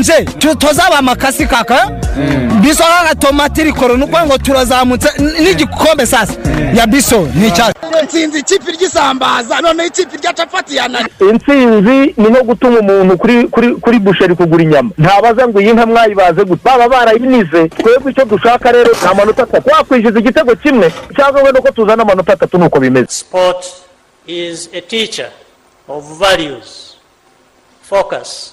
nje 0.00 0.24
tu- 0.38 0.54
tuzaba 0.54 0.98
amakasi 0.98 1.46
kaka? 1.46 1.90
Biso 2.62 2.82
kaka 2.84 3.14
tomati 3.14 3.64
rikoro 3.64 3.96
ni 3.96 4.02
ukuvuga 4.04 4.26
ngo 4.26 4.38
turazamutse 4.38 5.08
n'igikombe 5.42 6.06
sasa. 6.06 6.32
Ya 6.74 6.86
biso 6.86 7.28
ni 7.34 7.46
icyacu 7.48 7.74
nsinzi 8.04 8.38
ikipe 8.38 8.72
ry'isambaza. 8.72 9.60
Noneho 9.60 9.88
ikipe 9.88 10.16
rya 10.16 10.32
capati 10.32 10.76
yanani 10.76 11.08
intsinzi 11.30 12.14
ni 12.16 12.28
no 12.30 12.42
gutuma 12.42 12.78
umuntu 12.80 13.16
kuri 13.18 13.48
kuri 13.48 13.68
kuri 13.76 13.98
busheri 13.98 14.34
kugura 14.34 14.62
inyama. 14.62 14.90
Ntabaza 14.98 15.48
ngo 15.48 15.60
iyi 15.60 15.72
nka 15.72 15.86
mwayibaze 15.86 16.44
gute? 16.44 16.60
Baba 16.64 16.88
barayinize. 16.88 17.68
Twebwe 17.68 18.12
icyo 18.12 18.24
dushaka 18.24 18.72
rero 18.72 18.90
ni 19.02 19.08
amanota 19.10 19.42
atatu. 19.42 19.68
Wakwishyuza 19.70 20.18
igitego 20.18 20.56
kimwe 20.56 20.92
cyangwa 21.16 21.42
wenda 21.42 21.60
ko 21.60 21.70
tuzana 21.70 22.02
amanota 22.02 22.32
atatu 22.32 22.58
ni 22.58 22.64
uko 22.64 22.80
bimeze. 22.80 23.06
Sport 23.10 23.66
is 24.26 24.68
a 24.74 24.80
teacher 24.80 25.28
of 25.88 26.04
values, 26.18 26.96
focus, 27.82 28.52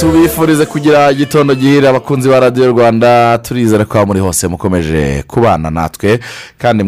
Tubifurize 0.00 0.66
kugira 0.66 1.10
igitondo 1.12 1.54
gihira 1.54 1.90
abakunzi 1.90 2.28
ba 2.28 2.40
radiyo 2.40 2.72
rwanda. 2.72 3.38
Turizere 3.38 3.84
ko 3.84 4.06
muri 4.06 4.20
hose 4.20 4.48
mukomeje 4.48 5.24
kubana 5.26 5.70
natwe 5.70 6.20
kandi 6.58 6.84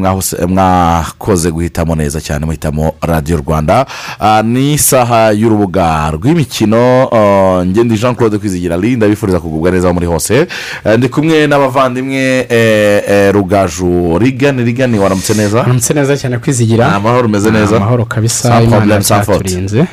mwakoze 0.48 1.51
guhitamo 1.51 1.95
neza 1.95 2.21
cyane 2.21 2.47
muhitamo 2.47 2.95
radiyo 3.02 3.37
rwanda. 3.47 3.87
Ah, 4.21 4.43
ni 4.43 4.73
isaha 4.75 5.32
y'urubuga 5.32 6.10
rw'imikino. 6.10 7.09
Ah, 7.13 7.65
ngende 7.66 7.96
jean 7.96 8.15
claude 8.15 8.38
kwizigira 8.38 8.77
linda 8.77 9.09
bifuriza 9.09 9.41
kugubwa 9.41 9.71
neza 9.71 9.93
muri 9.93 10.07
hose. 10.07 10.47
Eh, 10.85 10.99
ndi 10.99 11.09
kumwe 11.09 11.47
n'abavandimwe 11.47 12.47
eh, 12.49 13.02
eh, 13.09 13.32
rugaju. 13.35 14.19
Rigani 14.19 14.65
rigani 14.65 14.99
waramutse 14.99 15.35
neza? 15.35 15.60
Aramutse 15.60 15.95
neza 15.95 16.16
cyane 16.16 16.38
kwizigira 16.38 16.88
Ni 16.88 16.95
amahoro 16.95 17.26
umeze 17.26 17.51
neza? 17.51 17.76
amahoro 17.76 18.04
kabisa. 18.04 18.63
Imana 18.63 18.95
yaturinze 18.95 19.85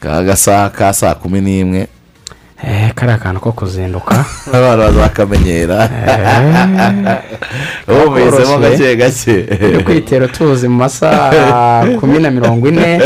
ka 0.00 0.22
gasaha 0.22 0.70
ka 0.70 0.92
saa 0.92 1.14
kumi 1.14 1.40
n'imwe. 1.40 1.86
Eh, 2.58 2.90
kariya 2.94 3.18
kantu 3.22 3.40
ko 3.40 3.52
kuzinduka. 3.52 4.24
Abana 4.54 4.76
bazakamenyera 4.90 5.88
ubu 7.88 8.10
muhisemo 8.10 8.58
gake 8.58 8.96
gake. 8.96 9.36
Yo 9.74 9.80
kwitera 9.86 10.28
tuzi 10.28 10.68
mu 10.68 10.76
masaha 10.82 11.86
kumi 12.00 12.18
na 12.18 12.30
mirongo 12.30 12.68
ine. 12.68 12.98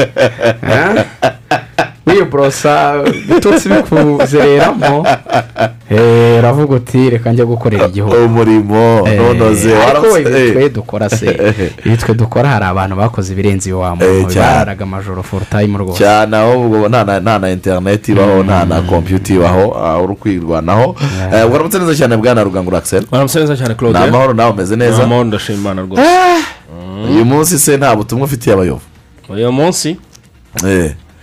Eh, 2.13 2.19
wiborosa 2.19 3.03
ibitutsi 3.25 3.69
bikuzereramo 3.69 5.07
eh, 5.91 6.39
uravuga 6.39 6.77
uti 6.77 7.11
reka 7.11 7.33
njya 7.33 7.45
gukorera 7.45 7.87
igihugu. 7.87 8.17
Umurimo. 8.17 9.09
Eh, 9.09 9.21
nonoze 9.21 9.77
ariko 9.77 10.19
ibi 10.19 10.53
twe 10.53 10.69
dukora 10.69 11.09
se. 11.11 11.27
Ibi 11.87 11.97
twe 11.97 12.15
dukora 12.15 12.49
hari 12.49 12.65
abantu 12.65 12.97
bakoze 12.97 13.33
ibirenze 13.33 13.71
iyo 13.71 13.83
Eh, 13.83 14.23
muntu 14.23 14.35
bararaga 14.39 14.85
amajoro 14.85 15.23
full 15.23 15.43
time 15.51 15.79
rwose. 15.79 15.99
Cyane 15.99 16.37
ahubwo 16.37 16.89
nta 16.89 17.21
na- 17.39 17.51
interineti 17.51 18.13
ibaho 18.13 18.43
nta 18.43 18.65
na 18.65 18.83
kompiyuta 18.83 19.35
ibaho 19.35 19.75
ah, 19.79 19.99
uri 20.03 20.15
kwirwanaho. 20.15 20.97
Eh, 21.35 21.53
waramutse 21.53 21.79
neza 21.79 21.95
cyane 21.95 22.17
bwana 22.17 22.45
rugangura 22.45 22.79
akiseri 22.79 23.07
waramutse 23.11 23.41
neza 23.41 23.57
cyane 23.57 23.69
ni 23.69 23.75
claude 23.75 23.99
amahoro 23.99 24.35
nawe 24.35 24.51
umeze 24.51 24.77
ni 24.77 24.85
neza. 24.85 25.03
Amahoro 25.05 25.25
ndashima 25.25 25.59
imana 25.59 25.83
rwose. 25.83 26.03
Uyu 27.11 27.25
munsi 27.25 27.59
se 27.59 27.77
nta 27.77 27.97
butumwa 27.97 28.25
ufitiye 28.25 28.55
abayobo 28.55 28.81
uyu 29.29 29.53
munsi? 29.53 29.97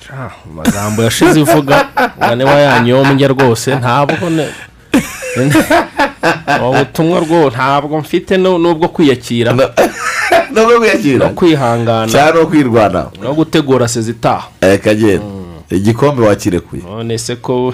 Eh, 0.10 0.16
ah, 0.20 0.32
amagambo 0.52 1.04
yashize 1.04 1.40
ivuga. 1.40 1.86
Ngane 2.18 2.44
wayanyombye 2.44 3.28
rwose 3.28 3.76
ntabwo 3.76 4.30
ne 4.30 4.48
ubu 6.62 6.78
butumwa 6.78 7.20
rwo 7.20 7.50
ntabwo 7.50 8.00
mfite 8.00 8.38
nu- 8.38 8.58
n'ubwo 8.58 8.88
kwiyakira. 8.88 9.54
No 9.54 10.66
kwiyakira. 10.80 11.28
No 11.28 11.34
kwihangana. 11.34 12.12
Cyane 12.12 12.40
no 12.40 12.46
kwirwanaho 12.48 13.12
no 13.22 13.34
gutegura 13.34 13.88
sezitaha 13.88 14.48
Eh, 14.62 14.80
kagenda 14.80 15.26
igikombe 15.70 16.22
wakirekuye 16.28 16.82
none 16.84 17.18
se 17.18 17.36
ko 17.36 17.74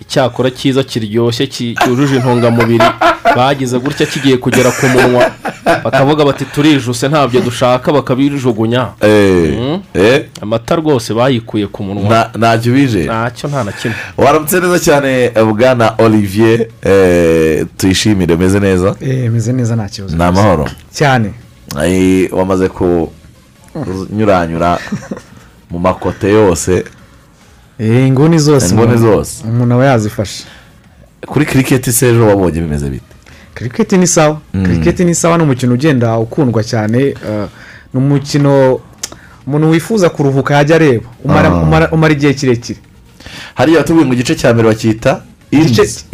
icyakora 0.00 0.50
cyiza 0.50 0.82
kiryoshye 0.82 1.46
ki- 1.46 1.74
cyujuje 1.84 2.16
intungamubiri. 2.16 2.84
Bagize 3.36 3.78
gutya 3.78 4.06
kigiye 4.06 4.36
kugera 4.36 4.70
ku 4.70 4.86
munwa. 4.86 5.30
Bakavuga 5.84 6.24
bati 6.24 6.44
turijuse 6.44 7.08
ntabyo 7.08 7.40
dushaka. 7.40 7.92
Bakabijugunya. 7.92 8.88
Eh, 9.00 9.78
eh, 9.94 10.24
amata 10.42 10.76
rwose 10.76 11.14
bayikuye 11.14 11.66
ku 11.66 11.82
munwa. 11.84 12.08
Nta- 12.08 12.30
ntacyo 12.38 12.72
bije 12.72 13.04
ntacyo 13.04 13.48
nta 13.48 13.64
na 13.64 13.72
kimwe. 13.72 13.96
Waramutse 14.16 14.60
neza 14.60 14.78
cyane 14.78 15.30
bwana 15.54 15.94
olivier. 15.98 16.66
Eh, 16.82 17.66
tuyishimire. 17.76 18.34
Umeze 18.34 18.60
neza? 18.60 18.94
Meze 19.32 19.52
neza 19.52 19.76
nta 19.76 19.88
kibazo. 19.88 20.16
Ni 20.16 20.22
amahoro. 20.24 20.68
Cyane. 20.92 21.32
Wamaze 22.32 22.68
kunyuranyura 23.74 24.78
mu 25.70 25.78
makote 25.78 26.28
yose. 26.30 26.84
Inguni 27.78 28.38
zose 28.38 28.74
Inguni 28.74 28.98
zose. 28.98 29.44
umuntu 29.44 29.74
aba 29.74 29.84
yazifashe. 29.86 30.44
Kuri 31.26 31.46
kiriketi 31.46 31.92
se 31.92 32.08
ejo 32.10 32.26
wabonye 32.26 32.60
bimeze 32.60 32.90
bite? 32.90 33.04
Kiriketi 33.54 33.96
ni 33.98 34.06
sawa. 34.06 34.40
Kiriketi 34.52 35.04
ni 35.04 35.14
sawa 35.14 35.36
ni 35.38 35.42
umukino 35.42 35.74
ugenda 35.74 36.18
ukundwa 36.18 36.64
cyane 36.64 36.98
eh, 37.02 37.46
ni 37.94 38.00
umukino 38.00 38.80
umuntu 39.46 39.70
wifuza 39.70 40.10
kuruhuka 40.10 40.54
yajya 40.54 40.76
areba. 40.76 41.06
Umara, 41.24 41.48
Ah. 41.48 41.54
umara, 41.62 41.90
umara 41.90 42.12
igihe 42.12 42.34
kirekire. 42.34 42.78
Hariya 43.54 43.78
watubwiye 43.78 44.06
ngo 44.06 44.14
igice 44.14 44.34
cya 44.34 44.52
mbere 44.54 44.68
inizi 45.50 46.04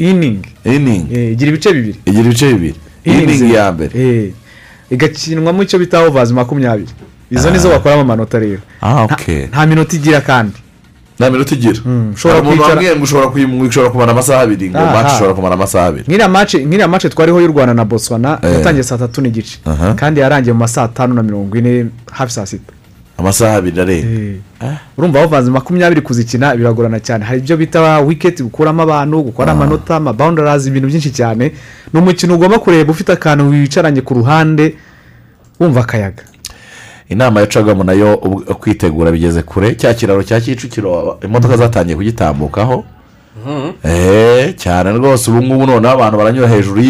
iningi 0.65 1.15
Eh, 1.15 1.33
igira 1.33 1.49
ibice 1.51 1.73
bibiri. 1.73 1.99
Igira 2.07 2.25
ibice 2.27 2.53
bibiri. 2.53 2.75
Iningi 3.05 3.55
ya 3.55 3.73
mbere. 3.73 3.93
Eh, 4.01 4.31
igakinwamo 4.91 5.63
icyo 5.63 5.79
bita 5.79 6.01
ovazi 6.01 6.35
makumyabiri. 6.35 6.91
Izo 7.31 7.51
nizo 7.51 7.69
bakoramo 7.69 8.03
amanota 8.03 8.39
rero. 8.39 8.61
Ah 8.83 9.05
nta 9.51 9.67
minota 9.67 9.97
igira 9.97 10.21
kandi. 10.21 10.57
Nta 11.19 11.31
minota 11.31 11.55
igira 11.55 11.79
ushobora 12.15 12.41
umuntu 12.43 12.63
wambwiye 12.63 12.97
ngo 12.97 13.05
ushobora 13.05 13.29
ushobora 13.69 13.91
kumara 13.91 14.13
amasaha 14.13 14.41
abiri 14.41 14.71
ngo 14.71 14.79
Aha. 14.79 14.93
match 15.03 15.13
ishobora 15.15 15.35
kumara 15.35 15.55
amasaha 15.55 15.87
abiri. 15.87 16.05
Nk'iriya 16.09 16.89
mace 16.89 17.09
twariho 17.09 17.41
y'u 17.41 17.49
rwanda 17.53 17.75
na 17.75 17.85
botswana 17.85 18.39
yatangiye 18.43 18.83
saa 18.83 18.99
tatu 18.99 19.21
n'igice. 19.21 19.59
Kandi 19.97 20.21
yarangiye 20.21 20.53
mu 20.53 20.59
ma 20.59 20.69
saa 20.69 20.89
tanu 20.89 21.15
na 21.15 21.23
mirongo 21.23 21.57
ine 21.59 21.87
hafi 22.13 22.33
saa 22.33 22.47
sita. 22.47 22.73
Amasaha 23.19 23.55
abiri 23.57 23.81
arenga 23.81 24.79
urumva 24.99 25.21
bavanze 25.21 25.51
makumyabiri 25.51 26.01
kuzikina 26.01 26.57
biragorana 26.57 27.01
cyane. 27.01 27.25
Hari 27.25 27.39
ibyo 27.41 27.57
bita 27.57 27.99
wiketi 28.01 28.43
gukuramo 28.43 28.83
abantu 28.83 29.23
gukora 29.23 29.53
amanota 29.53 29.97
amabawundarazi 29.97 30.69
ibintu 30.69 30.89
byinshi 30.89 31.11
cyane. 31.11 31.53
Ni 31.93 32.01
umukino 32.01 32.35
ugomba 32.35 32.59
kureba 32.59 32.91
ufite 32.91 33.13
akantu 33.13 33.49
wicaranye 33.49 34.01
ku 34.01 34.15
ruhande 34.15 34.75
wumva 35.61 35.81
akayaga. 35.81 36.23
Inama 37.09 37.41
yacagamo 37.41 37.85
na 37.85 37.93
yo 37.93 38.17
kwitegura 38.61 39.11
bigeze 39.13 39.43
kure. 39.43 39.75
Cya 39.75 39.95
kiraro 39.95 40.23
cya 40.23 40.41
kicukiro 40.41 41.19
imodoka 41.25 41.57
zatangiye 41.57 41.97
kugitambukaho. 41.97 42.85
Eee 43.85 44.53
cyane 44.53 44.93
rwose 44.93 45.31
ubu 45.31 45.43
ngubu 45.43 45.67
noneho 45.67 45.95
abantu 45.95 46.17
baranyura 46.19 46.49
hejuru 46.49 46.83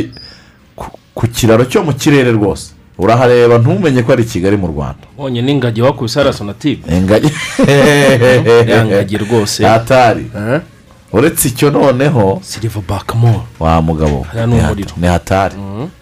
ku- 0.76 1.26
kiraro 1.26 1.64
cyo 1.64 1.82
mu 1.82 1.92
kirere 1.92 2.32
rwose. 2.32 2.72
Urahareba 2.98 3.58
ntumenye 3.58 4.02
ko 4.02 4.12
ari 4.12 4.25
kigali 4.25 4.56
mu 4.56 4.66
rwanda. 4.66 5.02
Ubonye 5.19 5.42
n'ingagi 5.42 5.82
wakubise 5.82 6.19
hariya 6.20 6.32
sonatube 6.32 6.78
ingagi. 6.88 7.31
Ya 8.70 8.84
ngagi 8.86 9.19
rwose. 9.19 9.66
Atari. 9.66 10.26
Uretse 11.14 11.48
icyo 11.48 11.70
noneho 11.70 12.41
wa 13.60 13.82
mugabo 13.82 14.26
ni 15.00 15.06
hatari. 15.06 15.54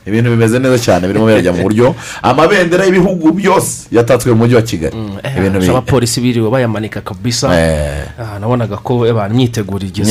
Ibintu 0.06 0.30
bimeze 0.30 0.58
neza 0.58 0.78
cyane 0.78 1.06
birimo 1.06 1.26
birajya 1.26 1.52
mu 1.52 1.62
buryo 1.62 1.94
amabendera 2.22 2.84
y'ibihugu 2.84 3.32
byose 3.32 3.86
yatatswe 3.92 4.32
mu 4.32 4.38
mujyi 4.38 4.54
wa 4.54 4.62
kigali. 4.62 4.96
Ibintu 5.38 5.58
bi- 5.60 5.68
abapolisi 5.70 6.20
biriwe 6.20 6.50
bayamanika 6.50 7.00
kabisa. 7.00 7.46
Eh. 7.54 8.08
Ah, 8.18 8.38
nabonaga 8.40 8.76
ko 8.76 9.04
abantu 9.06 9.34
imyiteguro 9.34 9.84
igeze 9.86 10.10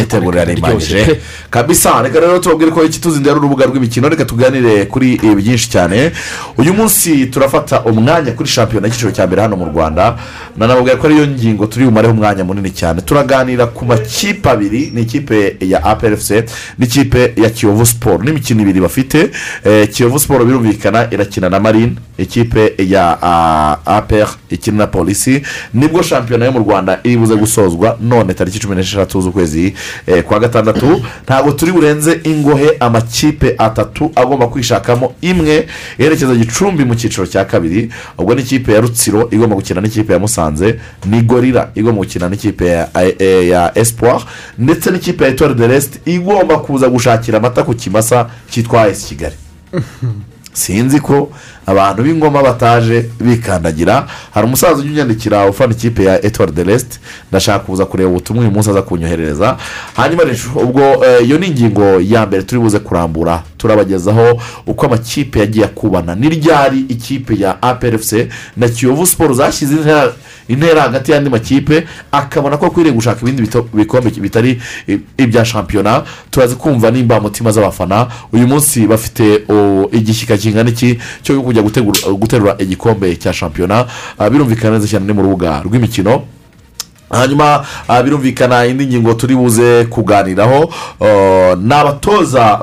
iryoshye 0.54 1.06
pe. 1.06 1.22
kabisa. 1.50 2.02
Reka 2.02 2.20
rero 2.20 2.40
tubabwire 2.40 2.72
ko 2.72 2.84
iki 2.86 3.00
tuzinduye 3.02 3.32
ari 3.32 3.40
urubuga 3.40 3.66
rw'imikino. 3.66 4.10
Reka 4.10 4.26
tuganire 4.26 4.86
kuri 4.86 5.18
byinshi 5.36 5.70
cyane. 5.70 6.12
Uyu 6.58 6.74
munsi 6.74 7.26
turafata 7.28 7.84
umwanya 7.84 8.32
kuri 8.32 8.48
shampiyona 8.50 8.88
y'icyiciro 8.88 9.12
cya 9.12 9.28
mbere 9.28 9.42
hano 9.42 9.56
mu 9.58 9.66
rwanda. 9.66 10.16
Nanababwira 10.58 10.96
ko 10.96 11.08
ariyo 11.08 11.28
ngingo 11.28 11.66
turi 11.68 11.86
bumareho 11.86 12.14
umwanya 12.14 12.44
munini 12.48 12.72
cyane. 12.72 13.02
Turaganira 13.02 13.66
ku 13.68 13.86
makipe 13.86 14.48
abiri 14.50 14.91
ni 14.94 15.02
ikipe 15.02 15.56
ya 15.60 15.84
aprfc 15.84 16.32
n'ikipe 16.80 17.34
ya 17.36 17.50
kiyovu 17.50 17.86
siporo 17.86 18.24
n'imikino 18.24 18.62
ibiri 18.62 18.82
bafite 18.82 19.30
Eh, 19.66 19.90
kiyovu 19.90 20.20
siporo 20.20 20.46
birumvikana 20.46 21.08
irakina 21.14 21.50
na 21.50 21.60
marine 21.60 21.96
ikipe 22.18 22.74
ya 22.78 23.18
ah, 23.22 23.78
apr 23.86 24.28
ikina 24.50 24.78
na 24.78 24.88
polisi 24.88 25.42
ni 25.74 25.88
bwo 25.88 26.02
shampiyona 26.02 26.46
yo 26.46 26.52
mu 26.52 26.60
rwanda 26.60 27.00
iri 27.04 27.18
buze 27.18 27.36
gusozwa 27.36 27.98
none 28.02 28.34
tariki 28.34 28.60
cumi 28.60 28.76
n'esheshatu 28.76 29.22
z'ukwezi 29.22 29.74
eh, 30.08 30.24
kwa 30.24 30.40
gatandatu. 30.40 31.02
Ntabwo 31.24 31.52
turi 31.52 31.72
burenze 31.72 32.20
ingohe 32.24 32.70
amakipe 32.80 33.56
atatu 33.58 34.12
agomba 34.16 34.48
kwishakamo 34.48 35.14
imwe 35.22 35.68
yerekeza 36.00 36.36
gicumbi 36.36 36.86
mu 36.86 36.96
cyiciro 36.96 37.28
cya 37.28 37.46
kabiri. 37.46 37.90
Ubwo 38.18 38.36
n'ikipe 38.36 38.74
ya 38.74 38.82
rutsiro 38.82 39.28
igomba 39.32 39.56
gukina 39.56 39.82
n'ikipe 39.82 40.14
ya 40.14 40.20
musanze 40.20 40.76
ni 41.06 41.22
gorira 41.22 41.72
igomba 41.76 42.02
gukina 42.02 42.30
n'ikipe 42.30 42.66
ya, 42.68 42.90
eh, 43.20 43.72
espoir 43.76 44.22
ndetse 44.72 44.92
n'ikipe 44.92 45.24
ya 45.24 45.30
etoile 45.30 45.56
de 45.56 45.68
reste 45.68 46.00
igomba 46.06 46.58
kuza 46.58 46.90
gushakira 46.90 47.38
amata 47.38 47.64
ku 47.64 47.74
kimasa 47.74 48.30
cyitwa 48.50 48.88
esi 48.88 49.06
kigali. 49.06 49.36
Sinzi 50.54 51.00
ko 51.00 51.32
abantu 51.66 52.04
b'ingoma 52.04 52.44
bataje 52.44 53.06
bikandagira. 53.20 54.08
Hari 54.34 54.48
umusaza 54.48 54.76
ujya 54.76 54.92
unyandikira 54.92 55.46
ufana 55.50 55.74
ikipe 55.74 56.04
ya 56.04 56.26
etuwari 56.26 56.52
de 56.52 56.64
resite 56.64 57.00
ndashaka 57.30 57.60
kuza 57.60 57.86
kureba 57.86 58.10
ubutumwa 58.10 58.42
uyu 58.44 58.52
munsi 58.52 58.70
aza 58.70 58.82
kunyoherereza. 58.82 59.58
Hanyuma 59.96 60.24
ubwo 60.56 60.82
eh, 61.06 61.26
iyo 61.28 61.38
ni 61.38 61.48
ingingo 61.48 62.02
ya 62.02 62.26
mbere 62.26 62.44
turi 62.44 62.62
buze 62.62 62.80
kurambura 62.80 63.44
turabagezaho 63.58 64.42
uko 64.68 64.86
amakipe 64.86 65.40
yagiye 65.40 65.66
akubana. 65.66 66.16
Ni 66.16 66.30
ryari 66.30 66.80
ikipe 66.90 67.40
ya 67.40 67.62
APRFC 67.62 68.14
na 68.58 68.68
kiyovu 68.70 69.06
siporo 69.08 69.34
zashyize 69.34 69.76
intera 70.48 70.82
hagati 70.82 71.12
y'andi 71.12 71.30
makipe 71.30 71.88
akabona 72.12 72.58
ko 72.58 72.66
akwiriye 72.66 72.96
gushaka 72.96 73.22
ibindi 73.22 73.50
bikombe 73.74 74.10
bitari 74.10 74.62
ibya 75.18 75.46
shampiyona? 75.46 76.04
Turazi 76.32 76.56
kumva 76.56 76.92
n'imbamutima 76.92 77.52
z'abafana 77.52 78.08
uyu 78.34 78.48
munsi 78.48 78.88
bafite 78.88 79.44
o, 79.50 79.90
igishyika 79.92 80.38
kingana 80.38 80.70
iki 80.70 81.00
cyo 81.22 81.42
kujya 81.54 81.92
guterura 82.14 82.56
igikombe 82.58 83.16
cya 83.16 83.34
shampiyona 83.34 83.86
Ah, 84.20 84.30
birumvikana 84.30 84.78
neza 84.78 84.88
cyane 84.88 85.14
mu 85.14 85.22
rubuga 85.22 85.62
rw'imikino. 85.66 86.24
Hanyuma 87.10 87.66
ah, 87.88 88.04
birumvikana 88.04 88.66
indi 88.66 88.86
ngingo 88.88 89.14
turi 89.14 89.36
buze 89.36 89.86
kuganiraho. 89.86 90.70
Oh, 91.00 91.56
ni 91.56 91.74
abatoza 91.74 92.60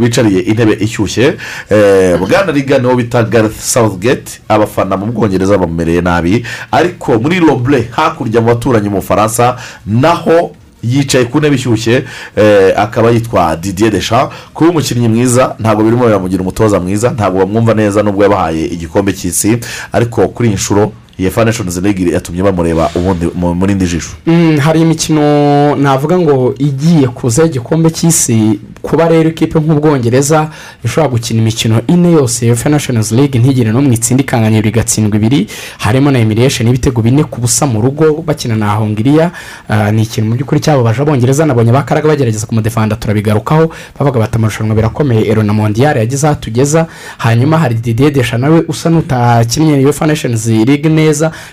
bicariye 0.00 0.40
intebe 0.40 0.72
ishyushye. 0.80 1.34
Eh, 1.70 2.18
bwana 2.18 2.52
riga 2.52 2.78
niwo 2.78 2.94
bita 2.94 3.22
gareth 3.22 3.58
southgate 3.60 4.40
abafana 4.48 4.96
mu 4.96 5.06
bwongereza 5.12 5.58
bamumereye 5.58 6.00
nabi. 6.00 6.46
Ariko 6.70 7.18
muri 7.18 7.40
roble 7.40 7.88
hakurya 7.90 8.40
mu 8.40 8.46
baturanyi 8.46 8.88
mu 8.88 8.96
bufaransa 9.00 9.56
naho 9.86 10.52
yicaye 10.82 11.24
ku 11.24 11.38
ntebe 11.38 11.56
ishyushye 11.56 12.04
eh, 12.36 12.72
akaba 12.76 13.10
yitwa 13.10 13.56
didier 13.56 13.90
desha 13.90 14.28
kuba 14.54 14.70
umukinnyi 14.70 15.08
mwiza 15.08 15.54
ntabwo 15.58 15.82
birimo 15.84 16.04
biramugira 16.06 16.42
umutoza 16.42 16.80
mwiza 16.80 17.10
ntabwo 17.10 17.38
bamwumva 17.40 17.74
neza 17.74 18.02
nubwo 18.02 18.22
yabahaye 18.22 18.66
igikombe 18.66 19.12
cy'isi 19.12 19.58
ariko 19.92 20.28
kuri 20.28 20.48
iyi 20.48 20.54
nshuro 20.54 20.92
yefa 21.18 21.44
nations 21.44 21.76
league 21.82 22.12
yatumye 22.12 22.42
bamureba 22.42 22.90
mu- 23.34 23.54
muri 23.54 23.72
indi 23.72 23.86
jisho. 23.86 24.10
Mm, 24.26 24.58
hari 24.58 24.80
imikino 24.80 25.76
navuga 25.76 26.18
ngo 26.18 26.54
igiye 26.58 27.08
kuza 27.08 27.44
igikombe 27.44 27.90
cy'isi 27.90 28.60
kuba 28.82 29.08
rero 29.08 29.28
ikipe 29.28 29.58
nk'ubwongereza 29.60 30.48
ishobora 30.84 31.08
gukina 31.10 31.40
imikino 31.42 31.80
ine 31.86 32.12
yose 32.12 32.46
ya 32.46 32.54
nations 32.70 33.12
league 33.12 33.40
ntigire 33.40 33.72
mu 33.72 33.92
itsinda 33.92 34.22
ikanganyira 34.22 34.68
igatsindwa 34.68 35.16
ibiri. 35.16 35.46
Harimo 35.78 36.10
na 36.10 36.18
emiriyesheni 36.18 36.70
y'ibitego 36.70 37.02
bine 37.02 37.24
ku 37.24 37.40
busa 37.40 37.66
mu 37.66 37.80
rugo 37.82 38.22
bakina 38.26 38.54
na 38.56 38.74
hongiriya. 38.78 39.30
Ah, 39.68 39.90
ni 39.90 40.02
ikintu 40.02 40.30
mu 40.30 40.36
by'ukuri 40.36 40.60
cyababaje. 40.60 41.02
Abongereza 41.02 41.46
nabonye 41.46 41.72
bakaraga 41.72 42.08
bagerageza 42.08 42.46
kumudefanda 42.46 42.96
turabigarukaho 42.96 43.70
bavuga 43.98 44.20
bati 44.20 44.36
amarushanwa 44.36 44.74
birakomeye. 44.74 45.26
Ero 45.26 45.42
na 45.42 45.52
mondiyari 45.52 45.98
yageze 46.00 46.26
aho 46.26 46.32
atugeza. 46.36 46.86
Hanyuma 47.18 47.58
hari 47.58 47.74
didier 47.74 48.12
desha 48.12 48.38
nawe 48.38 48.62
usa 48.68 48.90
n'utakinnye 48.90 49.80
iyo 49.80 49.94
nations 50.06 50.46
league 50.46 50.88
neza. 50.88 51.07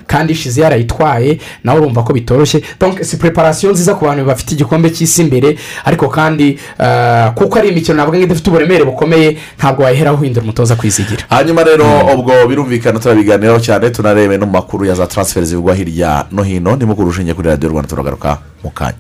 Kandi 0.08 0.34
ishize 0.34 0.62
yarayitwaye 0.62 1.40
nawe 1.64 1.80
urumva 1.80 2.04
ko 2.04 2.14
bitoroshye. 2.14 2.62
Donc 2.80 3.04
si 3.04 3.18
preparation 3.18 3.72
nziza 3.74 3.96
ku 3.96 4.06
bantu 4.06 4.26
bafite 4.26 4.52
igikombe 4.54 4.90
cy'isi 4.90 5.22
imbere 5.22 5.58
ariko 5.86 6.08
kandi 6.10 6.58
ah, 6.80 7.32
kuko 7.36 7.60
ari 7.60 7.70
imikino 7.70 8.04
ngo 8.08 8.16
idafite 8.16 8.48
uburemere 8.50 8.84
bukomeye 8.84 9.38
ntabwo 9.58 9.84
wayiheraho 9.84 10.18
uhindura 10.18 10.44
umutoza 10.44 10.76
kwizigira. 10.76 11.24
Hanyuma 11.30 11.64
rero 11.64 11.86
ubwo 12.14 12.48
birumvikana 12.48 13.00
turabiganiraho 13.00 13.60
cyane 13.60 13.90
tunarebe 13.90 14.38
no 14.38 14.46
mu 14.46 14.52
makuru 14.52 14.86
ya 14.86 14.96
za 14.96 15.08
taransiferi 15.08 15.46
zivugwa 15.46 15.76
hirya 15.76 16.26
no 16.32 16.44
hino. 16.44 16.76
Nimukuru 16.76 17.08
urushinge 17.08 17.34
kuri 17.34 17.50
radiyo 17.50 17.70
rwanda 17.70 17.90
turagaruka 17.90 18.38
mu 18.64 18.70
kanya. 18.70 18.98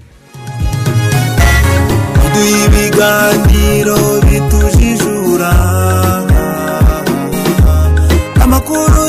Ibiganiro 2.65 3.97
bitujijura. 4.27 5.51
Amakuru 8.43 9.04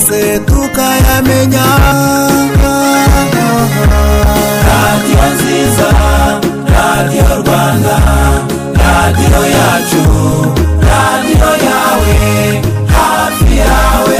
yose 0.00 0.38
tukayamenya. 0.38 1.64
Radiyo 4.68 5.34
nziza 5.34 5.88
radiyo 6.76 7.24
rwanda 7.42 7.96
radiyo 8.84 9.42
yacu 9.56 10.02
radiyo 10.80 11.50
yawe 11.66 12.62
hafi 12.86 13.56
yawe. 13.58 14.18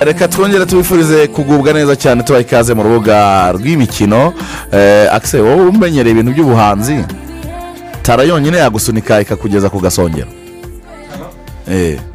Reka 0.00 0.28
twongere 0.28 0.66
tubifurize 0.66 1.26
kugubwa 1.26 1.72
neza 1.72 1.96
cyane 1.96 2.22
tubaha 2.22 2.40
ikaze 2.42 2.74
mu 2.74 2.82
rubuga 2.82 3.52
rw'imikino. 3.52 4.32
Eh, 4.72 5.14
akise 5.14 5.40
wowe 5.40 5.66
umenyereye 5.68 6.12
ibintu 6.12 6.32
by'ubuhanzi? 6.32 7.04
Tara 8.02 8.22
yonyine 8.22 8.58
yagusunika 8.58 9.20
ikakugeza 9.20 9.70
ku 9.70 9.80
gasongero. 9.80 10.28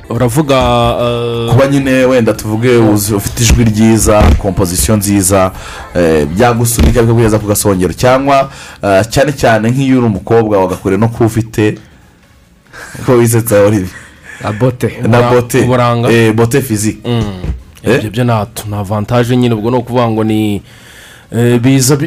Uravuga 0.09 0.55
eh, 1.01 1.49
kuba 1.51 1.67
nyine 1.67 1.91
wenda 2.05 2.33
tuvuge 2.33 2.77
ufite 2.77 3.43
ijwi 3.43 3.63
ryiza 3.63 4.23
kompozisiyo 4.37 4.97
nziza 4.97 5.51
eh, 5.95 6.25
byagusunika 6.27 7.01
bikakugeza 7.01 7.39
ku 7.39 7.47
gasongero 7.47 7.93
cyangwa 7.93 8.49
eh, 8.83 9.05
cyane 9.09 9.31
cyane 9.33 9.71
nk'iyo 9.71 9.97
uri 9.97 10.07
umukobwa 10.07 10.57
wagakore 10.59 10.97
no 10.97 11.07
kuba 11.09 11.25
ufite 11.25 11.77
ko 13.05 13.11
wisetsa 13.13 13.59
olivier 13.61 13.89
na 14.43 14.51
bote 14.51 14.97
na 15.07 15.21
bote 15.21 15.59
uburanga. 15.61 16.09
eh, 16.11 16.33
bote 16.33 16.61
fizike 16.61 17.09
mm, 17.09 17.23
ibyo 17.97 18.09
byo 18.11 18.23
nta 18.23 18.47
ni 18.69 18.75
avantaje 18.75 19.37
nyine 19.37 19.55
ubwo 19.55 19.71
ni 19.71 19.77
ukuvuga 19.77 20.07
ngo 20.09 20.23
ni 20.23 20.61
eh, 21.35 21.59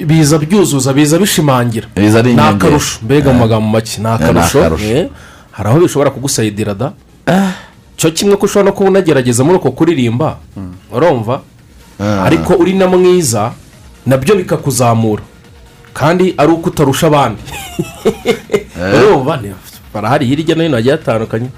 biza 0.06 0.38
byuzuza 0.38 0.92
biza 0.92 1.18
bishimangira. 1.18 1.86
Ni 1.96 2.40
akarusho 2.40 2.98
mbega 3.02 3.32
mu 3.32 3.38
magambo 3.38 3.68
make 3.68 4.00
ni 4.00 4.06
akarusho 4.08 4.58
eh, 4.84 5.08
hari 5.50 5.68
aho 5.68 5.78
bishobora 5.80 6.10
kugusayidira 6.10 6.74
da. 6.74 6.92
Cyo 7.96 8.10
kimwe 8.10 8.36
ko 8.36 8.46
ushobora 8.46 8.70
no 8.70 8.72
kuba 8.76 8.90
unagerageza 8.90 9.44
muri 9.44 9.56
uko 9.58 9.70
kuririmba 9.70 10.36
urumva? 10.92 11.40
Ariko 12.24 12.54
uri 12.54 12.72
na 12.74 12.86
mwiza 12.86 13.52
na 14.06 14.16
byo 14.16 14.34
bikakuzamura. 14.36 15.22
Kandi 15.94 16.34
ari 16.38 16.52
uko 16.52 16.70
utarusha 16.70 17.06
abandi. 17.06 17.42
Urumva? 18.94 19.36
Ni- 19.36 19.52
barahari. 19.94 20.26
Hirya 20.26 20.54
no 20.56 20.62
hino 20.62 20.76
hagiye 20.76 20.94
hatandukanye. 20.96 21.48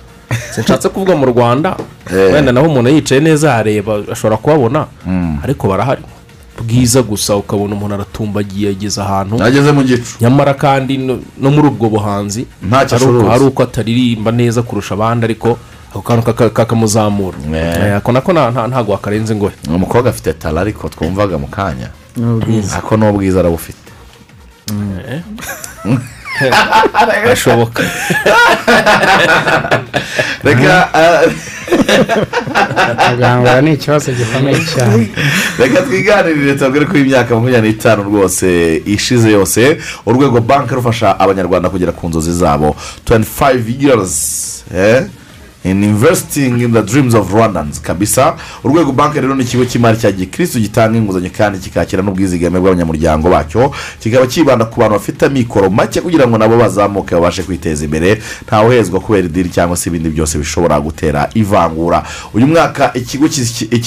Sinshatse 0.55 0.89
kuvuga 0.89 1.17
mu 1.17 1.27
rwanda. 1.27 1.77
Eh. 2.11 2.33
wenda 2.35 2.53
naho 2.53 2.67
umuntu 2.67 2.91
yicaye 2.91 3.21
neza 3.21 3.51
yareba 3.55 4.01
ashobora 4.13 4.37
kuhabona 4.37 4.87
ariko 5.45 5.69
barahari. 5.69 6.03
Bwiza 6.61 7.03
gusa 7.03 7.37
ukabona 7.37 7.75
umuntu 7.75 7.95
aratumbagiye 7.95 8.71
ageze 8.71 9.01
ahantu. 9.01 9.43
Ageze 9.43 9.73
mu 9.73 9.83
gicu. 9.83 10.17
Nyamara 10.21 10.55
kandi 10.55 10.99
no 10.99 11.51
muri 11.51 11.69
ubwo 11.69 11.89
buhanzi 11.89 12.47
Ntacyo 12.63 12.97
ari 12.97 13.05
uko- 13.05 13.15
acuruza. 13.15 13.35
ari 13.35 13.45
uko 13.45 13.63
ataririmba 13.63 14.31
neza 14.33 14.63
kurusha 14.63 14.95
abandi 14.95 15.25
ariko 15.25 15.59
ako 15.93 16.03
kantu 16.03 16.23
kaka- 16.23 16.51
kakamuzamura 16.51 17.37
Eh. 17.53 17.77
Eh, 17.87 17.97
ako 17.97 18.13
nako 18.13 18.33
nta- 18.33 18.51
nta- 18.51 18.69
ntabwo 18.69 18.93
wakarenze 18.93 19.35
ngohe 19.37 19.55
umukobwa 19.69 20.11
afite 20.11 20.33
tara 20.33 20.61
ariko 20.61 20.89
twumvaga 20.89 21.39
mu 21.39 21.47
kanya. 21.49 21.89
Ni 22.17 22.25
ubwiza. 22.27 22.77
Ako 22.79 22.97
arabufite. 23.41 23.93
ashoboka 27.33 27.83
reka 30.45 30.89
muganga 33.11 33.61
ni 33.61 33.73
ikibazo 33.73 34.13
gikomeye 34.13 34.59
cyane 34.75 35.09
reka 35.59 35.83
twiganirire 35.83 36.55
tubabwire 36.55 36.87
ko 36.87 36.97
imyaka 36.99 37.35
makumyabiri 37.35 37.73
n'itanu 37.73 38.03
rwose 38.03 38.77
ishize 38.87 39.31
yose 39.31 39.79
urwego 40.07 40.41
banki 40.41 40.75
rufasha 40.75 41.19
abanyarwanda 41.21 41.71
kugera 41.71 41.93
ku 41.93 42.09
nzozi 42.09 42.33
zabo 42.33 42.77
25 43.07 43.83
years 43.85 44.13
eh? 44.77 45.03
In 45.65 45.83
investing 45.85 46.61
in 46.61 46.73
the 46.73 46.83
dreams 46.83 47.15
of 47.15 47.33
rwandans 47.33 47.81
kabisa. 47.81 48.35
Urwego 48.65 48.93
banki 48.93 49.21
rero 49.21 49.35
ni 49.35 49.43
ikigo 49.43 49.65
cy'imari 49.65 49.97
cya 49.99 50.13
gikirisitu 50.13 50.61
gitanga 50.61 50.99
inguzanyo 50.99 51.31
kandi 51.37 51.59
kikakira 51.59 52.03
n'ubwizigame 52.03 52.61
bw'abanyamuryango 52.61 53.31
bacyo. 53.31 53.73
Kikaba 54.01 54.27
kibanda 54.27 54.65
ku 54.65 54.81
bantu 54.81 54.95
bafite 54.95 55.23
amikoro 55.27 55.71
make 55.71 56.01
kugira 56.01 56.27
ngo 56.27 56.39
nabo 56.39 56.57
bazamuke 56.57 57.15
babashe 57.15 57.43
kwiteza 57.43 57.85
imbere. 57.85 58.23
Ntawuhezwa 58.47 59.01
kubera 59.01 59.27
idiri 59.27 59.49
cyangwa 59.49 59.77
se 59.77 59.91
ibindi 59.91 60.09
byose 60.11 60.39
bishobora 60.39 60.81
gutera 60.81 61.29
ivangura. 61.35 62.03
Uyu 62.35 62.47
mwaka 62.47 62.91
iki 62.95 63.19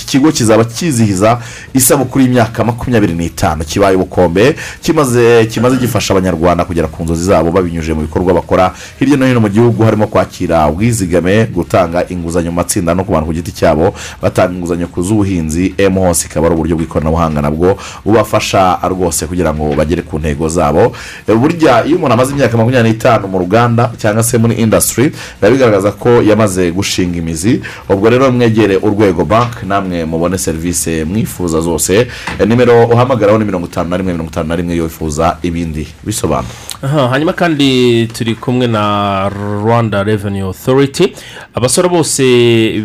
kigo 0.08 0.32
kizaba 0.32 0.64
kizihiza 0.64 1.40
isabukuru 1.74 2.24
y'imyaka 2.24 2.64
makumyabiri 2.64 3.14
n'itanu. 3.14 3.64
Kibaye 3.66 3.96
ubukombe. 3.96 4.56
Kimaze 4.82 5.48
gifasha 5.80 6.14
abanyarwanda 6.14 6.66
kugera 6.66 6.88
ku 6.88 7.04
nzozi 7.04 7.24
zabo 7.26 7.52
babinyujije 7.52 7.94
mu 7.94 8.02
bikorwa 8.02 8.34
bakora. 8.34 8.74
Hirya 9.00 9.18
no 9.18 9.26
hino 9.26 9.40
mu 9.40 9.50
gihugu 9.50 9.84
harimo 9.84 10.08
kwakira 10.08 10.68
ubwizigame 10.68 11.46
gutanga 11.66 12.06
inguzanyo 12.10 12.52
mu 12.54 12.62
matsinda 12.62 12.94
no 12.96 13.04
ku 13.04 13.12
bantu 13.12 13.28
ku 13.28 13.34
giti 13.34 13.52
cyabo 13.52 13.94
batanga 14.22 14.54
inguzanyo 14.54 14.88
ku 14.88 15.02
z'ubuhinzi 15.02 15.74
emu 15.78 16.06
hose 16.06 16.28
ikaba 16.30 16.48
ari 16.48 16.56
uburyo 16.56 16.76
bw'ikoranabuhanga 16.78 17.42
nabwo 17.42 17.74
bubafasha 18.06 18.78
rwose 18.86 19.26
kugira 19.26 19.50
ngo 19.54 19.74
bagere 19.76 20.02
ku 20.06 20.20
ntego 20.20 20.46
zabo. 20.50 20.94
Burya 21.28 21.86
iyo 21.86 21.98
umuntu 21.98 22.14
amaze 22.14 22.32
imyaka 22.34 22.58
makumyabiri 22.58 22.94
n'itanu 22.94 23.28
mu 23.28 23.38
ruganda 23.40 23.92
cyangwa 23.98 24.24
se 24.24 24.38
muri 24.38 24.56
indasitiri 24.62 25.10
biba 25.42 25.50
bigaragaza 25.52 25.92
ko 25.92 26.22
yamaze 26.22 26.72
gushinga 26.72 27.18
imizi. 27.18 27.62
Ubwo 27.90 28.10
rero 28.10 28.32
mwegere 28.32 28.78
urwego 28.78 29.26
banki 29.26 29.66
namwe 29.66 30.06
mubone 30.06 30.38
serivisi 30.38 31.04
mwifuza 31.04 31.62
zose. 31.62 32.08
Nimero 32.46 32.86
uhamagaraho 32.86 33.38
ni 33.38 33.46
mirongo 33.46 33.66
itanu 33.68 33.90
na 33.90 33.98
rimwe 33.98 34.14
mirongo 34.14 34.32
itanu 34.32 34.48
na 34.50 34.56
rimwe 34.56 34.74
iyo 34.76 34.84
wifuza 34.84 35.38
ibindi 35.42 35.88
bisobanuro. 36.04 36.54
Aha, 36.82 37.08
hanyuma 37.10 37.34
kandi 37.34 38.08
turi 38.08 38.36
kumwe 38.36 38.68
na 38.68 39.30
rwanda 39.30 40.04
revenue 40.04 40.42
authority. 40.48 41.14
Abasora 41.56 41.88
bose 41.90 42.24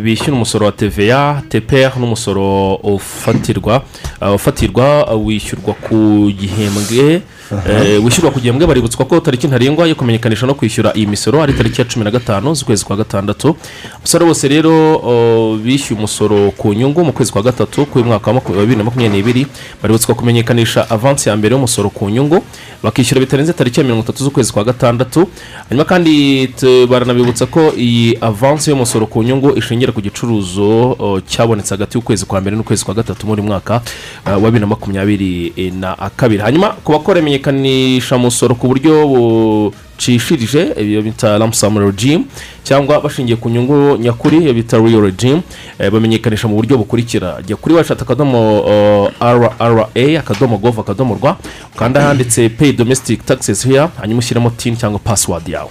bishyura 0.03 0.33
umusoro 0.33 0.65
wa 0.65 0.71
tva 0.71 1.43
tpr 1.49 1.91
n'umusoro 1.99 2.75
ufatirwa 2.75 3.83
uh, 4.21 4.33
ufatirwa 4.35 5.15
uh, 5.15 5.25
wishyurwa 5.27 5.73
ku 5.73 6.31
gihembwe 6.39 7.21
wishyurwa 8.03 8.31
ku 8.31 8.39
gihembwe 8.39 8.67
baributswa 8.67 9.05
ko 9.05 9.19
tariki 9.19 9.47
ntarengwa 9.47 9.87
yo 9.87 9.95
kumenyekanisha 9.95 10.45
no 10.47 10.53
kwishyura 10.53 10.93
iyi 10.95 11.07
misoro 11.07 11.41
ari 11.43 11.53
tariki 11.53 11.81
ya 11.81 11.87
cumi 11.87 12.05
na 12.05 12.11
gatanu 12.11 12.53
z'ukwezi 12.55 12.85
kwa 12.85 12.95
gatandatu. 12.97 13.55
Abasora 13.97 14.25
bose 14.25 14.47
rero 14.47 14.71
bishyuye 15.63 15.97
umusoro 15.99 16.51
ku 16.51 16.73
nyungu 16.73 17.03
mu 17.05 17.11
kwezi 17.13 17.31
kwa 17.31 17.41
gatatu 17.41 17.85
k'umwaka 17.85 18.27
wa 18.27 18.33
makumyabiri 18.33 18.61
bibiri 18.65 18.77
na 18.77 18.83
makumyabiri 18.83 19.17
n'ibiri 19.17 19.47
baributswa 19.81 20.15
kumenyekanisha 20.15 20.89
avansi 20.89 21.29
ya 21.29 21.35
mbere 21.37 21.55
y'umusoro 21.55 21.89
ku 21.89 22.09
nyungu 22.09 22.43
bakishyura 22.83 23.19
bitarenze 23.21 23.53
tariki 23.53 23.79
ya 23.79 23.83
mirongo 23.83 24.03
itatu 24.03 24.23
z'ukwezi 24.23 24.53
kwa 24.53 24.63
gatandatu. 24.63 25.27
Hanyuma 25.69 25.85
kandi 25.85 26.47
baranabibutsa 26.89 27.45
ko 27.45 27.73
iyi 27.77 28.17
avansi 28.21 28.69
y'umusoro 28.69 29.05
ku 29.05 29.23
nyungu 29.23 29.57
ishingira 29.57 29.91
ku 29.91 30.01
gicuruzo 30.01 30.95
cyabonetse 31.27 31.73
hagati 31.75 31.97
y'ukwezi 31.97 32.25
kwa 32.25 32.41
mbere 32.41 32.55
n'ukwezi 32.55 32.85
kwa 32.85 32.93
gatatu 32.93 33.27
muri 33.27 33.41
mwaka 33.41 33.81
uh, 34.25 34.31
wa 34.33 34.39
bibiri 34.39 34.59
na 34.59 34.67
makumyabiri 34.67 35.53
eh, 35.57 35.73
na 35.73 35.95
kabiri. 36.15 36.41
Hanyuma 36.41 36.69
ku 36.83 36.91
bakora 36.91 37.19
imenyekanisha 37.19 37.40
musoro 38.19 38.55
ku 38.55 38.67
buryo 38.67 39.07
bucishirije 39.07 40.73
iyo 40.79 41.01
bita 41.01 41.37
ramusamu 41.37 41.79
regime 41.79 42.25
cyangwa 42.63 43.01
bashingiye 43.01 43.35
ku 43.37 43.49
nyungu 43.49 43.97
nyakuri 43.97 44.37
iyo 44.37 44.53
bita 44.53 44.77
riyo 44.77 45.01
regime 45.01 45.41
eh, 45.79 45.91
bamenyekanisha 45.91 46.47
mu 46.47 46.55
buryo 46.55 46.77
bukurikira. 46.77 47.41
Jya 47.47 47.55
kuri 47.55 47.75
washati 47.75 48.01
akadomo 48.03 48.59
uh, 48.61 49.09
rra 49.21 49.87
akadomo 50.19 50.57
gov 50.57 50.79
akadomo 50.79 51.15
rwa 51.21 51.37
ukanda 51.75 52.01
handitse 52.01 52.49
pay 52.49 52.71
domestic 52.73 53.25
taxes 53.25 53.63
here 53.65 53.87
hanyuma 54.01 54.19
ushyiremo 54.19 54.49
tini 54.49 54.77
cyangwa 54.77 54.99
pasiwadi 54.99 55.51
yawe. 55.51 55.69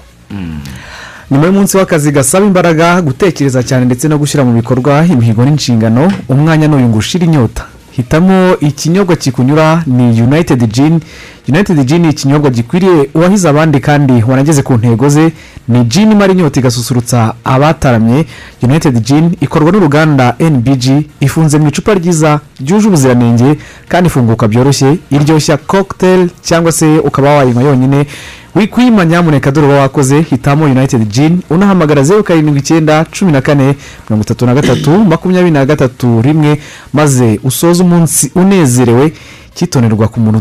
Nyuma 1.30 1.46
y'umunsi 1.46 1.76
w'akazi 1.76 2.12
gasaba 2.12 2.46
imbaraga 2.46 3.02
gutekereza 3.02 3.62
cyane 3.62 3.84
ndetse 3.84 4.08
no 4.08 4.18
gushyira 4.18 4.44
mu 4.44 4.52
bikorwa 4.52 5.06
imihigo 5.06 5.44
n'inshingano 5.44 6.12
umwanya 6.28 6.68
n'uyu 6.68 6.88
ngo 6.88 6.98
ushire 6.98 7.24
inyota. 7.26 7.64
Hitamo 8.00 8.56
ikinyobwa 8.60 9.16
kikunyura 9.16 9.82
ni 9.86 10.22
united 10.22 10.72
gin 10.72 11.00
united 11.48 11.84
gin 11.86 12.02
ni 12.02 12.08
ikinyobwa 12.10 12.50
gikwiriye 12.50 13.08
uwahize 13.14 13.48
abandi 13.48 13.80
kandi 13.80 14.24
wanageze 14.28 14.62
ku 14.62 14.74
ntego 14.74 15.08
ze. 15.08 15.32
Ni 15.68 15.84
gin 15.84 16.12
imara 16.12 16.32
inyota 16.32 16.60
igasusurutsa 16.60 17.34
abataramye. 17.44 18.26
United 18.62 19.00
gin 19.06 19.36
ikorwa 19.40 19.72
n'uruganda 19.72 20.34
nbg 20.40 20.84
ifunze 21.20 21.58
mu 21.58 21.68
icupa 21.68 21.94
ryiza 21.94 22.40
ryuje 22.66 22.88
ubuziranenge 22.88 23.58
kandi 23.88 24.06
ifunguka 24.06 24.48
byoroshye. 24.48 24.98
Iryoshya 25.10 25.56
cocktail 25.56 26.28
cyangwa 26.42 26.72
se 26.72 26.98
ukaba 26.98 27.28
wayinywa 27.36 27.62
yonyine. 27.62 28.06
Wikwima 28.54 29.04
nyamuneka 29.04 29.50
dore 29.50 29.66
uba 29.66 29.76
wakoze 29.80 30.20
hitamo 30.20 30.64
united 30.64 31.08
gin 31.08 31.40
unahamagara 31.50 32.02
zeru 32.02 32.24
karindwi 32.24 32.58
icyenda 32.58 33.04
cumi 33.04 33.32
na 33.32 33.40
kane 33.40 33.76
mirongo 34.08 34.22
itatu 34.24 34.46
na 34.46 34.54
gatatu 34.54 34.90
makumyabiri 35.04 35.50
na 35.50 35.66
gatatu 35.66 36.22
rimwe 36.22 36.58
maze 36.92 37.40
usoze 37.44 37.82
umunsi 37.82 38.30
unezerewe 38.34 39.12
cyitonderwa 39.54 40.08
ku 40.08 40.20
muntu 40.20 40.38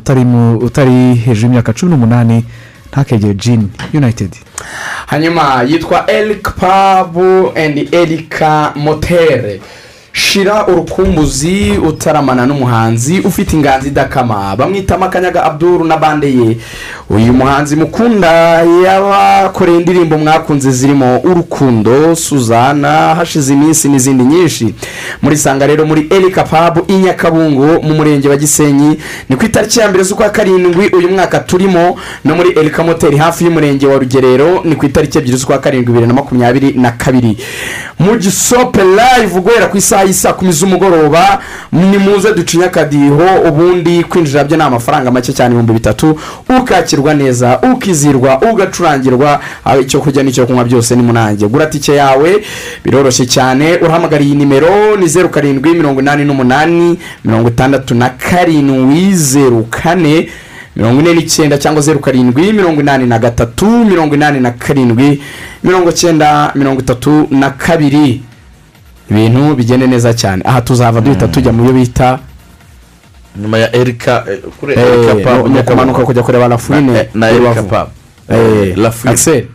utari 0.65 1.15
hejuru 1.15 1.47
y'imyaka 1.47 1.73
cumi 1.73 1.91
n'umunani 1.91 2.45
ntakegere 2.91 3.33
gin 3.33 3.69
united. 3.93 4.31
Hanyuma 5.05 5.63
yitwa 5.67 6.11
erika 6.11 6.51
pabu 6.51 7.51
endi 7.55 7.89
erika 7.91 8.71
motere. 8.75 9.61
Shira 10.13 10.67
urukumbuzi 10.67 11.71
utaramana 11.87 12.45
n'umuhanzi 12.45 13.19
ufite 13.19 13.53
inganzi 13.55 13.87
idakama. 13.87 14.55
Bamwitamo 14.55 15.05
akanyaga 15.05 15.43
abduru 15.43 15.85
na 15.85 15.97
bande 15.97 16.27
ye. 16.33 16.57
Uyu 17.09 17.33
muhanzi 17.33 17.75
mukunda 17.75 18.31
yabakoreye 18.85 19.77
indirimbo 19.79 20.17
mwakunze 20.17 20.71
zirimo 20.71 21.19
urukundo 21.19 22.15
suzana 22.15 23.15
hashize 23.15 23.53
iminsi 23.53 23.89
n'izindi 23.89 24.23
nyinshi. 24.23 24.75
Muri 25.21 25.37
sanga 25.37 25.67
rero 25.67 25.85
muri 25.85 26.07
erika 26.09 26.43
pabu 26.43 26.85
i 26.87 26.93
mu 27.83 27.93
murenge 27.95 28.29
wa 28.29 28.37
gisenyi. 28.37 28.97
Ni 29.29 29.35
ku 29.35 29.45
itariki 29.45 29.79
ya 29.79 29.89
mbere 29.89 30.03
z'ukwa 30.03 30.29
karindwi 30.29 30.87
uyu 30.89 31.09
mwaka 31.09 31.39
turimo. 31.39 31.97
No 32.25 32.35
muri 32.35 32.49
erika 32.59 32.83
moteri 32.83 33.17
hafi 33.17 33.45
y'umurenge 33.45 33.87
wa 33.87 33.97
rugerero 33.99 34.61
ni 34.63 34.75
ku 34.75 34.85
itariki 34.85 35.17
ebyiri 35.17 35.37
z'ukwa 35.37 35.57
karindwi 35.57 35.93
bibiri 35.93 36.07
na 36.07 36.13
makumyabiri 36.13 36.73
na 36.73 36.91
kabiri. 36.91 37.37
Mu 37.99 38.15
gisope 38.17 38.81
live 38.83 39.39
guhera 39.41 39.67
ku 39.67 39.77
isaha 39.77 39.98
y'isa 40.03 40.33
kumi 40.33 40.51
z'umugoroba 40.51 41.39
muze 41.71 42.33
ducinye 42.33 42.65
akadiho 42.65 43.25
ubundi 43.47 44.03
kwinjira 44.03 44.43
byo 44.43 44.57
ni 44.57 44.63
amafaranga 44.63 45.11
make 45.11 45.33
cyane 45.33 45.49
ibihumbi 45.49 45.73
bitatu 45.73 46.19
ukakirwa 46.59 47.13
neza 47.13 47.59
ukizirwa 47.73 48.41
ugacurangirwa 48.51 49.39
icyo 49.81 49.99
kurya 49.99 50.23
n'icyo 50.23 50.45
kunywa 50.45 50.63
byose 50.63 50.95
ni 50.95 51.03
munange. 51.03 51.47
Gura 51.47 51.65
tike 51.65 51.95
yawe 51.95 52.43
biroroshye 52.83 53.25
cyane 53.25 53.77
urahamagara 53.81 54.23
iyi 54.23 54.35
nimero 54.35 54.95
ni 54.95 55.07
zeru 55.07 55.29
karindwi 55.29 55.73
mirongo 55.73 56.01
inani 56.01 56.25
n'umunani 56.25 56.97
mirongo 57.25 57.47
itandatu 57.49 57.95
na 57.95 58.09
karindwi 58.09 59.13
zeru 59.15 59.63
kane 59.69 60.29
mirongo 60.75 60.99
ine 61.01 61.13
n'icyenda 61.13 61.57
cyangwa 61.57 61.81
zeru 61.81 61.99
karindwi 61.99 62.53
mirongo 62.53 62.81
inani 62.81 63.05
na 63.05 63.19
gatatu 63.19 63.65
mirongo 63.65 64.15
inani 64.15 64.39
na 64.39 64.51
karindwi 64.51 65.21
mirongo 65.63 65.91
cyenda 65.91 66.51
mirongo 66.55 66.81
itatu 66.81 67.27
na 67.31 67.49
kabiri. 67.49 68.21
Ibintu 69.11 69.55
bigende 69.55 69.87
neza 69.87 70.13
cyane 70.13 70.41
aha 70.45 70.61
tuzava 70.61 71.01
duhita 71.01 71.27
tujya 71.27 71.51
mu 71.51 71.63
byo 71.63 71.73
bita 71.73 72.19
nyuma 73.41 73.57
ya 73.57 73.75
erika 73.75 74.23
eh, 74.31 74.39
kuri 74.59 74.73
eh, 74.73 74.79
erika 74.79 75.15
pabu 75.29 75.49
no 75.49 75.63
kumanuka 75.63 76.05
kujya 76.05 76.23
kureba 76.23 76.47
rafurine 76.47 77.09
na 77.13 77.29
erika 77.31 77.63
pabu 77.63 77.91
Eh. 78.31 78.75
Axel, 79.05 79.45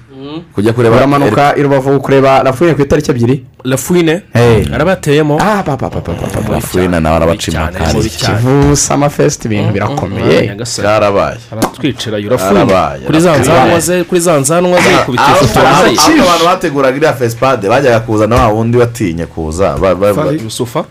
kujya 0.54 0.72
kureba 0.72 0.94
baramanuka 0.94 1.54
i 1.56 1.62
rubavu 1.62 2.00
kureba 2.00 2.42
rafurine 2.42 2.74
ku 2.76 2.82
itariki 2.82 3.10
ebyiri. 3.10 3.44
Rafuine 3.64 4.22
Eh. 4.34 4.66
arabateyemo. 4.74 5.38
Ah 5.40 5.62
pa 5.62 5.76
pa 5.76 5.88
pa 5.90 6.00
pa 6.00 6.12
pa 6.12 6.40
pa 6.40 6.52
lafurine 6.52 7.00
nawe 7.00 7.16
arabaca 7.16 7.48
impakari 7.52 8.10
kivu 8.10 8.76
sama 8.76 9.10
fesiti 9.10 9.48
ibintu 9.48 9.72
birakomeye. 9.72 10.56
Karabaye 10.82 11.36
aratwicira 11.52 12.18
rafuine 12.18 12.60
Arabaye, 12.60 13.00
kuri 13.06 13.20
za 13.20 13.36
nzanwa 13.38 13.80
ze 13.80 14.04
kuri 14.04 14.20
za 14.20 14.38
nzanwa 14.38 14.78
ze 14.80 14.96
kubita 15.06 15.24
aho 15.24 15.44
ifoto. 15.44 15.60
aho- 15.60 15.84
aho 15.84 16.22
abantu 16.22 16.44
bateguraga 16.44 16.96
iriya 16.96 17.12
fesipade 17.12 17.68
bajyaga 17.68 18.00
kuza 18.00 18.26
na 18.26 18.36
wa 18.36 18.48
wundi 18.48 18.78
batinye 18.78 19.26
kuza. 19.26 19.76
Ba- 19.78 19.94
ba- 19.94 20.14
ba- 20.14 20.32
yusufa. 20.32 20.84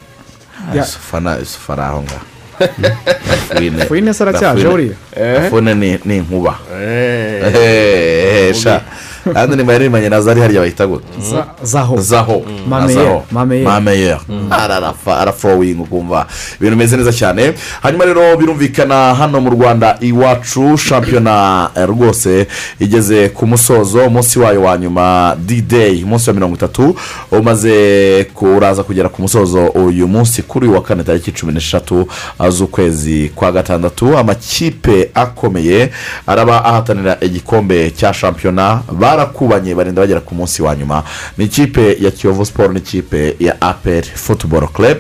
Ah, 0.72 0.76
Yusufa 0.78 1.20
na 1.20 1.36
yusufa 1.36 1.74
ari 1.74 1.82
aho 1.82 2.02
ngaho 2.04 2.26
Lafouine 3.78 4.14
se 4.14 4.24
aracyaje 4.24 4.64
Lafouine- 4.64 4.74
uriya? 4.74 4.96
Lafouine 5.34 5.74
ni 5.76 6.00
ni 6.06 6.18
inkuba. 6.18 6.56
Eh, 9.26 9.30
eh, 9.30 9.34
sha 9.34 9.34
kandi 9.34 9.56
nimba 9.56 9.74
yarimanye 9.74 10.10
na 10.10 10.22
zari 10.22 10.42
hariya 10.42 10.62
bahita 10.62 10.88
gute 10.88 11.04
Za- 11.20 11.46
zaho. 11.64 11.98
Zaho. 12.02 12.44
Mameyer, 12.70 13.04
zaho. 13.04 13.24
Mameyer. 13.32 13.66
mameyer. 13.68 14.20
Ararafa 14.50 15.18
arafowinga 15.20 15.84
ukumva 15.84 16.26
ibintu 16.60 16.76
bimeze 16.76 16.98
neza 16.98 17.12
cyane 17.14 17.54
hanyuma 17.82 18.06
rero 18.06 18.38
birumvikana 18.38 19.16
hano 19.16 19.42
mu 19.42 19.50
rwanda 19.50 19.98
iwacu 20.00 20.78
shampiyona 20.78 21.70
eh, 21.76 21.88
rwose 21.88 22.48
igeze 22.80 23.30
ku 23.30 23.48
musozo 23.48 24.00
umunsi 24.08 24.40
wayo 24.40 24.62
wa 24.62 24.78
nyuma 24.78 25.36
d-day 25.40 26.04
umunsi 26.04 26.30
wa 26.30 26.34
mirongo 26.34 26.56
itatu 26.56 26.96
umaze 27.32 28.28
uraza 28.42 28.84
kugera 28.84 29.10
ku 29.10 29.22
musozo 29.22 29.66
uyu 29.68 30.08
munsi 30.08 30.42
kuri 30.42 30.68
uyu 30.68 30.76
wa 30.76 30.82
kane 30.82 31.04
tariki 31.04 31.32
cumi 31.32 31.54
n'eshatu 31.54 32.08
z'ukwezi 32.50 33.32
kwa 33.36 33.52
gatandatu 33.52 34.18
amakipe 34.18 35.10
akomeye 35.14 35.90
araba 36.28 36.66
ahatanira 36.66 37.18
igikombe 37.22 37.92
cya 37.92 38.14
shampiyona 38.14 38.82
barakubanye 39.16 39.76
barinda 39.76 40.02
bagera 40.02 40.20
ku 40.22 40.36
munsi 40.36 40.62
wa 40.62 40.76
nyuma. 40.76 41.04
Ni 41.38 41.46
ikipe 41.46 41.98
ya 42.00 42.12
kiyovu 42.12 42.46
siporo 42.46 42.74
n'ikipe 42.74 43.36
ya 43.40 43.62
aperi 43.62 44.08
futuboro 44.16 44.68
club. 44.68 44.98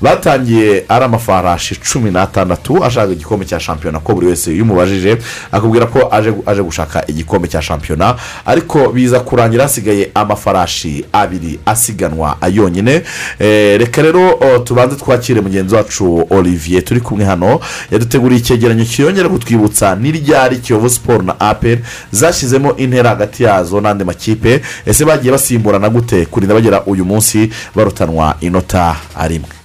Batangiye 0.00 0.84
ari 0.88 1.04
amafarashi 1.04 1.76
cumi 1.76 2.10
n'atandatu 2.10 2.84
ashaka 2.84 3.12
igikombe 3.12 3.44
cya 3.46 3.60
shampiyona. 3.60 3.98
Ko 4.00 4.14
buri 4.14 4.26
wese 4.26 4.54
iyo 4.54 4.64
umubajije 4.64 5.18
akubwira 5.52 5.86
ko 5.86 6.08
aje 6.10 6.32
aje 6.46 6.62
gushaka 6.62 7.04
igikombe 7.06 7.48
cya 7.48 7.62
shampiyona. 7.62 8.14
Ariko 8.46 8.88
biza 8.92 9.20
kurangira 9.20 9.62
hasigaye 9.62 10.10
amafarashi 10.14 11.04
abiri 11.12 11.58
asiganwa 11.66 12.36
yonyine 12.52 13.02
Eh, 13.38 13.78
reka 13.80 14.02
rero 14.02 14.38
tubanze 14.64 14.96
twakire 14.96 15.40
mugenzi 15.40 15.74
wacu 15.74 16.26
olivier. 16.30 16.84
Turi 16.84 17.00
kumwe 17.00 17.24
hano. 17.24 17.60
Yaduteguriye 17.90 18.40
icyegeranyo 18.40 18.84
kiyongera 18.84 19.28
kutwibutsa 19.28 19.96
n'iryari 19.96 20.56
kiyovu 20.58 20.90
siporo 20.90 21.22
na 21.22 21.40
aperi 21.40 21.80
zashyizemo 22.12 22.76
intera 22.76 23.10
hagati 23.10 23.42
yazo 23.44 23.80
n'andi 23.80 24.04
makipe. 24.04 24.60
Ese 24.86 25.04
bagiye 25.04 25.32
basimburana 25.32 25.88
gute 25.88 26.26
kurinda 26.26 26.54
bagera 26.54 26.82
uyu 26.86 27.04
munsi 27.04 27.50
barutanwa 27.74 28.36
inota 28.40 28.96
rimwe 29.28 29.57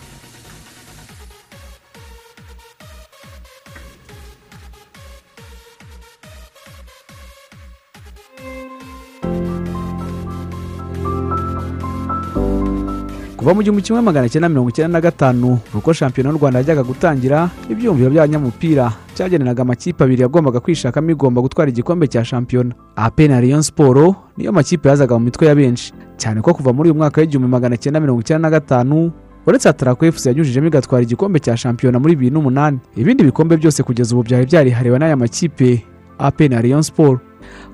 kuva 13.43 13.53
mu 13.55 13.61
gihumbi 13.63 13.81
kimwe 13.83 14.01
magana 14.01 14.29
cyenda 14.29 14.49
mirongo 14.49 14.69
icyenda 14.69 14.97
na 14.97 15.01
gatanu 15.01 15.59
ubwo 15.75 15.93
shampiyona 15.93 16.29
y'u 16.31 16.37
rwanda 16.37 16.59
yajyaga 16.59 16.83
gutangira 16.83 17.49
ibyiyumviro 17.69 18.09
by'abanyamupira 18.09 18.93
cyageneraga 19.15 19.61
amakipe 19.61 20.03
abiri 20.03 20.21
yagombaga 20.23 20.59
kwishakamo 20.63 21.11
igomba 21.11 21.41
gutwara 21.41 21.69
igikombe 21.69 22.07
cya 22.07 22.23
shampiyona. 22.25 22.71
Ape 22.95 23.27
na 23.27 23.41
rayon 23.41 23.61
siporo 23.61 24.15
niyo 24.37 24.51
makipe 24.51 24.89
yazaga 24.89 25.19
mu 25.19 25.25
mitwe 25.25 25.47
ya 25.47 25.55
benshi. 25.55 25.93
Cyane 26.17 26.41
ko 26.41 26.53
kuva 26.53 26.73
muri 26.73 26.89
uyu 26.89 26.95
mwaka 26.97 27.21
w'igihumbi 27.21 27.49
magana 27.51 27.75
cyenda 27.77 27.99
mirongo 27.99 28.21
icyenda 28.21 28.47
na 28.47 28.51
gatanu 28.59 29.11
uretse 29.47 29.69
atarako 29.69 30.05
efusi 30.05 30.27
yanyujijemo 30.29 30.67
igatwara 30.67 31.03
igikombe 31.03 31.39
cya 31.39 31.57
shampiyona 31.57 31.99
muri 31.99 32.15
bibiri 32.15 32.31
n'umunani. 32.31 32.79
Ibindi 32.95 33.23
bikombe 33.23 33.57
byose 33.57 33.83
kugeza 33.83 34.15
ubu 34.15 34.23
byari 34.23 34.45
byarihariwe 34.45 34.99
n'aya 34.99 35.17
makipe. 35.19 35.83
Ape 36.17 36.47
na 36.47 36.61
rayon 36.61 36.81
siporo 36.81 37.19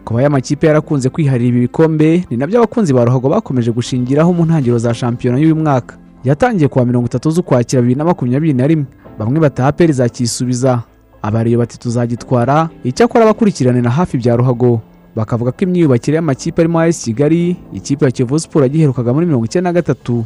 kuba 0.05 0.19
aya 0.19 0.29
makipe 0.29 0.67
yarakunze 0.67 1.09
kwiharira 1.09 1.49
ibi 1.49 1.59
bikombe 1.61 2.25
ni 2.29 2.37
na 2.37 2.47
byo 2.47 2.57
abakunzi 2.59 2.93
ba 2.93 3.05
ruhago 3.05 3.29
bakomeje 3.29 3.71
gushingiraho 3.71 4.33
mu 4.33 4.45
ntangiriro 4.45 4.77
za 4.77 4.93
shampiyona 4.93 5.37
y'uyu 5.39 5.55
mwaka. 5.55 5.97
Yatangiye 6.23 6.67
kuwa 6.67 6.85
mirongo 6.85 7.05
itatu 7.07 7.31
z'ukwakira 7.31 7.81
bibiri 7.81 7.97
na 7.97 8.05
makumyabiri 8.05 8.53
na 8.53 8.67
rimwe. 8.67 8.85
Bamwe 9.19 9.39
bataha 9.39 9.69
aperi 9.69 9.93
zakisubiza 9.93 10.81
abariyo 11.21 11.59
bati 11.59 11.79
tuzagitwara. 11.79 12.69
Icyakora 12.83 13.23
abakurikiranira 13.23 13.89
hafi 13.91 14.17
bya 14.17 14.35
ruhago 14.35 14.81
bakavuga 15.15 15.51
ko 15.51 15.57
imyiyubakire 15.63 16.15
y'amakipe 16.15 16.61
arimo 16.61 16.79
ayesi 16.79 17.05
kigali 17.13 17.55
ikipe 17.73 18.05
ya 18.05 18.11
kiyovu 18.11 18.39
siporo 18.39 18.65
yagiherukaga 18.65 19.13
muri 19.13 19.25
mirongo 19.25 19.45
icyenda 19.45 19.69
na 19.69 19.73
gatatu 19.73 20.25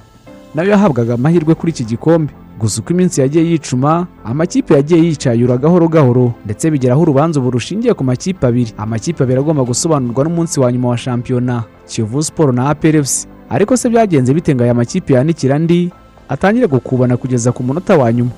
na 0.55 0.63
yo 0.63 0.69
yahabwaga 0.69 1.13
amahirwe 1.13 1.55
kuri 1.55 1.71
iki 1.71 1.83
gikombe. 1.85 2.33
Gusa 2.63 2.79
uko 2.81 2.93
iminsi 2.93 3.21
yagiye 3.21 3.43
yicuma 3.51 4.07
amakipe 4.23 4.73
yagiye 4.73 5.03
yicayura 5.03 5.57
gahoro 5.57 5.87
gahoro 5.87 6.33
ndetse 6.45 6.71
bigeraho 6.71 7.01
urubanza 7.01 7.39
ubu 7.39 7.51
rushingiye 7.51 7.93
ku 7.93 8.03
makipe 8.03 8.47
abiri. 8.47 8.71
Amakipe 8.77 9.23
abiri 9.23 9.39
agomba 9.39 9.63
gusobanurwa 9.67 10.23
n'umunsi 10.23 10.59
wa 10.59 10.71
nyuma 10.71 10.89
wa 10.89 10.97
shampiyona 10.97 11.63
kiyovu 11.87 12.23
siporo 12.23 12.51
na 12.51 12.69
aperefusi 12.69 13.27
ariko 13.49 13.77
se 13.77 13.89
byagenze 13.89 14.33
bite 14.33 14.55
ngo 14.55 14.63
aya 14.63 14.73
makipe 14.73 15.13
yanikira 15.13 15.55
andi? 15.55 15.91
Atangire 16.29 16.67
gukubana 16.67 17.17
kugeza 17.17 17.51
ku 17.51 17.63
munota 17.63 17.97
wa 17.97 18.13
nyuma. 18.13 18.31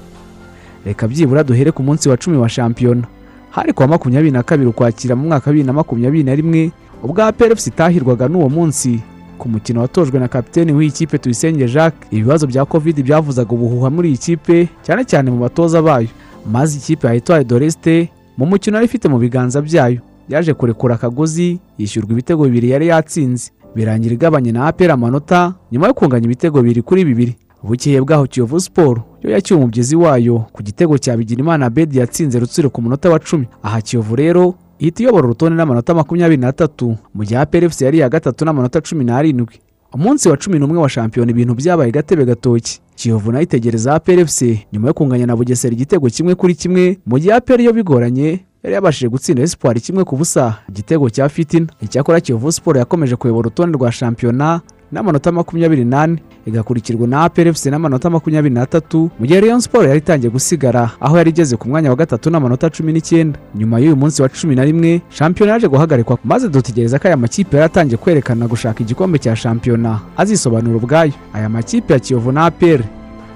Reka 0.86 1.08
byibura 1.08 1.44
duhere 1.44 1.72
ku 1.72 1.84
munsi 1.84 2.10
wa 2.10 2.18
cumi 2.18 2.38
wa 2.38 2.50
shampiyona. 2.50 3.06
Hari 3.52 3.74
kuwa 3.74 3.88
makumyabiri 3.88 4.32
na 4.32 4.44
kabiri 4.44 4.70
ukwakira 4.70 5.16
mu 5.16 5.28
mwaka 5.30 5.46
wa 5.50 5.54
bibiri 5.54 5.68
na 5.68 5.74
makumyabiri 5.74 6.24
na 6.24 6.36
rimwe 6.36 6.72
ubwo 7.04 7.22
aperefusi 7.24 7.70
itahirwaga 7.70 8.26
n'uwo 8.28 8.50
munsi. 8.50 9.00
Ku 9.38 9.50
mukino 9.50 9.82
watojwe 9.82 10.20
na 10.20 10.28
kapiteni 10.28 10.72
w'iyi 10.74 10.92
kipe 10.92 11.18
tuyisenge 11.18 11.68
jacques 11.68 12.08
ibibazo 12.12 12.48
bya 12.48 12.66
covid 12.66 13.04
byavuzaga 13.04 13.52
ubuhuha 13.52 13.90
muri 13.90 14.10
iyi 14.10 14.18
kipe 14.18 14.68
cyane 14.84 15.04
cyane 15.06 15.32
mu 15.32 15.38
batoza 15.40 15.82
bayo. 15.82 16.08
Maze 16.52 16.78
ikipe 16.78 17.08
ya 17.08 17.14
etwari 17.14 17.46
doresite 17.46 18.10
mu 18.38 18.46
mukino 18.46 18.78
yari 18.78 18.86
ifite 18.86 19.08
mu 19.10 19.18
biganza 19.20 19.62
byayo. 19.62 20.00
Yaje 20.30 20.54
kurekura 20.54 20.96
akagozi 20.96 21.60
yishyurwa 21.78 22.12
ibitego 22.12 22.44
bibiri 22.44 22.70
yari 22.70 22.88
yatsinze. 22.88 23.52
Birangira 23.76 24.14
igabanye 24.14 24.52
na 24.52 24.68
apera 24.68 24.94
amanota 24.94 25.54
nyuma 25.72 25.88
yo 25.88 25.94
kunganya 25.94 26.26
ibitego 26.26 26.62
bibiri 26.62 26.82
kuri 26.82 27.06
bibiri. 27.06 27.36
Bukeye 27.64 28.02
bwaho 28.02 28.26
kiyovu 28.28 28.60
siporo 28.60 29.04
yo 29.24 29.32
yacyuye 29.32 29.58
umubyizi 29.60 29.96
wayo 29.96 30.46
ku 30.54 30.64
gitego 30.64 30.98
cya 30.98 31.18
bigirimana 31.18 31.70
bedi 31.70 31.98
yatsinze 31.98 32.40
rutsiro 32.40 32.70
ku 32.70 32.82
munota 32.82 33.10
wa 33.10 33.20
cumi. 33.20 33.48
Aha 33.64 33.82
kiyovu 33.82 34.16
rero 34.16 34.54
ihita 34.80 35.04
iyobora 35.04 35.26
urutonde 35.28 35.56
n'amanota 35.58 35.94
makumyabiri 35.94 36.42
n'atatu 36.42 36.98
mu 37.14 37.24
gihe 37.24 37.40
aperefusi 37.40 37.84
yari 37.84 37.98
iya 37.98 38.10
gatatu 38.10 38.46
n'amanota 38.46 38.82
cumi 38.82 39.04
n'arindwi 39.06 39.56
umunsi 39.94 40.30
wa 40.30 40.38
cumi 40.38 40.60
n'umwe 40.60 40.78
wa 40.80 40.90
shampiyona 40.90 41.32
ibintu 41.32 41.54
byabaye 41.56 41.92
gatebe 41.92 42.26
gatoki. 42.26 42.82
Kiyovu 42.96 43.32
na 43.32 43.38
yo 43.38 43.44
itegereza 43.44 43.96
aperefusi 43.96 44.68
nyuma 44.74 44.88
yo 44.88 44.94
kunganya 44.94 45.26
na 45.26 45.36
bugesera 45.36 45.74
igitego 45.74 46.08
kimwe 46.10 46.36
kuri 46.36 46.56
kimwe 46.56 46.98
mu 47.06 47.20
gihe 47.20 47.34
aperi 47.34 47.66
yo 47.66 47.74
bigoranye 47.74 48.40
yari 48.64 48.74
yabashije 48.76 49.08
gutsinda 49.10 49.44
esipari 49.44 49.80
kimwe 49.82 50.04
ku 50.04 50.16
busa. 50.18 50.58
Igitego 50.70 51.10
cya 51.10 51.30
fitina. 51.30 51.68
Icyakora 51.82 52.20
kiyovu 52.20 52.52
siporo 52.52 52.80
yakomeje 52.80 53.16
kuyobora 53.16 53.48
urutonde 53.48 53.78
rwa 53.78 53.92
shampiyona 53.92 54.62
n'amanota 54.92 55.32
makumyabiri 55.32 55.86
n'ane. 55.86 56.18
Igakurikirwa 56.46 57.08
na 57.08 57.24
aperefusi 57.24 57.70
n'amanota 57.70 58.10
makumyabiri 58.10 58.54
n'atatu 58.56 59.10
mu 59.20 59.26
gihe 59.26 59.42
rayon 59.42 59.60
siporo 59.62 59.88
yari 59.88 60.00
itangiye 60.00 60.30
gusigara 60.32 60.92
aho 61.00 61.18
yari 61.18 61.30
igeze 61.30 61.58
ku 61.58 61.70
mwanya 61.70 61.90
wa 61.90 61.96
gatatu 61.96 62.30
n'amanota 62.30 62.70
cumi 62.70 62.94
n'icyenda. 62.94 63.40
Nyuma 63.56 63.80
y'uyu 63.80 63.96
munsi 63.96 64.22
wa 64.22 64.30
cumi 64.30 64.56
na 64.56 64.64
rimwe 64.64 65.02
shampiyona 65.10 65.54
yaje 65.54 65.68
guhagarikwa 65.68 66.18
maze 66.24 66.50
dutegereza 66.50 67.00
ko 67.00 67.08
aya 67.08 67.18
makipe 67.18 67.58
yari 67.58 67.66
atangiye 67.66 67.98
kwerekana 67.98 68.48
gushaka 68.48 68.84
igikombe 68.84 69.20
cya 69.20 69.36
shampiyona. 69.36 70.00
Azisobanura 70.18 70.78
ubwayo. 70.78 71.14
Aya 71.34 71.50
makipe 71.50 71.94
ya 71.94 72.00
kiyovu 72.00 72.32
na 72.32 72.46
aperi 72.46 72.84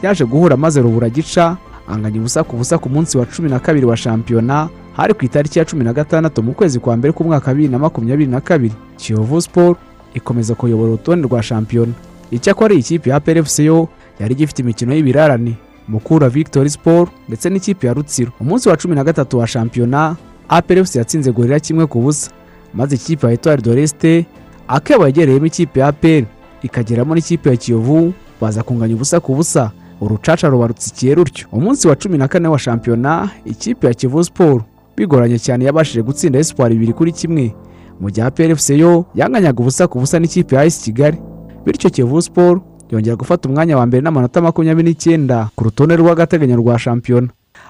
yaje 0.03 0.25
guhura 0.25 0.57
maze 0.57 0.81
rubura 0.81 1.09
gica 1.09 1.57
anganya 1.89 2.19
ubusa 2.19 2.43
ku 2.43 2.55
busa 2.57 2.77
ku 2.77 2.89
munsi 2.89 3.17
wa 3.17 3.25
cumi 3.25 3.49
na 3.49 3.59
kabiri 3.59 3.85
wa 3.85 3.97
shampiyona 3.97 4.69
hari 4.93 5.13
ku 5.13 5.25
itariki 5.25 5.59
ya 5.59 5.65
cumi 5.65 5.83
na 5.83 5.93
gatandatu 5.93 6.43
mu 6.43 6.53
kwezi 6.53 6.79
kwa 6.79 6.97
mbere 6.97 7.13
k'umwaka 7.13 7.47
wa 7.47 7.53
bibiri 7.53 7.71
na 7.71 7.79
makumyabiri 7.79 8.29
na 8.31 8.41
kabiri. 8.41 8.73
Kiyovu 8.97 9.41
siporo 9.41 9.75
ikomeza 10.13 10.55
kuyobora 10.55 10.87
urutonde 10.89 11.27
rwa 11.27 11.43
shampiyona. 11.43 11.93
Icyakora 12.31 12.73
iyi 12.73 12.83
kipe 12.83 13.09
ya 13.09 13.19
PRFC 13.19 13.59
yo 13.59 13.87
yari 14.19 14.33
igifite 14.33 14.59
imikino 14.61 14.93
y'ibirarane 14.93 15.53
mukura 15.87 16.29
victory 16.29 16.69
sport 16.69 17.11
ndetse 17.27 17.49
n'ikipe 17.49 17.87
ya 17.87 17.93
rutsiro. 17.93 18.31
Umunsi 18.39 18.69
wa 18.69 18.77
cumi 18.77 18.95
na 18.95 19.03
gatatu 19.03 19.37
wa 19.37 19.47
shampiyona 19.47 20.15
APRFC 20.49 20.95
yatsinze 20.95 21.31
gorira 21.31 21.59
kimwe 21.59 21.85
ku 21.87 21.99
busa 22.01 22.31
maze 22.73 22.95
ikipe 22.95 23.27
ya 23.27 23.33
etoile 23.33 23.61
de 23.61 23.75
reste 23.75 24.25
akeba 24.67 25.05
yegereyemo 25.05 25.45
ikipe 25.45 25.79
ya 25.79 25.87
APR 25.87 26.23
ikageramo 26.61 27.15
n'ikipe 27.15 27.49
ya 27.49 27.55
kiyovu 27.57 28.13
baza 28.41 28.63
kunganya 28.63 28.95
ubusa 28.95 29.19
ku 29.19 29.35
busa. 29.35 29.71
Urucaca 30.01 30.47
ruba 30.49 30.67
rutsikiye 30.67 31.15
rutyo. 31.15 31.47
Umunsi 31.51 31.87
wa 31.87 31.95
cumi 31.95 32.17
na 32.17 32.27
kane 32.27 32.47
wa 32.47 32.59
shampiyona 32.59 33.29
ikipe 33.45 33.87
ya 33.87 33.93
kivu 33.93 34.23
sport 34.23 34.63
bigoranye 34.97 35.39
cyane 35.39 35.65
yabashije 35.65 36.01
gutsinda 36.01 36.39
espoir 36.39 36.69
bibiri 36.69 36.93
kuri 36.93 37.11
kimwe. 37.11 37.53
Mu 37.99 38.09
gihe 38.11 38.27
APRFC 38.27 38.69
yo 38.69 39.05
yanganyaga 39.15 39.59
ubusa 39.61 39.87
ku 39.87 39.99
busa 39.99 40.19
n'ikipe 40.19 40.55
ya 40.55 40.61
AS 40.61 40.81
Kigali. 40.83 41.17
Bityo 41.65 41.89
Kiyovu 41.89 42.21
Sport 42.21 42.63
yongera 42.91 43.15
gufata 43.15 43.49
umwanya 43.49 43.77
wa 43.77 43.85
mbere 43.85 44.01
n'amanota 44.01 44.41
makumyabiri 44.41 44.89
n'icyenda 44.89 45.49
ku 45.55 45.63
rutonde 45.63 45.95
rw'agateganyo 45.95 46.55
rwa 46.57 46.79
shampiyona. 46.79 47.27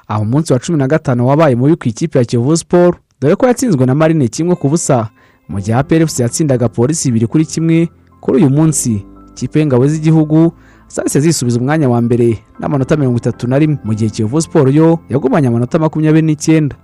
Aho 0.07 0.21
umunsi 0.23 0.53
wa 0.53 0.59
cumi 0.59 0.77
na 0.77 0.87
gatanu 0.87 1.27
wabaye 1.27 1.55
mubi 1.55 1.75
ku 1.75 1.87
ikipe 1.89 2.19
ya 2.19 2.25
Kiyovu 2.25 2.57
Sport 2.57 2.97
dore 3.21 3.35
ko 3.35 3.47
yatsinzwe 3.47 3.85
na 3.85 3.95
Marine 3.95 4.27
kimwe 4.27 4.55
ku 4.55 4.69
busa. 4.69 5.09
Mu 5.49 5.59
gihe 5.61 5.73
APRFC 5.77 6.19
yatsindaga 6.19 6.69
polisi 6.69 7.09
ibiri 7.09 7.27
kuri 7.27 7.45
kimwe 7.45 7.89
kuri 8.21 8.37
uyu 8.37 8.49
munsi 8.49 9.05
ikipe 9.33 9.59
y'ingabo 9.59 9.87
z'igihugu 9.87 10.51
zahise 10.87 11.19
zisubiza 11.19 11.59
umwanya 11.59 11.89
wa 11.89 12.01
mbere 12.01 12.37
n'amanota 12.59 12.97
mirongo 12.97 13.17
itatu 13.17 13.47
na 13.47 13.57
rimwe. 13.59 13.77
Mu 13.83 13.93
gihe 13.93 14.09
Kiyovu 14.09 14.41
Sport 14.41 14.73
yo 14.75 14.99
yagumanye 15.09 15.47
amanota 15.47 15.79
makumyabiri 15.79 16.25
n'icyenda. 16.25 16.75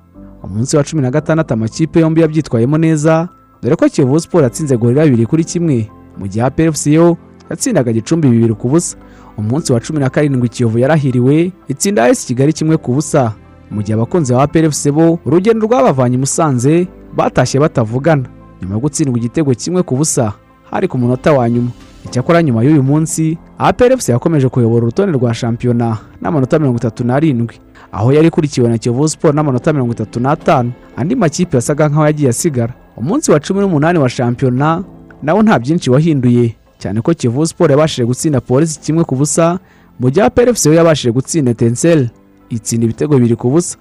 Umunsi 0.45 0.77
wa 0.77 0.83
cumi 0.83 1.01
na 1.01 1.11
gatandatu 1.11 1.53
amakipe 1.53 1.99
yombi 1.99 2.21
yabyitwayemo 2.21 2.77
neza 2.77 3.29
dore 3.63 3.75
ko 3.75 3.89
Kiyovu 3.89 4.19
Sport 4.19 4.43
yatsinze 4.43 4.77
gorira 4.77 5.03
bibiri 5.05 5.25
kuri 5.25 5.43
kimwe. 5.43 5.89
Mu 6.17 6.27
gihe 6.27 6.45
APRFC 6.45 6.87
yo 6.87 7.17
yatsindaga 7.49 7.91
gicumbi 7.93 8.27
bibiri 8.29 8.53
ku 8.53 8.69
busa. 8.69 8.97
Umunsi 9.37 9.73
wa 9.73 9.79
cumi 9.79 9.99
na 9.99 10.09
karindwi 10.09 10.49
kiyovu 10.49 10.79
yarahiriwe 10.79 11.51
itsinda 11.67 12.03
AS 12.05 12.25
kigali 12.25 12.53
kimwe 12.53 12.77
ku 12.77 12.93
busa. 12.93 13.33
Mu 13.71 13.81
gihe 13.81 13.93
abakunzi 13.93 14.33
ba 14.33 14.43
APRFC 14.43 14.91
bo 14.91 15.19
urugendo 15.25 15.65
rwabavanye 15.67 16.15
i 16.15 16.19
musanze 16.19 16.87
batashye 17.15 17.59
batavugana. 17.59 18.23
Nyuma 18.61 18.75
yo 18.75 18.79
gutsindwa 18.81 19.17
igitego 19.17 19.51
kimwe 19.53 19.83
ku 19.83 19.95
busa 19.95 20.33
hari 20.71 20.87
ku 20.87 20.97
munota 20.97 21.33
wa 21.33 21.49
nyuma. 21.49 21.69
Icyakora 22.05 22.43
nyuma 22.43 22.63
y'uyu 22.63 22.83
munsi 22.83 23.37
APRFC 23.57 24.09
yakomeje 24.09 24.49
kuyobora 24.49 24.83
urutonde 24.85 25.17
rwa 25.17 25.33
shampiyona 25.33 25.97
n'amanota 26.21 26.59
mirongo 26.59 26.77
itatu 26.77 27.03
n'arindwi 27.03 27.55
aho 27.95 28.11
yari 28.13 28.27
ikurikiwe 28.27 28.69
na 28.69 28.77
kiyovu 28.77 29.09
siporo 29.09 29.33
n'amanota 29.33 29.73
mirongo 29.73 29.93
itatu 29.93 30.19
n'atanu. 30.19 30.71
Andi 30.97 31.15
makipe 31.15 31.57
yasaga 31.57 31.87
nk'aho 31.89 32.05
yagiye 32.05 32.29
asigara. 32.29 32.73
Umunsi 32.97 33.31
wa 33.31 33.39
cumi 33.39 33.59
n'umunani 33.59 33.99
wa 33.99 34.09
shampiyona 34.09 34.83
nawo 35.23 35.43
nta 35.43 35.59
byinshi 35.59 35.89
wahinduye. 35.89 36.55
Cyane 36.77 37.01
ko 37.01 37.13
kiyovu 37.13 37.47
siporo 37.47 37.71
yabashije 37.71 38.05
gutsinda 38.05 38.41
polisi 38.41 38.79
kimwe 38.79 39.03
ku 39.03 39.15
busa 39.15 39.59
mu 39.99 40.09
gihe 40.11 40.25
APRFC 40.25 40.65
yo 40.65 40.73
yabashije 40.73 41.11
gutsinda 41.11 41.53
tensel 41.53 42.09
itsinda 42.49 42.83
ibitego 42.85 43.15
bibiri 43.15 43.35
ku 43.35 43.49
busa. 43.49 43.77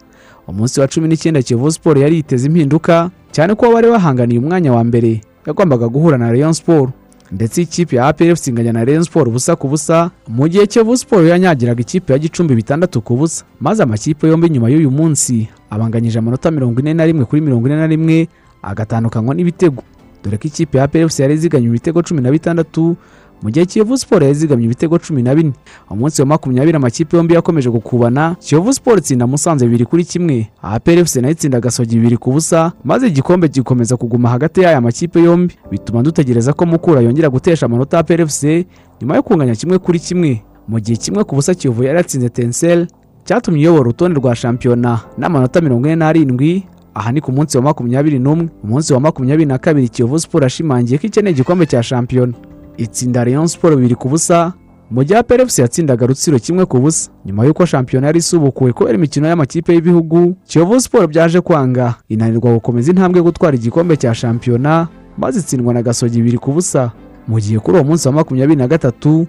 Umunsi 0.48 0.80
wa 0.80 0.86
cumi 0.88 1.08
n'icyenda 1.08 1.42
kiyovu 1.42 1.72
siporo 1.72 2.00
yari 2.00 2.16
yiteze 2.16 2.46
impinduka 2.46 3.10
cyane 3.34 3.54
ko 3.54 3.72
bari 3.72 3.88
bahanganiye 3.90 4.38
umwanya 4.40 4.72
wa 4.72 4.84
mbere 4.84 5.20
yagombaga 5.46 5.88
guhura 5.88 6.18
na 6.18 6.30
rayon 6.30 6.52
siporo 6.52 6.92
ndetse 7.34 7.62
ikipe 7.62 7.96
ya 7.96 8.06
APR 8.06 8.36
inganya 8.46 8.72
na 8.72 8.84
Rayon 8.84 9.02
Sport 9.04 9.28
ubusa 9.28 9.56
ku 9.56 9.68
busa 9.68 10.10
mu 10.28 10.48
gihe 10.48 10.66
Kiyovu 10.66 10.96
Sport 10.96 11.26
yanyagiraga 11.26 11.80
ikipe 11.80 12.12
ya 12.12 12.18
Gicumbi 12.18 12.54
bitandatu 12.54 13.00
ku 13.00 13.16
busa. 13.16 13.44
Maze 13.60 13.82
amakipe 13.82 14.28
yombi 14.28 14.48
nyuma 14.50 14.70
y'uyu 14.70 14.90
munsi 14.90 15.48
abanganyije 15.70 16.18
amanota 16.18 16.50
mirongo 16.50 16.80
ine 16.80 16.94
na 16.94 17.04
rimwe 17.06 17.24
kuri 17.24 17.40
mirongo 17.42 17.66
ine 17.66 17.76
na 17.76 17.86
rimwe 17.86 18.28
agatandukanywa 18.62 19.34
n'ibitego. 19.34 19.82
Dore 20.24 20.38
ko 20.38 20.46
ikipe 20.48 20.78
ya 20.78 20.84
APR 20.84 21.10
yari 21.18 21.34
iziganye 21.34 21.66
ibitego 21.66 22.02
cumi 22.02 22.22
na 22.22 22.30
bitandatu 22.30 22.96
mu 23.44 23.50
gihe 23.50 23.66
Kiyovu 23.66 23.98
Sport 23.98 24.22
yari 24.22 24.32
izigamye 24.32 24.64
ibitego 24.64 24.98
cumi 24.98 25.22
na 25.22 25.34
bine. 25.34 25.52
Umunsi 25.90 26.22
wa 26.22 26.26
makumyabiri 26.26 26.76
amakipe 26.76 27.16
yombi 27.16 27.34
yakomeje 27.34 27.70
gukubana 27.70 28.36
Kiyovu 28.40 28.72
Sport 28.72 28.98
itsinda 28.98 29.26
Musanze 29.26 29.64
bibiri 29.66 29.84
kuri 29.84 30.04
kimwe. 30.04 30.48
APR 30.62 31.04
FC 31.04 31.16
na 31.16 31.28
yo 31.28 31.32
itsinda 31.32 31.60
Gasogi 31.60 31.96
bibiri 31.96 32.16
ku 32.16 32.32
busa 32.32 32.72
maze 32.84 33.06
igikombe 33.06 33.48
gikomeza 33.48 33.96
kuguma 33.96 34.28
hagati 34.28 34.60
y'aya 34.60 34.80
makipe 34.80 35.20
yombi. 35.22 35.54
Bituma 35.70 36.02
dutegereza 36.02 36.52
ko 36.52 36.66
Mukura 36.66 37.00
yongera 37.00 37.28
gutesha 37.30 37.66
amanota 37.66 37.98
APR 37.98 38.26
FC 38.28 38.66
nyuma 39.00 39.16
yo 39.16 39.22
kunganya 39.22 39.54
kimwe 39.54 39.78
kuri 39.78 39.98
kimwe. 40.00 40.42
Mu 40.68 40.80
gihe 40.80 40.96
kimwe 40.96 41.24
ku 41.24 41.34
busa 41.34 41.54
Kiyovu 41.54 41.82
yari 41.84 41.96
yatsinze 41.98 42.28
Tensel 42.28 42.86
cyatumye 43.24 43.60
iyobora 43.60 43.80
urutonde 43.80 44.20
rwa 44.20 44.36
shampiyona 44.36 45.00
n'amanota 45.18 45.60
mirongo 45.60 45.86
ine 45.86 45.96
n'arindwi. 45.96 46.64
Aha 46.94 47.12
ni 47.12 47.20
ku 47.20 47.32
munsi 47.32 47.56
wa 47.56 47.62
makumyabiri 47.62 48.18
n'umwe. 48.18 48.48
Umunsi 48.64 48.92
wa 48.92 49.00
makumyabiri 49.00 49.46
na 49.46 49.58
kabiri 49.58 49.88
Kiyovu 49.88 50.18
Sport 50.18 50.42
yashimangiye 50.42 50.98
ko 50.98 51.06
ikeneye 51.06 51.32
igikombe 51.34 51.66
cya 51.66 51.82
shampiyona. 51.82 52.32
Itsinda 52.76 53.24
Rayon 53.24 53.46
Sport 53.46 53.76
bibiri 53.76 53.94
ku 53.94 54.08
busa. 54.08 54.52
Mu 54.90 55.02
gihe 55.04 55.22
FC 55.46 55.58
yatsindaga 55.58 56.06
Rutsiro 56.06 56.38
kimwe 56.38 56.66
ku 56.66 56.78
busa. 56.80 57.10
Nyuma 57.26 57.44
y'uko 57.44 57.66
shampiyona 57.66 58.06
yari 58.06 58.18
isubukuwe 58.18 58.72
kubera 58.72 58.94
imikino 58.96 59.28
y'amakipe 59.28 59.74
y'ibihugu 59.74 60.36
Kiyovu 60.46 60.80
Sport 60.80 61.10
byaje 61.10 61.40
kwanga. 61.40 61.94
Inanirwa 62.08 62.52
gukomeza 62.52 62.90
intambwe 62.92 63.22
gutwara 63.22 63.56
igikombe 63.56 63.96
cya 63.96 64.14
shampiyona 64.14 64.88
maze 65.18 65.40
itsindwa 65.40 65.74
na 65.74 65.82
Gasogi 65.82 66.16
bibiri 66.18 66.38
ku 66.38 66.52
busa. 66.52 66.92
Mu 67.28 67.40
gihe 67.40 67.58
kuri 67.58 67.76
uwo 67.78 67.84
munsi 67.84 68.08
wa 68.08 68.14
makumyabiri 68.14 68.58
na 68.58 68.68
gatatu 68.68 69.26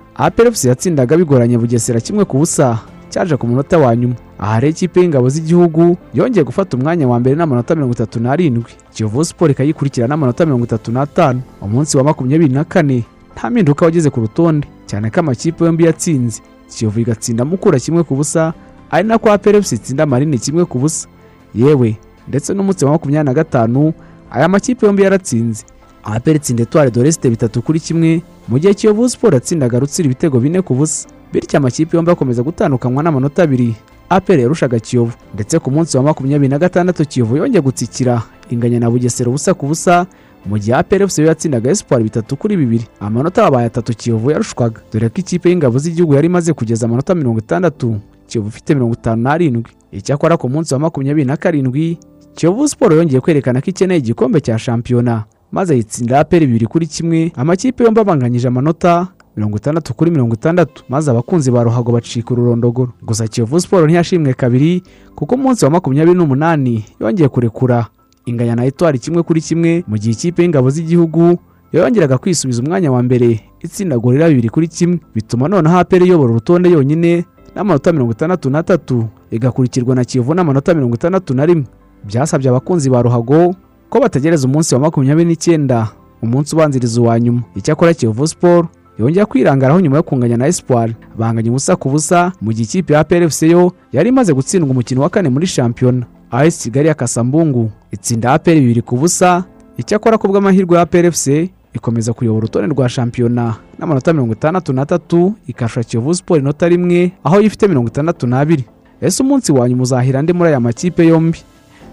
FC 0.51 0.65
yatsindaga 0.65 1.17
bigoranye 1.17 1.58
Bugesera 1.58 1.99
kimwe 2.01 2.25
ku 2.25 2.38
busa. 2.38 2.79
Cyaje 3.10 3.38
ku 3.38 3.47
munota 3.47 3.77
wa 3.77 3.95
nyuma. 3.95 4.15
Aha 4.39 4.60
rero 4.60 4.71
ikipe 4.71 4.99
y'ingabo 5.01 5.29
z'igihugu 5.29 5.97
yongeye 6.13 6.43
gufata 6.43 6.77
umwanya 6.77 7.08
wa 7.08 7.19
mbere 7.19 7.36
n'amanota 7.36 7.75
mirongo 7.75 7.93
itatu 7.93 8.19
n'arindwi. 8.19 8.71
Kiyovu 8.93 9.25
Sport 9.25 9.51
ikayikurikira 9.51 10.08
n'amanota 10.08 10.45
mirongo 10.45 10.65
itatu 10.65 10.91
n'atanu. 10.91 11.41
Umunsi 11.62 11.97
wa 11.97 12.03
makumyabiri 12.03 12.53
na 12.53 12.63
kane. 12.63 13.03
Nta 13.36 13.50
mpinduka 13.50 13.86
wageze 13.86 14.10
ku 14.10 14.19
rutonde. 14.19 14.67
Cyane 14.86 15.10
ko 15.10 15.19
amakipe 15.19 15.65
yombi 15.65 15.86
yatsinze. 15.86 16.41
Kiyovu 16.69 17.00
igatsinda 17.00 17.45
mukura 17.45 17.80
kimwe 17.80 18.04
ku 18.04 18.15
busa 18.15 18.54
ari 18.91 19.08
nako 19.08 19.30
FC 19.62 19.71
itsinda 19.71 20.06
marine 20.06 20.38
kimwe 20.38 20.65
ku 20.65 20.80
busa. 20.80 21.08
Yewe 21.56 21.98
ndetse 22.28 22.54
n'umunsi 22.54 22.86
wa 22.86 22.91
makumyabiri 22.91 23.26
na 23.26 23.34
gatanu 23.34 23.93
aya 24.32 24.48
makipe 24.48 24.86
yombi 24.86 25.04
yaratsinze. 25.04 25.65
APR 26.04 26.36
itsinda 26.36 26.65
de 26.91 27.04
l'Est 27.04 27.28
bitatu 27.28 27.62
kuri 27.62 27.80
kimwe 27.80 28.21
mu 28.48 28.60
gihe 28.60 28.74
Kiyovu 28.74 29.10
Sport 29.10 29.34
yatsindaga 29.34 29.80
Rutsiro 29.80 30.06
ibitego 30.06 30.39
bine 30.39 30.62
ku 30.62 30.76
busa. 30.76 31.08
Bityo 31.34 31.58
amakipe 31.58 31.98
yombi 31.98 32.12
akomeza 32.12 32.43
gutandukanywa 32.43 33.04
n'amanota 33.04 33.43
abiri. 33.43 33.76
APR 34.10 34.39
yarushaga 34.39 34.80
Kiyovu 34.80 35.13
ndetse 35.34 35.60
ku 35.60 35.71
munsi 35.71 35.98
wa 35.98 36.04
makumyabiri 36.04 36.50
na 36.50 36.60
gatandatu 36.60 37.06
Kiyovu 37.06 37.38
yongeye 37.38 37.62
gutsikira. 37.62 38.21
Inganya 38.50 38.80
na 38.80 38.89
Bugesera 38.91 39.30
ubusa 39.30 39.54
ku 39.54 39.65
busa 39.67 40.06
mu 40.45 40.58
gihe 40.60 40.75
APR 40.77 41.08
FC 41.08 41.17
yo 41.19 41.25
yatsindaga 41.27 41.71
Espoir 41.71 42.03
bitatu 42.03 42.36
kuri 42.38 42.58
bibiri 42.58 42.84
amanota 42.99 43.43
yabaye 43.43 43.65
atatu 43.67 43.93
Kiyovu 43.97 44.31
yarushwaga 44.31 44.81
dore 44.93 45.10
ko 45.10 45.15
ikipe 45.17 45.49
y'ingabo 45.49 45.77
z'igihugu 45.79 46.13
yari 46.13 46.27
imaze 46.27 46.53
kugeza 46.53 46.86
amanota 46.86 47.15
mirongo 47.15 47.39
itandatu 47.39 47.95
Kiyovu 48.27 48.47
ifite 48.49 48.73
mirongo 48.73 48.93
itanu 48.93 49.21
n'arindwi. 49.21 49.71
Icyakora 49.91 50.38
ku 50.38 50.49
munsi 50.49 50.73
wa 50.73 50.79
makumyabiri 50.79 51.25
na 51.27 51.38
karindwi 51.38 51.97
Kiyovu 52.36 52.67
Sport 52.67 52.93
yongeye 52.93 53.21
kwerekana 53.21 53.62
ko 53.62 53.69
ikeneye 53.69 53.99
igikombe 53.99 54.41
cya 54.41 54.60
shampiyona 54.60 55.23
maze 55.51 55.75
yitsinda 55.75 56.19
APR 56.19 56.39
bibiri 56.39 56.65
kuri 56.67 56.88
kimwe 56.88 57.31
amakipe 57.36 57.84
yombi 57.84 57.99
abanganyije 58.01 58.47
amanota 58.47 59.08
mirongo 59.38 59.58
itandatu 59.58 59.93
kuri 59.93 60.12
mirongo 60.12 60.34
itandatu 60.36 60.84
maze 60.89 61.12
abakunzi 61.12 61.51
ba 61.51 61.63
ruhago 61.63 61.91
bacika 61.91 62.34
ururondogoro 62.34 62.91
gusa 63.01 63.27
Kiyovu 63.27 63.60
Sport 63.62 63.86
ntiyashimwe 63.86 64.34
kabiri 64.34 64.84
kuko 65.15 65.36
umunsi 65.36 65.65
wa 65.65 65.71
makumyabiri 65.71 66.17
n'umunani 66.17 66.86
yongeye 66.99 67.29
kurekura. 67.29 67.88
Inganya 68.25 68.55
na 68.55 68.65
etwari 68.65 68.99
kimwe 68.99 69.23
kuri 69.23 69.41
kimwe 69.41 69.83
mu 69.88 69.97
gihe 69.97 70.11
ikipe 70.13 70.41
y'ingabo 70.41 70.69
z'igihugu 70.69 71.38
yongeraga 71.73 72.17
kwisubiza 72.17 72.61
umwanya 72.63 72.91
wa 72.91 73.03
mbere. 73.03 73.39
Itsinda 73.61 73.97
gorira 73.97 74.29
bibiri 74.29 74.49
kuri 74.49 74.67
kimwe 74.67 74.99
bituma 75.15 75.47
noneho 75.47 75.77
APR 75.77 76.03
iyobora 76.03 76.31
urutonde 76.31 76.69
yonyine 76.69 77.25
n'amanota 77.55 77.91
mirongo 77.93 78.11
itandatu 78.11 78.49
n'atatu 78.49 79.05
igakurikirwa 79.31 79.95
na 79.95 80.05
Kiyovu 80.05 80.33
n'amanota 80.33 80.73
mirongo 80.73 80.95
itandatu 80.95 81.33
na 81.33 81.45
rimwe. 81.45 81.65
Byasabye 82.05 82.49
abakunzi 82.49 82.89
ba 82.89 83.01
ruhago 83.01 83.55
ko 83.89 83.99
bategereza 83.99 84.47
umunsi 84.47 84.73
wa 84.75 84.81
makumyabiri 84.81 85.27
n'icyenda 85.29 85.88
umunsi 86.21 86.55
ubanziriza 86.55 87.01
uwa 87.01 87.19
nyuma. 87.19 87.41
Icyakora 87.55 87.93
Kiyovu 87.93 88.27
Sport 88.27 88.67
yongera 88.99 89.25
kwirangaraho 89.25 89.79
nyuma 89.79 89.97
yo 89.97 90.03
kunganya 90.03 90.38
na 90.38 90.47
Espoir. 90.47 90.93
Banganya 91.17 91.49
ubusa 91.49 91.75
ku 91.75 91.89
busa 91.89 92.31
mu 92.41 92.51
gihe 92.53 92.63
ikipe 92.63 92.93
ya 92.93 92.99
APR 92.99 93.29
FC 93.29 93.41
yo 93.43 93.71
yari 93.91 94.09
imaze 94.09 94.33
gutsindwa 94.33 94.69
umukino 94.71 95.01
wa 95.01 95.09
kane 95.09 95.29
muri 95.29 95.47
shampiyona. 95.47 96.05
AS 96.38 96.58
Kigali 96.63 96.88
ya 96.88 96.93
Kasambungu 96.93 97.71
itsinda 97.91 98.34
APR 98.34 98.54
bibiri 98.56 98.82
ku 98.82 98.98
busa. 98.98 99.43
Icyakora 99.78 100.17
ku 100.17 100.28
bw'amahirwe 100.28 100.76
ya 100.76 100.82
APR 100.82 101.12
FC 101.12 101.50
ikomeza 101.74 102.13
kuyobora 102.13 102.38
urutonde 102.38 102.74
rwa 102.76 102.89
shampiyona 102.89 103.56
n'amanota 103.80 104.13
mirongo 104.13 104.34
itandatu 104.34 104.74
n'atatu 104.74 105.34
ikasha 105.48 105.84
Kiyovu 105.84 106.13
Sport 106.15 106.39
inota 106.41 106.69
rimwe 106.69 107.12
aho 107.24 107.41
ifite 107.41 107.67
mirongo 107.67 107.88
itandatu 107.88 108.28
n'abiri. 108.28 108.63
Ese 109.02 109.24
umunsi 109.24 109.52
wa 109.52 109.69
nyuma 109.69 109.84
uzahira 109.84 110.19
andi 110.19 110.34
muri 110.34 110.50
aya 110.50 110.60
makipe 110.60 111.08
yombi? 111.08 111.39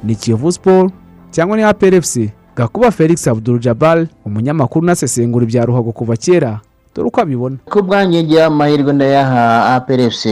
Ni 0.04 0.14
Kiyovu 0.14 0.52
Sport 0.52 0.94
cyangwa 1.30 1.56
ni 1.56 2.00
FC 2.02 2.30
Gakuba 2.56 2.90
Felix 2.90 3.26
Abdul 3.28 3.58
Jabbar 3.58 4.06
umunyamakuru 4.24 4.82
unasesengura 4.82 5.44
ibya 5.44 5.64
ruhago 5.66 5.92
kuva 5.92 6.16
kera. 6.16 6.60
Dore 6.94 7.08
uko 7.08 7.20
abibona. 7.20 7.56
Ku 7.70 7.82
bwanjye 7.82 8.22
ngira 8.22 8.46
amahirwe 8.46 8.92
ndayaha 8.92 9.74
APRFC 9.76 10.24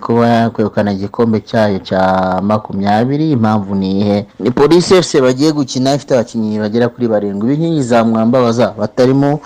kuba 0.00 0.28
yakwegukana 0.28 0.92
igikombe 0.92 1.40
cyayo 1.40 1.78
cya 1.78 2.02
makumyabiri. 2.42 3.30
Impamvu 3.32 3.74
ni 3.74 4.00
ihe 4.00 4.26
ni 4.40 4.50
polisi 4.50 4.94
FC 5.02 5.20
bagiye 5.20 5.52
gukina 5.52 5.94
ifite 5.94 6.12
abakinnyi 6.14 6.58
bagera 6.58 6.88
kuri 6.88 7.08
barindwi. 7.08 7.48
B'inkingi 7.56 7.82
za 7.82 8.04
mwambabaza 8.04 8.74
batarimo 8.78 9.40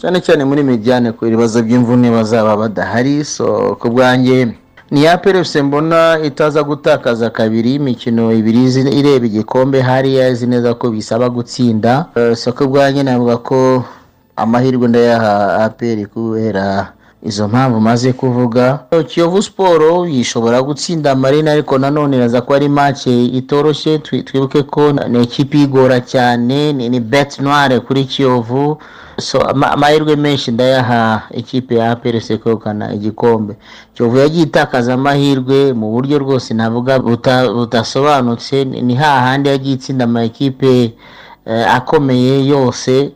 cyane 0.00 0.20
cyane 0.20 0.44
muri 0.44 0.62
mediane 0.62 1.12
ku 1.12 1.26
ibibazo 1.26 1.62
by'imvune 1.62 2.10
bazaba 2.10 2.56
badahari. 2.56 3.24
So 3.24 3.76
ku 3.78 3.88
bwanjye 3.90 4.58
ni 4.90 5.06
APRFC 5.06 5.56
mbona 5.62 6.18
itaza 6.24 6.62
gutakaza 6.62 7.30
kabiri. 7.30 7.74
Imikino 7.74 8.32
ibiri 8.34 8.64
ireba 8.90 9.26
igikombe 9.26 9.80
hariya 9.80 10.28
izi 10.28 10.46
neza 10.46 10.74
ko 10.74 10.90
bisaba 10.90 11.30
gutsinda. 11.30 12.06
Eh, 12.18 12.34
so 12.36 12.52
ku 12.52 12.66
bwanjye 12.66 13.02
navuga 13.02 13.36
ko 13.36 13.84
amahirwe 14.36 14.88
ndayaha 14.88 15.64
APR 15.64 16.06
kubera 16.06 16.92
izo 17.22 17.48
mpamvu 17.48 17.80
maze 17.80 18.12
kuvuga. 18.12 18.78
Kiyovu 19.06 19.42
Sport 19.42 20.08
yishobora 20.10 20.62
gutsinda 20.62 21.14
Marina 21.14 21.52
ariko 21.52 21.78
nanone 21.78 22.16
iraza 22.16 22.40
ko 22.40 22.54
ari 22.54 22.68
match 22.68 23.06
itoroshye. 23.06 23.98
Twi- 23.98 24.22
twibuke 24.24 24.62
ko 24.62 24.92
ni 24.92 25.22
ikipe 25.22 25.58
igora 25.62 26.00
cyane 26.00 26.72
ni, 26.72 26.88
ni 26.88 27.00
bet 27.00 27.38
noire 27.40 27.80
kuri 27.80 28.04
Kiyovu. 28.04 28.78
So 29.18 29.40
ama- 29.40 29.70
amahirwe 29.72 30.16
menshi 30.16 30.50
ndayaha 30.50 31.22
ikipe 31.30 31.74
ya 31.74 31.90
APRC 31.90 32.36
kwegukana 32.42 32.92
igikombe. 32.94 33.54
Kiyovu 33.94 34.18
yagiye 34.18 34.42
itakaza 34.44 34.94
amahirwe 34.94 35.72
mu 35.72 35.90
buryo 35.90 36.18
rwose 36.18 36.54
navuga 36.54 36.98
budasobanutse. 36.98 38.64
Ni 38.64 38.94
hahandi 38.94 39.48
yagiye 39.48 39.74
itsinda 39.74 40.04
ama 40.04 40.24
ekipe 40.24 40.92
eh, 41.46 41.74
akomeye 41.74 42.46
yose. 42.46 43.12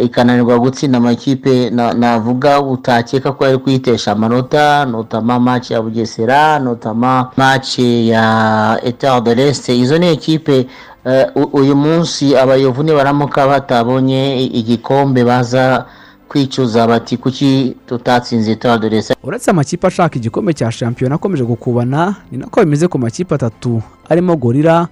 Ikananirwa 0.00 0.58
gutsinda 0.58 0.98
amakipe 0.98 1.70
na- 1.70 1.92
navuga 1.94 2.60
utakeka 2.60 3.32
ko 3.32 3.44
yari 3.44 3.58
kuyitesha 3.58 4.12
amanota 4.12 4.84
notama 4.84 5.40
match 5.40 5.70
ya 5.70 5.82
bugesera 5.82 6.58
notama 6.58 7.30
match 7.36 7.78
ya 7.78 8.80
etat 8.84 9.24
de 9.24 9.34
l'est. 9.34 9.68
Izo 9.68 9.98
ni 9.98 10.06
ekipe 10.06 10.66
eh, 11.04 11.26
uyu 11.52 11.76
munsi 11.76 12.36
abayovu 12.36 12.82
nibaramuka 12.82 13.46
batabonye 13.46 14.42
igikombe 14.44 15.24
baza 15.24 15.84
kwicuza 16.28 16.86
bati 16.86 17.16
kuki 17.16 17.76
tutatsinze 17.86 18.52
l'est? 18.90 19.14
Uretse 19.22 19.50
amakipe 19.50 19.86
ashaka 19.86 20.16
igikombe 20.16 20.52
cya 20.54 20.72
shampiyona 20.72 21.14
akomeje 21.14 21.44
gukubana 21.44 22.14
ni 22.32 22.38
nako 22.38 22.60
bimeze 22.60 22.88
ku 22.88 22.98
makipe 22.98 23.34
atatu 23.34 23.82
arimo 24.08 24.36
gorira 24.36 24.88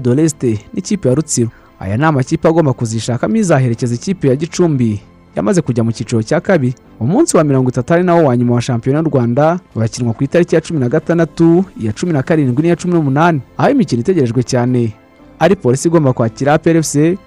de 0.00 0.14
l'Est 0.14 0.42
n'ikipe 0.74 1.08
ya 1.08 1.14
Rutsiro. 1.14 1.50
Aya 1.80 1.96
ni 1.96 2.04
amakipe 2.04 2.48
agomba 2.48 2.72
kuzishakamo 2.72 3.36
izaherekeza 3.36 3.94
ikipe 3.94 4.28
ya 4.28 4.36
Gicumbi. 4.36 5.00
Yamaze 5.36 5.60
kujya 5.62 5.84
mu 5.84 5.92
cyiciro 5.92 6.22
cya 6.22 6.40
kabiri. 6.40 6.74
Umunsi 7.00 7.36
wa 7.36 7.44
mirongo 7.44 7.70
itatu 7.70 7.94
ari 7.94 8.02
nawo 8.02 8.24
wa 8.24 8.36
nyuma 8.36 8.54
wa 8.54 8.60
shampiyona 8.62 8.98
y'u 9.02 9.08
Rwanda 9.10 9.60
urakinwa 9.74 10.14
ku 10.14 10.24
itariki 10.24 10.54
ya 10.54 10.60
cumi 10.60 10.80
na 10.80 10.88
gatandatu 10.88 11.64
iya 11.80 11.92
cumi 11.92 12.12
na 12.12 12.22
karindwi 12.22 12.62
n'iya 12.62 12.76
cumi 12.76 12.94
n'umunani. 12.94 13.40
Aho 13.56 13.70
imikino 13.70 14.00
itegerejwe 14.00 14.42
cyane. 14.42 14.92
Ari 15.38 15.56
polisi 15.56 15.88
igomba 15.88 16.12
kwakira 16.12 16.54
APR 16.54 16.82
FC 16.82 17.18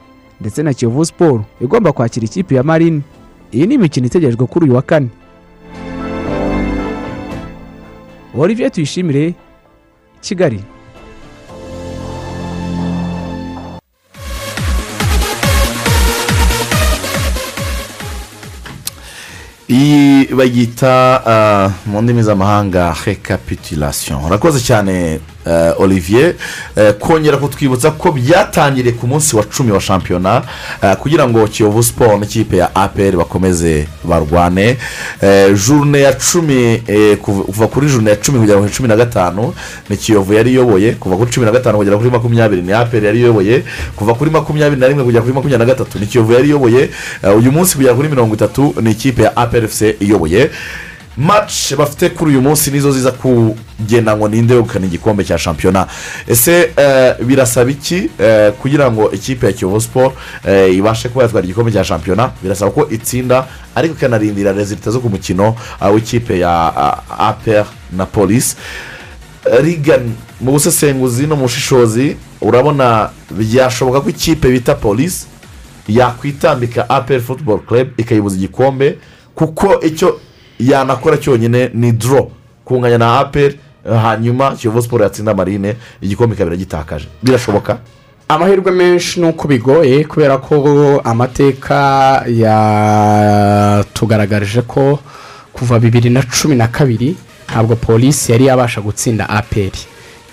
ndetse 0.41 0.63
na 0.63 0.73
Kiyovu 0.73 1.05
Sport 1.05 1.41
igomba 1.61 1.91
kwakira 1.91 2.25
ikipe 2.25 2.55
ya 2.55 2.63
Marine. 2.63 3.01
Iyi 3.51 3.67
ni 3.67 3.73
imikino 3.75 4.07
itegerejwe 4.07 4.47
kuri 4.47 4.65
uyu 4.65 4.75
wa 4.75 4.81
kane. 4.81 5.09
Olivier 8.37 8.71
Tuyishimire 8.71 9.33
Kigali. 10.21 10.63
Iyi 19.69 20.27
bayita 20.35 21.21
ah, 21.25 21.71
mu 21.85 22.01
ndimi 22.01 22.23
z'amahanga 22.23 22.95
recapitulation. 23.05 24.23
Urakoze 24.25 24.59
cyane. 24.59 25.19
Olivier 25.77 26.33
Eh, 26.75 26.93
kongera 26.99 27.37
kutwibutsa 27.37 27.91
ko 27.91 28.11
byatangiriye 28.11 28.93
ku 28.95 29.07
munsi 29.07 29.35
wa 29.35 29.43
cumi 29.43 29.71
wa 29.71 29.81
shampiyona 29.81 30.41
eh, 30.83 30.95
kugira 30.95 31.27
ngo 31.27 31.47
kiyovu 31.47 31.83
siporo 31.83 32.17
n'ikipe 32.17 32.57
ya 32.57 32.75
apr 32.75 33.17
bakomeze 33.17 33.87
barwane. 34.03 34.77
Eh, 35.21 35.55
jurune 35.67 35.99
ya 36.01 36.13
cumi 36.13 36.81
eh, 36.87 37.17
kuva 37.17 37.67
kuri 37.67 37.87
jurune 37.87 38.09
ya 38.09 38.15
cumi 38.15 38.39
kugera 38.39 38.59
kuri 38.59 38.71
cumi 38.71 38.87
na 38.89 38.95
gatanu 38.95 39.53
ni 39.89 39.97
kiyovu 39.97 40.33
yari 40.33 40.51
iyoboye 40.51 40.91
kuva 40.91 41.17
kuri 41.17 41.31
cumi 41.31 41.45
na 41.45 41.51
gatanu 41.51 41.77
kugera 41.77 41.97
kuri 41.97 42.09
makumyabiri 42.09 42.61
ni 42.61 42.73
apr 42.73 43.03
yari 43.05 43.19
iyoboye 43.19 43.63
kuva 43.95 44.13
kuri 44.13 44.31
makumyabiri 44.31 44.81
na 44.81 44.87
rimwe 44.87 45.03
kugera 45.03 45.21
kuri 45.21 45.33
makumyabiri 45.33 45.67
na 45.67 45.73
gatatu 45.73 45.99
ni 45.99 46.05
kiyovu 46.05 46.33
yari 46.33 46.47
iyoboye. 46.47 46.89
Eh, 47.23 47.37
uyu 47.37 47.51
munsi 47.51 47.75
kugera 47.75 47.93
kuri 47.93 48.09
mirongo 48.09 48.35
itatu 48.35 48.75
ni 48.81 48.91
ikipe 48.91 49.23
ya 49.23 49.37
apr 49.37 49.67
fc 49.67 49.81
iyoboye. 49.99 50.49
Match 51.17 51.73
bafite 51.75 52.09
kuri 52.09 52.31
uyu 52.31 52.41
munsi 52.41 52.71
nizo 52.71 52.91
ziza 52.91 53.11
kugenda 53.11 54.17
ngo 54.17 54.27
ninde 54.27 54.53
wegukana 54.53 54.85
igikombe 54.85 55.23
cya 55.23 55.37
shampiyona 55.37 55.87
ese 56.27 56.71
eh, 56.77 57.15
birasaba 57.25 57.71
iki? 57.71 58.09
Eh, 58.19 58.51
kugira 58.61 58.91
ngo 58.91 59.11
ikipe 59.11 59.45
ya 59.47 59.53
kiyovu 59.53 59.81
siporo 59.81 60.13
eh, 60.47 60.75
ibashe 60.75 61.09
kuba 61.09 61.23
yatwara 61.23 61.45
igikombe 61.45 61.71
cya 61.71 61.83
shampiyona 61.83 62.31
birasaba 62.43 62.71
ko 62.71 62.87
itsinda 62.89 63.47
ariko 63.75 63.95
ikanarindira 63.95 64.51
rezilita 64.53 64.91
zo 64.91 64.99
ku 64.99 65.09
mukino 65.09 65.55
w'ikipe 65.93 66.39
ya 66.39 66.73
apr 67.19 67.65
na 67.97 68.05
polisi 68.05 68.55
rigani 69.61 70.13
mu 70.41 70.51
busesenguzi 70.51 71.27
no 71.27 71.35
mu 71.35 71.41
bushishozi 71.43 72.17
urabona 72.41 73.09
byashoboka 73.31 74.01
ko 74.01 74.09
ikipe 74.09 74.49
bita 74.51 74.75
polisi 74.75 75.25
yakwitambika 75.87 76.89
apr 76.89 77.19
football 77.21 77.59
club 77.59 77.87
ikayibuza 77.97 78.35
igikombe 78.35 78.97
kuko 79.35 79.79
icyo 79.81 80.19
yanakora 80.59 81.17
cyonyine 81.17 81.69
ni 81.73 81.91
doro 81.91 82.31
kunganya 82.65 82.97
na 82.97 83.19
apr 83.19 83.51
hanyuma 84.01 84.51
kiyovu 84.55 84.81
siporo 84.81 85.03
yatsinda 85.03 85.33
marine 85.33 85.75
igikombe 86.01 86.35
ikaba 86.35 86.49
iragitakaje 86.51 87.07
birashoboka? 87.23 87.77
Amahirwe 88.29 88.71
menshi 88.71 89.19
ni 89.19 89.27
uko 89.27 89.47
bigoye 89.47 90.03
kubera 90.03 90.37
ko 90.37 91.01
amateka 91.03 91.75
yatugaragarije 92.27 94.61
ko 94.61 94.99
kuva 95.53 95.79
bibiri 95.79 96.09
na 96.09 96.21
cumi 96.23 96.55
na 96.55 96.67
kabiri 96.67 97.15
ntabwo 97.49 97.75
polisi 97.75 98.31
yari 98.31 98.45
yabasha 98.45 98.81
gutsinda 98.81 99.29
aperi 99.29 99.79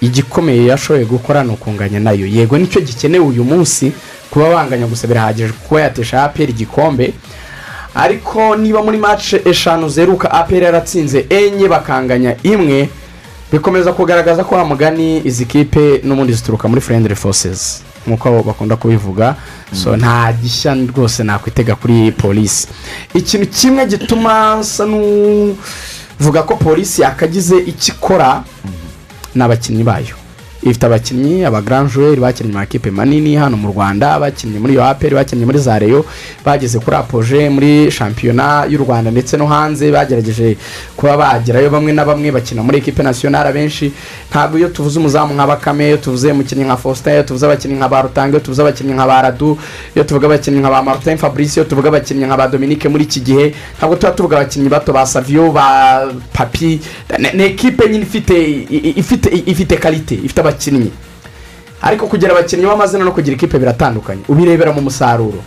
igikomeye 0.00 0.66
yashoboye 0.66 1.04
gukora 1.04 1.44
ni 1.44 1.50
ukunganya 1.52 2.00
na 2.00 2.10
yo. 2.12 2.26
Yego 2.26 2.58
ni 2.58 2.66
cyo 2.66 2.80
gikenewe 2.80 3.24
uyu 3.26 3.44
munsi 3.44 3.92
kuba 4.30 4.48
banganya 4.50 4.86
gusa 4.86 5.06
birahagije. 5.06 5.52
Kuba 5.68 5.80
yatesha 5.80 6.24
aperi 6.24 6.52
igikombe 6.52 7.12
ariko 7.94 8.56
niba 8.56 8.82
muri 8.82 8.98
mace 8.98 9.42
eshanu 9.44 9.88
zeruka 9.88 10.30
aperi 10.30 10.64
yaratsinze 10.64 11.26
enye 11.30 11.68
bakanganya 11.68 12.36
imwe 12.42 12.88
bikomeza 13.52 13.92
kugaragaza 13.92 14.44
ko 14.44 14.54
wa 14.54 14.64
mugani 14.64 15.20
izi 15.24 15.44
kipe 15.46 16.00
n'ubundi 16.04 16.32
zituruka 16.32 16.68
muri 16.68 16.80
furendire 16.80 17.14
fosesi 17.14 17.82
nk'uko 18.06 18.42
bakunda 18.42 18.76
kubivuga 18.76 19.34
so 19.72 19.96
nta 19.96 20.32
gishya 20.32 20.74
rwose 20.74 21.22
nakwitega 21.24 21.74
kuri 21.76 22.12
polisi 22.12 22.68
ikintu 23.14 23.46
kimwe 23.46 23.86
gituma 23.86 24.56
nsa 24.60 24.84
n'uvuga 24.86 26.42
ko 26.42 26.56
polisi 26.56 27.02
yakagize 27.02 27.56
icyo 27.58 27.94
ikora 27.94 28.42
ni 29.34 29.42
abakinnyi 29.42 29.82
bayo. 29.84 30.14
Ifite 30.64 30.84
abakinnyi 30.86 31.44
abagaranjuweri 31.44 32.20
bakinnye 32.20 32.52
mu 32.52 32.58
makipe 32.58 32.90
manini 32.90 33.36
hano 33.36 33.56
mu 33.56 33.68
rwanda 33.68 34.18
bakinnye 34.18 34.58
muri 34.58 34.80
aperi 34.80 35.14
bakinnye 35.14 35.44
muri 35.44 35.58
za 35.58 35.78
reyo 35.78 36.04
bageze 36.44 36.78
kuri 36.78 36.96
apoje 36.96 37.48
muri 37.50 37.90
shampiyona 37.90 38.64
y'u 38.68 38.78
rwanda. 38.80 39.10
Ndetse 39.10 39.36
no 39.36 39.46
hanze 39.46 39.92
bagerageje 39.92 40.56
kuba 40.96 41.16
bagerayo 41.16 41.70
bamwe 41.70 41.92
na 41.92 42.04
bamwe 42.04 42.30
bakina 42.32 42.62
muri 42.62 42.78
ekipe 42.78 43.02
nasiyonari 43.02 43.48
abenshi 43.48 43.92
ntabwo 44.30 44.58
iyo 44.58 44.68
tuvuze 44.68 44.98
umuzamu 44.98 45.34
nka 45.34 45.46
bakame 45.46 45.86
iyo 45.88 45.96
tuvuze 45.96 46.32
umukinnyi 46.32 46.64
nka 46.64 46.76
faustin 46.76 47.12
iyo 47.12 47.22
tuvuze 47.22 47.46
abakinnyi 47.46 47.76
nka 47.76 47.88
ba 47.88 48.02
rutanga 48.02 48.30
iyo 48.36 48.40
tuvuze 48.40 48.62
abakinnyi 48.62 48.92
nka 48.94 49.06
ba 49.06 49.22
radu 49.22 49.58
iyo 49.94 50.04
tuvuga 50.04 50.26
abakinnyi 50.26 50.60
nka 50.60 50.70
ba 50.70 50.82
martin 50.82 51.16
fabrice 51.18 51.60
iyo 51.60 51.64
tuvuga 51.68 51.88
abakinnyi 51.88 52.24
nka 52.26 52.36
ba 52.36 52.48
dominique 52.48 52.88
muri 52.88 53.04
iki 53.04 53.20
gihe 53.20 53.54
ntabwo 53.78 53.96
tuba 53.96 54.12
tuvuga 54.12 54.36
abakinnyi 54.40 54.68
bato 54.68 54.92
ba 54.92 55.06
saviyo 55.06 55.52
ba 55.52 56.08
papi. 56.32 56.80
Ni 57.34 57.42
ekipe 57.44 57.88
nyine 57.88 58.02
ifite 58.04 58.32
ifite 58.96 59.28
ifite 59.46 59.76
karite 59.76 60.14
ifite 60.14 60.40
abakinnyi 60.40 60.53
ariko 61.82 62.06
kugira 62.06 62.32
abakinnyi 62.32 62.66
b'amazina 62.66 63.04
no 63.04 63.12
kugira 63.12 63.36
ikipe 63.36 63.58
biratandukanye. 63.58 64.22
Ubirebera 64.28 64.72
mu 64.72 64.80
musaruro. 64.80 65.42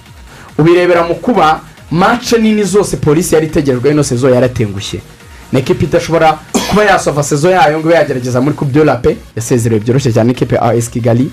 Ubirebera 0.57 1.03
mu 1.03 1.15
kuba 1.15 1.61
mace 1.91 2.37
nini 2.37 2.63
zose 2.63 2.97
polisi 2.97 3.35
yari 3.35 3.47
itegerejwe 3.47 3.91
ino 3.91 4.03
sezo 4.03 4.29
yaratengushye. 4.29 5.01
Ni 5.51 5.59
ekipe 5.59 5.85
idashobora 5.85 6.37
kuba 6.69 6.83
yasova 6.85 7.23
sezo 7.23 7.49
yayo 7.51 7.79
ngo 7.79 7.91
yagerageza 7.91 8.41
muri 8.41 8.55
kubyo 8.55 8.83
rape 8.83 9.17
yasezerewe 9.35 9.79
byoroshye 9.81 10.11
cyane 10.13 10.31
ikipe 10.31 10.55
ya 10.55 10.61
as 10.61 10.89
kigali. 10.89 11.31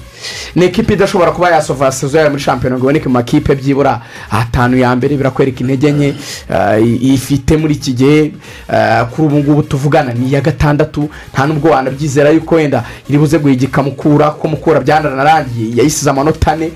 Ni 0.55 0.65
ekipe 0.65 0.93
idashobora 0.95 1.31
kuba 1.33 1.51
yasova 1.51 1.93
sezo 1.93 2.19
yayo 2.19 2.31
muri 2.31 2.43
shampiyona 2.43 2.77
ngo 2.77 2.85
iboneke 2.85 3.09
mu 3.09 3.13
makipe 3.15 3.55
byibura 3.55 4.01
atanu 4.31 4.77
ya 4.79 4.97
mbere 4.97 5.17
birakwereka 5.17 5.61
intege 5.61 5.93
nke 5.93 6.15
eh, 6.51 7.03
ifite 7.03 7.57
muri 7.57 7.75
iki 7.75 7.93
gihe 7.93 8.33
eh, 8.73 9.05
kuri 9.11 9.27
ubu 9.27 9.37
ngubu 9.39 9.63
tuvugana 9.63 10.13
ni 10.13 10.29
iya 10.29 10.41
gatandatu 10.41 11.11
nta 11.33 11.47
nubwo 11.47 11.71
wanabyizera 11.71 12.31
yuko 12.31 12.55
wenda 12.55 12.85
iri 13.09 13.19
buze 13.19 13.39
guhigika 13.39 13.83
mukura 13.83 14.31
kuko 14.31 14.49
mukura 14.49 14.81
byanararangiye 14.81 15.77
yayisize 15.77 16.11
amanota 16.11 16.53
ane. 16.53 16.71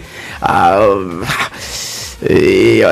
Eh, 2.26 2.82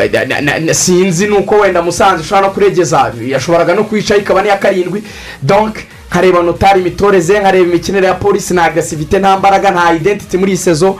na- 0.40 0.74
sinzi 0.74 1.26
nuko 1.26 1.54
wenda 1.58 1.82
musanze 1.82 2.22
ushobora 2.22 2.46
no 2.46 2.52
kuregeza 2.54 3.12
yashoboraga 3.28 3.74
no 3.74 3.84
kwica 3.84 4.16
ikaba 4.16 4.42
n'iya 4.42 4.56
karindwi. 4.58 5.02
Donk 5.42 5.76
nkareba 6.10 6.42
notari 6.42 6.80
imitoreze 6.80 7.38
nkareba 7.40 7.64
imikinire 7.68 8.06
ya 8.06 8.14
polisi 8.14 8.54
nta 8.54 8.62
agasivite 8.64 9.18
nta 9.18 9.36
mbaraga 9.38 9.70
nta 9.70 9.94
identity 9.94 10.36
muri 10.38 10.52
iyi 10.52 10.58
sezo 10.58 10.98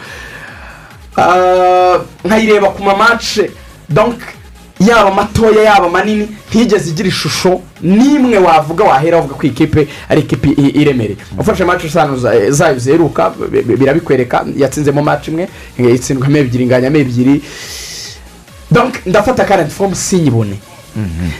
Ah, 1.18 1.98
nkayireba 2.24 2.68
ku 2.70 2.82
mamace 2.82 3.50
donk 3.88 4.20
yaba 4.80 5.10
matoya 5.10 5.62
yaba 5.62 5.88
manini 5.88 6.28
ntigeze 6.50 6.90
igira 6.90 7.08
ishusho 7.08 7.60
n'imwe 7.82 8.38
wavuga 8.38 8.84
wahera 8.84 9.16
wavuga 9.16 9.34
ko 9.34 9.42
iyi 9.46 9.54
kipe 9.54 9.88
ari 10.08 10.20
ikipe 10.20 10.48
iremereye 10.80 11.16
ufashe 11.38 11.64
mace 11.64 11.86
eshanu 11.86 12.16
za- 12.16 12.50
zayo 12.50 12.78
ziheruka 12.78 13.30
bi- 13.30 13.62
bi- 13.62 13.76
birabikwereka 13.76 14.44
yatsinzemo 14.56 15.02
mace 15.02 15.30
imwe 15.30 15.48
itsindwamo 15.94 16.36
ebyiri 16.36 16.64
inganyamo 16.64 16.96
ebyiri. 16.98 17.40
Ndafata 19.06 19.44
karenti 19.44 19.74
fomu 19.74 19.94
sinyibone 19.94 20.56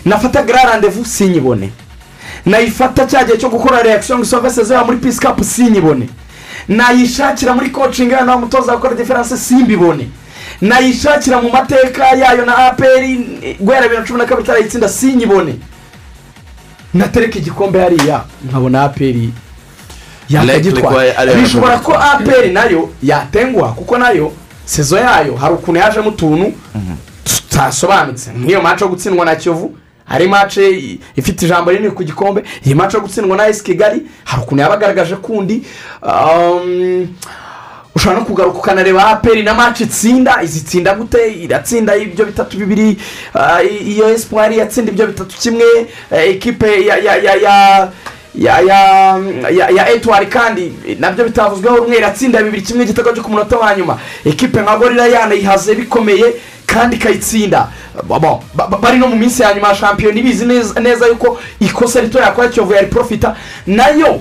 nafata 0.05 0.43
gara 0.43 0.65
randevu 0.71 1.05
sinyibone 1.05 1.71
nayifata 2.47 3.07
cya 3.07 3.25
gihe 3.25 3.39
cyo 3.39 3.49
gukora 3.49 3.83
reakisiyo 3.83 4.19
ngo 4.19 4.25
isove 4.25 4.51
sezeya 4.51 4.85
muri 4.85 4.99
pisi 4.99 5.21
kapu 5.21 5.45
sinyibone 5.45 6.09
nayishakira 6.69 7.55
muri 7.55 7.71
kocingi 7.71 8.13
yayo 8.13 8.25
nawe 8.27 8.39
umutoza 8.39 8.73
gukora 8.77 8.95
diferanse 8.95 9.37
simbibone 9.37 10.09
nayishakira 10.61 11.41
mu 11.43 11.51
mateka 11.51 12.07
yayo 12.09 12.45
na 12.45 12.57
aperi 12.59 13.57
guhera 13.61 13.83
bibiri 13.83 14.01
na 14.01 14.07
cumi 14.07 14.19
na 14.19 14.25
kabiri 14.25 14.43
itarayitsinda 14.45 14.89
sinyibone 14.89 15.55
natereka 16.95 17.39
igikombe 17.39 17.81
hariya 17.81 18.25
nkabona 18.49 18.83
aperi 18.83 19.31
yakagitwara 20.29 21.35
bishobora 21.35 21.79
ko 21.79 21.95
aperi 21.95 22.53
na 22.53 22.65
yo 22.65 22.89
yatenguha 23.03 23.69
kuko 23.73 23.99
na 23.99 24.11
yo 24.11 24.33
sezo 24.65 24.99
yayo 24.99 25.37
hari 25.37 25.55
ukuntu 25.55 25.81
yajemo 25.81 26.09
utuntu. 26.09 26.53
Tutasobanutse. 27.27 28.31
Nk'iyo 28.33 28.63
mace 28.63 28.85
yo 28.85 28.89
gutsindwa 28.91 29.25
na 29.27 29.37
kiyovu 29.37 29.77
hari 30.05 30.29
mace 30.29 30.99
ifite 31.17 31.43
ijambo 31.47 31.71
rinini 31.71 31.91
ku 31.91 32.05
gikombe 32.05 32.43
iyi 32.67 32.75
mace 32.75 32.97
yo 32.97 33.03
gutsindwa 33.03 33.37
na 33.37 33.47
esi 33.49 33.65
kigali 33.65 34.03
hari 34.25 34.43
ukuntu 34.43 34.63
yaba 34.63 34.75
agaragaje 34.75 35.17
kundi. 35.17 35.63
Um, 36.03 37.09
ushobora 37.95 38.21
no 38.21 38.27
kugaruka 38.27 38.59
ukanareba 38.59 39.07
aperi 39.07 39.43
na 39.43 39.55
mace 39.55 39.85
itsinda 39.85 40.43
izitsinda 40.43 40.95
gute 40.95 41.33
iratsinda 41.33 41.97
ibyo 41.97 42.25
bitatu 42.25 42.57
bibiri 42.57 42.97
i- 43.65 43.93
iyo 43.93 44.09
esipuwari 44.11 44.59
yatsinda 44.59 44.93
ibyo 44.93 45.07
bitatu 45.07 45.37
kimwe 45.39 45.65
eh, 46.13 46.31
ekipe 46.31 46.85
ya 46.87 46.97
ya 46.97 47.17
ya 47.17 47.89
ya 48.39 49.91
etuwari 49.95 50.27
kandi 50.27 50.73
na 50.99 51.11
byo 51.11 51.25
bitavuzweho 51.25 51.77
rumwe 51.77 51.97
iratsinda 51.97 52.43
bibiri 52.43 52.63
kimwe 52.63 52.85
igitego 52.85 53.13
cyo 53.13 53.23
ku 53.23 53.31
munota 53.31 53.57
wa 53.59 53.77
nyuma. 53.77 53.99
Ekipe 54.25 54.61
nka 54.63 54.77
gorira 54.77 55.07
yanayihaze 55.07 55.75
bikomeye 55.75 56.25
kandi 56.67 56.97
ikayitsinda. 56.97 57.69
Ba- 58.09 58.19
ba- 58.19 58.41
ba- 58.55 58.79
bari 58.79 58.99
no 58.99 59.09
mu 59.09 59.17
minsi 59.17 59.43
ya 59.43 59.55
nyuma 59.55 59.69
ya 59.69 59.75
shampiyona 59.75 60.19
ibizi 60.19 60.45
neza 60.81 61.07
yuko 61.07 61.39
ikosa 61.61 62.01
rito 62.01 62.19
yakora 62.19 62.49
kiyovu 62.49 62.73
yari 62.75 62.87
profita. 62.87 63.37
Nayo 63.67 64.21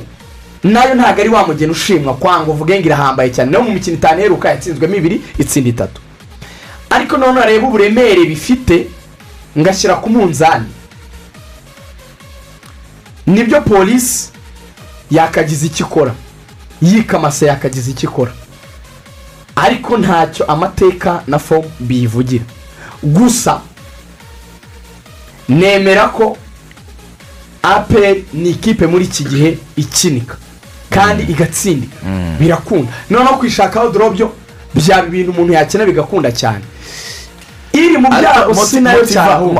na 0.63 0.83
yo 0.85 0.95
ntabwo 0.95 1.21
ari 1.21 1.29
wa 1.29 1.47
mugeni 1.47 1.71
ushimwa 1.71 2.13
kwanga 2.13 2.51
uvuge 2.51 2.79
ngo 2.79 2.85
irahambaye 2.85 3.29
cyane. 3.29 3.51
Nayo 3.51 3.63
mu 3.63 3.71
mikino 3.73 3.97
itanu 3.97 4.19
iheruka 4.19 4.49
yatsinzwemo 4.49 4.95
ibiri 4.95 5.21
itsinda 5.37 5.69
itatu. 5.69 6.01
Ariko 6.89 7.17
noneho 7.17 7.41
areba 7.43 7.67
uburemere 7.67 8.25
bifite 8.25 8.87
ngashyira 9.57 9.95
ku 9.95 10.09
munzani. 10.09 10.65
Ni 13.27 13.43
byo 13.43 13.61
polisi 13.61 14.29
yakagize 15.11 15.65
icyo 15.65 15.85
ikora? 15.85 16.13
Yikamase 16.81 17.45
yakagize 17.45 17.91
icyo 17.91 18.09
ikora? 18.09 18.31
Ariko 19.55 19.97
ntacyo 19.97 20.45
amateka 20.45 21.23
na 21.27 21.39
fomu 21.39 21.71
biyivugira. 21.79 22.43
Gusa 23.03 23.61
nemera 25.49 26.07
ko 26.07 26.37
aperi 27.63 28.25
ni 28.33 28.49
ikipe 28.49 28.87
muri 28.87 29.05
iki 29.05 29.23
gihe 29.23 29.57
ikinika 29.75 30.37
kandi 30.89 31.23
igatsindika. 31.23 31.95
Birakunda. 32.39 32.91
Noneho 33.09 33.37
kwishakaho 33.37 33.89
dorobyo 33.89 34.31
byaba 34.73 35.07
ibintu 35.07 35.31
umuntu 35.31 35.53
yakina 35.53 35.85
bigakunda 35.85 36.31
cyane. 36.31 36.63
Iri 37.73 37.97
mu 37.97 38.09
byago 38.09 38.53
si 38.65 38.81
na 38.81 38.93
yo 38.93 39.05
cyane. 39.05 39.59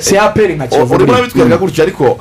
Si 0.00 0.18
aperi 0.18 0.54
nka 0.54 0.66
kiyovu 0.66 0.94
urimo 0.94 1.06
buriya. 1.06 1.18
urabitwereka 1.18 1.56
gutyo 1.58 1.82
ariko 1.84 2.20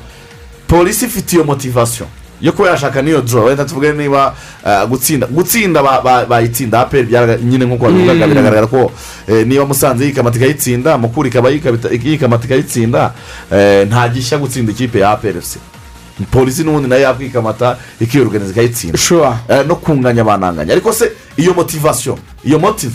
polisi 0.67 1.05
ifite 1.05 1.33
iyo 1.35 1.43
motivasiyo 1.43 2.07
yo 2.41 2.51
kuba 2.51 2.69
yashaka 2.69 3.01
n'iyo 3.01 3.21
doro 3.21 3.43
wenda 3.45 3.65
tuvuge 3.65 3.91
niba 3.93 4.35
eh, 4.67 4.87
gutsinda 4.89 5.27
gutsinda 5.27 5.83
ba- 5.83 6.01
ba- 6.01 6.25
bayitsinda 6.25 6.79
aperi 6.79 7.07
nyine 7.43 7.65
nk'uko 7.65 7.85
babivugaga 7.85 8.27
biragaragara 8.27 8.67
ko 8.67 8.91
eh, 9.27 9.47
niba 9.47 9.65
musanze 9.65 10.05
yikamata 10.05 10.37
ikayitsinda 10.37 10.97
mukuru 10.97 11.27
ikaba 11.27 11.49
yikamata 11.49 12.45
ikayitsinda 12.45 13.13
eh, 13.51 13.87
nta 13.87 14.09
gishya 14.09 14.37
gutsinda 14.37 14.71
ikipe 14.71 14.99
ya 14.99 15.11
aperi 15.11 15.39
polisi 16.31 16.63
n'ubundi 16.63 16.87
na 16.89 16.95
yo 16.95 17.01
yakwikamata 17.01 17.77
ikiyoruganiza 17.99 18.51
ikayitsinda. 18.51 18.97
Eh, 19.49 19.65
no 19.67 19.75
kunganya 19.75 20.23
bananganya. 20.23 20.73
Ariko 20.73 20.93
se 20.93 21.11
iyo 21.37 21.53
motivasiyo 21.53 22.17
iyo 22.43 22.59
motive 22.59 22.93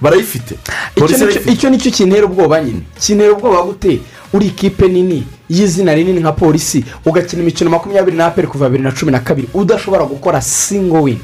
barayifite. 0.00 0.54
Icyo 0.96 1.70
nicyo- 1.70 1.90
kintera 1.90 2.24
ubwoba 2.26 2.60
nyine. 2.60 2.80
Kintera 3.00 3.32
ubwoba 3.32 3.62
gute? 3.62 4.00
Uri 4.32 4.46
ikipe 4.46 4.88
nini 4.88 5.26
y'izina 5.48 5.94
rinini 5.94 6.20
nka 6.20 6.32
polisi 6.32 6.84
ugakina 7.06 7.42
imikino 7.42 7.70
makumyabiri 7.70 8.16
na 8.16 8.26
aperi 8.26 8.46
kuva 8.48 8.68
bibiri 8.68 8.82
na 8.84 8.92
cumi 8.92 9.12
na 9.12 9.18
kabiri 9.20 9.48
udashobora 9.54 10.04
gukora 10.04 10.40
singo 10.40 11.02
wini 11.02 11.20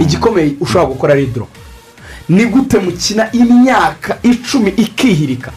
igikomeye 0.00 0.54
ushobora 0.60 0.86
gukora 0.90 1.12
ari 1.14 1.26
doro 1.26 1.48
ni 2.28 2.46
gute 2.46 2.78
mukina 2.78 3.28
imyaka 3.32 4.18
icumi 4.22 4.70
ikihirika? 4.76 5.52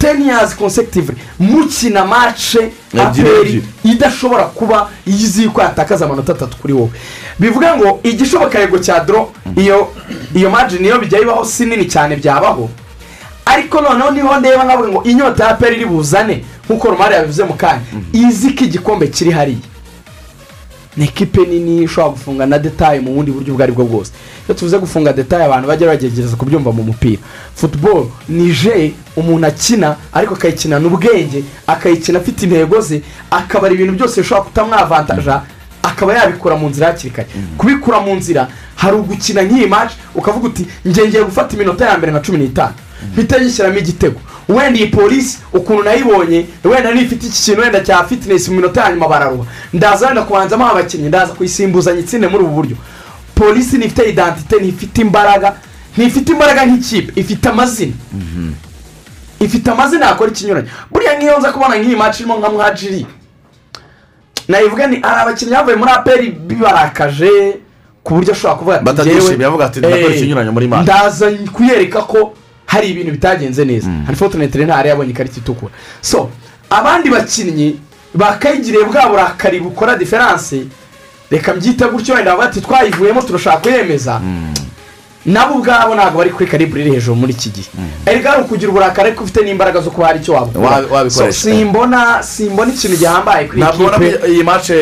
Teni 0.00 0.28
yazi 0.28 0.56
consecutively 0.56 1.16
mukina 1.38 2.04
mace 2.04 2.72
aperi 3.00 3.62
idashobora 3.84 4.44
kuba 4.44 4.88
izi 5.06 5.48
ko 5.48 5.60
yatakaza 5.60 6.04
amanota 6.06 6.32
atatu 6.32 6.56
kuri 6.56 6.72
wowe. 6.72 6.90
Bivuga 7.38 7.76
ngo 7.76 8.00
igishoboka 8.02 8.58
yego 8.58 8.78
cya 8.78 9.00
doro 9.04 9.32
iyo 9.56 9.88
iyo 10.34 10.50
margin 10.50 10.82
niyo 10.82 10.98
bijya 10.98 11.18
bibaho 11.20 11.44
si 11.44 11.66
nini 11.66 11.84
cyane 11.84 12.16
byabaho. 12.16 12.70
Ariko 13.44 13.80
noneho 13.80 14.10
ni 14.10 14.20
ho 14.20 14.40
ndeba 14.40 14.64
nkavuga 14.64 14.88
ngo 14.88 15.02
inyota 15.02 15.44
ya 15.44 15.54
peri 15.54 15.76
iri 15.76 15.84
buzane 15.86 16.44
nk'uko 16.68 16.88
romari 16.90 17.14
yabivuze 17.14 17.44
mu 17.44 17.54
kanya. 17.54 17.80
Izi 18.12 18.50
ko 18.50 18.64
igikombe 18.64 19.06
kiri 19.06 19.30
hariya. 19.30 19.58
Ni 20.96 21.04
ekipe 21.04 21.40
nini 21.46 21.82
ishobora 21.82 22.12
gufunga 22.12 22.46
na 22.46 22.58
detaye 22.58 23.00
mu 23.00 23.14
bundi 23.14 23.30
buryo 23.32 23.52
ubwo 23.54 23.62
ari 23.62 23.72
bwo 23.72 23.84
bwose? 23.84 24.12
Iyo 24.46 24.54
tuvuze 24.54 24.78
gufunga 24.78 25.12
detaye 25.12 25.44
abantu 25.44 25.68
bajya 25.68 25.86
bagerageza 25.86 26.36
kubyumva 26.36 26.72
mu 26.72 26.82
mupira. 26.82 27.22
Futuboro 27.54 28.10
ni 28.28 28.50
je 28.52 28.92
umuntu 29.16 29.46
akina 29.46 29.96
ariko 30.12 30.34
akayikinana 30.34 30.86
ubwenge 30.86 31.44
akayikina 31.66 32.18
afite 32.18 32.42
intego 32.46 32.80
ze 32.80 33.02
akabara 33.30 33.74
ibintu 33.74 33.92
byose 33.92 34.20
bishobora 34.20 34.44
kutamwavantaja 34.46 35.42
akaba 35.82 36.14
yabikura 36.14 36.56
mu 36.56 36.68
nzira 36.68 36.86
hakiri 36.86 37.10
kare. 37.14 37.28
Kubikura 37.58 38.00
mu 38.00 38.14
nzira 38.16 38.48
hari 38.76 38.96
ugukina 38.96 39.42
nk'iyi 39.42 39.66
maci 39.66 39.94
ukavuga 40.14 40.46
uti 40.48 40.66
ngiye 40.88 41.24
gufata 41.24 41.54
iminota 41.56 41.86
ya 41.86 41.98
mbere 41.98 42.12
nka 42.12 42.20
cumi 42.20 42.38
n'itanu. 42.38 42.74
Mpita 43.12 43.36
yishyiramo 43.36 43.78
igitego 43.78 44.20
wenda 44.48 44.78
iyi 44.78 44.86
polisi 44.88 45.38
ukuntu 45.52 45.82
nayibonye 45.82 46.46
wenda 46.64 46.94
nifite 46.94 47.26
iki 47.26 47.42
kintu 47.42 47.60
wenda 47.60 47.80
cya 47.80 48.04
fitinesi 48.04 48.50
mu 48.50 48.56
minota 48.56 48.80
ya 48.84 48.90
nyuma 48.92 49.08
bararuha 49.08 49.44
ndaza 49.72 50.06
wenda 50.06 50.22
kubanzamo 50.22 50.66
abakinnyi 50.70 51.08
ndaza 51.08 51.32
kuyisimbuzanya 51.32 52.00
itsinde 52.00 52.28
muri 52.28 52.44
ubu 52.44 52.54
buryo. 52.54 52.76
Polisi 53.34 53.78
ntifite 53.78 54.08
idantite 54.10 54.56
ntifite 54.60 54.98
imbaraga 55.00 55.54
ntifite 55.96 56.28
imbaraga 56.32 56.66
nk'ikipe 56.66 57.20
ifite 57.20 57.46
amazina. 57.48 57.92
Ifite 59.40 59.70
amazina 59.70 60.06
yakora 60.06 60.30
ikinyuranye 60.30 60.68
buriya 60.90 61.16
nk'iyo 61.16 61.38
nza 61.38 61.52
kubona 61.52 61.76
nk'iyi 61.78 61.96
maci 61.96 62.22
irimo 62.22 62.38
nka 62.38 62.48
mwajiri 62.50 63.06
nayivuga 64.48 64.86
ni 64.86 64.96
hari 65.00 65.20
abakinnyi 65.22 65.52
bavuye 65.52 65.76
muri 65.76 65.90
aperi 65.90 66.30
bibarakaje 66.30 67.30
ku 68.04 68.14
buryo 68.14 68.32
ashobora 68.32 68.54
kuvuga 68.58 68.74
ati 68.76 68.84
match." 70.68 70.82
ndaza 70.82 71.26
kuyereka 71.52 72.02
ko 72.02 72.34
hari 72.70 72.86
ibintu 72.90 73.12
bitagenze 73.12 73.64
neza. 73.64 73.90
Unfortunately 74.08 74.64
ntari 74.64 74.88
yabonye 74.88 75.10
ikarita 75.10 75.38
itukura. 75.42 75.72
So 76.00 76.30
abandi 76.70 77.10
bakinnyi 77.10 77.68
bakayigiriye 78.14 78.84
bwa 78.84 79.08
burakari 79.10 79.60
bukora 79.60 79.96
diferanse 79.98 80.64
reka 81.30 81.54
mbyite 81.54 81.84
gutyo 81.84 82.14
wenda 82.14 82.30
bavuga 82.30 82.48
ati 82.48 82.60
twayivuyemo 82.60 83.22
turashaka 83.22 83.58
kuyemeza 83.58 84.20
nabo 85.26 85.54
ubwabo 85.54 85.94
ntabwo 85.94 86.18
bari 86.18 86.30
kuri 86.30 86.46
karibure 86.50 86.80
iri 86.82 86.92
hejuru 86.92 87.16
muri 87.16 87.32
iki 87.32 87.50
gihe. 87.50 87.68
Ariko 88.06 88.28
ari 88.28 88.42
ukugira 88.42 88.70
uburakari 88.70 89.08
ariko 89.08 89.24
ufite 89.24 89.44
n'imbaraga 89.44 89.80
zo 89.80 89.90
kuba 89.90 90.06
hari 90.06 90.18
icyo 90.18 90.32
wabikoresha. 90.34 91.32
Simbona 91.32 92.22
simbona 92.22 92.72
ikintu 92.72 92.96
gihambaye 92.96 93.46
kuri 93.48 93.60
iyi 93.60 93.66
ntabwo 93.66 94.26
iyi 94.28 94.42
mace 94.42 94.74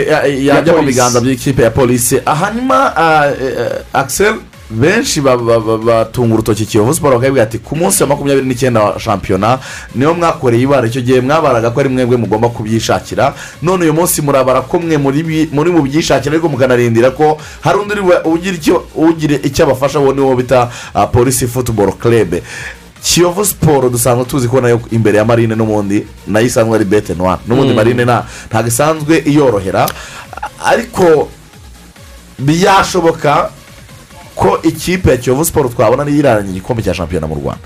yajya 0.47 0.73
mu 0.77 0.83
biganza 0.83 1.21
by'ikipe 1.21 1.63
ya 1.63 1.71
polisi 1.71 2.21
hanyuma 2.25 2.79
akisel 3.93 4.35
benshi 4.71 5.21
ba- 5.21 5.37
ba- 5.37 5.61
ba- 5.61 5.79
batunga 5.79 6.35
urutoki 6.35 6.67
kiyovu 6.67 6.95
siporo 6.95 7.19
bakabwira 7.19 7.43
ati 7.45 7.59
ku 7.59 7.77
munsi 7.77 8.03
wa 8.03 8.09
makumyabiri 8.09 8.47
n'icyenda 8.47 8.81
wa 8.83 9.01
shampiyona 9.01 9.59
niyo 9.95 10.15
mwakoreye 10.15 10.63
ibara. 10.63 10.87
Icyo 10.87 11.01
gihe 11.03 11.21
mwabaraga 11.21 11.71
ko 11.71 11.81
ari 11.81 11.89
mwebwe 11.89 12.17
mugomba 12.17 12.49
kubyishakira. 12.49 13.35
None 13.63 13.83
uyu 13.85 13.95
munsi 13.95 14.23
murabara 14.23 14.61
ko 14.61 14.79
mwe 14.79 14.97
muri 14.99 15.71
mu 15.73 15.83
byishakira 15.83 16.33
ariko 16.37 16.49
mukanarindira 16.49 17.11
ko 17.17 17.39
hari 17.65 17.79
undi 17.79 17.95
ugira 18.95 19.37
icyo 19.43 19.65
abafasha 19.65 20.01
uwo 20.01 20.13
niwo 20.13 20.37
bita 20.37 20.69
ah, 20.95 21.07
polisi 21.07 21.47
futuboro 21.49 21.93
kerebe 21.93 22.43
kiyovu 23.03 23.45
siporo 23.45 23.89
dusanzwe 23.89 24.25
tuzi 24.25 24.49
ko 24.49 24.61
na 24.61 24.69
yo 24.69 24.81
imbere 24.93 25.19
ya 25.19 25.25
marine 25.25 25.55
n'ubundi 25.57 26.05
na 26.27 26.41
yo 26.41 26.47
isanzwe 26.47 26.75
ari 26.77 26.85
bete 26.85 27.15
noire 27.15 27.41
n'ubundi 27.49 27.73
marine 27.75 28.05
nta- 28.05 28.25
ntabwo 28.51 28.69
isanzwe 28.69 29.23
iyorohera. 29.27 29.89
Ariko 30.65 31.29
byashoboka 32.39 33.51
ko 34.39 34.63
ikipe 34.63 35.11
ya 35.11 35.17
kiyovu 35.17 35.45
siporo 35.45 35.69
twabona 35.69 36.05
niyo 36.05 36.19
iraranye 36.19 36.51
igikombe 36.51 36.83
cya 36.83 36.95
shampiyona 36.95 37.27
mu 37.27 37.35
rwanda. 37.35 37.59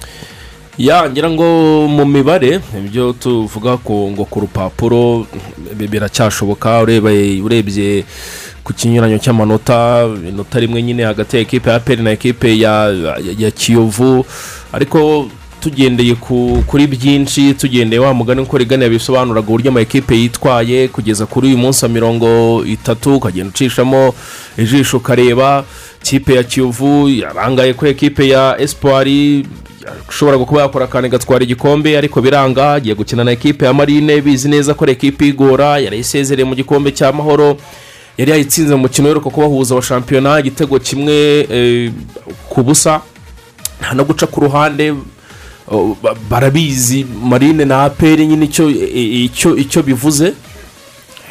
Ya 0.79 1.05
ngira 1.11 1.29
ngo 1.31 1.45
mu 1.89 2.05
mibare 2.09 2.61
ibyo 2.79 3.13
tuvuga 3.13 3.77
ngo 3.77 4.25
ku 4.25 4.41
rupapuro 4.41 5.27
bi- 5.77 5.85
biracyashoboka 5.89 6.81
urebye 7.45 8.05
ku 8.65 8.73
kinyuranyo 8.73 9.19
cy'amanota 9.21 10.09
inota 10.29 10.57
rimwe 10.61 10.83
nyine 10.83 11.05
hagati 11.05 11.37
ya 11.37 11.43
ekipe 11.43 11.71
ya 11.71 11.81
peri 11.81 12.03
na 12.03 12.11
ekipe 12.17 12.57
ya 12.59 12.89
kiyovu 13.53 14.25
ariko 14.73 15.29
tugendeye 15.63 16.15
ku, 16.15 16.65
kuri 16.67 16.87
byinshi 16.87 17.55
tugendeye 17.55 18.01
wa 18.01 18.15
mugani 18.15 18.41
uko 18.41 18.59
rigana 18.59 18.85
yabisobanuraga 18.85 19.49
uburyo 19.49 19.71
ama 19.71 19.81
ekipe 19.81 20.15
yitwaye 20.17 20.89
kugeza 20.89 21.27
kuri 21.27 21.47
uyu 21.49 21.59
munsi 21.59 21.85
wa 21.85 21.89
mirongo 21.89 22.63
itatu 22.67 23.17
ukagenda 23.17 23.49
ucishamo 23.49 24.15
ijisho 24.59 24.97
ukareba. 24.97 25.65
Ikipe 26.03 26.35
ya 26.35 26.43
kiyovu 26.43 27.09
yarangaye 27.09 27.75
kuri 27.75 27.91
ekipe 27.91 28.29
ya 28.29 28.57
espoir 28.61 29.45
ushobora 30.09 30.39
kuba 30.39 30.63
yakora 30.63 30.85
akantu 30.85 31.07
igatwara 31.09 31.45
igikombe 31.45 31.99
ariko 31.99 32.23
biranga 32.23 32.73
agiye 32.73 32.95
gukina 32.95 33.25
na 33.25 33.31
ekipe 33.33 33.65
ya 33.65 33.73
marine 33.73 34.21
bizi 34.21 34.49
neza 34.49 34.75
ko 34.75 34.85
ari 34.85 34.93
ekipe 34.93 35.27
igora 35.29 35.79
yari 35.79 35.99
isezereye 35.99 36.45
mu 36.45 36.55
gikombe 36.55 36.91
cy'amahoro 36.91 37.57
yari 38.19 38.31
yayitsinze 38.31 38.75
mu 38.75 38.81
mukino 38.83 39.07
uheruka 39.09 39.31
kubahuza 39.31 39.75
wa 39.75 39.83
shampiyona 39.83 40.41
igitego 40.41 40.79
kimwe 40.79 41.47
eh, 41.51 41.91
ku 42.49 42.63
busa 42.63 43.01
nta 43.81 43.95
no 43.95 44.05
guca 44.05 44.27
ku 44.27 44.41
ruhande 44.41 44.95
barabizi 46.31 47.07
marine 47.25 47.65
na 47.65 47.85
aperi 47.85 48.27
nyine 48.27 48.45
icyo 48.45 48.71
icyo 48.71 49.57
icyo 49.57 49.83
bivuze. 49.83 50.33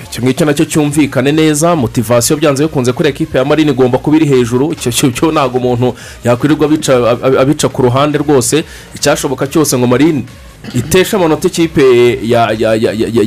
Icyo 0.04 0.24
ngicyo 0.24 0.46
na 0.46 0.54
cyo 0.54 0.66
cyumvikane 0.66 1.32
neza 1.32 1.76
motivasiyo 1.76 2.38
byanze 2.40 2.64
bikunze 2.64 2.92
kuri 2.94 3.10
ekipe 3.10 3.38
ya 3.38 3.46
marine 3.46 3.72
igomba 3.72 3.98
kuba 3.98 4.18
iri 4.18 4.26
hejuru. 4.26 4.72
Icyo 4.74 4.92
cyo 4.92 5.12
cyo 5.12 5.32
ntabwo 5.32 5.58
umuntu 5.60 5.94
yakwirirwa 6.24 6.66
abica 6.66 6.90
ab- 7.12 7.38
abica 7.40 7.68
ku 7.70 7.82
ruhande 7.82 8.18
rwose. 8.18 8.64
Icyashoboka 8.96 9.48
cyose 9.48 9.78
ngo 9.78 9.88
marine 9.88 10.24
itesha 10.74 11.18
amanota 11.18 11.48
ikipe 11.48 12.18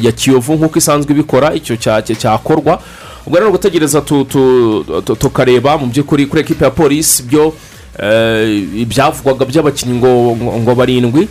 ya 0.02 0.12
kiyovu 0.12 0.54
nk'uko 0.54 0.78
isanzwe 0.78 1.12
ibikora 1.12 1.54
icyo 1.54 1.76
cya- 1.76 2.02
cya- 2.02 2.16
cyakorwa. 2.16 2.80
Ubwo 3.26 3.38
rero 3.38 3.50
gutegereza 3.50 4.00
tu- 4.00 4.24
tu- 4.24 4.84
tu- 5.04 5.16
tukareba 5.16 5.78
mu 5.78 5.86
by'ukuri 5.86 6.26
kuri 6.26 6.40
ekipe 6.42 6.64
ya 6.64 6.70
polisi 6.70 7.22
byo 7.22 7.54
ibyavugwaga 8.82 9.44
by'abakinnyi 9.44 9.94
ngo 9.98 10.36
ngo- 10.36 10.74
barindwi 10.74 11.28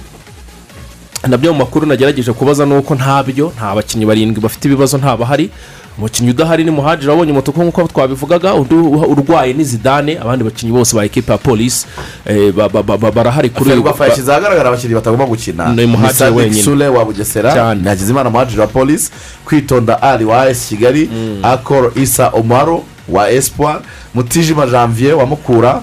na 1.27 1.37
byo 1.37 1.53
mu 1.53 1.59
makuru 1.59 1.85
nagerageje 1.87 2.33
kubaza 2.33 2.65
ni 2.65 2.73
uko 2.77 2.95
ntabyo 2.95 3.51
nta 3.55 3.75
bakinnyi 3.75 4.05
barindwi 4.05 4.41
bafite 4.41 4.65
ibibazo 4.67 4.97
ntabahari 4.97 5.49
umukinnyi 5.97 6.29
udahari 6.31 6.63
ni 6.63 6.71
muhajiri 6.71 7.09
wabonye 7.09 7.31
umutuku 7.31 7.63
nk'uko 7.63 7.87
twabivugaga 7.87 8.53
urwaye 8.53 9.53
ni 9.53 9.63
zidane 9.63 10.17
abandi 10.19 10.43
bakinnyi 10.43 10.71
bose 10.73 10.95
ba 10.95 11.05
ekipa 11.05 11.33
ya 11.33 11.37
polisi 11.39 11.85
eh, 12.25 12.51
ba- 12.51 12.69
ba- 12.69 12.83
ba- 12.83 12.97
ba- 12.97 13.11
barahari 13.11 13.49
kuri 13.49 13.69
ferwafa 13.69 14.07
yashyize 14.07 14.31
ahagaragara 14.31 14.69
abakinnyi 14.69 14.95
batagomba 14.95 15.25
gukina 15.25 15.69
Ni 15.75 15.85
Muhadjili 15.85 16.17
Sadik 16.19 16.37
wenyine. 16.37 16.63
sule 16.63 16.87
wa 16.87 17.05
bugesera 17.05 17.53
Cyane. 17.53 17.89
hakizimana 17.89 18.29
muhajiri 18.29 18.61
wa 18.61 18.67
polisi 18.67 19.11
kwitonda 19.45 20.01
ari 20.01 20.25
wa 20.25 20.49
esi 20.49 20.75
kigali 20.75 21.09
akoro 21.43 21.91
isa 21.95 22.29
omaro 22.29 22.83
wa 23.09 23.31
espoir 23.31 23.79
mutijima 24.13 24.65
janvier 24.67 25.13
wa 25.15 25.25
mukura 25.25 25.81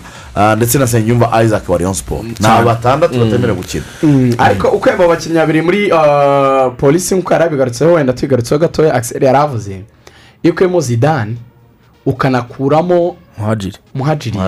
ndetse 0.56 0.78
na 0.78 0.84
nsengiyumva 0.84 1.42
isaac 1.44 1.68
wa 1.68 1.78
rayon 1.78 1.94
sport. 1.94 2.22
Ni 2.24 2.64
batandatu 2.64 3.18
batemerewe 3.18 3.54
gukina. 3.54 3.84
Ariko 4.38 4.68
uko 4.68 4.90
abo 4.90 5.08
bakinnyi 5.08 5.34
babiri 5.36 5.62
muri 5.62 5.90
ah, 5.92 6.70
polisi 6.76 7.14
nk'uko 7.14 7.32
yari 7.32 7.44
abigarutseho 7.44 7.92
wenda 7.92 8.12
tubigarutseho 8.12 8.58
gatoya 8.60 8.94
akiseri 8.94 9.26
yari 9.26 9.38
avuze 9.38 9.82
iyo 10.42 10.52
ukuyemo 10.52 10.80
zidane 10.80 11.36
ukanakuramo 12.06 13.16
muhajiri. 13.38 13.76
Muhajiri. 13.94 14.38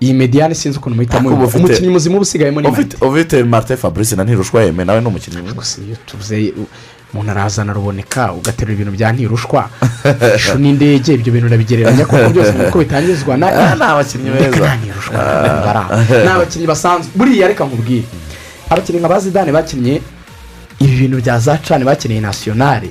Iyi 0.00 0.12
mediyani 0.14 0.54
sinzi 0.54 0.78
ukuntu 0.78 0.96
muhitamo 0.96 1.28
umukinnyi 1.56 1.88
muzima 1.88 2.14
uba 2.14 2.22
usigayemo 2.22 2.60
ni 2.60 2.68
ufite 2.68 3.04
ufite 3.06 3.42
martin 3.44 3.76
fabrice 3.76 4.16
na 4.16 4.24
ntirushwa 4.24 4.62
yeme 4.62 4.84
nawe 4.84 5.00
ni 5.00 5.06
umukinnyi 5.06 5.42
mwiza. 5.42 5.78
Umuntu 7.14 7.30
arazana 7.30 7.72
ruboneka 7.72 8.32
ugaterura 8.32 8.72
ibintu 8.74 8.92
bya 8.92 9.12
ntirushwa. 9.12 9.68
Ishu 10.36 10.58
n'indege 10.58 11.14
ibyo 11.14 11.32
bintu 11.32 11.46
urabigereranya 11.48 12.04
kuko 12.04 12.28
byose 12.30 12.52
nuko 12.52 12.78
bitangizwa. 12.78 13.36
Na 13.36 13.46
Ah, 13.48 13.92
abakinnyi 13.92 14.30
beza. 14.30 14.44
Reka 14.44 14.58
nta 14.60 14.76
ntirushwa 14.76 15.16
aho. 15.18 16.14
ni 16.24 16.28
abakinnyi 16.28 16.66
basanzwe. 16.66 17.10
Buriya 17.16 17.48
reka 17.48 17.64
nkubwire. 17.64 18.04
Abakinnyi 18.70 18.98
nka 19.00 19.08
ba 19.08 19.18
zidane 19.20 19.52
bakinnye 19.52 20.02
ibi 20.80 20.96
bintu 20.96 21.16
bya 21.22 21.38
za 21.38 21.56
cani 21.58 21.84
bakeneye 21.84 22.20
nasiyonari 22.20 22.90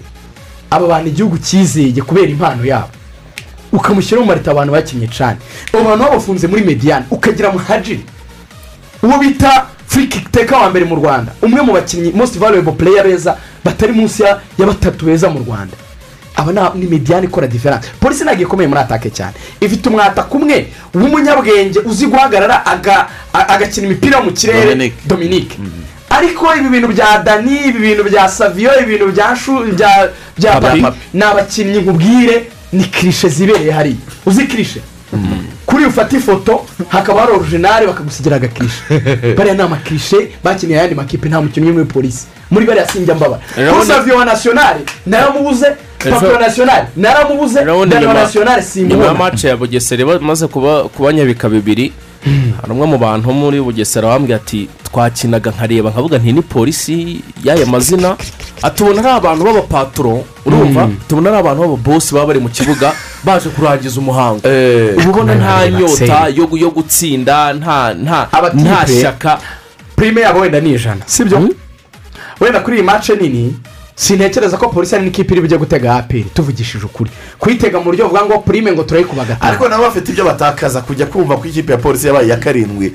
aba 0.69 0.87
bantu 0.87 1.07
igihugu 1.09 1.37
cyizeye 1.37 2.01
kubera 2.01 2.27
impano 2.27 2.65
yabo. 2.65 2.89
Ukamushyiraho 3.71 4.25
mu 4.25 4.31
marita 4.33 4.51
abantu 4.51 4.71
bakinnye 4.73 5.07
cani 5.07 5.37
abo 5.73 5.83
bantu 5.83 6.03
babafunze 6.03 6.47
muri 6.47 6.63
mediyani 6.65 7.05
ukagira 7.11 7.51
muhajiri. 7.53 8.03
Uwo 9.03 9.17
bita 9.21 9.65
teka 10.05 10.57
wa 10.57 10.69
mbere 10.69 10.85
mu 10.85 10.95
rwanda. 10.95 11.31
Umwe 11.41 11.61
mu 11.61 11.73
bakinnyi 11.73 12.11
most 12.13 12.37
valuable 12.37 12.71
player 12.73 13.03
beza 13.03 13.37
batari 13.63 13.93
munsi 13.93 14.23
ya 14.23 14.39
batatu 14.57 15.05
beza 15.05 15.29
mu 15.29 15.39
rwanda. 15.39 15.75
Aba 16.35 16.51
ni- 16.75 16.79
ni 16.81 16.85
mediyani 16.89 17.25
ikora 17.27 17.47
diferanse 17.47 17.89
polisi 17.99 18.23
ntabwo 18.23 18.41
ikomeye 18.43 18.67
muri 18.67 18.79
atake 18.81 19.09
cyane. 19.09 19.33
Ifite 19.61 19.89
umwataka 19.89 20.35
umwe 20.35 20.67
w'umunyabwenge 20.93 21.79
uzi 21.85 22.05
guhagarara 22.07 22.63
agakina 23.33 23.87
imipira 23.87 24.21
mu 24.21 24.31
kirere. 24.31 24.63
Dominique. 24.75 24.95
dominique. 25.05 25.57
Ariko 26.09 26.55
ibi 26.55 26.69
bintu 26.69 26.87
bya 26.87 27.21
dani 27.25 27.67
ibi 27.67 27.79
bintu 27.79 28.03
bya 28.03 28.29
saviyo 28.29 28.71
bya 29.13 29.35
shu 29.35 29.63
bya 30.37 30.51
papi. 30.61 30.81
Ni 31.13 31.23
abakinnyi 31.23 31.79
nkubwire 31.81 32.49
ni 32.73 32.83
kirishe 32.83 33.29
zibereye 33.29 33.71
hariya. 33.71 33.97
Uzi 34.25 34.47
kirishe 34.47 34.81
kuri 35.65 35.81
iyo 35.81 35.89
ufata 35.89 36.17
ifoto 36.17 36.65
hakaba 36.89 37.21
hari 37.21 37.31
orujinari 37.31 37.87
bakagusigira 37.87 38.35
agakirishe. 38.35 38.81
Bariya 39.37 39.55
ni 39.55 39.61
amakirishe 39.61 40.17
bakiniye 40.43 40.79
ayandi 40.79 40.95
makipe 40.95 41.29
nta 41.29 41.41
mukinnyi 41.41 41.71
muri 41.71 41.85
polisi 41.85 42.25
muri 42.51 42.65
bariya 42.65 42.87
sinjya 42.87 43.15
mbabara 43.15 43.41
Urabona- 43.57 43.73
kuri 43.73 43.85
saviyo 43.87 44.17
wa 44.17 44.25
nasiyonari 44.25 44.79
naramubuze. 45.05 45.67
Papi 45.97 46.25
wa 46.25 46.39
nasiyonari 46.39 46.87
naramubuze. 46.95 47.59
Urabona 47.61 47.91
dani 47.91 48.05
wa 48.05 48.13
nyuma 48.13 48.23
nasiyonari 48.23 48.63
ya 49.05 49.13
mace 49.13 49.47
ya 49.47 49.57
bugesera 49.57 50.05
bamaze 50.05 50.47
kuba 50.47 50.83
kubanyabika 50.83 51.49
bibiri. 51.49 51.93
Hari 52.61 52.71
umwe 52.71 52.85
mu 52.87 52.97
bantu 52.97 53.33
muri 53.33 53.61
bugesera 53.61 54.07
wambwiye 54.07 54.35
ati 54.35 54.69
twakinaga 54.83 55.51
nkareba 55.51 55.89
nkavuga 55.89 56.17
nti 56.17 56.31
ni 56.33 56.41
polisi 56.41 57.21
y'aya 57.43 57.65
mazina 57.65 58.15
atubona 58.61 58.99
ari 58.99 59.09
abantu 59.09 59.43
b'abapaturo 59.45 60.23
urumva? 60.45 60.89
Tubona 61.07 61.29
ari 61.29 61.37
abantu 61.39 61.61
b'ababosi 61.61 62.13
baba 62.13 62.27
bari 62.27 62.39
mu 62.39 62.49
kibuga 62.49 62.93
baje 63.23 63.49
kurangiza 63.49 63.99
umuhango. 63.99 64.41
Uba 64.97 65.09
ubona 65.09 65.35
nta 65.35 65.69
nyota 65.69 66.27
yo 66.61 66.69
gutsinda 66.71 67.53
nta 67.53 67.93
nta 67.93 68.27
Abatipe. 68.31 68.63
nta 68.63 68.87
shyaka. 68.87 69.39
Prime 69.95 70.21
yabo 70.21 70.39
wenda 70.39 70.59
ni 70.59 70.73
ijana 70.73 71.01
sibyo? 71.05 71.49
Wenda 72.39 72.59
kuri 72.59 72.77
iyi 72.77 72.83
mace 72.85 73.15
nini 73.15 73.55
sintekereza 73.97 74.57
ko 74.57 74.69
polisi 74.69 74.95
ari 74.95 75.05
n'ikipe 75.05 75.33
iri 75.33 75.41
bujye 75.41 75.57
gutega 75.57 75.95
aperi 75.95 76.23
tuvugishije 76.33 76.85
ukuri. 76.85 77.11
Kuyitega 77.39 77.77
mu 77.79 77.83
buryo 77.85 78.05
buvuga 78.05 78.25
ngo 78.25 78.39
prime 78.39 78.71
ngo 78.71 78.83
turayikuba 78.83 79.25
gatanu 79.25 79.49
ariko 79.49 79.69
nabo 79.69 79.83
bafite 79.83 80.09
ibyo 80.11 80.25
batakaza 80.25 80.81
kujya 80.81 81.05
kumva 81.05 81.37
ko 81.37 81.45
ikipe 81.47 81.71
ya 81.71 81.77
polisi 81.77 82.07
yabaye 82.07 82.25
iya 82.27 82.37
karindwi. 82.37 82.93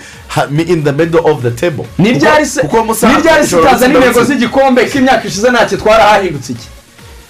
In 0.67 0.85
the 0.85 0.93
middle 0.93 1.21
of 1.25 1.43
the 1.43 1.51
table. 1.51 1.85
Ni 1.99 2.13
ryari 2.13 2.47
se 2.47 2.61
kuko 2.61 2.85
Musanze 2.85 3.17
ni 3.17 3.23
ryari 3.23 3.43
se 3.43 3.47
ishobora 3.47 3.71
itaza 3.71 3.87
gutsinda 3.87 4.07
n'intego 4.07 4.25
z'igikombe 4.25 4.85
k'imyaka 4.85 5.29
ishize 5.29 5.51
ntacyo 5.51 5.79
twara 5.79 6.05
hahindutse 6.05 6.53
iki? 6.53 6.69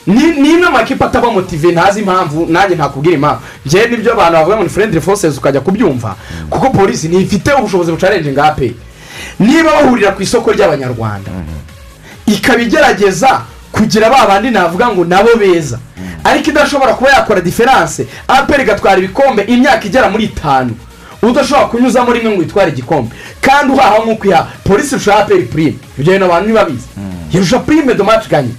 Ni 0.07 0.51
imwe 0.51 0.66
mu 0.66 0.73
makipe 0.73 1.05
ataba 1.05 1.31
motive 1.31 1.73
ntazi 1.73 2.01
impamvu 2.01 2.47
nanjye 2.47 2.75
ntakubwira 2.77 3.14
impamvu. 3.14 3.41
Njyewe 3.66 3.87
ni 3.89 3.97
byo 3.97 4.12
abantu 4.12 4.33
bavuga 4.33 4.57
ngo 4.57 4.62
ni 4.62 4.68
friendly 4.68 5.01
forces 5.01 5.39
ukajya 5.39 5.61
kubyumva. 5.61 6.16
Kuko 6.51 6.70
polisi 6.70 7.09
ntifite 7.09 7.53
ubushobozi 7.53 7.93
bucarenje 7.93 8.33
nga 8.33 8.45
aperi 8.45 8.77
niba 9.41 9.70
bahurira 9.73 10.12
ku 10.12 10.23
isoko 10.23 10.53
ry'abanyarwanda 10.53 11.31
ikaba 12.27 12.62
igerageza 12.62 13.41
kugira 13.73 14.11
ba 14.11 14.27
bandi 14.27 14.51
navuga 14.51 14.89
ngo 14.89 15.05
nabo 15.05 15.37
beza. 15.39 15.79
Ariko 16.25 16.51
idashobora 16.51 16.95
kuba 16.95 17.11
yakora 17.11 17.41
diferanse 17.41 18.07
aperi 18.29 18.62
igatwara 18.62 18.99
ibikombe 18.99 19.43
imyaka 19.43 19.87
igera 19.87 20.11
muri 20.11 20.25
itanu. 20.25 20.75
Udashobora 21.23 21.66
kunyuzamo 21.68 22.12
rimwe 22.12 22.31
ngo 22.37 22.43
itware 22.43 22.70
igikombe. 22.70 23.11
Kandi 23.41 23.73
uhaha 23.73 23.99
nk'uko 23.99 24.27
ihaha 24.29 24.47
polisi 24.64 24.95
irusha 24.95 25.16
aperi 25.18 25.43
purime 25.43 25.75
ibyo 25.99 26.12
bintu 26.12 26.25
abantu 26.25 26.45
ntibabizi 26.49 26.87
irusha 27.33 27.59
purime 27.59 27.95
domaci 27.95 28.29
ganye. 28.29 28.55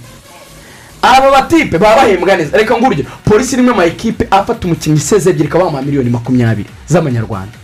Aba 1.02 1.30
batipe 1.30 1.78
baba 1.78 1.96
bahembwa 1.96 2.36
neza. 2.36 2.56
Reka 2.56 2.76
nguryo 2.76 3.04
polisi 3.24 3.56
rimwe 3.56 3.72
mu 3.74 3.82
ekipe 3.82 4.26
afata 4.30 4.66
umukinnyi 4.66 4.96
iseze 4.98 5.30
ebyiri 5.30 5.48
ikabaha 5.48 5.82
miliyoni 5.82 6.10
makumyabiri 6.10 6.68
z'amanyarwanda. 6.88 7.56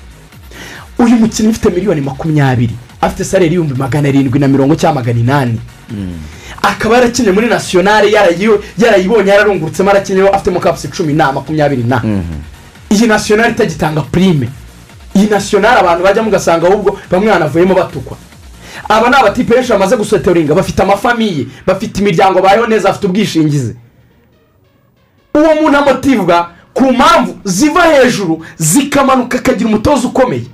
Uyu 0.98 1.16
mukinnyi 1.16 1.48
ufite 1.50 1.68
miliyoni 1.70 2.00
makumyabiri 2.00 2.74
afite 3.00 3.24
salari 3.24 3.44
y'ibihumbi 3.46 3.74
magana 3.74 4.08
arindwi 4.08 4.38
na 4.38 4.48
mirongo 4.48 4.74
cyangwa 4.76 5.00
magana 5.02 5.20
inani. 5.20 5.60
Akaba 6.62 6.94
yarakinnye 6.96 7.32
muri 7.32 7.46
nasiyonari 7.48 8.12
yarayi- 8.12 8.60
yarayibonye 8.78 9.30
yararungurutsemo 9.30 9.90
arakinyeho 9.90 10.28
afitemo 10.28 10.60
kapusi 10.60 10.88
cumi 10.88 11.12
na 11.12 11.32
makumyabiri 11.32 11.82
na. 11.82 12.02
Iyi 12.90 13.06
nasiyonari 13.06 13.52
itagitanga 13.52 14.00
purime 14.00 14.48
iyi 15.16 15.26
nasiyonari 15.30 15.80
abantu 15.80 16.02
bajyamo 16.04 16.28
ugasanga 16.28 16.66
ahubwo 16.68 16.98
bamwe 17.10 17.30
banavuyemo 17.30 17.74
batukwa. 17.74 18.16
Aba 18.88 19.08
ni 19.10 19.16
abatipe 19.16 19.54
benshi 19.54 19.72
bamaze 19.72 19.96
gusotoringa 19.96 20.54
bafite 20.54 20.80
amafamiye 20.82 21.46
bafite 21.66 21.98
imiryango 22.00 22.40
bayeho 22.42 22.66
neza 22.66 22.88
bafite 22.88 23.06
ubwishingizi. 23.06 23.74
Uwo 25.34 25.54
muntu 25.54 25.78
amotivwa 25.78 26.50
ku 26.74 26.92
mpamvu 26.92 27.38
ziva 27.44 27.82
hejuru 27.82 28.44
zikamanuka 28.58 29.38
akagira 29.38 29.68
umutoza 29.68 30.08
ukomeye. 30.08 30.44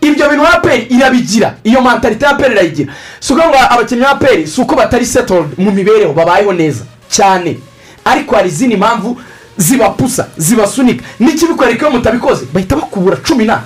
Ibyo 0.00 0.28
bintu 0.30 0.46
aperi 0.46 0.82
irabigira. 0.90 1.54
Iyo 1.64 1.80
mantalite 1.80 2.26
aperi 2.26 2.52
irayigira. 2.54 2.92
Si 3.20 3.32
ukuvuga 3.32 3.70
abakinnyi 3.70 4.02
ba 4.02 4.10
aperi 4.10 4.46
si 4.46 4.60
uko 4.60 4.74
batari 4.76 5.06
settled 5.06 5.46
mu 5.58 5.70
mibereho 5.70 6.12
babayeho 6.12 6.52
neza 6.52 6.84
cyane. 7.10 7.58
Ariko 8.04 8.36
hari 8.36 8.48
izindi 8.48 8.76
mpamvu 8.76 9.20
zibapusa 9.56 10.28
zibasunika. 10.36 11.04
N'ikibikwereka 11.20 11.86
iyo 11.88 11.90
mutabikoze 11.96 12.44
bahita 12.52 12.76
bakubura 12.76 13.16
cumi 13.16 13.44
na. 13.44 13.62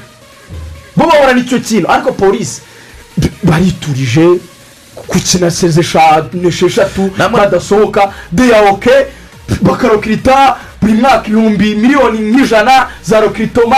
Bo 0.97 1.07
bahora 1.07 1.33
n'icyo 1.33 1.59
kintu. 1.61 1.91
Ariko 1.91 2.13
polisi 2.13 2.61
bariturije 3.43 4.29
gukina 5.09 5.51
seze 5.51 5.81
esheshatu 6.49 7.11
badasohoka 7.33 8.13
deyawoke 8.33 8.91
bakarokirita 9.63 10.57
buri 10.83 10.93
mwaka 10.93 11.27
ibihumbi 11.29 11.75
miliyoni 11.75 12.19
nk'ijana 12.19 12.87
za 13.03 13.21
rokiritoma 13.21 13.77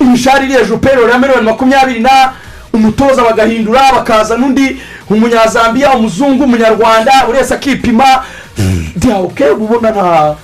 imishahara 0.00 0.44
iri 0.44 0.52
hejuru 0.54 0.78
pero 0.78 1.08
ya 1.08 1.18
miliyoni 1.18 1.44
makumyabiri 1.46 2.00
na 2.00 2.32
umutoza 2.72 3.22
bagahindura 3.22 3.92
bakazana 3.92 4.46
undi 4.46 4.76
umunyazambiya 5.10 5.92
umuzungu 5.94 6.44
umunyarwanda 6.44 7.12
buri 7.26 7.38
wese 7.38 7.54
akipima. 7.54 8.04
Deyawoke 8.96 9.44
ubona 9.50 9.90
nta 9.90 10.36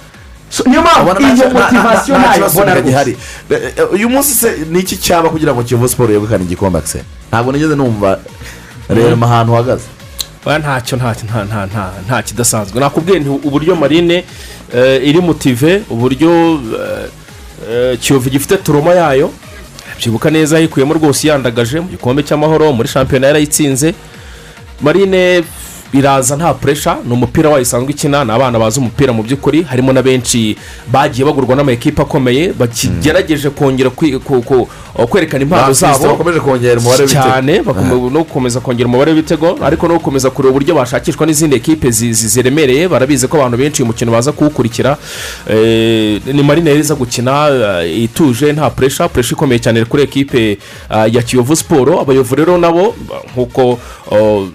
niyo 0.66 0.82
mpamvu 0.82 1.22
iyo 1.22 1.50
motivasiyo 1.50 2.18
nta 2.18 2.26
ntayo 2.28 2.48
mbona 2.50 2.74
rwose. 2.74 3.16
Eh, 3.50 3.72
eh, 3.76 3.92
uyu 3.92 4.09
munsi 4.11 4.34
se 4.34 4.57
ni 4.70 4.78
iki 4.80 4.96
cyaba 4.96 5.28
kugira 5.28 5.52
ngo 5.54 5.62
kiyovu 5.62 5.88
siporo 5.88 6.12
yegukane 6.12 6.44
igikombe 6.44 6.78
akise 6.78 7.02
ntabwo 7.28 7.52
nigeze 7.52 7.76
numva 7.76 8.18
reba 8.88 9.26
ahantu 9.26 9.52
uhagaze. 9.52 9.84
Ntacyo 10.59 10.96
nta 10.98 11.11
nta 11.24 11.44
nta 11.44 11.66
nta 11.66 11.90
nta 12.07 12.22
kidasanzwe. 12.22 12.80
Nakubwiye 12.80 13.18
nti 13.20 13.28
uburyo 13.28 13.76
marine 13.76 14.24
eh, 14.74 15.09
iri 15.09 15.20
mutive 15.20 15.82
uburyo 15.90 16.61
kiyovu 18.00 18.30
gifite 18.30 18.57
turoma 18.57 18.90
yayo 18.94 19.30
byibuka 19.99 20.30
neza 20.30 20.59
yikuyemo 20.59 20.94
rwose 20.94 21.28
yandagaje 21.28 21.80
mu 21.80 21.88
gikombe 21.88 22.22
cy'amahoro 22.22 22.72
muri 22.72 22.88
shampiyona 22.88 23.26
yarayitsinze. 23.26 23.94
Marine 24.80 25.42
iraza 25.93 26.37
nta 26.37 26.55
puresha 26.55 26.97
ni 27.05 27.12
umupira 27.12 27.49
wayo 27.51 27.62
isanzwe 27.62 27.91
ikina 27.91 28.24
ni 28.24 28.32
abana 28.32 28.59
bazi 28.59 28.78
umupira 28.80 29.12
mu 29.12 29.22
by'ukuri 29.22 29.62
harimo 29.62 29.93
na 29.93 30.03
benshi 30.03 30.57
bagiye 30.93 31.24
bagurwa 31.26 31.57
n'amakipe 31.57 32.03
akomeye 32.03 32.53
bakigerageje 32.53 33.51
kongera 33.51 33.91
kwerekana 33.91 35.43
impano 35.43 35.62
zabo. 35.72 36.16
cyane 37.22 37.62
bakome- 37.62 38.11
no 38.11 38.18
gukomeza 38.24 38.61
kongera 38.61 38.89
umubare 38.89 39.12
w'ibitego 39.12 39.59
ariko 39.62 39.89
no 39.89 39.95
gukomeza 39.95 40.30
kureba 40.30 40.51
uburyo 40.51 40.74
bashakishwa 40.74 41.26
n'izindi 41.26 41.57
ekipe 41.57 41.91
zi- 41.91 42.12
zi- 42.12 42.28
ziremereye 42.28 42.89
barabizi 42.89 43.28
ko 43.28 43.37
abantu 43.39 43.57
benshi 43.59 43.82
uyu 43.82 43.87
mukino 43.93 44.12
baza 44.12 44.32
kuwukurikira. 44.32 44.97
Eh, 45.51 46.20
ni 46.26 46.43
marine 46.43 46.70
yari 46.70 46.80
iza 46.80 46.95
gukina 46.95 47.49
eh, 47.84 48.03
ituje 48.05 48.53
nta 48.53 48.70
puresha 48.70 49.09
puresha 49.09 49.32
ikomeye 49.34 49.59
cyane 49.61 49.84
kuri 49.84 50.03
ekipe 50.03 50.59
eh, 50.91 51.14
ya 51.14 51.22
kiyovu 51.22 51.57
siporo 51.57 52.01
abayovu 52.01 52.34
rero 52.34 52.59
nabo 52.59 52.95
nk'uko 53.32 53.78
oh, 54.11 54.49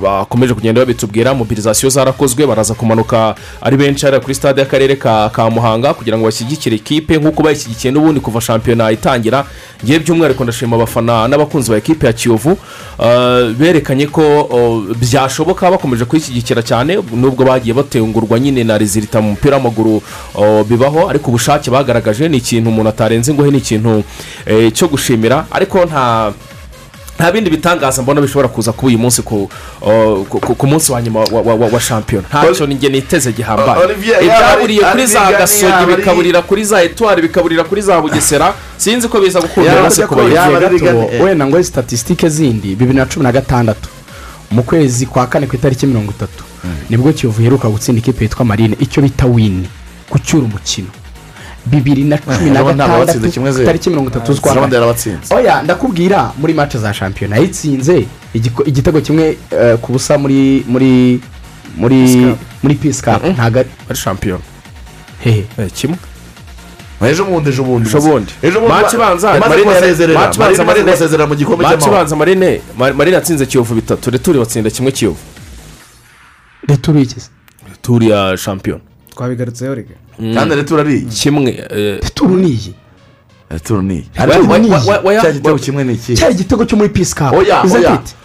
bakomeje 0.00 0.54
kugenda 0.54 0.80
babitubwira 0.80 1.34
mobilizasiyo 1.34 1.90
zarakozwe 1.90 2.46
baraza 2.46 2.74
kumanuka 2.74 3.34
ari 3.60 3.76
benshi 3.76 4.06
hariya 4.06 4.20
kuri 4.20 4.34
stade 4.34 4.60
y'akarere 4.60 4.96
ka 4.96 5.50
muhanga 5.50 5.94
kugira 5.94 6.18
ngo 6.18 6.24
bashyigikire 6.24 6.76
ikipe. 6.76 7.18
Nk'uko 7.18 7.42
bayishyigikiye 7.42 7.92
n'ubundi 7.92 8.20
kuva 8.20 8.40
shampiyona 8.40 8.90
itangira 8.92 9.44
ngewe 9.84 9.98
by'umwihariko 9.98 10.44
ndashima 10.44 10.76
abafana 10.76 11.28
n'abakunzi 11.28 11.70
ba 11.70 11.76
ekipe 11.76 12.06
ya 12.06 12.12
kiyovu 12.12 12.50
uh, 12.98 13.50
berekanye 13.58 14.06
ko 14.06 14.22
uh, 14.42 14.96
byashoboka 14.96 15.70
bakomeje 15.70 16.04
kuyishyigikira 16.04 16.62
cyane 16.62 16.96
nubwo 17.14 17.44
bagiye 17.44 17.74
batengurwa 17.74 18.40
nyine 18.40 18.64
na 18.64 18.78
rezilita 18.78 19.20
mu 19.20 19.30
mupira 19.30 19.56
w'amaguru 19.56 20.02
uh, 20.34 20.62
bibaho. 20.68 21.08
Ariko 21.10 21.28
ubushake 21.30 21.70
bagaragaje 21.70 22.28
ni 22.28 22.36
ikintu 22.36 22.70
umuntu 22.70 22.88
atarenze 22.88 23.30
ingohe 23.32 23.50
ni 23.50 23.58
ikintu 23.58 24.04
eh, 24.46 24.72
cyo 24.72 24.88
gushimira. 24.88 25.46
Ariko 25.50 25.84
nta 25.84 26.32
nta 27.20 27.32
bindi 27.32 27.50
bitangaza 27.50 28.02
mbona 28.02 28.20
bishobora 28.20 28.48
kuza 28.48 28.72
kuba 28.72 28.88
uyu 28.88 28.98
munsi 28.98 29.22
ku, 29.22 29.50
munsi 30.66 30.92
wa 30.92 31.02
nyuma 31.02 31.20
wa, 31.72 31.80
shampiyona 31.80 32.26
ntacyo 32.28 32.66
ninjye 32.66 32.88
niteze 32.88 33.32
gihambaye. 33.32 33.68
Ibyaburiye 34.24 34.80
kuri 34.90 35.06
za 35.06 35.32
gasogi 35.32 35.86
bikaburira 35.96 36.42
kuri 36.42 36.64
za 36.64 36.82
etuwari 36.82 37.22
bikaburira 37.22 37.64
kuri 37.64 37.82
za 37.82 38.00
bugesera. 38.00 38.54
Sinzi 38.76 39.08
ko 39.08 39.20
biza 39.20 39.40
gukunda 39.40 39.70
Yaba 39.72 39.82
bose 39.82 40.00
ari 40.02 40.08
ku 40.08 40.14
ko- 40.14 40.20
bayobozi 40.20 40.36
yaba 40.36 40.66
ari 40.66 40.78
gato 40.80 41.24
wenda 41.24 41.46
ngo 41.46 41.62
statisitike 41.62 42.28
zindi 42.28 42.68
bibiri 42.74 42.98
na 42.98 43.06
cumi 43.06 43.22
na 43.24 43.32
gatandatu. 43.32 43.88
Mu 44.50 44.62
kwezi 44.62 45.06
kwa 45.06 45.26
kane 45.26 45.46
ku 45.46 45.56
itariki 45.56 45.86
mirongo 45.86 46.10
itatu. 46.12 46.44
Nibwo 46.90 47.12
kiyovu 47.12 47.40
iheruka 47.42 47.68
gutsinda 47.68 47.98
ikipe 47.98 48.24
yitwa 48.24 48.44
marine. 48.44 48.76
Icyo 48.80 49.02
bita 49.02 49.26
wini 49.26 49.68
gucyura 50.10 50.44
umukino. 50.44 50.88
Bibiri 51.66 52.04
na 52.04 52.18
cumi 52.18 52.50
na 52.50 52.62
gatandatu 52.64 53.28
itariki 53.62 53.90
mirongo 53.90 54.10
itatu 54.10 54.32
z'ukwa 54.32 54.54
kane 54.54 55.16
oya 55.30 55.62
ndakubwira 55.62 56.32
muri 56.38 56.54
mace 56.54 56.78
za 56.78 56.94
shampiyona 56.94 57.36
yitsinze 57.36 58.06
igitego 58.66 59.00
kimwe 59.00 59.36
eh, 59.50 59.76
ku 59.80 59.92
busa 59.92 60.18
muri 60.18 60.64
muri 60.68 61.20
muri 61.76 62.36
muri 62.62 62.74
pisi 62.74 63.02
kapu 63.02 63.26
ntabwo 63.26 63.60
ari 63.60 63.98
shampiyona. 63.98 64.42
Hehe. 65.24 65.44
Eh, 65.58 65.70
kimwe? 65.72 65.96
Ejo 67.02 67.24
bundi 67.24 67.48
ejo 67.50 67.64
bundi. 67.64 67.88
Ejo 67.88 68.00
bundi. 68.00 68.32
Maci 68.68 68.96
ibanza 68.96 69.36
imaze 69.36 69.48
Marine- 69.64 70.14
maci 70.14 70.38
marine 70.38 70.64
Marine- 70.64 70.84
kubasezerera 70.84 71.26
mu 71.26 71.34
gikombe 71.34 71.62
maci 71.62 71.76
cy'amahoro. 71.76 71.96
ibanza 71.96 72.16
marine 72.16 72.60
Ma- 72.78 72.92
marine 72.92 73.16
yatsinze 73.16 73.46
kiyovu 73.46 73.74
bitatu. 73.74 74.10
Returi 74.10 74.38
batsinda 74.38 74.70
kimwe 74.70 74.92
kiyovu. 74.92 75.18
Leta 76.68 76.90
ubikize 76.90 77.26
turi 77.82 78.10
ya 78.10 78.36
shampiyona. 78.36 78.82
Twabigarutseho 79.24 79.74
rege 79.74 79.94
kandi 80.34 80.54
rero 80.54 80.62
turariye 80.68 81.00
kimwe 81.00 81.52
turu 82.14 82.36
ni 82.36 82.48
iyi 82.48 82.74
turu 83.64 83.82
ni 83.82 84.08
Ariko 84.16 84.48
Wa- 84.50 84.58
ni 84.58 84.70
wa- 84.70 84.78
iyi. 84.78 84.88
wa- 84.88 85.00
wa- 85.00 85.20
cya 85.22 85.32
gitego 85.32 85.58
kimwe 85.58 85.84
ni 85.84 85.92
iki 85.94 86.14
cyari 86.16 86.34
igitego 86.34 86.64
cyo 86.64 86.76
muri 86.76 86.88
pisi 86.88 87.14
kapu 87.14 87.36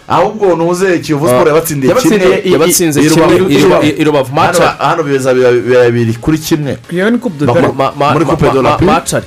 ahubwo 0.08 0.56
nuze 0.56 0.98
kiyovu 0.98 1.26
siporo 1.28 1.48
yabatsindiye 1.48 1.94
kimwe 1.94 2.42
yabatsinze 2.52 3.00
kimwe 3.00 3.92
i- 4.00 4.04
rubavu 4.04 4.32
maci 4.34 4.62
hano 4.78 5.02
biza 5.02 5.34
bibiri 5.34 6.12
kuri 6.20 6.38
kimwe 6.38 6.78
muri 8.12 8.24
coupe 8.24 8.48
de 8.52 8.62
la 8.62 8.76
paix 8.76 8.86
macari 8.86 9.26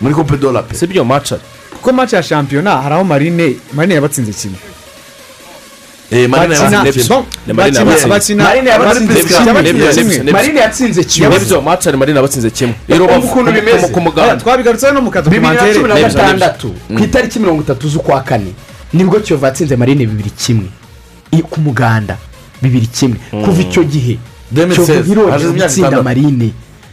muri 0.00 0.14
coupe 0.14 0.36
de 0.36 0.52
la 0.52 0.62
paix 0.62 0.78
si 0.78 0.86
byo 0.86 1.04
macari 1.04 1.40
kuko 1.72 1.92
match 1.92 2.12
ya 2.12 2.22
shampiyona 2.22 2.76
hari 2.82 2.94
aho 2.94 3.04
marine 3.04 3.56
marine 3.72 3.94
yabatsinze 3.94 4.32
kimwe 4.32 4.58
marine 10.32 10.60
yatsinze 10.60 11.04
twabigarutseho 14.36 14.92
no 14.94 15.00
mu 15.02 15.10
bibiri 15.10 15.40
na 15.40 15.72
cumi 15.74 15.88
na 15.88 15.94
gatandatu 16.08 16.74
ku 16.96 17.02
itariki 17.04 17.38
mirongo 17.38 17.62
itatu 17.62 17.88
z'ukwa 17.88 18.20
kane 18.20 18.52
ni 18.92 19.04
bwo 19.04 19.20
kiyovu 19.20 19.44
yatsinze 19.44 19.76
marine 19.76 20.06
bibiri 20.06 20.30
kimwe 20.30 20.68
ku 21.50 21.60
muganda 21.60 22.16
bibiri 22.62 22.86
kimwe 22.86 23.16
kuva 23.44 23.60
icyo 23.62 23.84
gihe 23.84 24.18
2016, 24.54 24.74
kiyovu 24.74 25.12
imyaka 25.12 25.52
gutsinda 25.66 26.02
marine 26.02 26.50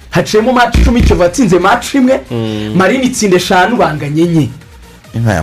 haciyemo 0.09 0.53
maci 0.53 0.81
icumi 0.81 1.01
kiyovu 1.01 1.23
yatsinze 1.23 1.59
maci 1.59 1.97
imwe 1.97 2.19
marine 2.75 3.03
itsinda 3.03 3.35
eshanu 3.37 3.75
banganya 3.75 4.23
enye 4.23 4.41
inka 4.41 4.53
ya 4.53 4.68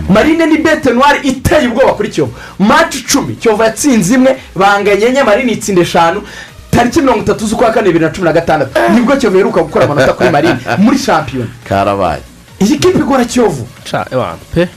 marine 0.09 0.45
ni 0.45 0.57
bete 0.57 0.91
noire 0.93 1.19
iteye 1.23 1.67
ubwoba 1.67 1.93
kuri 1.93 2.09
kiyovu. 2.09 2.33
Maci 2.59 2.97
icumi 2.99 3.35
kiyovu 3.35 3.63
yatsinze 3.63 4.13
imwe 4.15 4.37
banganya 4.55 5.07
enye 5.07 5.23
marine 5.23 5.51
itsinda 5.51 5.81
eshanu. 5.81 6.21
Tariki 6.71 7.01
mirongo 7.01 7.19
itatu 7.21 7.45
z'ukwa 7.47 7.71
kane 7.71 7.87
bibiri 7.87 8.05
na 8.05 8.11
cumi 8.11 8.25
na 8.25 8.33
gatandatu. 8.33 8.71
Nibwo 8.93 9.15
kiyovu 9.17 9.35
iheruka 9.37 9.61
gukora 9.63 9.85
amanota 9.85 10.13
kuri 10.13 10.29
marine 10.29 10.57
muri 10.77 10.97
shampiyona. 10.97 11.49
Karabaye. 11.69 12.21
Iyi 12.59 12.77
kipe 12.79 12.99
igora 12.99 13.25
kiyovu? 13.25 13.67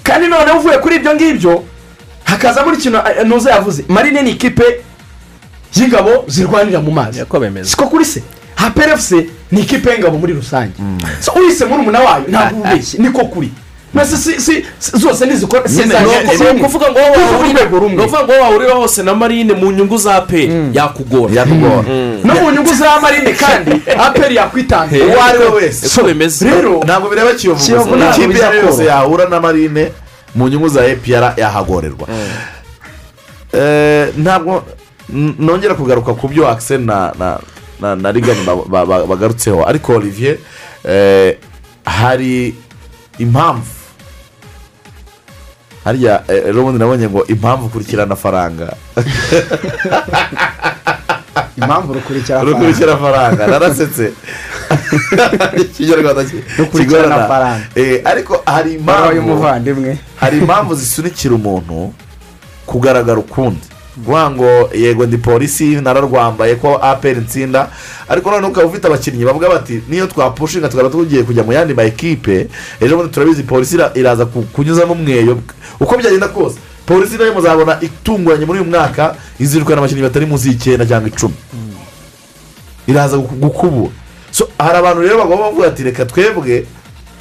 Kandi 0.03 0.27
noneho 0.29 0.59
uvuye 0.59 0.79
kuri 0.79 0.97
ibyo 0.97 1.15
ngibyo 1.15 1.65
hakaza 2.25 2.65
muri 2.65 2.77
kino 2.77 2.99
eh, 2.99 3.27
nuza 3.27 3.51
yavuze 3.51 3.85
marine 3.89 4.23
ni 4.23 4.31
ikipe 4.31 4.65
y'ingabo 5.77 6.25
zirwanira 6.29 6.81
mu 6.81 6.91
mazi. 6.91 7.19
Niko 7.21 7.41
bemeza. 7.41 7.71
Siko 7.71 7.87
kuri 7.87 8.05
se 8.05 8.23
haperefuse 8.55 9.27
ni 9.53 9.61
ikipe 9.61 9.91
y'ingabo 9.91 10.19
muri 10.19 10.33
rusange. 10.33 10.73
So 11.21 11.33
uyise 11.33 11.65
murumuna 11.65 12.01
wayo 12.01 12.25
ntabwo 12.29 12.61
ubeshye 12.61 12.99
niko 13.03 13.25
kuri. 13.25 13.51
Mbese 13.95 14.17
si 14.17 14.41
si 14.41 14.65
zose 14.99 15.27
nyine. 15.27 15.95
ni 16.55 16.61
ukuvuga 16.61 16.91
ngo 16.91 16.99
wowe 16.99 17.17
wahurira 17.17 17.61
urwego 17.61 17.79
rumwe. 17.79 17.97
ni 17.97 18.03
ukuvuga 18.03 18.23
ngo 18.25 18.33
wowe 18.33 18.43
wahurira 18.43 18.75
hose 18.75 19.03
na 19.03 19.15
marine 19.15 19.53
mu 19.55 19.73
nyungu 19.73 19.97
za 19.99 20.21
pe 20.21 20.51
yakugora 20.73 21.35
yakugora 21.35 21.83
no 22.25 22.35
mu 22.35 22.51
nyungu 22.51 22.75
za 22.75 23.01
marine 23.01 23.33
kandi 23.33 23.83
aperi 23.99 24.37
yakwitangira 24.37 25.07
uwo 25.07 25.23
ari 25.23 25.39
we. 25.39 25.49
Wese 25.51 25.89
rero. 26.45 26.81
Ntabwo 26.85 27.09
bireba 27.11 27.33
kiyovu 27.35 27.61
ntabwo 27.97 27.97
ikipe 28.11 28.39
yose 28.67 28.85
yahura 28.85 29.29
na 29.29 29.41
marine 29.41 29.93
mu 30.35 30.49
nyungu 30.49 30.69
za 30.69 30.87
epr 30.87 31.35
yahagorerwa 31.37 32.09
Eh, 33.53 34.09
ntabwo 34.17 34.63
nongera 35.39 35.75
kugaruka 35.75 36.15
ku 36.15 36.29
byo 36.29 36.47
akiseri 36.49 36.85
na 36.87 37.13
na 37.19 37.39
na 37.81 37.97
na 37.97 38.13
rigani 38.13 38.45
ba- 38.47 38.55
ba- 38.67 38.87
ba- 38.87 39.07
bagarutseho 39.07 39.67
ariko 39.67 39.93
olivier 39.99 40.37
eh, 40.87 41.37
hari 41.85 42.55
impamvu 43.19 43.67
harya 45.85 46.23
eh, 46.29 46.43
ejo 46.49 46.63
bundi 46.63 46.79
nabonye 46.79 47.09
ngo 47.09 47.27
impamvu 47.27 47.67
ukurikirana 47.67 48.17
faranga. 48.17 48.77
Impamvu 51.57 51.93
rukurikira 51.95 52.43
urukurikira 52.43 52.97
faranga. 52.97 53.47
Narasetse. 53.47 54.13
Ikinyarwanda 55.57 56.25
kigorana. 56.73 57.61
Eh, 57.75 58.01
ariko 58.05 58.43
hari 58.47 58.75
impamvu 58.75 59.43
hari 60.21 60.39
impamvu 60.39 60.75
zisunikira 60.75 61.35
umuntu 61.35 61.93
kugaragara 62.67 63.19
ukundi. 63.19 63.67
Kuvuga 64.05 64.31
ngo 64.31 64.71
yego 64.75 65.07
ndi 65.07 65.17
polisi 65.19 65.65
nararwambaye 65.81 66.55
ko 66.55 66.77
aperi 66.83 67.21
nsinda 67.21 67.69
ariko 68.09 68.31
noneho 68.31 68.51
ukaba 68.53 68.67
ufite 68.67 68.87
abakinnyi 68.87 69.25
bavuga 69.25 69.49
bati 69.49 69.83
niyo 69.89 70.07
twapushinga 70.07 70.69
tukaba 70.69 70.89
tugiye 70.91 71.23
kujya 71.23 71.43
mu 71.43 71.53
yandi 71.53 71.75
ma 71.75 71.83
ekipe 71.83 72.49
ejo 72.81 72.97
bundi 72.97 73.13
turabizi 73.13 73.43
polisi 73.43 73.77
ira- 73.77 73.93
iraza 73.95 74.27
ku- 74.27 74.43
kunyuzamo 74.53 74.93
umweyo 74.93 75.39
uko 75.81 75.97
byagenda 75.97 76.29
kose 76.29 76.57
polisi 76.87 77.17
na 77.19 77.25
yo 77.25 77.35
muzabona 77.35 77.79
itunguranye 77.81 78.45
muri 78.47 78.61
uyu 78.61 78.71
mwaka 78.71 79.15
izirukana 79.39 79.79
abakinnyi 79.79 80.03
batari 80.03 80.27
munsi 80.27 80.49
y'icyenda 80.49 80.87
cyangwa 80.87 81.09
icumi. 81.09 81.35
Iraza 82.87 83.17
gu- 83.17 83.39
gukubura. 83.39 83.93
So, 84.31 84.49
hari 84.59 84.79
abantu 84.79 85.03
rero 85.03 85.19
bagomba 85.19 85.49
kuvuga 85.49 85.69
ati 85.69 85.83
reka 85.83 86.05
twebwe 86.07 86.67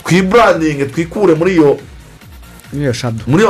twiburandinge 0.06 0.86
twikure 0.86 1.34
muri 1.36 1.54
iyo 1.54 1.78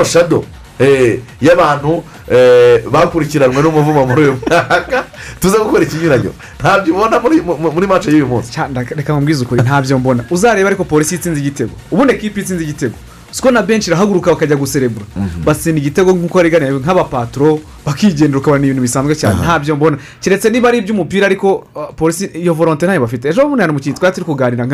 shado 0.05 0.43
eh, 0.79 1.19
y'abantu 1.41 2.03
eh, 2.31 2.83
bakurikiranwe 2.91 3.61
n'umuvumo 3.61 4.05
muri 4.05 4.21
uyu 4.21 4.37
mwaka. 4.47 5.03
Tuze 5.39 5.57
gukora 5.57 5.83
ikinyuranyo 5.83 6.31
ntabyo 6.59 6.93
ubona 6.93 7.19
muri 7.19 7.41
mu- 7.41 7.87
mace 7.87 8.11
y'uyu 8.11 8.27
munsi. 8.27 8.51
Reka 8.95 9.13
nkubwize 9.13 9.43
ukuri 9.45 9.61
ntabyo 9.61 9.99
mbona. 9.99 10.23
Uzareba 10.29 10.67
ariko 10.69 10.83
polisi 10.83 11.15
itsinze 11.15 11.39
igitego. 11.39 11.71
Ubundi 11.91 12.13
ekipi 12.13 12.39
itsinze 12.41 12.63
igitego. 12.63 12.95
Siko 13.31 13.51
na 13.51 13.61
benshi 13.61 13.89
irahaguruka 13.89 14.31
bakajya 14.31 14.55
guserebura. 14.55 15.05
Batsinda 15.45 15.79
igitego 15.81 16.11
nk'uko 16.13 16.41
rigana 16.41 16.71
nk'abapaturo 16.71 17.59
bakigendera 17.85 18.37
ukabona 18.39 18.65
ibintu 18.65 18.81
bisanzwe 18.81 19.15
cyane. 19.15 19.35
Ntabyo 19.41 19.75
mbona. 19.75 19.97
Keretse 20.21 20.49
niba 20.49 20.69
ari 20.69 20.77
iby'umupira 20.81 21.25
ariko 21.25 21.67
uh, 21.75 21.93
polisi 21.95 22.25
iyo 22.33 22.53
volonte 22.53 22.85
ntayo 22.85 23.01
bafite. 23.01 23.29
Ejo 23.29 23.45
bundi 23.45 23.61
hari 23.61 23.71
umukinnyi 23.71 23.97
twari 23.97 24.15
turi 24.15 24.25
kuganira 24.25 24.65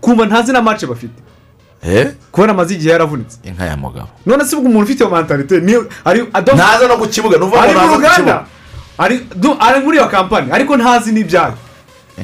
kumva 0.00 0.26
ntazi 0.26 0.52
na 0.52 0.62
mace 0.62 0.86
bafite. 0.86 1.14
Kubona 2.32 2.52
amaze 2.52 2.74
igihe 2.74 2.90
yaravunitse 2.92 3.38
inka 3.44 3.64
ya 3.64 3.76
mugabo. 3.76 4.08
None 4.26 4.44
se 4.44 4.56
ubwo 4.56 4.68
umuntu 4.68 4.84
ufite 4.84 5.00
iyo 5.04 5.10
mentalite 5.10 5.60
niyo 5.60 5.88
ntaza 6.54 6.88
no 6.88 6.96
ku 7.00 7.06
kibuga 7.08 7.36
ari 7.36 7.46
ngo 7.46 7.56
mu 7.56 7.56
ntaza 7.56 7.96
ku 7.96 8.14
kibuga 8.16 8.44
ari 8.98 9.16
du- 9.36 9.56
ari 9.60 9.80
muri 9.84 9.96
iyo 9.96 10.08
kampani 10.08 10.52
ariko 10.52 10.76
ntazi 10.76 11.12
n'ibyayo. 11.12 11.54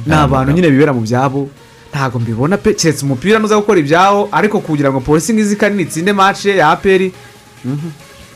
Ni 0.06 0.12
abantu 0.14 0.52
nyine 0.52 0.68
bibera 0.70 0.92
mu 0.92 1.00
byabo. 1.00 1.48
Ntabwo 1.90 2.18
mbibona 2.20 2.56
pe 2.60 2.74
keretse 2.76 3.00
umupira 3.04 3.38
nuza 3.40 3.56
gukora 3.56 3.80
ibyawo 3.80 4.28
ariko 4.32 4.60
kugira 4.60 4.90
ngo 4.92 5.00
polisi 5.00 5.32
ngizi 5.32 5.56
kanini 5.56 5.82
itsinde 5.88 6.12
mace 6.12 6.56
ya 6.56 6.70
aperi. 6.70 7.12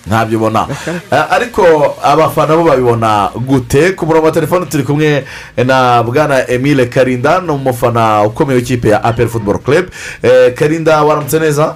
Ntabyo 0.07 0.39
ubona 0.39 0.67
Eh, 1.13 1.25
ariko 1.31 1.97
abafana 2.03 2.57
bo 2.57 2.65
babibona 2.65 3.31
gute? 3.47 3.93
Ku 3.93 4.07
murongo 4.07 4.27
wa 4.27 4.33
telefone 4.33 4.67
turi 4.67 4.83
kumwe 4.83 5.25
na 5.67 6.03
bwana 6.03 6.49
emile 6.51 6.87
karinda 6.87 7.41
ni 7.41 7.51
umufana 7.51 8.23
ukomeye 8.23 8.57
w'ikipe 8.59 8.89
ya 8.89 9.05
aperi 9.05 9.29
futuboro 9.29 9.59
club. 9.59 9.87
Eh, 10.23 10.55
karinda 10.55 11.03
waramutse 11.05 11.39
neza? 11.39 11.75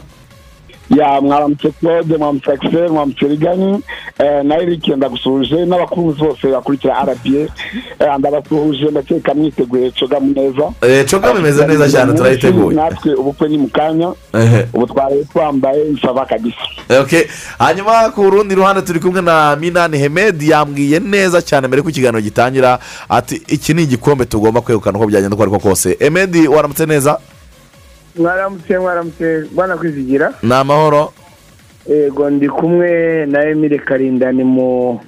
Ya 0.91 1.21
mwaramutse 1.21 1.71
claude 1.81 2.17
mwaramutse 2.17 2.53
axel 2.53 2.89
mwaramutse 2.89 3.27
rigani 3.29 3.81
eh, 4.19 4.45
na 4.45 4.59
eric 4.59 4.89
ndagusuhuje 4.89 5.67
n'abakunzi 5.67 6.21
bose 6.21 6.47
bakurikira 6.47 7.03
rba 7.03 7.39
eh, 7.99 8.19
ndabasuhuje 8.19 8.85
ndakeka 8.91 9.35
mwiteguye 9.35 9.91
cogamu 9.91 10.33
neza. 10.37 10.73
Eh, 10.83 11.05
cogamu 11.11 11.39
imeze 11.41 11.67
neza 11.67 11.89
cyane, 11.89 12.13
turayiteguye. 12.13 12.77
natwe 12.77 13.15
ubukwe 13.15 13.49
ni 13.49 13.59
mu 13.59 13.69
kanya. 13.69 14.13
Ubu 14.73 14.87
twari 14.87 15.25
twambaye 15.33 15.85
nsaba 15.85 16.27
kabisa. 16.27 16.57
Hanyuma 17.59 18.11
ku 18.15 18.31
rundi 18.31 18.55
ruhande 18.55 18.83
turi 18.83 19.01
kumwe 19.01 19.23
na 19.23 19.57
minani 19.57 19.99
hemedi 19.99 20.51
yambwiye 20.51 21.01
neza 21.01 21.43
cyane 21.43 21.67
mbere 21.67 21.83
ko 21.83 21.89
ikiganiro 21.91 22.21
gitangira 22.23 22.79
ati 23.09 23.43
iki 23.49 23.75
ni 23.75 23.83
igikombe 23.83 24.25
tugomba 24.25 24.61
kwegukana 24.61 24.99
uko 24.99 25.07
byagenda 25.07 25.35
uko 25.35 25.43
ariko 25.43 25.59
kose. 25.59 25.97
Hemedi 26.01 26.49
waramutse 26.49 26.87
neza? 26.87 27.19
Mwaramutse 28.17 28.79
mwaramutse. 28.79 29.45
Bwana 29.55 29.77
kwizigira 29.77 30.33
ni 30.43 30.55
amahoro. 30.55 31.13
Yego 31.91 32.31
ndi 32.31 32.49
kumwe 32.49 33.27
na 33.27 33.45
emile 33.49 33.79
karinda 33.79 34.33
ni 34.33 34.45
mu 34.45 35.01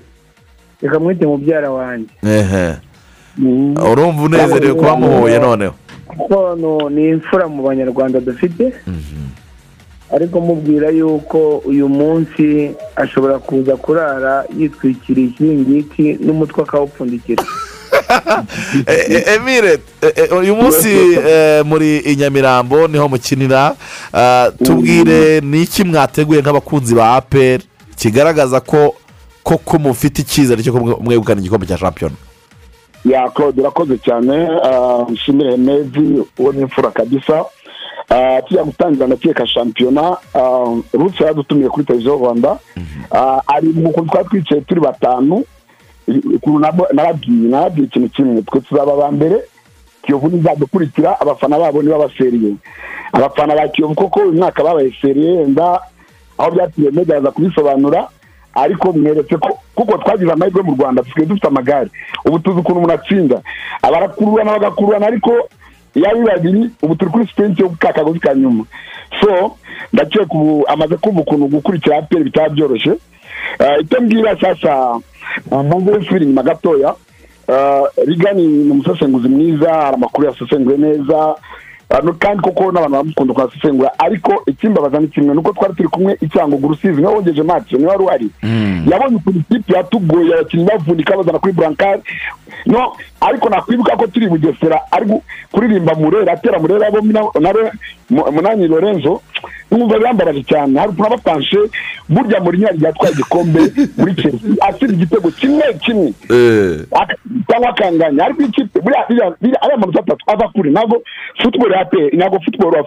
reka 0.82 0.98
mwite 1.00 1.26
mubyara 1.26 1.70
wanjye. 1.70 2.08
Ehe. 2.22 2.74
Urumva 3.92 4.22
unezerewe 4.22 4.74
kuba 4.74 4.96
muhuye 4.96 5.38
noneho. 5.38 5.74
Kuko 6.06 6.56
no- 6.56 6.90
ni 6.90 7.08
imfura 7.08 7.48
mu 7.48 7.62
banyarwanda 7.62 8.20
dufite. 8.20 8.72
Ariko 10.14 10.40
mubwira 10.40 10.88
yuko 10.90 11.58
uyu 11.64 11.88
munsi 11.88 12.70
ashobora 12.96 13.38
kuza 13.38 13.76
kurara 13.76 14.44
yitwikiriye 14.58 15.26
ikiringiti 15.28 16.18
n'umutwe 16.24 16.62
akawupfundikira. 16.62 17.44
Eh, 18.86 19.04
eh, 19.10 19.34
emile 19.34 19.78
eh, 20.02 20.32
uyu 20.38 20.56
munsi 20.56 20.88
muri 21.64 21.98
i 21.98 22.16
nyamirambo 22.16 22.88
ni 22.88 22.98
ho 22.98 23.08
mukinira. 23.08 23.74
Ah, 24.14 24.50
tubwire 24.64 25.40
ni 25.40 25.62
iki 25.62 25.84
mwateguye 25.84 26.40
nk'abakunzi 26.42 26.94
ba 26.94 27.14
aperi 27.16 27.64
kigaragaza 27.96 28.60
ko 28.60 28.94
koko 29.42 29.78
mufite 29.78 30.18
icyizere 30.22 30.62
cyo 30.62 30.72
mwegukana 31.00 31.40
igikombe 31.40 31.66
cya 31.66 31.78
shampiyona 31.78 32.14
ya 33.04 33.28
claude 33.30 33.60
urakoze 33.60 33.98
cyane. 33.98 34.48
Ah, 34.64 35.04
nshimire 35.10 35.50
hemedi 35.50 36.22
uwo 36.38 36.52
ni 36.52 36.60
imfura 36.60 36.90
kabisa. 36.90 37.44
Ah, 38.10 38.42
tujya 38.42 38.64
gutangira 38.64 39.06
ndakeka 39.06 39.46
shampiyona 39.46 40.16
ah, 40.34 40.76
rusi 40.92 41.22
yaradutumiye 41.22 41.68
kuri 41.68 41.86
televiziyo 41.86 42.14
rwanda. 42.16 42.58
Ah, 43.10 43.40
ari 43.46 43.68
mu 43.68 43.90
kuntu 43.92 44.10
twari 44.12 44.28
twicaye 44.28 44.60
turi 44.60 44.80
batanu. 44.80 45.44
Narabwiye 46.92 47.48
narabwiye 47.50 47.86
ikintu 47.86 48.08
kimwe. 48.08 48.42
Twe 48.42 48.60
tuzaba 48.60 48.92
aba 48.92 49.10
mbere 49.12 49.36
kiyovu 50.02 50.28
ntizadukurikira 50.28 51.20
abafana 51.20 51.58
babo 51.58 51.82
ntibabaseriye 51.82 52.54
abafana 53.12 53.54
ba 53.56 53.68
kiyovu 53.68 53.94
koko 53.94 54.20
uyu 54.20 54.32
mwaka 54.32 54.62
babaye 54.64 54.92
seriye 55.00 55.32
yenda 55.34 55.80
aho 56.38 56.50
byatuye 56.50 56.90
mede 56.90 57.14
aza 57.16 57.30
kubisobanura 57.30 58.08
ariko 58.54 58.92
mweretse 58.92 59.36
ko 59.36 59.58
kuko 59.74 59.98
twagize 59.98 60.32
amahirwe 60.32 60.62
mu 60.62 60.74
rwanda 60.78 61.02
dusigaye 61.02 61.26
dufite 61.28 61.46
amagare. 61.48 61.90
Ubu 62.24 62.38
tuzi 62.38 62.58
ukuntu 62.60 62.78
umuntu 62.78 62.94
atsinda 62.94 63.40
abarakururana 63.82 64.52
bagakururana 64.52 65.06
ariko 65.06 65.32
iyo 65.94 66.06
ari 66.08 66.20
babiri 66.24 66.70
ubu 66.82 66.94
turi 66.96 67.10
kuri 67.10 67.26
sipenti 67.26 67.62
yo 67.62 67.68
ka 67.78 67.92
kagozi 67.92 68.20
ka 68.20 68.34
nyuma. 68.34 68.64
So 69.20 69.56
ndakeka 69.92 70.24
ubu 70.34 70.64
amaze 70.68 70.96
kumva 70.96 71.20
ukuntu 71.20 71.46
gukurikira 71.48 71.98
aperi 71.98 72.24
bitaba 72.24 72.48
byoroshye 72.48 72.94
Eh, 73.58 73.80
icyo 73.80 74.00
mbwira 74.00 74.36
sasa 74.40 75.00
mvuze 75.52 75.98
nsubira 75.98 76.24
inyuma 76.24 76.42
gatoya 76.42 76.94
Eh, 77.48 77.82
rigani 78.06 78.46
ni 78.46 78.70
umusesenguzi 78.70 79.28
mwiza 79.28 79.72
hari 79.74 79.94
amakuru 79.94 80.26
yasesenguye 80.26 80.78
neza 80.78 81.34
no- 82.02 82.12
kandi 82.18 82.42
koko 82.42 82.72
n'abantu 82.72 82.90
baramukunda 82.90 83.34
kuhasesengura. 83.34 83.90
Ariko 83.98 84.42
ikimbabaza 84.46 84.98
ni 84.98 85.08
kimwe 85.08 85.34
nuko 85.34 85.52
twari 85.52 85.74
turi 85.74 85.88
kumwe 85.88 86.16
icyangugu 86.20 86.68
rusizi 86.68 87.00
ni 87.00 87.06
we 87.06 87.14
wongeje 87.14 87.42
match 87.42 87.72
ni 87.72 87.84
we 87.84 87.86
wari 87.86 88.02
uhari. 88.04 88.30
Yabonye 88.90 89.16
ukuntu 89.16 89.38
ikipe 89.50 89.76
yatugoye 89.76 90.34
abakinnyi 90.34 90.64
bavunika 90.64 91.16
bazana 91.16 91.38
kuri 91.38 91.52
burankari 91.52 92.02
no 92.66 92.92
ariko 93.20 93.48
nakwibuka 93.48 93.96
ko 93.96 94.06
turi 94.06 94.26
bugesera 94.26 94.80
ari 94.90 95.06
kuririmba 95.52 95.94
murera 95.94 96.32
atera 96.32 96.58
murera 96.58 96.90
Mu- 98.10 98.32
munani 98.32 98.66
lorenzo 98.68 99.22
numva 99.70 99.98
biyambaraje 99.98 100.42
cyane. 100.42 100.78
Hari 100.78 100.90
ukuntu 100.90 101.06
abapanshe 101.06 101.58
burya 102.08 102.40
muri 102.40 102.58
nyari 102.58 102.78
yatwaye 102.84 103.12
igikombe 103.12 103.60
muri 103.98 104.14
chelsea 104.14 104.50
atsinda 104.60 104.94
igitego 104.94 105.30
kimwe 105.30 105.64
kimwe. 105.84 106.12
Aka- 106.92 107.18
cyangwa 107.48 107.68
akanganya. 107.70 108.24
Ariko 108.24 108.42
ikipe 108.42 108.80
buriya 108.80 109.06
ariya 109.08 109.76
manota 109.78 110.00
atatu 110.00 110.24
ava 110.26 110.48
kure. 110.48 110.70
Ntabwo 110.70 111.02
futuboro 111.42 111.74
ya 111.74 111.84
pe 111.84 112.10
ntabwo 112.16 112.40
futuboro 112.40 112.86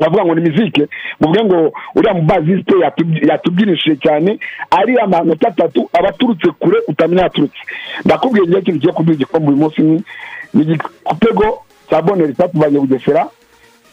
bavuga 0.00 0.24
ngo 0.24 0.34
ni 0.34 0.40
mizike 0.50 0.86
muvuge 1.20 1.44
ngo 1.44 1.72
uriya 1.94 2.14
mubazisite 2.14 2.74
yatub- 2.84 3.28
yatubyinishije 3.30 3.96
cyane 3.96 4.38
ariya 4.70 5.06
manota 5.06 5.48
atatu 5.48 5.90
aba 5.92 6.08
aturutse 6.08 6.50
kure 6.58 6.78
utamenya 6.88 7.22
yaturutse 7.22 7.58
ndakubwiye 8.04 8.46
ngewe 8.46 8.60
ikintu 8.60 8.78
kigiye 8.78 8.92
kuduha 8.92 9.14
igikombe 9.14 9.48
uyu 9.48 9.56
munsi 9.56 9.82
ni 9.82 10.62
igitego 10.62 11.62
cya 11.90 12.02
boneri 12.02 12.34
cyatuvanye 12.34 12.78
bugesera 12.78 13.26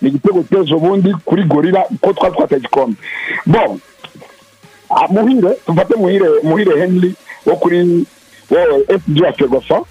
ni 0.01 0.09
igitego 0.09 0.43
cy'ejo 0.49 0.79
bundi 0.79 1.13
kuri 1.25 1.43
gorira 1.43 1.83
ko 2.01 2.13
twari 2.13 2.35
twataye 2.35 2.59
igikombe. 2.59 2.97
Bon 3.45 3.79
Ah, 4.89 5.07
muhire 5.09 5.49
tufate 5.65 5.95
muhire 5.97 6.27
muhire 6.43 6.79
henry 6.79 7.15
wo 7.45 7.55
kuri 7.55 8.05
fg 9.01 9.21
wa 9.23 9.33
ferwafa. 9.33 9.81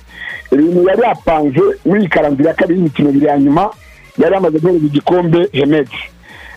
Ibintu 0.52 0.88
yari 0.88 1.02
yapanze 1.02 1.60
muri 1.84 2.00
iyi 2.00 2.08
karandira 2.08 2.50
ya 2.50 2.56
kabiri 2.56 2.78
y'imikino 2.78 3.10
ibiri 3.10 3.26
ya 3.26 3.38
nyuma 3.38 3.70
yari 4.18 4.34
yamaze 4.34 4.58
guhereza 4.58 4.86
igikombe 4.86 5.48
hemedi 5.52 5.98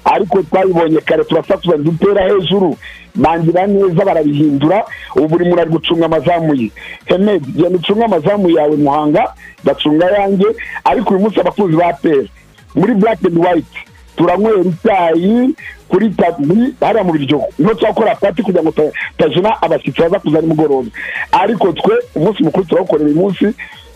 ariko 0.06 0.42
twabibonye 0.44 0.98
kare 1.02 1.24
turasatuza 1.24 1.78
dutera 1.78 2.22
hejuru 2.30 2.78
bangira 3.16 3.68
neza 3.68 4.06
barabihindura 4.06 4.84
ubu 5.16 5.28
buri 5.28 5.46
muntu 5.46 5.62
ari 5.62 5.70
gucunga 5.72 6.06
amazamu 6.06 6.56
ye. 6.56 6.72
Hemedi 7.06 7.52
genda 7.52 7.78
ucunga 7.78 8.06
amazamu 8.06 8.50
yawe 8.50 8.76
muhanga 8.78 9.34
gacunga 9.66 10.06
yanjye. 10.12 10.46
Ariko 10.84 11.10
uyu 11.14 11.20
munsi 11.24 11.40
abakunzi 11.40 11.76
ba 11.78 11.94
peri 11.94 12.30
muri 12.78 12.94
black 12.94 13.20
and 13.26 13.38
white. 13.38 13.76
Turanywera 14.18 14.62
icyayi 14.66 15.54
kuri 15.90 16.10
tabi 16.10 16.74
hariya 16.82 17.04
mu 17.04 17.12
biryo 17.14 17.42
ni 17.60 17.66
ho 17.66 17.74
turakora 17.74 18.16
pati 18.16 18.42
kugira 18.44 18.64
ngo 18.64 18.72
ta- 18.72 18.92
tajena 19.18 19.62
abashyitsi 19.62 20.02
baza 20.02 20.20
kuza 20.20 20.42
nimugoroba 20.42 20.90
ariko 21.32 21.72
twe 21.74 21.96
umunsi 22.16 22.44
mukuru 22.44 22.66
turawukorera 22.66 23.10
uyu 23.10 23.16
munsi 23.22 23.46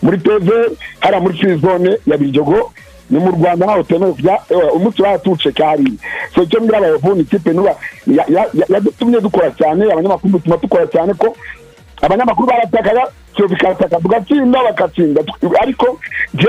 muri 0.02 0.18
teve 0.18 0.78
hariya 1.00 1.20
muri 1.20 1.34
free 1.38 1.58
zone 1.58 1.98
ya 2.06 2.16
biryogo 2.16 2.72
ni 3.10 3.18
mu 3.18 3.30
rwanda 3.34 3.66
ntaho 3.66 3.82
temewe 3.82 4.12
kujya 4.12 4.38
ewa, 4.50 4.72
umunsi 4.72 5.02
uratuceka 5.02 5.66
hariya 5.66 5.98
so 6.34 6.42
icyo 6.42 6.60
mbwira 6.60 6.78
abayobozi 6.78 7.14
ni 7.16 7.22
ikipe 7.22 7.50
ya- 8.06 8.50
yadutumye 8.68 9.20
dukora 9.20 9.50
cyane 9.58 9.92
abanyamakuru 9.92 10.32
bituma 10.38 10.56
dukora 10.56 10.86
cyane 10.86 11.12
ko 11.14 11.36
abanyamakuru 12.02 12.46
baratakaga 12.46 13.02
ikataka 13.54 13.96
tugatsinda 14.00 14.58
bagatsinda 14.64 15.20
ariko 15.60 15.98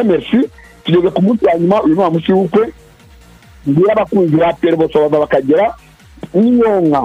merci 0.04 0.40
tugeze 0.84 1.10
ku 1.10 1.22
munsi 1.22 1.46
wa 1.46 1.58
nyuma 1.60 1.82
uyu 1.84 1.96
ni 1.96 2.02
wa 2.02 2.10
munsi 2.12 2.32
w'ubukwe 2.32 2.74
ngira 3.70 3.92
abakunzi 3.94 4.36
ba 4.36 4.54
peri 4.54 4.76
bose 4.76 4.94
baza 5.00 5.20
bakagera 5.20 5.76
n'iyonka 6.34 7.02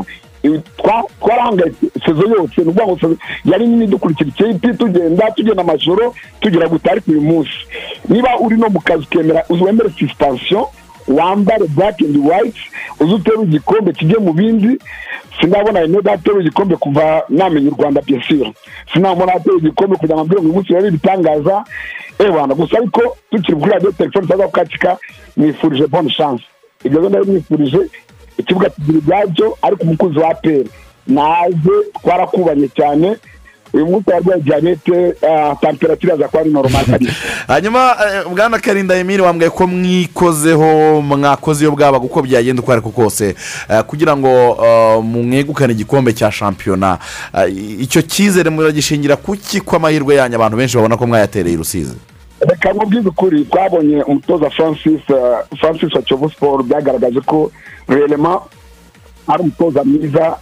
twarahangayitse 1.21 1.87
sezo 2.07 2.23
yose 2.29 2.61
ni 2.63 2.71
ukuvuga 2.71 2.87
ngo 2.87 3.17
yari 3.45 3.67
nini 3.67 3.87
dukurikira 3.87 4.31
ikipe 4.51 4.75
tugenda 4.75 5.31
tugenda 5.31 5.63
amajoro 5.63 6.15
tugera 6.41 6.69
guta 6.69 6.91
ariko 6.93 7.11
uyu 7.11 7.21
munsi. 7.21 7.59
Niba 8.09 8.39
uri 8.41 8.57
no 8.57 8.69
mu 8.69 8.81
kazi 8.81 9.03
ukemera 9.05 9.45
wemere 9.51 9.91
suspension 9.99 10.65
wambare 11.09 11.67
black 11.69 12.01
and 12.03 12.17
white 12.17 12.59
uzi 13.01 13.15
utere 13.15 13.43
igikombe 13.43 13.93
kijye 13.93 14.19
mu 14.19 14.33
bindi. 14.33 14.79
Sinabona 15.41 15.85
imyenda 15.85 16.13
ateruye 16.13 16.41
igikombe 16.47 16.77
kuva 16.77 17.23
namenya 17.29 17.71
u 17.71 17.75
rwanda 17.79 18.01
byesira 18.03 18.51
sinabona 18.93 19.33
ateruye 19.35 19.59
igikombe 19.61 19.97
kugira 19.97 20.17
ngo 20.19 20.25
ngo 20.27 20.41
uyu 20.41 20.53
munsi 20.53 20.73
rero 20.73 20.89
ibitangaza. 20.89 21.65
Ebana 22.19 22.55
gusa 22.55 22.79
ariko 22.79 23.17
tukiri 23.31 23.57
kuri 23.59 23.73
radiyo 23.73 23.93
telefone 23.93 24.27
tuzaza 24.27 24.47
kukatika 24.47 24.97
nifurije 25.37 25.87
bonne 25.87 26.11
chance. 26.11 26.45
Ibyo 26.85 26.99
rero 26.99 27.09
ndabimwifurije 27.09 27.79
ikibuga 28.39 28.71
kigira 28.71 28.99
ibyacyo 28.99 29.59
ariko 29.63 29.83
umukunzi 29.83 30.19
wa 30.19 30.35
peri 30.35 30.69
naze 31.07 31.75
twarakubanye 32.03 32.69
cyane. 32.69 33.17
Uyu 33.73 33.87
munsi 33.87 34.11
warwaye 34.11 34.41
diyabete 34.41 35.15
ah, 35.29 35.55
temperatire 35.61 36.13
aza 36.13 36.29
kuba 36.29 36.41
ari 36.41 36.51
normal. 36.51 36.85
Hanyuma 37.47 37.97
eh, 38.07 38.25
bwana 38.35 38.59
karinda 38.59 38.97
emile 38.97 39.23
wambwiye 39.23 39.51
ko 39.51 39.67
mwikozeho 39.67 41.01
mwakoze 41.03 41.65
iyo 41.65 41.73
bwaba 41.73 41.99
uko 41.99 42.23
byagenda 42.23 42.63
uko 42.63 42.73
ariko 42.73 42.91
kose. 42.91 43.35
Eh, 43.71 43.83
kugira 43.83 44.17
ngo 44.17 44.59
eh, 44.65 45.03
mwegukane 45.03 45.73
igikombe 45.73 46.13
cya 46.13 46.33
shampiyona. 46.33 46.99
Eh, 47.35 47.81
icyo 47.81 48.03
cyizere 48.03 48.51
muragishingira 48.51 49.17
kuki 49.17 49.61
ko 49.61 49.77
amahirwe 49.77 50.15
yanyu? 50.15 50.37
Abantu 50.37 50.57
benshi 50.57 50.77
babona 50.77 50.97
ko 50.97 51.07
mwayatereye 51.07 51.55
i 51.55 51.59
rusizi. 51.59 51.97
Reka 52.41 52.73
nkubwize 52.73 53.09
ukuri 53.09 53.45
twabonye 53.45 54.03
umutoza 54.03 54.51
francis 54.51 55.01
eh, 55.09 55.39
francis 55.61 55.95
wa 55.95 56.03
kiyovu 56.03 56.31
siporo 56.31 56.63
byagaragaje 56.63 57.21
ko 57.21 57.53
rerema 57.89 58.41
ari 59.27 59.43
umutoza 59.43 59.85
mwiza 59.85 60.37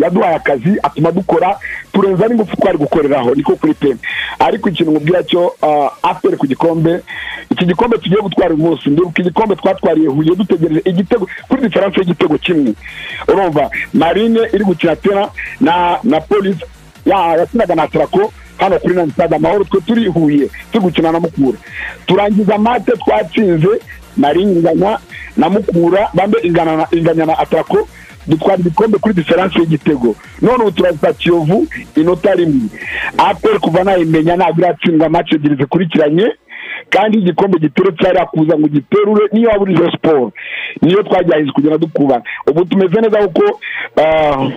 yaduhaye 0.00 0.34
akazi 0.36 0.78
atuma 0.82 1.12
dukora 1.12 1.58
turenza 1.92 2.28
n'ingufu 2.28 2.56
twari 2.56 2.78
gukoreraho 2.78 3.34
niko 3.34 3.56
kuri 3.56 3.74
pe 3.74 3.96
ariko 4.38 4.68
ikintu 4.68 4.92
mubwira 4.92 5.22
cyo 5.22 5.54
ah, 5.62 5.90
aperi 6.02 6.36
ku 6.36 6.46
gikombe 6.46 7.00
iki 7.50 7.64
gikombe 7.66 7.98
tugiye 7.98 8.20
gutwara 8.22 8.54
uyu 8.54 8.62
munsi. 8.62 8.90
Ndibuka 8.90 9.22
igikombe 9.22 9.56
twatwariye 9.56 10.08
huye 10.08 10.34
dutegereje 10.36 10.82
igitego 10.84 11.26
kuri 11.48 11.62
diferanse 11.62 12.00
y'igitego 12.00 12.38
kimwe. 12.38 12.74
Urumva? 13.28 13.70
Marine 13.94 14.40
iri 14.54 14.64
gukina 14.64 14.96
tera 14.96 15.28
na 15.60 15.98
na 16.04 16.20
polisi 16.20 16.64
ya- 17.06 17.36
yakinaga 17.38 17.74
na 17.74 17.88
tarako 17.88 18.32
hano 18.58 18.78
kuri 18.78 18.94
nani 18.94 19.10
stade. 19.12 19.36
Amahoro 19.36 19.64
twe 19.64 19.80
turi 19.80 20.06
huye 20.06 20.50
turi 20.72 20.84
gukina 20.84 21.12
na 21.12 21.20
mukura. 21.20 21.58
Turangiza 22.06 22.58
mate 22.58 22.92
twatsinze 22.92 23.68
marine 24.16 24.52
inganya 24.52 24.98
na 25.36 25.48
mukura 25.50 26.08
bambe 26.14 26.38
ingana 26.42 26.76
na- 26.76 27.26
na 27.26 27.38
atarako 27.38 27.88
dutwara 28.26 28.58
igikombe 28.60 28.98
kuri 28.98 29.14
diferanse 29.14 29.58
y'igitego. 29.58 30.14
None 30.42 30.62
ubu 30.62 30.70
turazita 30.70 31.12
kiyovu 31.12 31.66
inota 31.96 32.34
rimwe. 32.34 32.68
Aperi 33.18 33.58
kuva 33.58 33.84
nayimenya 33.84 34.36
ntabwo 34.36 34.60
iratsindwa 34.64 35.08
mace 35.08 35.34
ebyiri 35.36 35.56
zikurikiranye. 35.56 36.26
Kandi 36.90 37.18
igikombe 37.18 37.58
giteretse 37.58 38.06
hariya 38.06 38.26
kuza 38.26 38.58
ngo 38.58 38.68
giterure 38.68 39.28
niyo 39.32 39.48
waba 39.48 39.62
uri 39.62 39.74
Rayon 39.74 39.90
siporo 39.92 40.32
niyo 40.82 41.02
twagerageje 41.02 41.52
kugenda 41.52 41.78
dukubana 41.78 42.22
ubu 42.46 42.64
tumeze 42.64 43.00
neza 43.00 43.18
kuko 43.28 43.60
ah, 43.96 44.48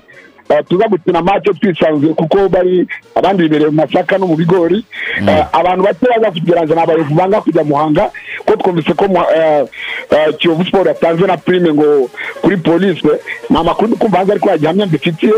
ah, 0.50 0.64
tuza 0.64 0.88
gukina 0.88 1.22
make 1.22 1.54
twisanzuye 1.54 2.14
kuko 2.14 2.50
bari 2.50 2.88
abandi 3.16 3.44
bibereye 3.44 3.70
mu 3.70 3.76
masaka 3.76 4.18
no 4.18 4.28
mu 4.28 4.36
bigori. 4.36 4.86
Ah, 5.28 5.50
abantu 5.60 5.84
bake 5.84 6.06
baza 6.16 6.32
kugerageza 6.32 6.76
ni 6.76 6.82
abayobozi 6.82 7.14
banga 7.14 7.42
kujya 7.42 7.64
muhanga 7.64 8.12
ko 8.56 8.64
twumvise 8.64 8.94
ko 8.94 9.08
mu- 9.08 9.20
ah, 9.20 9.66
ah, 10.12 10.32
kiyovu 10.38 10.66
siporo 10.66 10.88
yatanze 10.90 11.26
na 11.28 11.38
prime 11.38 11.74
ngo 11.74 12.10
kuri 12.42 12.58
polisi 12.58 13.08
ni 13.50 13.58
amakuru 13.58 13.88
ndi 13.88 13.98
kumva 13.98 14.18
hanze 14.18 14.32
ariko 14.32 14.50
yagihamya 14.50 14.86
mbifitiye 14.86 15.34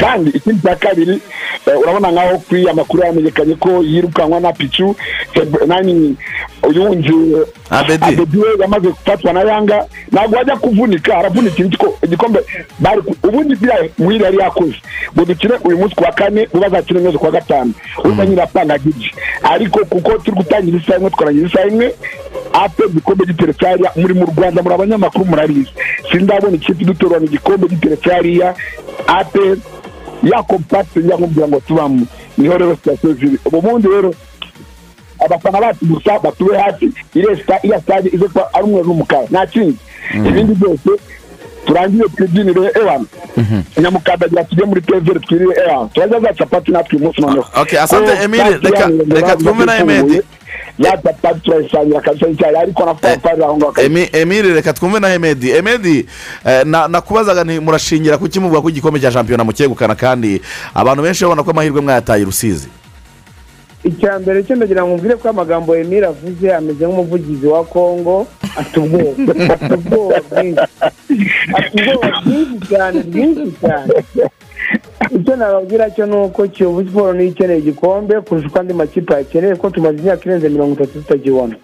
kandi 0.00 0.30
ikindi 0.30 0.62
cya 0.62 0.76
kabiri 0.76 1.20
eh, 1.66 1.78
urabona 1.82 2.10
nkaho 2.10 2.38
kuri 2.38 2.68
amakuru 2.68 3.02
yamenyekanye 3.02 3.54
ko 3.54 3.82
yirukanwa 3.82 4.40
na 4.40 4.52
picu 4.52 4.96
uyu 6.68 6.82
wundi 6.84 7.12
abedi. 8.04 8.38
We 8.38 8.48
yamaze 8.60 8.88
gufatwa 8.88 9.32
na 9.32 9.40
yanga 9.40 9.86
ntabwo 10.12 10.36
wajya 10.36 10.56
kuvunika 10.56 11.18
aravunikira 11.18 11.68
igiko- 11.68 11.96
igikombe 12.04 12.40
ubundi 13.22 13.54
biriya 13.56 13.88
muhire 13.98 14.24
yari 14.24 14.38
yakoze 14.38 14.74
ngo 15.14 15.24
dukine 15.24 15.54
uyu 15.64 15.78
munsi 15.78 15.94
ku 15.94 16.04
wa 16.04 16.12
kane 16.12 16.48
ngo 16.50 16.58
bazakine 16.60 17.00
neza 17.00 17.18
ku 17.18 17.24
wa 17.24 17.30
gatanu 17.30 17.72
urumva 17.98 18.26
nyine 18.26 18.42
apanga 18.42 18.78
gigi 18.78 19.10
ariko 19.42 19.84
kuko 19.84 20.18
turi 20.18 20.36
gutangira 20.36 20.78
isaha 20.78 20.98
imwe 20.98 21.10
tukarangiza 21.10 21.46
isaha 21.46 21.66
imwe 21.68 21.94
ape 22.64 22.82
igikombe 22.90 23.24
giteretse 23.26 23.66
hariya 23.66 23.90
muri 23.96 24.14
mu 24.14 24.24
rwanda 24.26 24.62
muri 24.62 24.74
abanyamakuru 24.74 25.24
murabizi. 25.24 25.70
Sindabona 26.12 26.56
ikipe 26.56 26.82
iduterurana 26.82 27.24
igikombe 27.26 27.68
giteretse 27.68 28.10
hariya 28.10 28.54
ape 29.06 29.44
ya 30.22 30.42
kompakiti 30.42 30.98
njya 30.98 31.18
ngo 31.48 31.60
tubamo. 31.66 32.06
Niho 32.38 32.58
rero 32.58 32.74
sitasiyo 32.76 33.12
ziri. 33.14 33.38
Ubundi 33.44 33.88
rero 33.88 34.14
abafana 35.24 35.60
bacu 35.60 35.84
gusa 35.86 36.18
batuwe 36.18 36.58
hasi 36.58 36.92
iresita 37.14 37.58
iya 37.62 37.80
stade 37.80 38.08
ize 38.12 38.28
kuba 38.28 38.54
ari 38.54 38.64
umweru 38.64 38.86
n'umukara. 38.88 39.26
Nta 39.30 39.46
kindi. 39.46 39.76
Ibindi 40.14 40.54
byose 40.54 40.90
turangiye 41.66 42.04
twibyinire 42.16 42.70
ewana 42.74 43.04
nyamukandagira 43.78 44.44
tujye 44.44 44.64
muri 44.64 44.80
tevere 44.82 45.20
twirire 45.20 45.54
ewana 45.66 45.88
turajya 45.94 46.20
za 46.20 46.32
capati 46.32 46.70
natwe 46.72 46.96
uyu 46.96 47.04
munsi 47.04 47.20
noneho 47.20 47.44
asante, 47.82 48.16
Ko 48.16 48.22
Emile, 48.22 48.44
capati 48.44 48.66
reka- 49.14 49.36
twumve 49.36 49.64
na 49.66 49.76
Emedi. 49.78 50.20
ya 50.78 50.90
capati 50.96 51.40
turayisangira 51.40 52.00
kabisa 52.00 52.26
y'icyayi 52.26 52.56
ariko 52.56 52.84
na 52.86 52.94
fapari 52.94 53.42
aho 53.42 53.56
ngaho 53.56 53.72
Emi- 53.82 54.08
emile 54.12 54.54
reka 54.54 54.72
twumve 54.72 55.00
na 55.00 55.14
emedi 55.14 55.50
emedi 55.50 56.06
eh, 56.46 56.64
na- 56.66 56.88
nakubazaga 56.88 57.44
murashingira 57.44 58.18
kuki 58.18 58.40
muvuga 58.40 58.60
ko 58.60 58.68
igikombe 58.70 59.00
cya 59.00 59.12
shampiyona 59.12 59.44
mucyegukana 59.44 59.94
kandi 59.94 60.40
abantu 60.74 61.02
benshi 61.02 61.24
babona 61.24 61.42
ko 61.42 61.50
amahirwe 61.50 61.80
mwayataye 61.80 62.24
rusizi. 62.24 62.68
Icya 63.84 64.18
mbere 64.18 64.42
cyo 64.44 64.54
ndagira 64.56 64.84
ngo 64.84 64.96
mbwire 64.96 65.16
ko 65.16 65.28
amagambo 65.28 65.76
emile 65.76 66.06
avuze 66.06 66.54
ameze 66.54 66.84
nk'umuvugizi 66.86 67.46
wa 67.46 67.64
kongo 67.64 68.26
afite 68.56 68.76
ubwoba. 68.80 69.32
Afite 69.54 69.74
ubwoba 69.74 70.20
bwinshi. 70.30 70.66
Afite 71.56 71.76
ubwoba 71.80 72.20
bwinshi 72.24 72.56
cyane 72.68 72.98
bwinshi 73.02 73.46
cyane. 73.60 73.92
Icyo 75.16 75.36
nababwira 75.36 75.90
cyo 75.90 76.06
ni 76.06 76.16
uko 76.16 76.48
kiyovu 76.48 76.84
siporo 76.84 77.12
niyo 77.12 77.28
ikeneye 77.28 77.58
igikombe 77.58 78.20
kurusha 78.20 78.48
uko 78.48 78.58
andi 78.60 78.74
makipe 78.74 79.14
yakeneye 79.14 79.54
ko 79.56 79.70
tumaze 79.70 79.98
imyaka 79.98 80.24
irenze 80.24 80.48
mirongo 80.48 80.72
itatu 80.74 80.92
tutakibona 81.00 81.56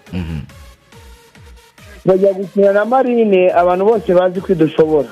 bajya 2.05 2.33
gukina 2.33 2.71
na 2.73 2.85
marine 2.85 3.51
abantu 3.51 3.85
bose 3.85 4.13
bazi 4.13 4.41
ko 4.41 4.51
idushobora. 4.53 5.09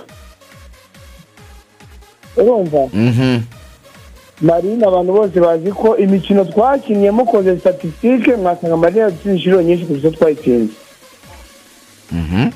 Urumva? 2.37 2.81
Marine 4.41 4.85
abantu 4.85 5.13
bose 5.13 5.39
bazi 5.39 5.71
ko 5.71 5.97
imikino 5.97 6.45
twakinnye 6.45 7.11
mukoze 7.11 7.59
statisitike 7.59 8.35
mwasanga 8.35 8.77
marine 8.77 8.99
yadutsinze 9.01 9.35
inshuro 9.37 9.61
nyinshi 9.61 9.85
kurusha 9.85 10.11
twayitsinze. 10.11 10.73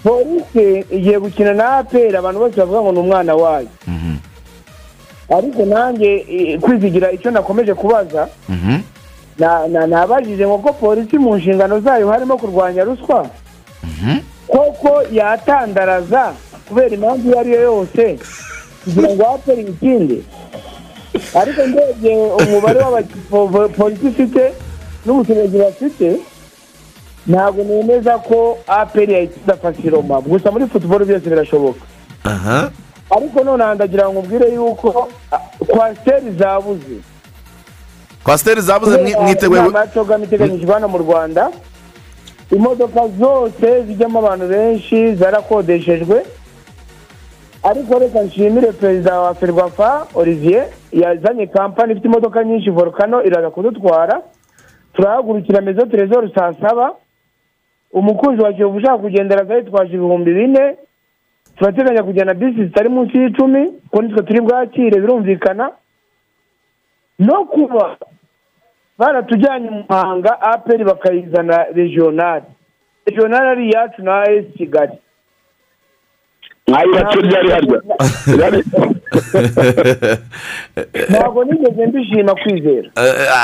Polisi 0.04 0.86
igiye 0.92 1.20
gukina 1.20 1.54
na 1.54 1.78
aperi 1.78 2.18
abantu 2.18 2.40
bose 2.40 2.56
bavuga 2.58 2.82
ngo 2.82 2.92
ni 2.92 3.00
umwana 3.00 3.36
wayo. 3.36 3.68
Ariko 5.38 5.66
nanjye 5.66 6.58
kwizigira 6.62 7.12
icyo 7.12 7.32
nakomeje 7.32 7.74
kubaza 7.74 8.28
na- 9.40 9.68
na- 9.68 9.88
nabajije 9.88 10.48
ngo 10.48 10.58
ko 10.58 10.74
polisi 10.74 11.18
mu 11.18 11.36
nshingano 11.38 11.80
zayo 11.80 12.10
harimo 12.12 12.38
kurwanya 12.38 12.84
ruswa? 12.84 13.30
Koko 14.48 15.04
yatandaraza 15.12 16.34
kubera 16.68 16.90
impamvu 16.96 17.28
iyo 17.30 17.40
ari 17.40 17.52
yo 17.52 17.62
yose 17.62 18.20
kugira 18.84 19.10
ngo 19.16 19.24
aperi 19.36 19.62
ikinde 19.62 20.18
ariko 21.42 21.62
ndebye 21.68 22.12
umubare 22.42 22.80
w'abapolisi 23.32 24.08
ifite 24.08 24.54
n'ubushobozi 25.06 25.58
bafite 25.58 26.08
ntabwo 27.28 27.64
nemeza 27.64 28.18
ko 28.18 28.58
aperi 28.68 29.14
yahita 29.14 29.54
fasiroma 29.62 30.22
gusa 30.22 30.52
muri 30.52 30.68
futuboro 30.68 31.06
byose 31.06 31.30
birashoboka. 31.30 31.82
Ariko 33.16 33.44
noneho 33.44 33.74
ndagira 33.76 34.10
ngo 34.10 34.20
ubwire 34.20 34.54
yuko 34.54 35.10
kwasiteri 35.68 36.32
zabuze. 36.40 36.98
Kwasiteri 38.24 38.62
zabuze 38.62 38.98
mwi- 38.98 39.16
mwiteguye 39.22 39.62
inama 39.62 39.80
ya 39.80 39.88
cogama 39.88 40.24
iteganyijwe 40.26 40.74
hano 40.74 40.88
mu 40.88 40.98
rwanda 40.98 41.50
imodoka 42.52 43.02
zose 43.20 43.84
zijyamo 43.88 44.20
abantu 44.20 44.48
benshi 44.48 45.16
zarakodeshejwe. 45.16 46.18
Ariko 47.64 48.00
reka 48.00 48.22
nshimire 48.24 48.72
perezida 48.72 49.20
wa 49.20 49.36
ferwafa 49.36 50.08
olivier 50.16 50.68
yazanye 50.92 51.48
kampani 51.48 51.92
ifite 51.92 52.06
imodoka 52.08 52.44
nyinshi 52.44 52.70
volcano 52.70 53.24
iraza 53.24 53.50
kudutwara. 53.50 54.22
Turahagurukira 54.94 55.62
mezo 55.62 55.86
terezoro 55.86 56.30
saa 56.36 56.54
saba 56.54 56.96
umukunzi 57.92 58.42
wa 58.44 58.54
kiyovu 58.54 58.78
ushaka 58.78 58.98
kugendera 58.98 59.42
aza 59.42 59.56
yitwaje 59.56 59.94
ibihumbi 59.94 60.34
bine. 60.34 60.76
Turateganya 61.58 62.04
kujyana 62.04 62.34
bisi 62.34 62.64
zitari 62.64 62.90
munsi 62.90 63.18
y'icumi 63.18 63.72
kuko 63.72 64.02
nitwe 64.02 64.24
turi 64.24 64.42
bwakire 64.42 65.00
birumvikana. 65.02 65.72
No 67.20 67.46
kuba 67.46 67.98
baratujyanye 68.98 69.70
mu 69.70 69.84
muhanga 69.90 70.42
aperi 70.42 70.84
bakayizana 70.84 71.64
regionali 71.64 72.46
regionali 73.06 73.48
ari 73.48 73.70
iyacu 73.70 74.02
na 74.04 74.22
as 74.22 74.46
kigali. 74.58 74.92
Mwayubatse 76.70 77.18
ryari 77.22 77.50
harya 77.52 77.82
ntabwo 81.10 81.44
nigeze 81.44 81.86
mbishima 81.88 82.36
kwizera 82.36 82.90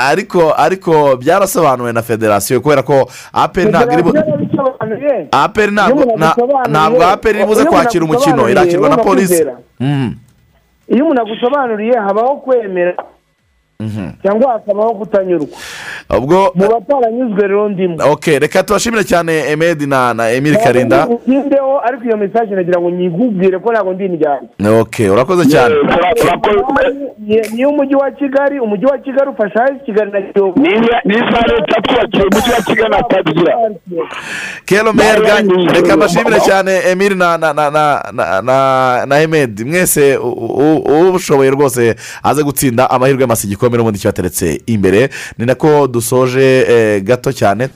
ariko 0.08 0.54
ariko 0.56 1.16
byarasobanuwe 1.16 1.92
na 1.92 2.02
federasiyo 2.02 2.60
kubera 2.60 2.82
ko 2.82 3.10
aperi 3.32 3.70
ntabwo 3.70 3.92
iri 3.94 4.02
aperi 5.32 5.72
ntabwo 6.68 7.02
aperi 7.06 7.38
iri 7.38 7.46
buze 7.46 7.64
kwakira 7.64 8.04
umukino 8.04 8.48
irakirwa 8.50 8.88
na 8.88 8.96
polisi 8.96 9.44
iyo 10.88 11.04
umuntu 11.04 11.22
agusobanuriye 11.22 11.94
habaho 11.98 12.36
kwemera 12.36 12.94
cyangwa 14.22 14.52
hakabaho 14.52 14.94
kutanyurwa 14.94 15.48
ubwo 16.10 16.52
mu 16.54 16.68
bataranyuzwe 16.68 17.42
rero 17.42 17.68
ndimo. 17.68 17.96
Ok 18.12 18.38
reka 18.38 18.62
tubashimire 18.62 19.04
cyane 19.04 19.32
emedi 19.50 19.86
na 19.86 20.14
na 20.14 20.30
emili 20.30 20.56
karinda 20.56 21.06
ntindeho 21.26 21.80
ariko 21.84 22.04
iyo 22.04 22.16
mesaje 22.16 22.54
nagira 22.54 22.80
ngo 22.80 22.90
nyigubwire 22.90 23.58
ko 23.58 23.72
ntabwo 23.72 23.92
ndi 23.92 24.04
indyarya 24.04 24.70
ok 24.80 25.10
urakoze 25.10 25.44
cyane. 25.50 25.74
Ni- 27.18 27.42
ni 27.56 27.66
umujyi 27.66 27.94
wa 27.94 28.10
kigali 28.10 28.60
umujyi 28.60 28.84
wa 28.86 28.98
kigali 28.98 29.30
ufasha 29.30 29.60
hasi 29.60 29.84
kigali 29.84 30.10
na 30.12 30.22
kiyovu. 30.22 30.60
Ni 31.04 31.14
isaha 31.14 31.46
leta 31.46 31.80
twubakiye 31.82 32.22
umujyi 32.24 32.50
wa 32.52 32.62
kigali 32.62 32.94
atabigira 32.94 33.58
kero 34.64 34.92
merga 34.92 35.34
reka 35.74 35.96
mbashimire 35.96 36.40
cyane 36.40 36.72
emili 36.90 37.14
na 37.14 37.38
na 37.38 37.52
na 37.52 37.70
na 37.70 38.02
na 38.12 38.42
na 38.42 39.06
na 39.06 39.20
emedi. 39.22 39.64
Mwese 39.64 40.16
u- 40.16 40.28
u- 40.32 41.08
ubushoboye 41.08 41.50
rwose 41.50 41.94
aze 42.22 42.42
gutsinda 42.42 42.90
amahirwe 42.90 43.20
y'amasi 43.22 43.46
igikombe 43.46 43.76
n'ubundi 43.78 43.98
cyateretse 43.98 44.60
imbere. 44.66 45.08
Ni 45.38 45.46
nako 45.46 45.86
dusoje 45.96 46.46
e 46.68 47.00
gato 47.00 47.32
cyane 47.32 47.70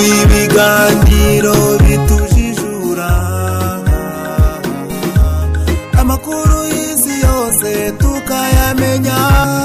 ibiganiro 0.00 1.56
bitujijura 1.84 3.10
amakuru 6.00 6.58
y'isi 6.72 7.14
yose 7.26 7.70
tukayamenya. 8.00 9.59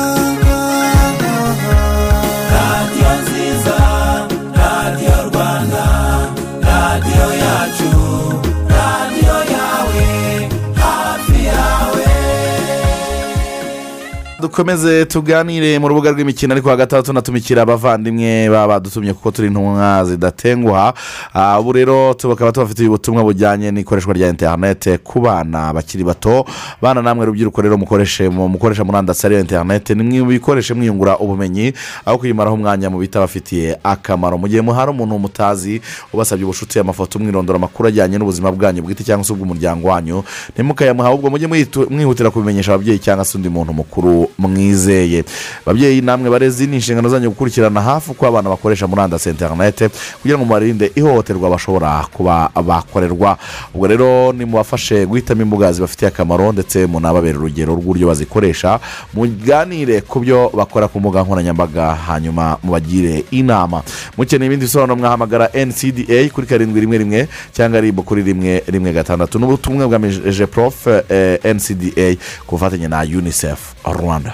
Dukomeze 14.45 15.05
tuganire 15.05 15.79
mu 15.79 15.87
rubuga 15.87 16.11
rw'imikino 16.11 16.53
ariko 16.53 16.69
hagati 16.69 16.95
aho 16.95 17.01
tunatumikira 17.03 17.61
abavandimwe 17.61 18.49
baba 18.49 18.67
badutumye 18.67 19.13
kuko 19.13 19.31
turi 19.31 19.47
intumwa 19.47 20.05
zidatenguha. 20.05 20.93
Ah, 21.33 21.59
ubu 21.59 21.71
rero 21.73 22.13
tukaba 22.13 22.51
tubafitiye 22.51 22.87
ubutumwa 22.87 23.23
bujyanye 23.23 23.71
n'ikoreshwa 23.71 24.13
rya 24.13 24.29
interinete 24.29 24.97
ku 24.97 25.19
bana 25.19 25.73
bakiri 25.73 26.03
bato. 26.03 26.45
Bana 26.81 27.01
namwe 27.01 27.25
rubyiruko 27.25 27.61
rero 27.61 27.77
mukoresha 27.77 28.83
murandasi 28.85 29.25
ariyo 29.25 29.41
interinete 29.41 29.95
nimwibikoreshe 29.95 30.73
mwiyungura 30.73 31.17
ubumenyi 31.17 31.73
aho 32.05 32.17
kuyimaraho 32.17 32.55
umwanya 32.55 32.89
mu 32.89 32.97
bitabafitiye 32.99 33.79
akamaro. 33.83 34.37
Mu 34.37 34.47
gihe 34.47 34.61
muhari 34.61 34.91
umuntu 34.91 35.19
mutazi 35.19 35.81
ubasabye 36.13 36.45
ubucuti 36.45 36.79
amafoto 36.79 37.17
umwirondoro 37.19 37.57
amakuru 37.57 37.89
ajyanye 37.89 38.17
n'ubuzima 38.17 38.51
bwanyu 38.51 38.83
bwite 38.83 39.03
cyangwa 39.03 39.25
se 39.25 39.33
ubw'umuryango 39.33 39.87
wanyu 39.87 40.23
ntimukayamuha 40.53 41.09
ahubwo 41.09 41.29
mujye 41.29 41.47
mwihutira 41.89 42.29
kubimenyesha 42.31 42.73
ababyeyi 42.73 42.99
cyangwa 42.99 43.25
se 43.25 43.37
undi 43.37 43.49
muntu 43.49 43.73
mukuru 43.73 44.29
mwizeye 44.37 45.23
babyeyi 45.65 46.01
namwe 46.01 46.29
barezi 46.29 46.67
ni 46.67 46.75
inshingano 46.75 47.09
zanyu 47.09 47.29
gukurikirana 47.29 47.81
hafi 47.81 48.11
uko 48.11 48.27
abana 48.27 48.49
bakoresha 48.49 48.87
murandasi 48.87 49.29
interinete 49.29 49.89
kugira 50.21 50.37
ngo 50.37 50.45
mubarinde 50.45 50.91
ihohoterwa 50.95 51.49
bashobora 51.49 52.05
kuba 52.13 52.49
bakorerwa. 52.65 53.37
Ubwo 53.73 53.87
rero 53.87 54.33
nimubafashe 54.33 55.05
guhitamo 55.05 55.41
imbuga 55.41 55.71
zibafitiye 55.73 56.07
akamaro 56.09 56.51
ndetse 56.51 56.85
munababere 56.85 57.37
urugero 57.37 57.73
rw'uburyo 57.73 58.07
bazikoresha 58.07 58.79
muganire 59.13 60.01
ku 60.01 60.19
byo 60.19 60.49
bakora 60.53 60.87
ku 60.87 60.99
mbuga 60.99 61.23
nkoranyambaga 61.23 61.95
hanyuma 61.95 62.57
mubagire 62.63 63.23
inama. 63.31 63.83
Mukeneye 64.17 64.47
ibindi 64.47 64.65
bisobanuro 64.65 64.95
mwahamagara 64.95 65.49
ncda 65.65 66.29
kuri 66.33 66.47
karindwi 66.47 66.79
rimwe 66.81 66.97
rimwe 66.97 67.27
cyangwa 67.53 67.81
ribu 67.81 68.03
kuri 68.03 68.23
rimwe 68.23 68.63
rimwe 68.67 68.93
gatandatu. 68.93 69.39
N'ubutumwa 69.39 69.87
bwa 69.87 69.99
prof 70.47 70.87
eh, 70.87 71.39
ncda 71.55 72.15
ku 72.47 72.55
bufatanye 72.55 72.87
na 72.87 73.01
unicef 73.01 73.59
rwanda. 73.85 74.24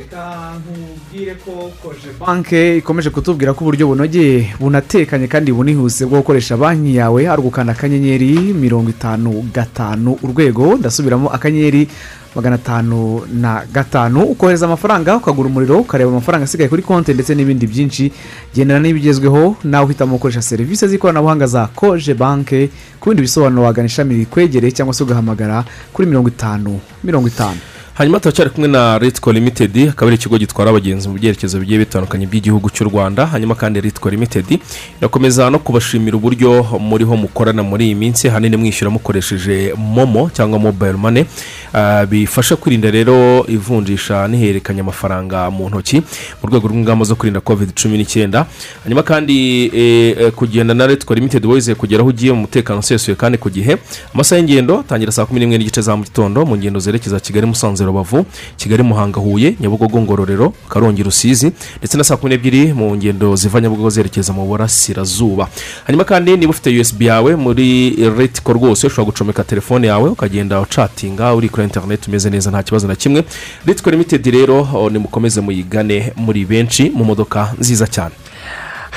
Reka 0.00 0.52
nkubwire 0.60 1.34
ko 1.44 1.70
koje 1.82 2.08
banke 2.20 2.76
ikomeje 2.76 3.10
kutubwira 3.10 3.52
ko 3.52 3.64
uburyo 3.64 3.86
bunogeye 3.86 4.54
bunatekanye 4.60 5.28
kandi 5.28 5.52
bunihuse 5.52 6.06
bwo 6.08 6.18
gukoresha 6.24 6.56
banki 6.56 6.96
yawe 6.96 7.28
ari 7.28 7.40
ugukanda 7.40 7.72
akanyenyeri 7.76 8.56
mirongo 8.56 8.90
itanu 8.90 9.44
gatanu 9.54 10.16
urwego 10.24 10.74
ndasubiramo 10.80 11.28
akanyenyeri 11.28 11.88
magana 12.34 12.54
atanu 12.54 13.26
na 13.34 13.62
gatanu. 13.72 14.22
Ukohereza 14.22 14.66
amafaranga 14.66 15.16
ukagura 15.16 15.48
umuriro 15.48 15.78
ukareba 15.80 16.10
amafaranga 16.10 16.44
asigaye 16.44 16.68
kuri 16.68 16.82
konti 16.82 17.14
ndetse 17.14 17.34
n'ibindi 17.34 17.66
byinshi 17.66 18.12
gendana 18.54 18.80
n'ibigezweho. 18.80 19.56
Nawe 19.64 19.84
uhitamo 19.84 20.14
gukoresha 20.14 20.42
serivisi 20.42 20.88
z'ikoranabuhanga 20.88 21.46
za 21.46 21.66
koje 21.74 22.14
banke 22.14 22.70
ku 23.00 23.08
bindi 23.10 23.22
bisobanuro 23.26 23.62
wagana 23.66 23.86
ishami 23.86 24.14
rikwegereye 24.14 24.72
cyangwa 24.72 24.94
se 24.94 25.02
ugahamagara 25.02 25.64
kuri 25.92 26.06
mirongo 26.08 26.28
itanu 26.28 26.80
mirongo 27.04 27.28
itanu. 27.28 27.58
Hanyuma 28.00 28.20
turacyari 28.20 28.50
kumwe 28.50 28.68
na 28.68 28.98
ritiko 28.98 29.32
limitedi 29.32 29.88
akaba 29.88 30.06
ari 30.08 30.16
ikigo 30.16 30.38
gitwara 30.38 30.70
abagenzi 30.70 31.08
mu 31.08 31.14
byerekezo 31.20 31.60
bigiye 31.60 31.78
bitandukanye 31.84 32.26
by'igihugu 32.26 32.70
cy'u 32.72 32.88
rwanda. 32.88 33.26
Hanyuma 33.26 33.54
kandi 33.54 33.80
ritiko 33.80 34.10
limitedi 34.10 34.56
irakomeza 35.00 35.50
no 35.50 35.58
kubashimira 35.58 36.16
uburyo 36.16 36.64
muriho 36.80 37.16
mukorana 37.16 37.62
muri 37.62 37.84
iyi 37.84 37.94
minsi. 37.94 38.28
Ahanini 38.28 38.56
mwishyura 38.56 38.90
mukoresheje 38.90 39.74
momo 39.76 40.30
cyangwa 40.32 40.58
mobayiro 40.58 40.98
mane 40.98 41.26
Ah, 41.72 42.06
bifasha 42.06 42.56
kwirinda 42.56 42.90
rero 42.90 43.46
ivunjisha 43.48 44.28
n'ihererekanya 44.28 44.80
amafaranga 44.82 45.50
mu 45.50 45.68
ntoki 45.70 46.02
mu 46.42 46.48
rwego 46.50 46.68
rw'ingamba 46.68 47.04
zo 47.04 47.14
kwirinda 47.14 47.40
covid 47.40 47.70
cumi 47.78 47.98
n'icyenda. 47.98 48.46
Hanyuma 48.82 49.02
kandi 49.02 49.66
eh, 49.74 50.16
eh, 50.18 50.32
kugenda 50.32 50.74
na 50.74 50.86
ritiko 50.86 51.14
limitedi 51.14 51.46
wizeye 51.46 51.74
kugera 51.74 52.00
aho 52.00 52.08
ugiye 52.08 52.32
mu 52.32 52.40
mutekano 52.40 52.78
usesuye 52.80 53.14
kandi 53.14 53.38
ku 53.38 53.50
gihe. 53.50 53.76
Amasaha 54.14 54.38
y'ingendo 54.40 54.80
atangira 54.80 55.12
saa 55.12 55.26
kumi 55.26 55.40
n'imwe 55.40 55.58
n'igice 55.58 55.80
za 55.82 55.94
mu 55.96 56.02
gitondo 56.04 56.42
mu 56.46 56.56
ngendo 56.56 56.80
zerekeza 56.80 57.20
kigali 57.20 57.46
musanze 57.46 57.84
rubavu 57.90 58.24
kigali 58.56 58.82
muhanga 58.82 59.20
huye 59.20 59.54
nyabugogo 59.60 60.00
ngororero 60.00 60.52
karongi 60.68 61.02
rusizi 61.02 61.52
ndetse 61.78 61.96
na 61.98 62.04
saa 62.04 62.16
kumi 62.16 62.30
n'ebyiri 62.34 62.72
mu 62.72 62.96
ngendo 62.96 63.36
ziva 63.36 63.60
nyabugogo 63.60 63.90
zerekeza 63.90 64.32
mu 64.32 64.46
burasirazuba. 64.46 65.48
Hanyuma 65.86 66.04
kandi 66.04 66.36
niba 66.36 66.50
ufite 66.50 66.80
usb 66.80 67.02
yawe 67.02 67.36
muri 67.36 67.90
ritiko 68.18 68.52
rwose 68.52 68.86
ushobora 68.86 69.04
gucomeka 69.12 69.44
telefone 69.44 69.86
yawe 69.86 70.10
ukagenda 70.10 70.60
ucatinga 70.60 71.34
uri 71.34 71.48
kuri 71.48 71.64
interineti 71.64 72.08
umeze 72.08 72.30
neza 72.30 72.50
nta 72.50 72.62
kibazo 72.62 72.88
na 72.88 72.94
kimwe. 72.96 73.24
Ritiko 73.66 73.90
limitedi 73.90 74.30
rero 74.30 74.68
oh, 74.74 74.90
nimukomeze 74.90 75.40
muyigane 75.40 76.12
muri 76.16 76.44
benshi 76.44 76.90
mu 76.94 77.04
modoka 77.04 77.54
nziza 77.58 77.86
cyane. 77.86 78.14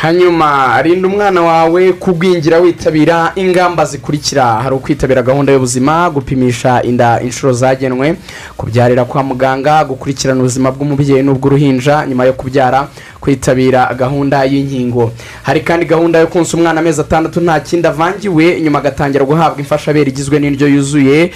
Hanyuma 0.07 0.81
rinda 0.81 1.07
umwana 1.07 1.41
wawe 1.41 1.93
kugwingira 1.93 2.57
witabira 2.59 3.31
ingamba 3.35 3.85
zikurikira? 3.85 4.45
Hari 4.45 4.75
ukwitabira 4.75 5.21
gahunda 5.21 5.51
y'ubuzima 5.53 6.09
gupimisha 6.09 6.83
inda 6.83 7.21
inshuro 7.21 7.53
zagenwe 7.53 8.15
kubyarira 8.57 9.05
kwa 9.05 9.23
muganga 9.23 9.83
gukurikirana 9.85 10.39
ubuzima 10.39 10.71
bw'umubyeyi 10.71 11.23
n'ubw'uruhinja 11.23 12.05
nyuma 12.05 12.25
yo 12.25 12.33
kubyara 12.33 12.87
kwitabira 13.21 13.93
gahunda 13.95 14.43
y'inkingo. 14.45 15.11
Hari 15.43 15.59
kandi 15.61 15.85
gahunda 15.85 16.19
yo 16.19 16.27
konsa 16.27 16.57
umwana 16.57 16.79
amezi 16.79 17.01
atandatu 17.01 17.41
nta 17.41 17.59
kindi 17.59 17.87
avangiwe 17.87 18.61
nyuma 18.61 18.79
agatangira 18.79 19.25
guhabwa 19.25 19.59
imfashabere 19.59 20.09
igizwe 20.11 20.39
n'indyo 20.39 20.67
yuzuye 20.67 21.31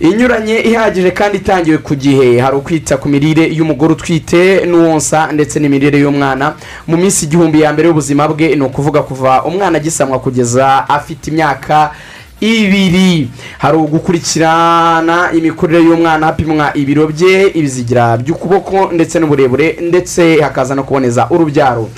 inyuranye 0.00 0.58
ihagije 0.60 1.10
kandi 1.10 1.38
itangiwe 1.38 1.78
ku 1.78 1.94
gihe. 1.94 2.40
Hari 2.40 2.56
ukwita 2.56 2.96
ku 2.96 3.08
mirire 3.08 3.48
y'umugore 3.48 3.92
utwite 3.92 4.66
n'uwonsa 4.68 5.32
ndetse 5.32 5.56
n'imirire 5.60 5.98
y'umwana. 5.98 6.54
Mu 6.86 6.96
minsi 6.96 7.24
igihumbi 7.24 7.60
ya 7.60 7.72
mbere 7.72 7.88
y'ubuzima 7.88 8.01
bwe 8.34 8.56
ni 8.56 8.62
ukuvuga 8.62 9.02
kuva 9.02 9.42
umwana 9.44 9.78
agisamwa 9.78 10.18
kugeza 10.18 10.88
afite 10.88 11.26
imyaka 11.30 11.90
ibiri. 12.40 13.30
Hari 13.58 13.76
ugukurikirana 13.76 15.32
imikurire 15.32 15.80
y'umwana 15.84 16.26
hapimwa 16.26 16.74
ibiro 16.74 17.06
bye 17.06 17.46
ibizigira 17.54 18.16
by'ukuboko 18.16 18.90
ndetse 18.92 19.18
n'uburebure 19.18 19.78
ndetse 19.80 20.40
hakaza 20.40 20.74
no 20.74 20.82
kuboneza 20.82 21.26
urubyaro. 21.30 21.88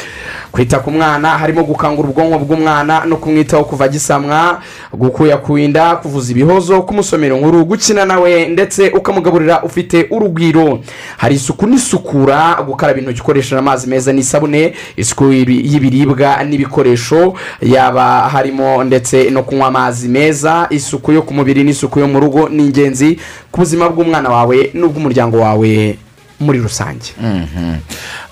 Kwita 0.55 0.79
ku 0.79 0.91
mwana 0.91 1.29
harimo 1.29 1.65
gukangura 1.67 2.09
ubwonko 2.09 2.39
bw'umwana 2.39 3.05
no 3.05 3.17
kumwitaho 3.17 3.65
kuva 3.65 3.85
agisamwa 3.85 4.63
gukuyakuinda 4.93 5.97
kuvuza 5.97 6.31
ibihozo 6.33 6.83
kumusomera 6.83 7.37
inkuru 7.37 7.65
gukina 7.65 8.05
nawe 8.05 8.47
ndetse 8.49 8.89
ukamugaburira 8.95 9.63
ufite 9.63 10.07
urugwiro. 10.11 10.79
Hari 11.17 11.35
isuku 11.35 11.67
n'isukura 11.67 12.63
gukaraba 12.67 12.99
intoki 13.01 13.21
ukoresheje 13.21 13.59
amazi 13.59 13.87
meza 13.91 14.13
n'isabune 14.13 14.75
isuku 14.97 15.25
y'ibi- 15.33 15.63
y'ibiribwa 15.73 16.45
n'ibikoresho 16.45 17.35
yaba 17.63 18.29
harimo 18.29 18.85
ndetse 18.85 19.31
no 19.31 19.43
kunywa 19.43 19.67
amazi 19.67 20.09
meza 20.09 20.67
isuku 20.71 21.13
yo 21.13 21.23
ku 21.23 21.35
mubiri 21.35 21.65
n'isuku 21.65 21.99
yo 21.99 22.07
mu 22.09 22.21
rugo 22.21 22.49
ni 22.49 22.63
ingenzi 22.67 23.19
ku 23.51 23.59
buzima 23.61 23.89
bw'umwana 23.89 24.31
wawe 24.31 24.71
n'ubw'umuryango 24.75 25.37
wawe. 25.41 25.99
Muri 26.41 26.59
rusange. 26.59 27.13
Mhm. 27.21 27.75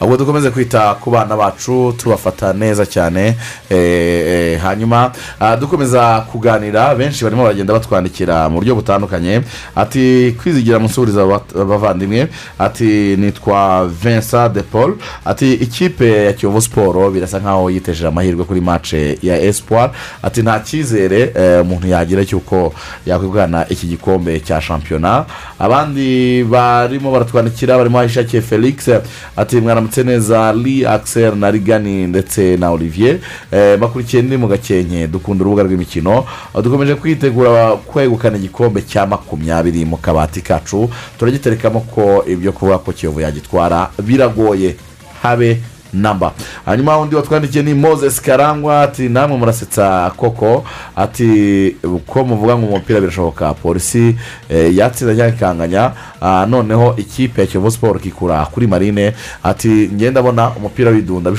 ubwo 0.01 0.17
dukomeze 0.17 0.51
kwita 0.51 0.95
ku 1.01 1.11
bana 1.11 1.37
bacu 1.37 1.95
tubafata 1.99 2.53
neza 2.53 2.87
cyane 2.87 3.37
eh, 3.71 3.79
eh, 3.79 4.61
hanyuma 4.61 5.13
ah, 5.41 5.57
dukomeza 5.57 6.21
kuganira 6.33 6.95
benshi 6.95 7.25
barimo 7.25 7.43
baragenda 7.43 7.73
batwandikira 7.73 8.49
mu 8.49 8.59
buryo 8.59 8.75
butandukanye. 8.75 9.43
Ati 9.77 10.35
kwizigira 10.43 10.79
musubiriza 10.79 11.23
aba- 11.23 11.63
abavandimwe. 11.63 12.29
Ati 12.59 13.17
nitwa 13.17 13.87
vincent 14.03 14.53
de 14.55 14.63
paul. 14.63 14.97
Ati 15.25 15.55
ikipe 15.55 16.25
ya 16.25 16.33
kiyovu 16.33 16.61
siporo 16.61 17.11
birasa 17.11 17.39
nkaho 17.39 17.71
yitejeje 17.71 18.07
amahirwe 18.07 18.45
kuri 18.45 18.61
mace 18.61 19.19
ya 19.23 19.41
espoir. 19.41 19.91
Ati 20.23 20.43
nta 20.43 20.61
cyizere 20.61 21.33
eh, 21.37 21.61
umuntu 21.63 21.87
yagira 21.87 22.25
cy'uko 22.25 22.75
yakwegukana 23.07 23.67
iki 23.69 23.87
gikombe 23.87 24.41
cya 24.41 24.61
shampiyona 24.61 25.25
abandi 25.59 26.45
barimo 26.45 27.13
baratwandikira 27.13 27.77
barimo 27.79 27.92
ahishakiye 27.99 28.43
felix 28.43 28.89
ati 29.37 29.57
mwaramutse 29.61 30.03
neza 30.03 30.53
li 30.53 30.87
axel 30.87 31.35
na 31.37 31.51
rigani 31.51 32.07
ndetse 32.07 32.57
na 32.57 32.71
olivier 32.71 33.19
eh, 33.53 33.79
bakurikiye 33.79 34.23
ndi 34.23 34.37
mu 34.37 34.49
gakenke 34.49 35.07
dukunda 35.09 35.43
urubuga 35.45 35.63
rw'imikino 35.63 36.25
dukomeje 36.63 36.95
kwitegura 36.95 37.77
kwegukana 37.77 38.37
igikombe 38.37 38.83
cya 38.83 39.07
makumyabiri 39.07 39.85
mu 39.85 39.97
kabati 39.97 40.41
kacu. 40.41 40.91
Turagiterekamo 41.19 41.81
ko 41.81 42.25
ibyo 42.29 42.53
kuvuga 42.53 42.79
ko 42.79 42.93
kiyovu 42.93 43.21
yagitwara. 43.21 43.91
Biragoye. 44.03 44.77
Habe. 45.23 45.61
Namba. 45.93 46.33
Hanyuma 46.67 46.99
undi 46.99 47.17
watwandikiye 47.17 47.65
ni 47.65 47.75
moses 47.75 48.21
karangwa 48.23 48.83
ati 48.83 49.09
namwe 49.09 49.37
murasetsa 49.39 50.11
koko 50.17 50.65
ati 50.97 51.77
ko 52.07 52.25
muvuga 52.25 52.57
ngo 52.59 52.67
umupira 52.67 53.01
birashoboka 53.01 53.55
polisi 53.55 54.17
eh, 54.49 54.77
yatsinda 54.77 55.15
cyangwa 55.15 55.35
ikanganya 55.37 55.93
ah, 56.21 56.47
noneho 56.47 56.95
ikipe 56.97 57.41
ya 57.41 57.47
kiyovu 57.47 57.71
siporo 57.71 57.99
ikikura 57.99 58.47
kuri 58.47 58.67
marine 58.67 59.13
ati 59.43 59.69
ngenda 59.69 60.11
ndabona 60.11 60.51
umupira 60.51 60.91
w'idunda 60.91 61.31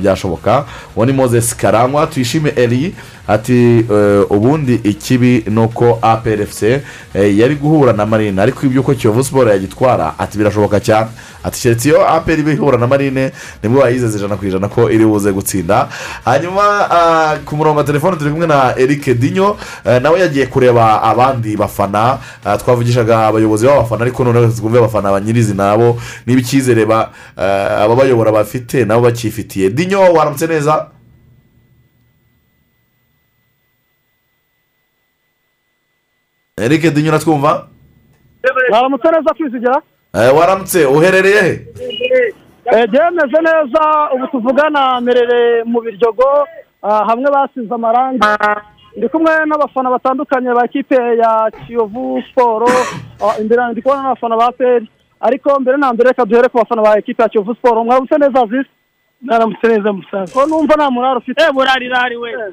byashoboka. 0.00 0.64
Uwo 0.96 1.06
ni 1.06 1.12
moses 1.12 1.56
karangwa 1.56 2.06
tuyishime 2.06 2.52
eri 2.56 2.94
ati 3.28 3.84
eh, 3.90 4.30
ubundi 4.30 4.74
ikibi 4.74 5.44
ni 5.46 5.60
uko 5.60 5.98
aprfc 6.02 6.62
eh, 6.62 6.82
yari 7.38 7.54
guhura 7.54 7.92
na 7.92 8.06
marine. 8.06 8.42
Ariko 8.42 8.66
ibyo 8.66 8.82
ko 8.82 8.94
kiyovu 8.94 9.24
siporo 9.24 9.50
yagitwara 9.50 10.14
ati 10.18 10.38
birashoboka 10.38 10.80
cyane. 10.80 11.06
Ati 11.44 11.62
keretse 11.62 11.88
iyo 11.88 12.08
apr 12.08 12.38
iba 12.38 12.52
ihura 12.52 12.78
na 12.78 12.86
marine 12.86 13.32
ni 13.62 13.68
bwo 13.68 13.80
wayizeze 13.80 14.18
ijana 14.18 14.36
ku 14.36 14.46
ijana 14.46 14.68
ko 14.68 14.90
iri 14.90 15.04
buze 15.06 15.32
gutsinda. 15.32 15.88
Hanyuma 16.24 16.90
ah, 16.90 17.36
ku 17.44 17.56
murongo 17.56 17.78
wa 17.78 17.84
telefone 17.84 18.16
turi 18.16 18.30
kumwe 18.30 18.46
na 18.46 18.74
eric 18.78 19.10
dinyo 19.18 19.56
eh, 19.84 20.02
nawe 20.02 20.20
yagiye 20.20 20.46
kureba 20.46 21.02
abandi 21.02 21.56
bafana. 21.56 22.18
Ah, 22.44 22.58
twavugishaga 22.58 23.26
abayobozi 23.26 23.66
b'abafana 23.66 24.02
ariko 24.02 24.24
noneho 24.24 24.48
twumve 24.48 24.78
abafana 24.78 25.10
ba 25.12 25.20
nabo 25.54 25.98
niba 26.26 26.40
icyizere 26.40 26.84
ba- 26.86 27.10
ababayobora 27.36 28.32
bafite 28.32 28.84
nabo 28.84 29.02
bakifitiye 29.02 29.70
dinyo 29.70 30.00
waramutse 30.12 30.46
neza? 30.46 30.86
Eric 36.60 36.82
dinyo 36.94 37.08
uratwumva 37.10 37.66
waramutse 38.72 39.08
neza 39.10 39.34
kwizigira 39.34 39.82
Eh, 40.14 40.36
waramutse 40.36 40.84
uherereye 40.86 41.42
he? 41.42 42.86
Byemeze 42.90 43.38
neza 43.48 43.82
ubu 44.14 44.26
tuvugana 44.26 45.00
merere 45.00 45.64
mu 45.64 45.80
biryogo 45.80 46.46
ah, 46.82 47.04
hamwe 47.08 47.30
basize 47.30 47.74
amarangi. 47.74 48.20
Ndi 48.96 49.08
kumwe 49.08 49.32
n'abafana 49.46 49.90
batandukanye 49.90 50.52
ba 50.54 50.68
kipe 50.68 50.94
ya 51.22 51.50
kiyovu 51.66 52.22
siporo 52.28 52.68
ah, 53.24 53.40
imbere 53.40 53.62
ndi 53.72 53.82
kubona 53.82 54.02
n'abafana 54.02 54.36
ba 54.36 54.52
peri. 54.52 54.86
Ariko 55.20 55.60
mbere 55.60 55.76
na 55.78 55.92
mbere 55.92 56.08
reka 56.12 56.24
duhere 56.28 56.48
ku 56.48 56.58
bafana 56.58 56.82
ba 56.82 56.98
ekipe 56.98 57.22
ya 57.22 57.28
kiyovu 57.28 57.54
siporo 57.54 57.84
mwaramutse 57.84 58.18
neza 58.18 58.46
zisi 58.46 58.70
mwaramutse 59.22 59.66
neza 59.68 59.92
musaza. 59.92 60.32
Ko 60.34 60.46
numva 60.46 60.74
nta 60.76 60.90
murari 60.90 61.18
ufite? 61.18 61.40
Eh 61.42 61.52
murari 61.52 61.86
irari 61.86 62.16
we. 62.16 62.30
Eh, 62.30 62.48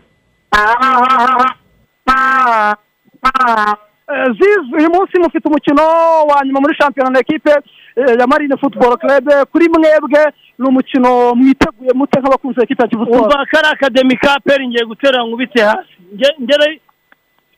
zizi 4.37 4.75
uyu 4.77 4.89
munsi 4.89 5.19
mufite 5.19 5.47
umukino 5.47 5.83
wa 6.29 6.45
nyuma 6.45 6.59
muri 6.61 6.75
shampiyona 6.75 7.09
na 7.11 7.19
ekipe 7.19 7.51
eh, 7.95 8.15
ya 8.19 8.27
marine 8.27 8.57
football 8.57 8.97
club. 8.97 9.25
Kuri 9.51 9.69
mwebwe 9.69 10.21
ni 10.59 10.65
umukino 10.67 11.35
mwiteguye 11.35 11.91
mute 11.95 12.19
nk'abakunzi 12.19 12.61
ekipe 12.63 12.83
ya 12.83 12.89
kivu 12.89 13.05
siporo 13.05 13.23
umva 13.23 13.45
kari 13.45 13.67
akademi 13.71 14.17
ka 14.17 14.39
peri 14.43 14.67
ngiye 14.67 14.85
gutera 14.85 15.23
nkubite 15.23 15.61
hasi. 15.63 15.93
Nge- 16.15 16.35
ngere 16.43 16.81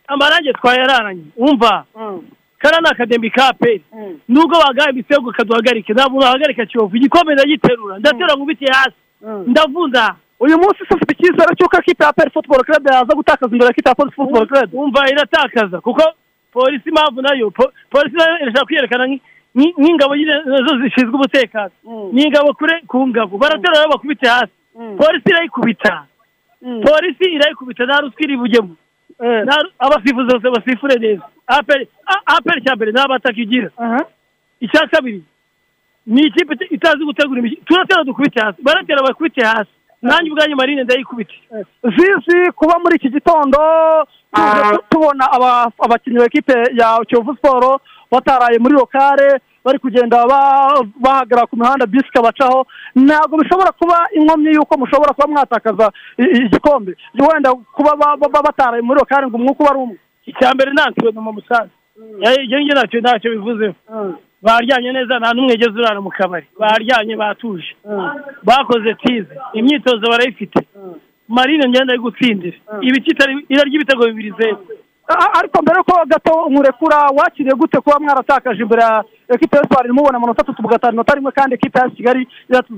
amarangi 0.08 0.54
twayararanye 0.54 1.24
umva? 1.38 1.86
Kariya 2.58 2.82
ni 2.82 2.88
akademi 2.90 3.30
ka 3.30 3.54
peri 3.54 3.84
nubwo 4.30 4.58
wagaha 4.60 4.90
ibitego 4.90 5.32
kaduhagarike 5.32 5.94
ntabwo 5.94 6.20
wahagarika 6.20 6.66
kiyovu. 6.66 6.96
Igikombe 6.96 7.34
ndagiterura 7.34 8.00
ndatera 8.00 8.34
nkubite 8.36 8.66
hasi. 8.74 8.96
Ndavunda 9.48 10.16
uyu 10.40 10.58
munsi 10.58 10.80
se 10.90 10.96
ufite 10.96 11.14
icyizere 11.14 11.56
cy'uko 11.56 11.78
ekipe 11.78 12.04
ya 12.04 12.14
peri 12.14 12.32
football 12.32 12.64
club 12.64 12.88
yaza 12.88 13.16
gutakaza 13.16 13.52
imbere 13.52 13.66
ya 13.66 13.72
ekipe 13.72 13.90
ya 13.90 13.96
polisi 13.96 14.16
football 14.16 14.48
club? 14.48 14.74
umva 14.74 15.10
iratakaza 15.10 15.82
kuko 15.82 16.04
polisi 16.52 16.90
impamvu 16.90 17.22
na 17.22 17.34
yo 17.36 17.50
po- 17.52 17.72
polisi 17.90 18.16
na 18.16 18.24
yo 18.30 18.36
irashaka 18.44 18.66
kwiyerekana 18.66 19.06
nk'i- 19.08 19.22
nk'i- 19.56 19.74
nk'ingabo 19.80 20.16
na 20.16 20.58
zo 20.68 20.74
zishinzwe 20.82 21.16
umutekano. 21.16 21.72
Ni 22.14 22.24
ingabo 22.28 22.54
kure 22.54 22.82
ku 22.88 23.08
ngabo. 23.08 23.38
Baratera 23.38 23.78
rero 23.80 23.90
bakubite 23.92 24.28
hasi. 24.28 24.52
Polisi 24.98 25.30
irayikubita. 25.30 26.06
Polisi 26.86 27.26
irayikubita. 27.36 27.86
Nta 27.86 28.02
ruswa 28.02 28.22
iri 28.24 28.38
bujyemo 28.38 28.76
ru- 29.64 29.72
abasifuzi 29.80 30.30
bose 30.34 30.48
basifure 30.56 30.96
neza. 31.00 31.26
Aperi 32.26 32.62
cya 32.66 32.76
mbere 32.76 32.92
nta 32.92 33.08
bataka 33.08 33.38
igira 33.42 33.70
icya 34.62 34.88
kabiri 34.88 35.24
ni 36.08 36.22
ikipe 36.28 36.54
ita- 36.54 36.70
itazi 36.76 37.04
gutegura 37.06 37.40
imikino. 37.40 37.62
Turatera 37.66 38.04
dukubite 38.04 38.40
hasi. 38.42 38.62
Baratera 38.64 39.02
bakubite 39.04 39.42
hasi. 39.46 39.70
Nanjye 40.02 40.32
ubwanyu 40.32 40.56
marine 40.56 40.84
ndayikubite 40.84 41.34
zizi 41.96 42.52
kuba 42.56 42.80
muri 42.80 42.96
iki 42.96 43.10
gitondo 43.10 43.58
tu- 44.34 44.84
tubona 44.90 45.26
aba- 45.32 45.72
abakinnyi 45.86 46.18
ba 46.20 46.26
ekipe 46.26 46.54
ya 46.80 47.00
kiyovu 47.08 47.36
siporo 47.36 47.80
bataraye 48.12 48.60
muri 48.60 48.74
lokale 48.74 49.40
bari 49.66 49.80
kugenda 49.80 50.26
ba- 50.28 50.82
bahagarara 50.98 51.46
ku 51.48 51.56
mihanda 51.56 51.86
bisi 51.86 52.08
ikabacaho. 52.10 52.66
Ntabwo 52.96 53.38
bishobora 53.38 53.72
kuba 53.78 54.08
inkomyi 54.18 54.56
y'uko 54.58 54.74
mushobora 54.78 55.14
kuba 55.14 55.28
mwatakaza 55.28 55.92
igikombe. 56.18 56.96
Wenda 57.20 57.54
kuba 57.76 57.94
ba- 57.96 58.18
ba- 58.18 58.30
ba- 58.34 58.42
bataraye 58.42 58.82
muri 58.82 59.00
lokale 59.00 59.28
ngo 59.30 59.38
umwuka 59.38 59.62
uba 59.64 59.70
ari 59.72 59.80
umwe. 59.80 59.98
Icya 60.26 60.50
mbere 60.58 60.72
ntakiwe 60.74 61.12
mu 61.14 61.34
musaza 61.38 61.70
ibyo 62.42 62.58
ngibyo 62.58 62.74
ntacyo 62.76 63.00
ntacyo 63.06 63.30
bivuzeho. 63.38 63.76
Baryanye 64.42 64.92
neza 64.92 65.20
nta 65.20 65.34
n'umwe 65.34 65.54
ugeze 65.54 65.76
urara 65.80 66.02
mu 66.02 66.10
kabari. 66.10 66.48
Baryanye 66.60 67.16
batuje. 67.16 67.72
Bakoze 68.44 68.94
tize 69.02 69.34
imyitozo 69.54 70.06
barayifite. 70.12 70.60
Marine 71.28 71.70
ngenda 71.70 71.94
ari 71.94 72.02
gutsindira. 72.02 72.58
Irarya 73.50 73.76
ibitego 73.76 74.06
bibiri 74.06 74.34
zeru 74.40 74.58
ariko 75.40 75.62
mbere 75.62 75.80
ko 75.84 75.94
gato 76.08 76.34
nkurekura 76.50 76.98
wakiriye 77.18 77.56
gute 77.56 77.78
kuba 77.84 78.00
mwaratakaje 78.00 78.62
imbere 78.64 78.82
ya 78.82 79.04
ekipe 79.36 79.58
ya 79.58 79.64
siporo 79.64 79.94
mubona 79.94 80.18
amanota 80.18 80.42
atatu 80.42 80.62
mugatanu 80.62 80.94
inota 80.94 81.16
rimwe 81.16 81.32
kandi 81.32 81.56
ekipe 81.56 81.80
ya 81.80 81.90
kigali 81.90 82.28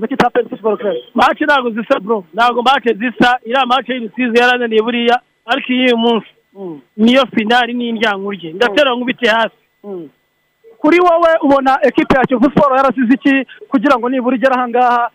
ekipe 0.04 0.24
ya 0.24 0.30
peri 0.30 0.48
football 0.48 0.76
club. 0.78 0.96
Mace 1.14 1.44
ntabwo 1.44 1.70
zisa 1.70 2.00
bro. 2.00 2.24
Ntabwo 2.34 2.62
mace 2.62 2.94
zisa. 2.94 3.38
Iriya 3.44 3.66
mace 3.66 3.92
y'urusizi 3.94 4.38
yarananiye 4.40 4.82
buriya 4.82 5.20
ariko 5.46 5.72
iy'uyu 5.72 5.96
munsi? 5.98 6.26
Niyo 6.96 7.22
finali 7.34 7.72
n'indyankurye 7.74 8.52
ndatera 8.52 8.94
nkubite 8.94 9.28
hasi. 9.28 9.56
Kuri 10.84 11.00
wowe 11.00 11.30
ubona 11.42 11.78
ekipe 11.82 12.12
ya 12.18 12.24
kivu 12.28 12.44
siporo 12.44 12.76
yarasize 12.76 13.14
iki 13.14 13.32
kugira 13.72 13.96
ngo 13.98 14.08
nibura 14.12 14.36
igere 14.36 14.52
ahangaha 14.54 15.08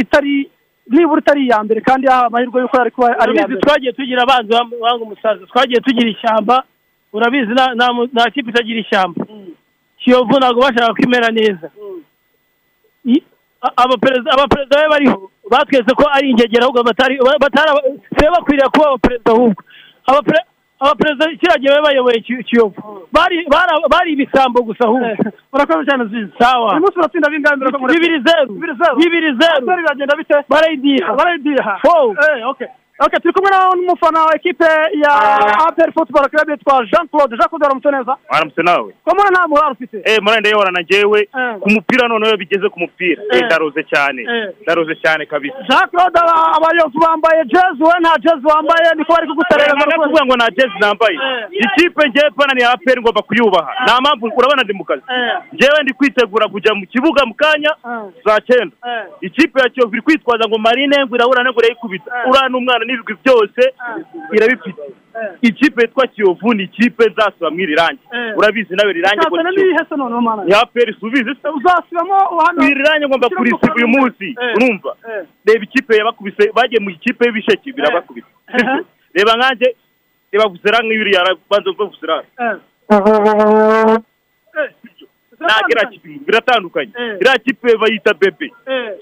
itari 0.00 0.48
nibura 0.88 1.20
itari 1.20 1.44
iya 1.46 1.60
mbere 1.64 1.80
kandi 1.84 2.06
yahawe 2.08 2.26
amahirwe 2.26 2.60
y'uko 2.60 2.76
yari 2.78 2.90
kuba 2.90 3.08
ari 3.20 3.32
iya 3.36 3.44
mbere. 3.46 3.60
twagiye 3.60 3.92
tugira 3.92 4.22
abanzi 4.24 4.50
banga 4.52 5.04
umusaza. 5.04 5.46
Twagiye 5.46 5.80
tugira 5.80 6.08
ishyamba 6.10 6.64
urabizi 7.12 7.52
nta- 7.52 8.30
kipe 8.32 8.50
itagira 8.50 8.80
ishyamba. 8.80 9.24
Kiyovu 10.00 10.38
ntabwo 10.38 10.60
bashaka 10.64 10.94
kwimera 10.96 11.28
neza. 11.30 11.68
I- 13.04 13.24
a- 13.62 13.74
abaperezida 13.76 14.80
be 14.80 14.88
bariho 14.88 15.30
batwese 15.50 15.92
ko 15.94 16.04
ari 16.12 16.30
ingegera 16.30 16.64
ahubwo 16.64 16.82
batari 16.88 17.18
bakwiriye 18.32 18.68
kuba 18.72 18.86
abaperezida 18.88 19.30
ahubwo. 19.32 19.62
Abaperezida 20.80 21.24
kiriya 21.40 21.58
gihe 21.58 21.70
bari 21.72 21.84
bayoboye 21.86 22.20
Ki- 22.20 22.44
kiyovu. 22.44 22.80
Bari 23.90 24.12
ibisambo 24.12 24.62
gusa 24.62 24.84
ahubwo 24.84 25.08
murakoze 25.52 25.84
cyane 25.90 26.04
zizi 26.10 26.32
sawa. 26.38 26.72
Uyu 26.72 26.80
munsi 26.80 26.98
uratsinda 26.98 27.30
bingahe 27.30 27.56
bibiri 27.92 28.18
zeru. 28.26 28.52
Bibiri 28.54 28.74
zeru. 28.80 28.96
Bibiri 28.96 29.30
zeru. 29.40 29.66
Biragenda 29.66 30.16
bite 30.16 30.34
barayidiha 30.48 31.10
barayidiha 31.18 31.78
Four. 31.82 32.14
Okay 33.00 33.18
turi 33.20 33.32
kumwe 33.34 33.50
na- 33.50 33.74
n'umufana 33.76 34.20
wa 34.22 34.34
ekipe 34.36 34.64
ya 35.02 35.12
aperi 35.68 35.92
football 35.92 36.28
club 36.30 36.50
yitwa 36.50 36.84
jean 36.90 37.08
claude 37.08 37.36
jean 37.36 37.48
claude 37.48 37.64
waramutse 37.64 37.90
neza 37.90 38.16
waramutse 38.30 38.62
nawe 38.62 38.92
ko 39.04 39.10
mbona 39.14 39.30
nta 39.30 39.48
murari 39.48 39.72
ufite 39.72 40.02
eh 40.04 40.18
murende 40.22 40.50
yorana 40.50 40.80
njyewe 40.82 41.28
ku 41.60 41.70
mupira 41.70 42.08
noneho 42.08 42.36
bigeze 42.36 42.68
ku 42.68 42.80
mupira 42.80 43.22
ndaroze 43.46 43.82
cyane 43.84 44.22
ndaroze 44.62 44.94
cyane 45.02 45.26
kabisa 45.26 45.56
jean 45.68 45.88
claude 45.90 46.18
aba- 46.18 46.52
abayovu 46.56 46.98
bambaye 47.00 47.44
jezi 47.44 47.82
we 47.88 47.94
nta 48.00 48.14
jezi 48.18 48.46
wambaye 48.46 48.86
niko 48.96 49.12
bari 49.12 49.26
kuguterera 49.28 49.72
ntabwo 49.74 50.02
kuvuga 50.04 50.24
ngo 50.24 50.34
nta 50.36 50.50
jezi 50.50 50.78
nambaye 50.80 51.16
ikipe 51.50 52.08
ngewe 52.08 52.30
pana 52.30 52.54
ni 52.54 52.62
aperi 52.64 53.00
ngomba 53.02 53.22
kuyubaha 53.22 53.70
nta 53.84 54.00
mpamvu 54.00 54.26
urabona 54.36 54.62
ndi 54.62 54.72
mu 54.72 54.84
kazi 54.84 55.02
njyewe 55.52 55.82
ndi 55.82 55.92
kwitegura 55.94 56.48
kujya 56.48 56.74
mu 56.74 56.86
kibuga 56.86 57.26
mu 57.26 57.34
kanya 57.34 57.72
saa 58.24 58.40
cyenda 58.40 58.74
ikipe 59.20 59.60
ya 59.60 59.68
kiyovu 59.68 59.92
iri 59.94 60.02
kwitwaza 60.02 60.48
ngo 60.48 60.58
marine 60.58 61.04
ngo 61.06 61.14
irahura 61.16 61.44
ngo 61.44 61.60
irayikubita 61.62 62.10
uriya 62.28 62.48
n'umwana 62.48 62.84
n'ibigwi 62.88 63.14
byose 63.22 63.62
irabifite. 64.32 64.82
Ikipe 65.42 65.82
yitwa 65.82 66.06
kiyovu 66.06 66.54
ni 66.54 66.62
ikipe 66.64 67.04
nzasura 67.10 67.50
mw'iri 67.50 67.74
rangi. 67.74 68.00
Urabizi 68.36 68.74
nawe 68.74 68.90
iri 68.90 69.02
rangi 69.02 69.20
ngo 69.26 69.36
cyane 69.36 69.50
ni 69.50 69.56
niyihe 69.56 69.72
Kiyovu. 69.74 69.88
se 69.88 69.96
noneho 69.96 70.20
mana? 70.20 70.44
Ni 70.44 70.54
aperi 70.54 70.92
subizi 71.00 71.32
se? 71.42 71.48
Uzasibamo 71.58 72.14
hano. 72.44 72.58
Iri 72.70 72.82
rangi 72.86 73.06
ngomba 73.06 73.28
kurisiba 73.28 73.74
uyu 73.76 73.88
munsi. 73.88 74.26
Eh. 74.42 74.56
urumva? 74.56 74.90
Eh. 75.10 75.22
reba 75.46 75.64
ikipe 75.64 75.92
yabakubise 75.96 76.42
bagiye 76.56 76.80
mu 76.80 76.90
ikipe 76.90 77.24
y'ibisheke 77.26 77.72
birabakubita 77.72 78.28
Sibyo? 78.56 78.84
reba 79.14 79.32
nkanjye 79.36 79.68
reba 80.32 80.46
vusera 80.48 80.78
nk'ibiriya 80.84 81.20
banza 81.50 81.70
mve 81.72 81.84
vusera 81.90 82.14
ntabwo 85.40 85.68
iriya 85.70 85.86
kipe 85.90 86.08
biratandukanye 86.26 86.90
iriya 87.20 87.38
kipe 87.38 87.76
bayita 87.76 88.14
bebe 88.14 88.52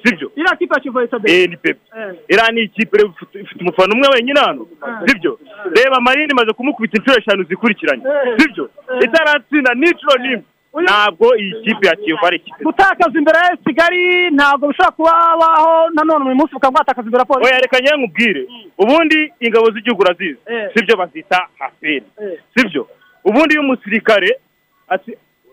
sibyo 0.05 0.31
iriya 0.37 0.57
kipe 0.57 0.75
ya 0.75 0.81
kivu 0.81 1.01
yita 1.01 1.17
eh. 1.25 1.49
Ni 1.51 1.57
bebe 1.57 1.81
iriya 2.29 2.51
ni 2.53 2.61
ikipe 2.63 2.97
ifite 3.35 3.61
umufana 3.61 3.95
umwe 3.95 4.09
wenyine 4.15 4.41
hano 4.41 4.67
sibyo 5.07 5.39
reba 5.77 6.01
marine 6.01 6.29
imaze 6.33 6.53
kumukubita 6.53 6.97
inshuro 6.99 7.19
eshanu 7.19 7.43
zikurikiranye 7.45 8.05
sibyo 8.39 8.71
itaratsinda 9.05 9.75
n'inshuro 9.75 10.17
n'imwe 10.23 10.43
ntabwo 10.85 11.37
iyi 11.37 11.53
kipe 11.65 11.87
ya 11.87 11.97
kiyovu 11.97 12.27
ari 12.27 12.37
ikipe 12.37 12.65
gutakaza 12.65 13.19
imbere 13.19 13.39
ya 13.39 13.57
kigali 13.57 14.31
ntabwo 14.31 14.69
bishobora 14.69 14.93
kubaho 14.97 15.91
nanone 15.95 16.25
uyu 16.25 16.35
munsi 16.35 16.53
bukaba 16.55 16.73
bwatakaza 16.73 17.07
imbere 17.07 17.21
ya 17.21 17.25
polisi 17.27 17.51
oya 17.51 17.61
reka 17.61 17.79
njyewe 17.79 17.97
nkubwire 17.99 18.43
ubundi 18.79 19.33
ingabo 19.41 19.71
z'igihugu 19.71 20.03
urazizi 20.03 20.39
sibyo 20.75 20.97
bazita 20.97 21.49
aperi 21.61 22.03
sibyo 22.55 22.89
ubundi 23.25 23.55
iyo 23.55 23.63
umusirikare 23.63 24.31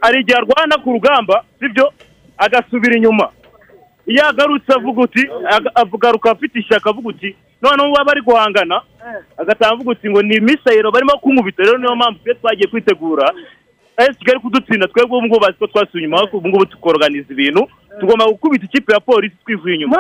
hari 0.04 0.20
igihe 0.22 0.38
arwana 0.38 0.76
ku 0.84 0.92
rugamba 0.92 1.44
sibyo? 1.60 1.94
Agasubira 2.38 2.96
inyuma. 2.98 3.30
Iyo 4.08 4.28
agarutse 4.28 4.68
avuga 4.76 5.02
uti 5.02 5.24
aga- 5.56 5.72
agaruka 5.76 6.32
afite 6.32 6.60
ishyaka 6.60 6.90
avuga 6.90 7.10
uti 7.10 7.36
noneho 7.62 7.92
waba 7.92 8.12
ari 8.12 8.22
guhangana? 8.22 8.82
Agataha 9.38 9.72
avuga 9.72 9.92
uti 9.92 10.10
ngo 10.10 10.22
ni 10.22 10.40
misayiro 10.40 10.92
barimo 10.92 11.16
kumubita. 11.24 11.64
Rero 11.64 11.78
niyo 11.78 11.96
mpamvu 11.96 12.20
twe 12.24 12.34
twagiye 12.36 12.68
kwitegura 12.68 13.32
esi 13.98 14.18
kigali 14.20 14.40
kudutsinda 14.40 14.88
twebwe 14.88 15.18
ubu 15.18 15.26
ngubu 15.28 15.40
bazi 15.40 15.58
ko 15.60 15.68
twasuye 15.68 16.04
inyuma 16.04 16.18
ariko 16.20 16.38
ubu 16.38 16.48
ngubu 16.50 16.66
tukoroganiza 16.66 17.30
ibintu 17.34 17.68
tugomba 18.00 18.26
gukubita 18.26 18.66
ikipe 18.66 18.94
ya 18.94 19.00
polisi 19.00 19.36
twivuye 19.46 19.76
inyuma. 19.76 19.98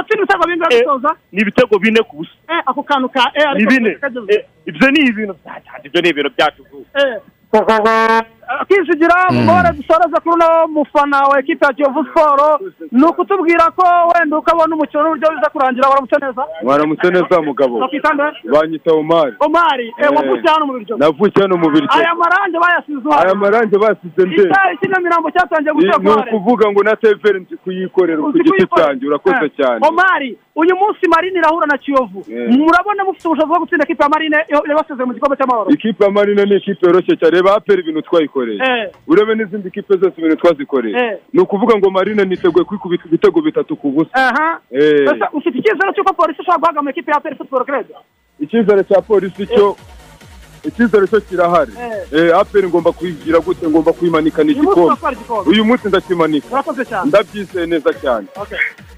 Gusoza? 0.83 1.11
ni 1.31 1.41
ibitego 1.41 1.79
bine 1.79 2.01
ku 2.03 2.15
busa. 2.17 2.31
Eh 2.49 2.61
ako 2.65 2.83
kantu 2.83 3.09
ka 3.09 3.31
eh 3.37 3.45
ni 3.55 3.63
ariko. 3.63 3.89
Eh, 4.33 4.43
ibyo 4.65 4.91
ni 4.91 4.99
ibintu. 5.09 5.33
Byacu 5.45 5.69
ibyo 5.87 6.01
ni 6.01 6.09
ibintu 6.09 6.29
byacu. 6.35 6.61
Vuba 8.47 8.61
Eh. 8.61 8.65
kwizigira 8.67 9.15
mubare 9.31 9.69
dusoreze 9.77 10.17
kuri 10.23 10.35
uno 10.35 10.67
mufana 10.67 11.17
wa 11.29 11.39
ekipa 11.39 11.67
ya 11.67 11.73
kiyovu 11.73 12.03
siporo 12.05 12.59
ni 12.91 13.03
ukutubwira 13.05 13.71
ko 13.75 13.83
wenda 14.15 14.37
ukabona 14.37 14.75
umukino 14.75 15.03
n'uburyo 15.03 15.29
biza 15.35 15.49
kurangira 15.49 15.89
waramutse 15.89 16.17
neza? 16.21 16.43
Mwaramutse 16.63 17.07
neza 17.09 17.41
mugabo. 17.41 17.79
Bakitande 17.79 18.23
banyita 18.53 18.91
omari. 18.93 19.33
Omari. 19.39 19.87
Eh, 19.87 20.05
Eh. 20.05 20.11
wavutse 20.15 20.47
hano 20.51 20.65
mu 20.65 20.73
biryo. 20.73 20.97
Navukiye 20.97 21.41
hano 21.45 21.57
mu 21.57 21.69
biryo. 21.69 21.89
Aya 21.91 22.15
marange 22.15 22.57
bayasize 22.59 23.09
aya 23.21 23.35
marange 23.35 23.77
basize 23.77 24.21
nde? 24.25 24.41
Icyayi 24.43 24.77
cy'inyamirambo 24.79 25.31
cyatangiye 25.31 25.73
ni 25.73 25.79
ni 26.03 26.11
ukuvuga 26.21 26.71
ngo 26.71 26.83
na 26.83 26.95
teveri 26.95 27.39
nzi 27.41 27.55
kuyikorera 27.57 28.21
ku 28.21 28.31
giti 28.33 28.67
cyanjye 28.75 29.07
urakoze 29.07 29.49
cyane. 29.57 29.79
Omari 29.87 30.37
uyu 30.55 30.75
munsi 30.75 31.07
marine 31.07 31.39
irahura 31.39 31.65
na 31.67 31.77
kiyovu. 31.77 32.19
Eh. 32.31 32.49
murabona 32.49 33.03
mufite 33.05 33.27
ubushobozi 33.27 33.49
bwo 33.49 33.59
gutsinda 33.59 33.83
ekipa 33.83 34.03
ya 34.03 34.09
marine 34.09 34.37
yabasize 34.69 35.03
mu 35.05 35.13
gikombe 35.13 35.35
cy'amahoro 35.37 35.69
ikipe 35.69 36.03
ya 36.05 36.11
marine 36.11 36.45
ni 36.45 36.55
ikipe 36.55 36.85
yoroshye 36.87 37.15
cyane. 37.17 37.31
Reba 37.35 37.55
aperi 37.55 37.81
ibintu 37.81 38.01
twayikoreye. 38.01 38.32
Eh. 38.63 38.89
urebe 39.07 39.35
n'izindi 39.35 39.71
kipe 39.71 39.97
zose 39.97 40.13
ibintu 40.17 40.35
twazikoreye 40.37 40.95
Eh. 40.97 41.17
ni 41.33 41.39
ukuvuga 41.41 41.77
ngo 41.77 41.89
marine 41.89 42.25
niteguye 42.25 42.65
kwikubita 42.65 43.03
ibitego 43.07 43.41
bitatu 43.41 43.75
ku 43.75 43.91
busa 43.91 44.09
Eh. 44.71 45.07
Ufite 45.33 45.57
icyizere 45.57 45.93
cy'uko 45.95 46.13
polisi 46.13 46.41
ishobora 46.41 46.59
guhagama 46.59 46.89
ekipa 46.89 47.11
ya 47.11 47.17
aperi 47.17 47.35
futuboro 47.35 47.65
kerede 47.65 47.93
icyizere 48.39 48.83
cya 48.83 49.01
polisi 49.01 49.47
cyo 49.47 49.75
icyizere 50.65 51.07
cyo 51.07 51.21
kirahari. 51.21 51.71
Eh, 52.11 52.31
aperi 52.39 52.67
ngomba 52.67 52.91
kuyigira 52.91 53.39
gute? 53.39 53.67
Ngomba 53.67 53.91
kuyimanikana 53.93 54.49
uyu 54.51 54.55
munsi 54.55 54.69
igikombe. 54.69 54.87
uratwara 54.87 55.15
igikombe. 55.15 55.49
Uyu 55.51 55.65
munsi 55.65 55.87
ndakimanika. 55.87 56.63
Ndabyizeye 57.05 57.65
neza 57.67 57.91
cyane. 58.01 58.27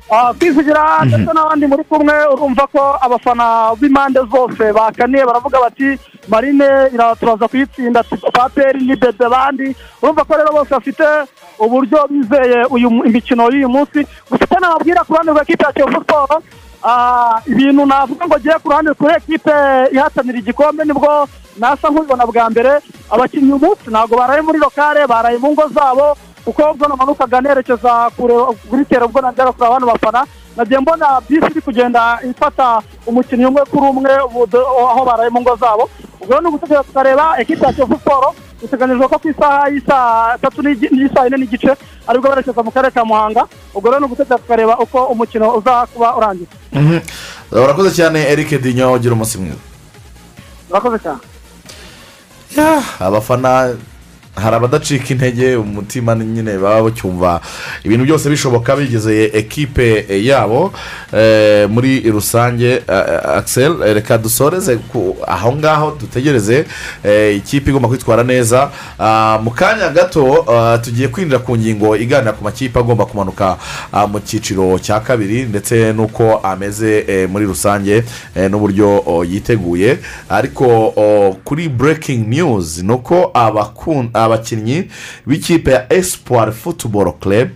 Ah, 0.10 0.34
kwivugira 0.38 1.02
ndetse 1.06 1.32
n'abandi 1.34 1.66
muri 1.68 1.84
kumwe 1.90 2.14
urumva 2.34 2.68
ko 2.70 2.82
abafana 3.02 3.74
b'impande 3.80 4.20
zose 4.32 4.64
bakaniye 4.74 5.26
baravuga 5.26 5.58
bati 5.60 5.98
marine 6.30 6.70
ira- 6.94 7.16
turaza 7.18 7.48
kuyitsinda 7.48 8.04
paperi 8.34 8.86
ni 8.86 8.96
bebe 8.96 9.26
bandi. 9.30 9.76
Urumva 10.02 10.22
ko 10.24 10.34
rero 10.38 10.52
bose 10.54 10.70
bafite 10.70 11.08
uburyo 11.58 12.06
bizeye 12.10 12.66
imikino 13.10 13.50
y'uyu 13.50 13.70
munsi. 13.70 14.06
Gusa 14.30 14.46
icyo 14.46 14.60
nababwira 14.62 15.02
ku 15.04 15.14
ruhande 15.14 15.32
rwa 15.34 15.42
ekipe 15.42 15.64
ya 15.66 15.74
kiyovu 15.74 15.98
siporo 16.06 16.38
ibintu 17.48 17.86
navuga 17.86 18.26
ngo 18.28 18.36
agiye 18.36 18.56
ku 18.62 18.70
ruhande 18.70 18.94
kuri 18.94 19.14
ekipe 19.18 19.54
ihatanira 19.92 20.38
igikombe 20.40 20.84
ni 20.86 20.94
bwo 20.94 21.28
nasa 21.58 21.90
nk'ubibona 21.90 22.26
bwa 22.26 22.50
mbere. 22.50 22.72
Abakinnyi 23.10 23.52
uyu 23.54 23.60
munsi 23.64 23.90
ntabwo 23.90 24.18
baraye 24.18 24.42
muri 24.42 24.60
lokale 24.60 25.08
baraye 25.08 25.38
mu 25.38 25.52
ngo 25.52 25.66
zabo 25.74 26.18
kuko 26.46 26.62
ubwo 26.72 26.86
namanukaga 26.88 27.42
nerekeza 27.42 28.10
kuri 28.70 28.86
tere 28.86 29.06
ubwo 29.06 29.22
najyaga 29.22 29.52
kureba 29.52 29.68
abandi 29.76 29.88
bafana. 29.88 30.22
Nagiye 30.58 30.80
mbona 30.80 31.22
bisi 31.30 31.46
iri 31.52 31.62
kugenda 31.62 32.20
ifata 32.24 32.82
umukinnyi 33.08 33.46
umwe 33.46 33.62
kuri 33.66 33.86
umwe 33.90 34.12
aho 34.14 35.02
baraye 35.06 35.30
mu 35.30 35.42
ngo 35.42 35.56
zabo. 35.56 35.90
Ubwo 36.22 36.42
ni 36.42 36.48
ugutegereza 36.48 36.84
tukareba 36.84 37.40
ekipa 37.42 37.66
ya 37.68 37.74
kiyovu 37.74 37.94
siporo 37.98 38.36
biteganyijwe 38.66 39.08
ko 39.08 39.16
ku 39.22 39.28
isaha 39.30 39.70
y'isaa 39.70 40.38
tatu 40.42 40.60
n'isaha 40.62 41.28
ine 41.28 41.38
n'igice 41.38 41.72
ari 42.08 42.18
bwo 42.20 42.30
berekeza 42.30 42.62
mu 42.66 42.72
karere 42.72 42.92
ka 42.94 43.06
muhanga. 43.06 43.44
Ubwo 43.74 43.88
rero 43.90 44.00
ni 44.00 44.06
ugutegereza 44.06 44.42
tukareba 44.42 44.74
uko 44.80 44.98
umukino 45.14 45.54
uza 45.58 45.86
kuba 45.94 46.18
urangiye. 46.18 46.48
Mhm. 46.74 47.00
urakoze 47.52 47.92
cyane 47.96 48.20
eric 48.32 48.50
dinyo 48.62 48.94
ugira 48.94 49.14
umunsi 49.14 49.38
mwiza. 49.38 49.62
Murakoze 50.70 50.98
cyane. 51.00 51.22
Abafana 53.00 53.76
hari 54.36 54.56
abadacika 54.56 55.10
intege 55.14 55.56
umutima 55.56 56.16
nyine 56.16 56.58
baba 56.58 56.84
bacyumva 56.84 57.42
ibintu 57.84 58.06
byose 58.06 58.30
bishoboka 58.30 58.76
bigeze 58.76 59.24
ekipe 59.34 60.06
yabo. 60.26 60.74
Eh, 61.14 61.70
muri 61.70 62.12
rusange 62.12 62.72
eh, 62.72 63.44
eh, 63.58 63.94
reka 63.94 64.18
dusoreze 64.18 64.80
aho 65.28 65.52
ngaho 65.56 65.98
dutegereze 66.02 66.66
eh, 67.04 67.38
ikipe 67.38 67.70
igomba 67.70 67.88
kwitwara 67.90 68.24
neza. 68.24 68.70
Ah, 69.00 69.40
mu 69.44 69.52
kanya 69.52 69.90
gato 69.90 70.46
ah, 70.52 70.78
tugiye 70.78 71.08
kwinjira 71.08 71.40
ku 71.40 71.58
ngingo 71.58 71.98
iganira 71.98 72.34
ku 72.34 72.44
makipe 72.44 72.80
agomba 72.80 73.06
kumanuka 73.06 73.58
ah, 73.94 74.08
mu 74.08 74.20
cyiciro 74.20 74.80
cya 74.80 75.00
kabiri 75.00 75.44
ndetse 75.44 75.94
n'uko 75.94 76.38
ameze 76.44 77.28
muri 77.32 77.46
rusange 77.46 78.04
n'uburyo 78.50 79.04
oh, 79.06 79.24
yiteguye. 79.26 79.98
Ariko 80.30 80.94
oh, 80.96 81.38
kuri 81.44 81.70
breaking 81.70 82.28
news 82.28 82.84
ni 82.84 82.92
uko 82.94 83.32
abakun- 83.34 84.10
abakinnyi 84.26 84.90
b'ikipe 85.28 85.72
ya 85.72 85.94
espoir 85.94 86.52
football 86.52 87.14
club 87.20 87.50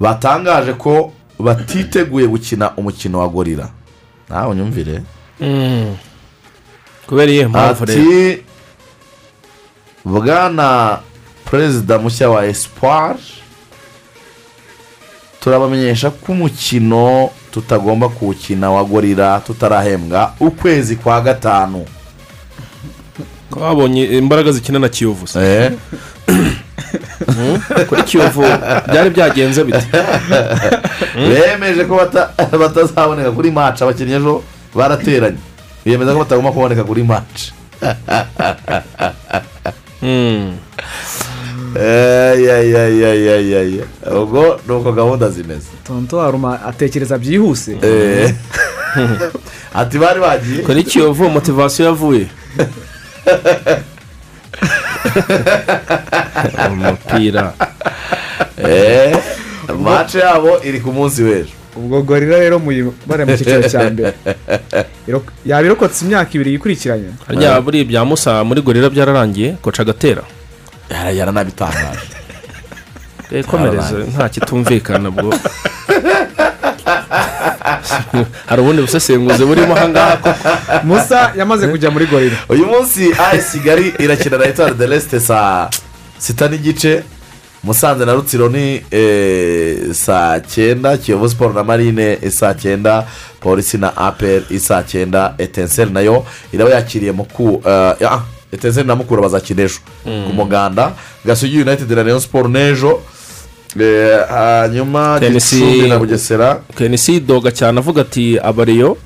batangaje 0.00 0.72
ko 0.72 1.12
batiteguye 1.38 2.26
gukina 2.26 2.72
umukino 2.76 3.18
wa 3.18 3.28
gorira 3.28 3.68
nawe 4.28 4.50
unyumvire 4.50 5.02
kubera 7.06 7.30
iyihe 7.32 7.46
mpamvu 7.46 7.84
rero. 7.84 8.42
Bwana 10.04 10.98
perezida 11.50 11.98
mushya 11.98 12.30
wa 12.30 12.46
espoir 12.46 13.16
turabamenyesha 15.40 16.10
ko 16.10 16.32
umukino 16.32 17.30
tutagomba 17.50 18.08
kuwukina 18.08 18.70
wa 18.70 18.84
gorira 18.84 19.40
tutarahembwa 19.40 20.34
ukwezi 20.40 20.96
kwa 20.96 21.20
gatanu. 21.20 21.84
Babonye 23.50 24.04
imbaraga 24.18 24.52
zikina 24.52 24.78
na 24.78 24.88
kiyovu 24.88 25.26
se 25.26 25.38
Eh. 25.38 25.72
Mm, 27.28 27.58
kuri 27.88 28.02
kiyovu 28.02 28.42
byari 28.92 29.10
byagenze 29.10 29.64
bite? 29.64 29.86
Bemeje 31.14 31.84
ko 31.84 31.96
bata- 31.96 32.30
batazaboneka 32.58 33.30
kuri 33.32 33.50
maci 33.50 33.82
abakinnyi 33.84 34.14
ejo 34.18 34.42
barateranye. 34.74 35.38
Biyemeza 35.84 36.12
ko 36.12 36.18
batagomba 36.18 36.52
kuboneka 36.52 36.84
kuri 36.84 37.02
maci 37.02 37.52
eyayayayayaya 42.46 43.84
ubwo 44.22 44.60
ni 44.68 44.72
uko 44.74 44.92
gahunda 44.92 45.30
zimeze. 45.30 45.68
Tonto 45.86 46.20
haruma 46.20 46.62
atekereza 46.64 47.18
byihuse. 47.18 47.78
Eh. 47.82 48.34
ati 49.74 49.98
bari 49.98 50.20
bagiye. 50.20 50.62
Kuri 50.62 50.84
kiyovu 50.84 51.30
motivasiyo 51.30 51.86
yavuye. 51.88 52.26
Umupira. 56.70 57.52
Eh, 58.58 59.16
maci 59.78 60.18
yabo 60.18 60.60
iri 60.64 60.80
ku 60.80 60.92
munsi 60.92 61.22
w'ejo. 61.22 61.54
Ubwo 61.76 62.02
gorira 62.02 62.38
rero 62.40 62.58
muyibare 62.58 63.24
mu 63.24 63.36
cyiciro 63.36 63.68
cya 63.68 63.90
mbere. 63.90 64.14
Yaba 65.44 65.66
irokotse 65.66 66.04
imyaka 66.04 66.30
ibiri 66.32 66.52
yikurikiranye 66.56 67.10
harya 67.28 67.60
buri 67.60 67.80
ibya 67.84 68.04
musa 68.04 68.44
muri 68.44 68.60
gorira 68.64 68.88
byararangiye 68.88 69.56
koca 69.60 69.82
agatera? 69.82 70.22
Yaranabitangaje 70.90 72.16
komereze 73.50 73.96
nta 74.12 74.28
kitumvikana 74.28 75.10
bwo. 75.10 75.30
hari 78.48 78.62
ubundi 78.62 78.82
busesenguzi 78.82 79.44
burimo 79.44 79.74
ahangaha 79.76 80.16
ko 80.16 80.30
musa 80.88 81.32
yamaze 81.36 81.68
kujya 81.68 81.90
muri 81.90 82.06
gorira 82.06 82.36
uyu 82.48 82.66
munsi 82.66 83.12
ayesi 83.30 83.58
kigali 83.58 83.94
irakina 83.98 84.38
na 84.38 84.44
etuwari 84.44 84.74
de 84.74 84.86
resite 84.86 85.20
saa 85.20 85.68
sita 86.18 86.48
n'igice 86.48 87.02
musanze 87.64 88.04
na 88.04 88.12
rutsiro 88.14 88.48
ni 88.48 88.82
eh, 88.90 89.92
saa 89.92 90.40
cyenda 90.40 90.96
kiyovu 90.98 91.28
siporo 91.28 91.52
na 91.52 91.64
marine 91.64 92.30
saa 92.30 92.54
cyenda 92.54 93.06
polisi 93.40 93.78
na 93.78 93.96
aperi 93.96 94.60
saa 94.60 94.82
cyenda 94.82 95.34
etenseri 95.38 95.90
na 95.90 96.00
yo 96.00 96.24
iraba 96.52 96.70
yakiriye 96.70 97.12
muku 97.12 97.62
eh, 97.66 98.08
ah, 98.10 98.22
etenseri 98.52 98.86
na 98.88 98.94
mukura 98.96 99.22
bazakina 99.22 99.62
ejo 99.62 99.78
Mm. 100.06 100.24
ku 100.26 100.32
muganda 100.32 100.92
gasugi 101.24 101.56
yunayitedi 101.58 101.94
na 101.94 102.02
rayon 102.02 102.20
siporo 102.20 102.48
n'ejo. 102.48 102.90
Eh, 102.90 103.00
hanyuma 104.28 105.20
gicumbi 105.20 105.88
na 105.88 105.98
bugesera. 105.98 106.60
Kenisi 106.76 107.20
doga 107.20 107.50
cyane 107.50 107.78
avuga 107.78 108.00
ati 108.02 108.38
abariyo. 108.42 108.96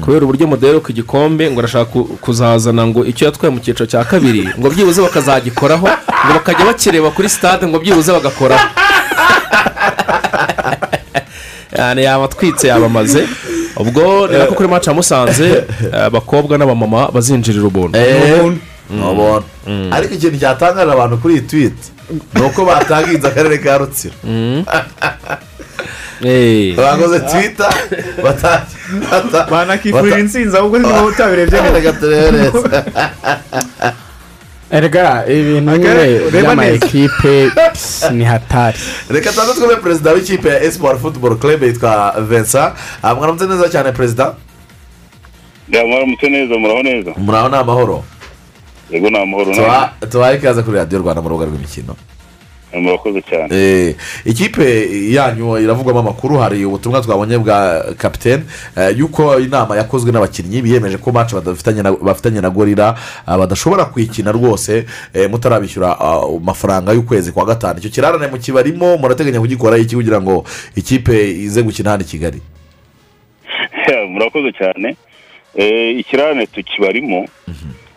Kubera 0.00 0.24
uburyo 0.24 0.46
mudaheruka 0.46 0.90
igikombe 0.92 1.50
ngo 1.50 1.60
arashaka 1.60 1.84
ku- 1.84 2.04
kuzazana 2.20 2.86
ngo 2.86 3.04
icyo 3.04 3.26
yatwaye 3.26 3.50
mu 3.54 3.60
cyiciro 3.60 3.86
cya 3.86 4.04
kabiri 4.04 4.48
ngo 4.58 4.70
byibuze 4.70 5.02
bakazagikoraho 5.02 5.86
ngo 5.88 6.32
bakajya 6.34 6.64
bakireba 6.66 7.10
kuri 7.10 7.28
sitade 7.28 7.66
ngo 7.66 7.78
byibuze 7.78 8.12
bagakoraho. 8.12 8.68
Yani 11.78 12.02
yaba 12.04 12.24
atwitse 12.24 12.68
yabamaze. 12.68 13.26
Ubwo 13.76 14.26
ni 14.26 14.38
nako 14.38 14.54
kuri 14.54 14.68
maci 14.68 14.90
musanze 14.90 15.46
eh, 15.92 16.04
abakobwa 16.04 16.58
n'abamama 16.58 17.08
bazinjirira 17.12 17.64
ubuntu. 17.66 17.98
Ni 18.90 19.02
ubuntu. 19.02 19.44
ariko 19.90 20.14
ikintu 20.14 20.38
cyatangaje 20.38 20.92
abantu 20.92 21.16
kuri 21.18 21.34
iyi 21.34 21.40
twiti 21.42 21.88
ni 22.34 22.42
uko 22.42 22.64
batangiza 22.64 23.28
akarere 23.28 23.58
ka 23.58 23.78
rutsiro 23.78 24.14
bakoze 26.76 27.20
twita 27.20 27.68
banakifurira 29.50 30.18
insinzi 30.18 30.56
ahubwo 30.56 30.78
niba 30.78 31.02
utabirebye 31.02 31.60
neza 31.62 32.84
erega 34.70 35.24
ibintu 35.28 35.72
Okay, 35.72 35.78
nyine 35.78 36.04
reba 36.04 36.30
by'ama 36.30 36.64
neza. 36.64 36.86
ekipe 36.86 37.50
pss, 37.72 38.10
ni 38.10 38.24
hatari. 38.24 38.78
Reka 39.10 39.30
tubanze 39.30 39.54
twumve 39.54 39.76
perezida 39.76 40.12
w'ikipe 40.12 40.48
ya 40.48 40.62
esipuwari 40.62 40.98
futuboro 40.98 41.36
club 41.36 41.62
yitwa 41.62 42.14
vincent 42.28 42.72
mwaramutse 43.02 43.46
neza 43.46 43.68
cyane 43.68 43.92
perezida 43.92 44.34
mwaramutse 45.68 46.28
neza 46.28 46.54
muraho 46.58 46.82
neza 46.82 47.10
muraho 47.16 47.48
ni 47.48 47.56
amahoro 47.56 48.04
yego 48.90 49.10
ni 49.10 49.18
amahoro 49.18 49.54
Tuba- 49.54 49.92
tubaye 50.10 50.36
ikaze 50.38 50.62
kuri 50.62 50.76
radiyo 50.76 51.00
rwanda 51.02 51.22
mu 51.22 51.28
rubuga 51.28 51.46
rw'imikino 51.46 51.96
murakoze 52.76 53.22
cyane. 53.22 53.48
Eh, 53.56 53.94
ikipe 54.24 54.64
yanyu 55.12 55.58
iravugwamo 55.58 56.00
amakuru 56.00 56.36
hari 56.38 56.64
ubutumwa 56.64 57.00
twabonye 57.00 57.38
bwa 57.38 57.84
kapitene 57.96 58.42
eh, 58.76 58.98
yuko 58.98 59.40
inama 59.40 59.76
yakozwe 59.76 60.12
n'abakinnyi 60.12 60.60
biyemeje 60.62 60.98
ko 60.98 61.10
na- 61.12 61.92
bafitanye 61.96 62.40
na 62.40 62.50
gorira 62.50 62.94
ah, 63.26 63.38
badashobora 63.38 63.84
kuyikina 63.84 64.32
rwose 64.32 64.84
eh, 65.14 65.30
mutarabishyura 65.30 65.96
amafaranga 66.00 66.92
y'ukwezi 66.92 67.32
kwa 67.32 67.44
gatanu. 67.46 67.78
Icyo 67.78 67.90
kirarane 67.90 68.26
mu 68.26 68.36
kibarimo 68.38 68.96
murateganya 68.98 69.40
kugikora 69.40 69.78
iki 69.78 69.96
kugira 69.96 70.20
ngo 70.20 70.44
ikipe 70.76 71.30
ize 71.30 71.62
gukina 71.62 71.90
hano 71.90 72.02
i 72.02 72.06
kigali? 72.06 72.42
Murakoze 74.12 74.52
cyane. 74.52 74.96
Eh, 75.54 75.98
ikirarane 75.98 76.46
tukibarimo 76.46 77.24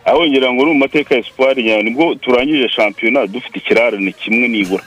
aho 0.06 0.28
ngira 0.28 0.54
ngo 0.54 0.66
ni 0.66 0.72
mu 0.72 0.78
mateka 0.80 1.16
ya 1.16 1.24
siporo 1.24 1.62
nyawe 1.62 1.84
ni 1.84 1.90
bwo 1.92 2.16
turangije 2.16 2.70
shampiyona 2.70 3.28
dufite 3.28 3.60
ikirarane 3.60 4.12
kimwe 4.12 4.48
nibura. 4.48 4.84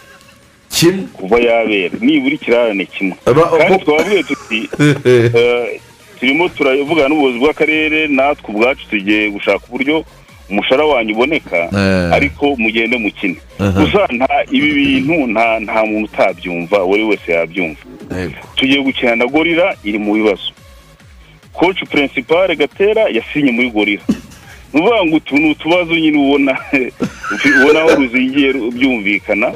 Kimwe 0.71 1.03
kuva 1.13 1.39
yabera 1.41 1.95
nibura 2.01 2.35
ikirarane 2.35 2.85
kimwe. 2.87 3.17
Kandi 3.59 3.85
twabwiye 3.85 4.23
tuti 4.23 4.69
eh, 5.09 5.81
turimo 6.21 6.49
turavugana 6.49 7.09
n'ubuyobozi 7.09 7.39
bw'akarere 7.39 8.07
natwe 8.09 8.49
ubwacu 8.55 8.89
tugiye 8.91 9.31
gushaka 9.31 9.63
uburyo 9.69 10.05
umushahara 10.51 10.85
wanyu 10.85 11.15
uboneka 11.15 11.57
Eh. 11.73 12.13
ariko 12.13 12.57
mugende 12.57 12.97
mukine. 12.97 13.37
Gusa 13.59 14.07
nta 14.11 14.45
ibi 14.51 14.71
bintu 14.73 15.27
nta 15.33 15.61
nta 15.61 15.85
muntu 15.87 16.09
utabyumva 16.13 16.85
uwo 16.85 17.09
wese 17.09 17.33
yabyumva. 17.33 17.81
Tugiye 18.57 18.81
gukina 18.83 19.17
na 19.17 19.27
gorira 19.27 19.77
iri 19.85 19.99
mu 19.99 20.15
bibazo. 20.15 20.51
Koci 21.53 21.85
purinsipare 21.85 22.57
gatera 22.57 23.03
yasinye 23.17 23.51
muri 23.53 23.71
gorira 23.71 24.03
ni 24.73 24.81
ukuvuga 24.81 25.05
ngo 25.05 25.17
utu 25.17 25.37
ni 25.39 25.51
utubazo 25.51 25.95
nyine 25.97 26.19
ubona. 26.19 26.59
Ubona 27.63 27.81
aho 27.81 27.95
ruzingiye 27.95 28.53
ru- 28.53 28.71
byumvikana 28.71 29.49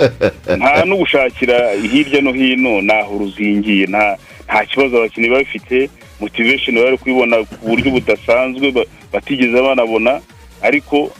nta 0.57 0.85
no 0.85 0.97
gushakira 0.97 1.71
hirya 1.93 2.21
no 2.21 2.33
hino 2.33 2.81
naho 2.83 3.19
ruzingiye. 3.19 3.87
Nta 3.87 4.65
kibazo 4.69 4.97
abakinnyi 4.99 5.29
bafite 5.29 5.91
motivation 6.21 6.77
bari 6.77 6.97
kubibona 6.99 7.37
ku 7.45 7.69
buryo 7.69 7.91
budasanzwe 7.91 8.71
ba- 8.73 8.87
batigeze 9.13 9.57
banabona. 9.63 10.21
Ariko 10.63 11.13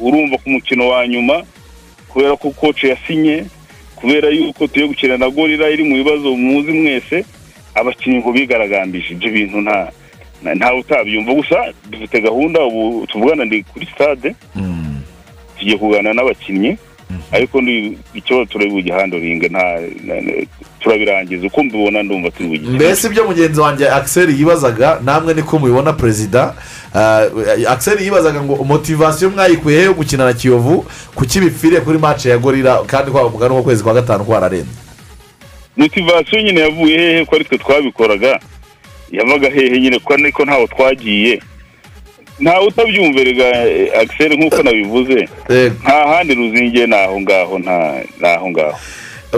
urumva 0.00 0.38
ku 0.38 0.50
mukino 0.50 0.88
wa 0.88 1.06
nyuma 1.08 1.42
kubera 2.08 2.36
ko 2.36 2.50
koci 2.50 2.86
yasinye 2.88 3.44
kubera 3.96 4.28
yuko 4.28 4.66
tugiye 4.66 4.86
gukina 4.86 5.16
na 5.16 5.30
gorira 5.30 5.70
iri 5.70 5.84
mu 5.84 5.94
bibazo 5.96 6.34
muzi 6.36 6.72
mwese 6.72 7.24
abakinnyi 7.74 8.18
ngo 8.18 8.32
bigaragambije. 8.32 9.14
Ibyo 9.14 9.30
bintu 9.30 9.60
nta- 9.60 9.90
ntawe 10.54 10.78
utabyumva. 10.80 11.32
Gusa 11.34 11.56
dufite 11.90 12.20
gahunda 12.20 12.60
ubu 12.64 13.06
tuvugana 13.06 13.44
ndi 13.44 13.62
kuri 13.62 13.88
stade 13.94 14.34
tugiye 15.58 15.78
kuganira 15.78 16.14
n'abakinnyi 16.14 16.76
ariko 17.32 17.60
ni 17.60 17.98
ikibazo 18.14 18.44
turi 18.44 18.70
bugihandoringe 18.70 19.50
turabirangiza. 20.80 21.46
Uko 21.46 21.62
mbibona 21.64 22.02
ndumva 22.02 22.30
turi 22.30 22.48
bugihandoringe 22.48 22.84
mbese 22.84 23.06
ibyo 23.08 23.24
mugenzi 23.24 23.60
wanjye 23.60 23.88
akiseri 23.90 24.32
yibazaga 24.38 25.00
namwe 25.04 25.34
niko 25.34 25.58
mubibona 25.58 25.92
perezida 25.92 26.54
akiseri 27.68 28.04
yibazaga 28.04 28.42
ngo 28.42 28.64
motivasiyo 28.64 29.30
mwayikuye 29.30 29.78
he 29.78 29.84
yo 29.84 29.94
gukina 29.94 30.24
na 30.24 30.32
kiyovu 30.32 30.86
kuki 31.14 31.40
bipfiriye 31.40 31.80
kuri 31.80 31.98
match 31.98 32.26
ya 32.26 32.38
gorira 32.38 32.78
kandi 32.86 33.10
kwa 33.10 33.30
mugani 33.30 33.54
w'ukwezi 33.54 33.82
kwa 33.84 33.94
gatanu 33.94 34.24
kwararenze 34.24 34.66
motivasiyo 35.76 36.42
nyine 36.42 36.60
yavuye 36.60 36.98
hehe 36.98 37.24
ko 37.24 37.34
ari 37.36 37.44
twe 37.44 37.58
twabikoraga. 37.58 38.40
Yavaga 39.12 39.48
hehe 39.50 39.80
nyine 39.80 39.98
ko 39.98 40.16
niko 40.16 40.44
ntaho 40.44 40.66
twagiye. 40.66 41.42
Ntawe 42.40 42.66
utabyumverega 42.66 43.46
akiseri 44.00 44.36
nk'uko 44.36 44.62
nabivuze. 44.62 45.28
Nta 45.82 46.08
handi 46.08 46.34
ruzingiye 46.34 46.86
ni 46.86 46.94
aho 46.94 47.20
ngaho. 47.20 47.58
Nta 47.58 47.76
ni 48.20 48.26
aho 48.28 48.50
ngaho 48.50 48.78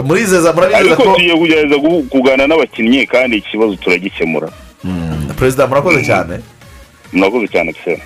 murizeza 0.03 0.53
murabizeza 0.53 0.79
ariko 0.79 1.03
ko 1.03 1.13
tugiye 1.15 1.35
kugerageza 1.37 1.75
kuganira 2.09 2.47
n'abakinnyi 2.47 3.07
kandi 3.07 3.37
ikibazo 3.37 3.75
turagikemura. 3.75 4.49
Perezida 5.39 5.67
murakoze 5.67 6.03
cyane? 6.03 6.39
Murakoze 7.13 7.47
cyane 7.47 7.69
akiseri 7.71 8.01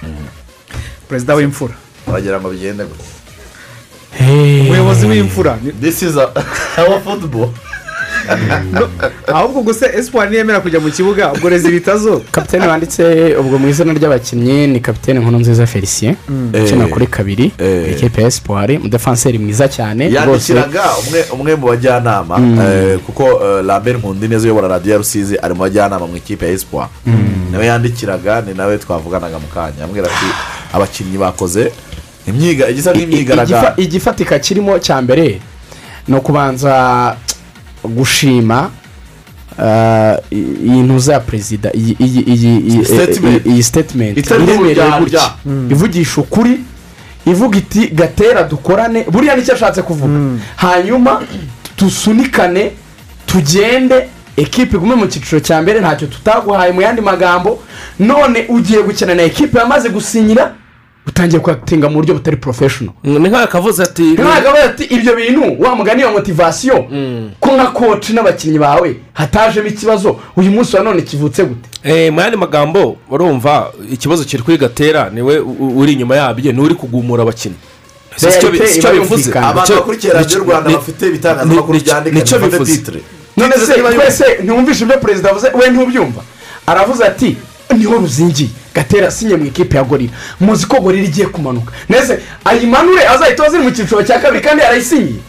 perezida 1.09 1.35
w'imfura. 1.35 1.73
Wagira 2.07 2.39
ngo 2.39 2.49
bigende 2.49 2.83
gutya 2.85 3.05
umuyobozi 4.19 5.05
w'imfura. 5.07 5.57
This 5.81 6.01
is 6.01 6.17
our 6.81 6.99
football. 7.03 7.49
ahubwo 9.27 9.61
gusa 9.61 9.93
esipuwari 9.93 10.31
niyemera 10.31 10.59
kujya 10.59 10.79
mu 10.79 10.91
kibuga 10.91 11.33
ubwo 11.33 11.49
rezi 11.49 11.71
bitazo 11.71 12.21
kapitene 12.31 12.67
wanditse 12.67 13.35
ubwo 13.39 13.57
mu 13.59 13.67
izina 13.69 13.93
ry'abakinnyi 13.93 14.67
ni 14.67 14.79
kapitene 14.79 15.19
nkuru 15.19 15.39
nziza 15.39 15.65
felicien 15.67 16.15
Mm. 16.29 16.51
ukina 16.63 16.83
Eh. 16.85 16.89
kuri 16.89 17.07
kabiri 17.07 17.51
Eh. 17.57 17.91
ikipe 17.91 18.21
ya 18.21 18.27
esipuwari 18.27 18.77
umudefanseri 18.77 19.37
mwiza 19.39 19.67
cyane 19.67 20.11
yandikiraga 20.13 20.83
umwe 21.07 21.25
umwe 21.33 21.55
mu 21.55 21.67
bajyanama 21.67 22.37
Mm. 22.37 22.59
eh, 22.61 22.99
kuko 23.05 23.23
eh, 23.23 23.65
lambert 23.65 23.97
nkundineza 23.97 24.43
uyobora 24.45 24.67
radiyo 24.67 24.91
ya 24.91 24.97
rusizi 24.97 25.37
ari 25.41 25.53
mu 25.53 25.59
bajyanama 25.59 26.07
mu 26.07 26.17
ikipe 26.17 26.45
ya 26.45 26.51
esipuwa 26.51 26.89
nawe 27.51 27.65
yandikiraga 27.65 28.41
ni 28.41 28.53
nawe 28.53 28.77
twavuganaga 28.77 29.39
mu 29.39 29.47
kanya 29.47 29.83
ambwira 29.83 30.07
ati 30.07 30.25
abakinnyi 30.73 31.17
bakoze 31.17 31.71
imyiga 32.27 32.69
igisa 32.69 32.93
nk'imyigaragambyo 32.93 33.73
igifatika 33.83 34.39
kirimo 34.39 34.79
cya 34.79 35.01
mbere 35.01 35.41
ni 36.07 36.15
ukubanza 36.15 37.15
gushima 37.83 38.69
iyi 40.31 40.81
ntuza 40.83 41.13
ya 41.13 41.19
perezida 41.19 41.69
iyi 41.73 41.95
gutya 44.99 45.31
Mm. 45.45 45.71
ivugisha 45.71 46.21
ukuri 46.21 46.59
ivuga 47.25 47.57
iti 47.57 47.87
gatera 47.87 48.43
dukorane. 48.43 49.03
Buriya 49.11 49.35
ni 49.35 49.43
cyo 49.43 49.53
ashatse 49.53 49.81
kuvuga. 49.81 50.13
Hanyuma 50.55 51.21
dusunikane 51.77 52.71
tugende 53.25 54.07
ekipe 54.37 54.77
igume 54.77 54.95
mu 54.95 55.07
cyiciro 55.07 55.39
cya 55.39 55.61
mbere 55.61 55.79
ntacyo 55.79 56.07
tutaguhaye 56.07 56.71
mu 56.71 56.81
yandi 56.81 57.01
magambo. 57.01 57.59
None 57.99 58.45
ugiye 58.49 58.83
gukina 58.83 59.15
na 59.15 59.23
ekipe 59.23 59.59
yamaze 59.59 59.89
gusinyira 59.89 60.53
utangiye 61.09 61.39
kuyatinga 61.39 61.89
mu 61.89 61.95
buryo 61.95 62.13
butari 62.13 62.37
porofeshono 62.37 62.91
ni 63.03 63.19
nk'aho 63.29 63.47
kavuze 63.47 63.83
ati 63.83 64.15
ibyo 64.89 65.15
bintu 65.15 65.61
wa 65.63 65.75
mugani 65.75 66.01
iyo 66.01 66.11
motivasiyo 66.11 66.77
ko 67.39 67.49
nka 67.55 67.65
koci 67.73 68.13
n'abakinnyi 68.13 68.59
bawe 68.59 68.95
hatajemo 69.13 69.67
ikibazo 69.67 70.19
uyu 70.37 70.51
munsi 70.51 70.75
wa 70.75 70.83
none 70.83 71.01
kivutse 71.01 71.43
gute? 71.43 71.69
Eh, 71.83 72.13
mu 72.13 72.21
yandi 72.21 72.37
magambo 72.37 72.97
urumva 73.11 73.71
ikibazo 73.91 74.23
kiri 74.23 74.43
kuri 74.43 74.57
gatera 74.57 75.09
ni 75.09 75.21
we 75.21 75.39
uri 75.79 75.93
inyuma 75.93 76.15
yabyo 76.15 76.51
ni 76.51 76.59
we 76.59 76.65
uri 76.65 76.75
kugumura 76.75 77.23
abakinnyi. 77.23 77.55
Si 78.15 78.27
cyo 78.39 78.51
bi- 78.51 78.57
Realite 78.59 78.67
si 78.73 78.81
cyo 78.81 78.93
iba 78.93 79.03
bivuze 79.03 79.31
abantu 79.39 79.73
bakurikira 79.75 80.13
radiyo 80.13 80.39
rwanda 80.39 80.69
bafite 80.69 81.07
ibitangazamakuru 81.07 81.73
ni- 81.73 81.83
byandika 81.83 82.15
ni 82.15 82.23
cyo 82.23 82.39
bivuze. 82.39 82.71
titire 82.77 82.99
none 83.37 83.53
Titire 83.53 83.65
se 83.67 83.73
ziba 83.75 83.91
twese 83.93 84.25
ntiwumvishe 84.43 84.83
ibyo 84.83 84.97
perezida 84.97 85.29
avuze? 85.31 85.47
We 85.53 85.69
ntubyumva. 85.69 86.21
Aravuze 86.67 87.03
ati 87.05 87.37
ni 87.77 87.85
ho 87.85 87.97
ruzingiye 87.97 88.49
gatera 88.75 89.07
asinye 89.07 89.35
mu 89.35 89.45
ikipe 89.45 89.77
ya 89.77 89.83
gorira 89.83 90.13
muzi 90.39 90.65
ko 90.65 90.81
gorira 90.81 91.03
igiye 91.03 91.27
kumanuka. 91.27 91.71
Nese 91.89 92.19
ayimanure 92.45 93.07
azahita 93.07 93.45
aziri 93.45 93.63
mu 93.63 93.71
cyiciro 93.71 94.03
cya 94.03 94.19
kabiri 94.19 94.41
kandi 94.43 94.63
yarayisinyiye 94.63 95.19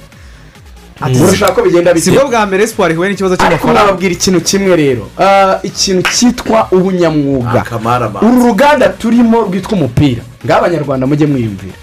ati 1.00 1.18
urashaka 1.18 1.52
ko 1.52 1.62
bigenda 1.62 1.94
bite? 1.94 2.04
Si 2.04 2.10
bwo 2.10 2.28
bwa 2.28 2.46
mbere 2.46 2.64
esipuwari 2.64 2.94
ihuye 2.94 3.08
n'ikibazo 3.10 3.34
ariko 3.34 3.48
cy'amafaranga. 3.48 3.80
nababwira 3.80 4.12
ikintu 4.12 4.40
kimwe 4.40 4.76
rero. 4.76 5.08
Ah, 5.18 5.58
ikintu 5.62 6.02
cyitwa 6.12 6.68
ubunyamwuga. 6.70 7.60
Akamarama. 7.60 8.20
uru 8.20 8.46
ruganda 8.46 8.88
turimo 8.88 9.40
rwitwa 9.48 9.72
umupira. 9.72 10.22
Ngaho 10.44 10.58
abanyarwanda 10.60 11.06
mujye 11.06 11.26
mwiyumvira. 11.26 11.76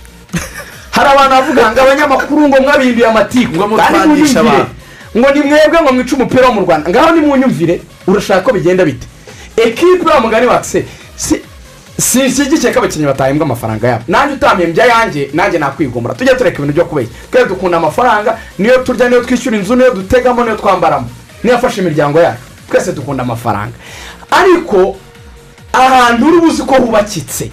Hari 0.96 1.10
abantu 1.10 1.30
bavuga 1.36 1.72
ngo 1.72 1.82
abanyamakuru 1.82 2.48
ngo 2.48 2.58
mwabimbiye 2.62 3.08
amatiku 3.08 3.56
Ngo 3.56 3.78
kandi 3.78 4.08
munyumvire 4.08 4.40
abantu. 4.40 4.72
ngo 5.18 5.28
ni 5.34 5.40
mwebwe 5.40 5.78
ngo 5.82 5.92
mwice 5.94 6.16
umupira 6.16 6.48
wo 6.48 6.54
mu 6.54 6.62
rwanda. 6.62 6.90
Ngaho 6.90 7.10
nimunyumvire 7.16 7.82
urashaka 8.08 8.42
ko 8.42 8.54
bigenda 8.54 8.86
bite? 8.86 9.08
Ekipe 9.58 10.10
wa 10.10 10.20
mugani 10.20 10.48
wakise 10.48 10.86
si 11.16 11.42
sinshyigikiye 12.00 12.74
ko 12.74 12.80
abakinnyi 12.80 13.06
batahembwa 13.06 13.46
amafaranga 13.46 13.88
yabo. 13.88 14.04
Nanjye 14.08 14.34
utampembye 14.36 14.84
ayanjye 14.84 15.30
nanjye 15.34 15.60
nakwigomora. 15.60 16.14
Tujye 16.16 16.36
tureka 16.36 16.58
ibintu 16.58 16.74
byo 16.74 16.86
kubeshya. 16.86 17.14
Twese 17.32 17.48
dukunda 17.48 17.78
amafaranga 17.78 18.38
niyo 18.60 18.78
turya 18.84 19.10
niyo 19.10 19.22
twishyura 19.24 19.58
inzu 19.58 19.76
niyo 19.76 19.92
dutegamo 19.94 20.44
niyo 20.44 20.56
twambaramo. 20.56 21.10
Niyo 21.44 21.56
afasha 21.58 21.82
imiryango 21.82 22.20
yacu. 22.20 22.42
Twese 22.70 22.92
dukunda 22.94 23.24
amafaranga. 23.24 23.74
Ariko 24.32 24.96
ahantu 25.74 26.28
uri 26.28 26.40
buzi 26.40 26.64
ko 26.64 26.76
hubakitse 26.76 27.52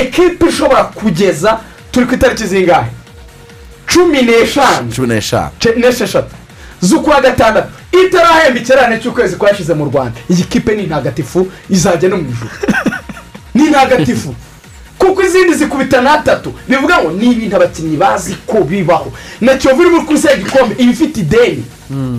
ekipe 0.00 0.46
ishobora 0.48 0.84
kugeza 0.84 1.60
turi 1.92 2.06
ku 2.06 2.14
itariki 2.14 2.46
zingahe? 2.46 2.90
Cumi 3.86 4.22
n'eshanu. 4.22 4.90
Cumi 4.94 5.08
n'eshanu. 5.08 5.50
N'esheshatu. 5.76 6.34
Z'ukwa 6.82 7.20
gatandatu. 7.20 7.68
Itarahemba 8.06 8.60
ikirane 8.60 8.98
cy'ukwezi 9.00 9.36
kwashize 9.36 9.74
mu 9.74 9.84
rwanda? 9.84 10.20
Iyi 10.30 10.44
kipe 10.44 10.74
ni 10.74 10.82
ntagatifu 10.82 11.48
izajya 11.70 12.08
no 12.08 12.16
mu 12.16 12.22
ijoro 12.30 12.50
ni 13.54 13.70
ntagatifu. 13.70 14.34
Kuko 14.98 15.22
izindi 15.22 15.54
zikubita 15.54 16.00
n'atatu. 16.00 16.52
Bivuga 16.68 16.98
ngo 17.02 17.10
ni 17.10 17.32
ibintu 17.32 17.56
abakinnyi 17.56 17.96
bazi 17.96 18.36
ko 18.46 18.60
bibaho. 18.64 19.12
Na 19.40 19.54
kiyovu 19.54 19.82
iri 19.82 19.90
muri 19.90 20.04
kuruse 20.06 20.28
igikombe 20.34 20.74
iba 20.78 20.92
ifite 20.92 21.20
ideni. 21.20 21.64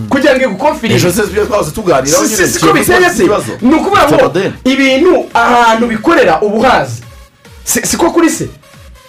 Kugira 0.10 0.36
ngo 0.36 0.44
igukofirire 0.44 0.96
ejo 1.00 1.12
se 1.12 1.22
twahoze 1.28 1.72
tuganiraho 1.72 2.24
nyine 2.26 2.38
si- 2.38 2.48
siko 2.54 2.74
biteye 2.74 3.10
se 3.10 3.24
ni 3.62 3.74
ukuvuga 3.76 4.08
ngo 4.08 4.34
ibintu 4.64 5.26
ahantu 5.34 5.88
bikorera 5.88 6.42
ubuhazi. 6.42 7.02
Si- 7.66 7.86
siko 7.88 8.12
kuri 8.12 8.30
se. 8.30 8.48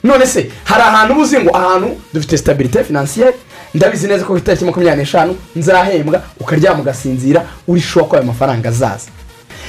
None 0.05 0.27
se 0.27 0.51
hari 0.65 0.83
ahantu 0.83 1.13
uba 1.15 1.23
uzi 1.23 1.39
ngo 1.39 1.57
ahantu 1.57 1.89
dufite 2.15 2.37
sitabirite 2.39 2.85
finansiyeri 2.85 3.37
ndabizi 3.75 4.07
neza 4.09 4.25
ko 4.25 4.33
ku 4.33 4.39
itariki 4.39 4.65
makumyabiri 4.65 5.03
n'eshanu 5.03 5.37
nzahembwa 5.57 6.23
ukaryama 6.41 6.81
ugasinzira 6.81 7.45
uri 7.69 7.81
shuwa 7.81 8.05
ko 8.09 8.17
ayo 8.17 8.25
mafaranga 8.25 8.69
azaza. 8.69 9.09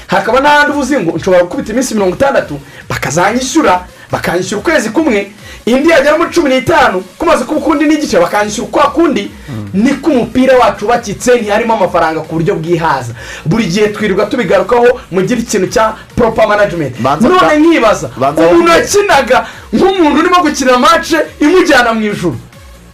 Hakaba 0.07 0.39
n'ahandi 0.39 0.71
uba 0.71 0.81
uzi 0.81 0.97
ngo 0.99 1.17
nshobora 1.17 1.43
gukubita 1.43 1.71
iminsi 1.73 1.93
mirongo 1.93 2.15
itandatu 2.15 2.59
bakazanyishyura 2.89 3.85
bakanyishyura 4.11 4.59
ukwezi 4.61 4.89
kumwe. 4.89 5.31
Indi 5.65 5.89
yagera 5.89 6.17
muri 6.17 6.30
cumi 6.34 6.49
n'itanu 6.49 7.03
kumaze 7.17 7.43
kuba 7.45 7.59
ukundi 7.59 7.85
n'igice 7.85 8.17
bakanyishyura 8.19 8.67
ukwa 8.67 8.91
kundi. 8.91 9.31
Niko 9.73 10.09
umupira 10.11 10.57
wacu 10.57 10.85
ubakitse 10.85 11.35
ntiharimo 11.41 11.73
amafaranga 11.73 12.19
ku 12.21 12.34
buryo 12.35 12.55
bwihaza. 12.55 13.13
Buri 13.45 13.65
gihe 13.65 13.88
twirirwa 13.88 14.26
tubigarukaho 14.26 14.99
mugire 15.11 15.41
ikintu 15.41 15.67
cya 15.67 15.93
proper 16.15 16.47
management. 16.47 16.99
None 17.30 17.57
nkibaza 17.59 18.09
umuntu 18.47 18.59
wumve. 18.59 18.71
yakinaga 18.71 19.45
nk'umuntu 19.73 20.19
urimo 20.19 20.38
gukina 20.41 20.77
mace 20.80 21.17
imujyana 21.39 21.93
mu 21.93 22.01
ijuru. 22.01 22.38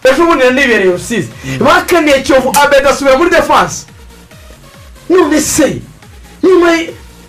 Ejo 0.04 0.26
bundi 0.26 0.44
nibereye 0.44 0.90
rusizi 0.92 1.28
bakaniye 1.60 2.22
kiyovu 2.22 2.52
abeda 2.64 2.90
asubira 2.90 3.16
muri 3.18 3.30
defanse 3.30 3.86
none 5.10 5.40
se 5.40 5.76
nyuma 6.42 6.70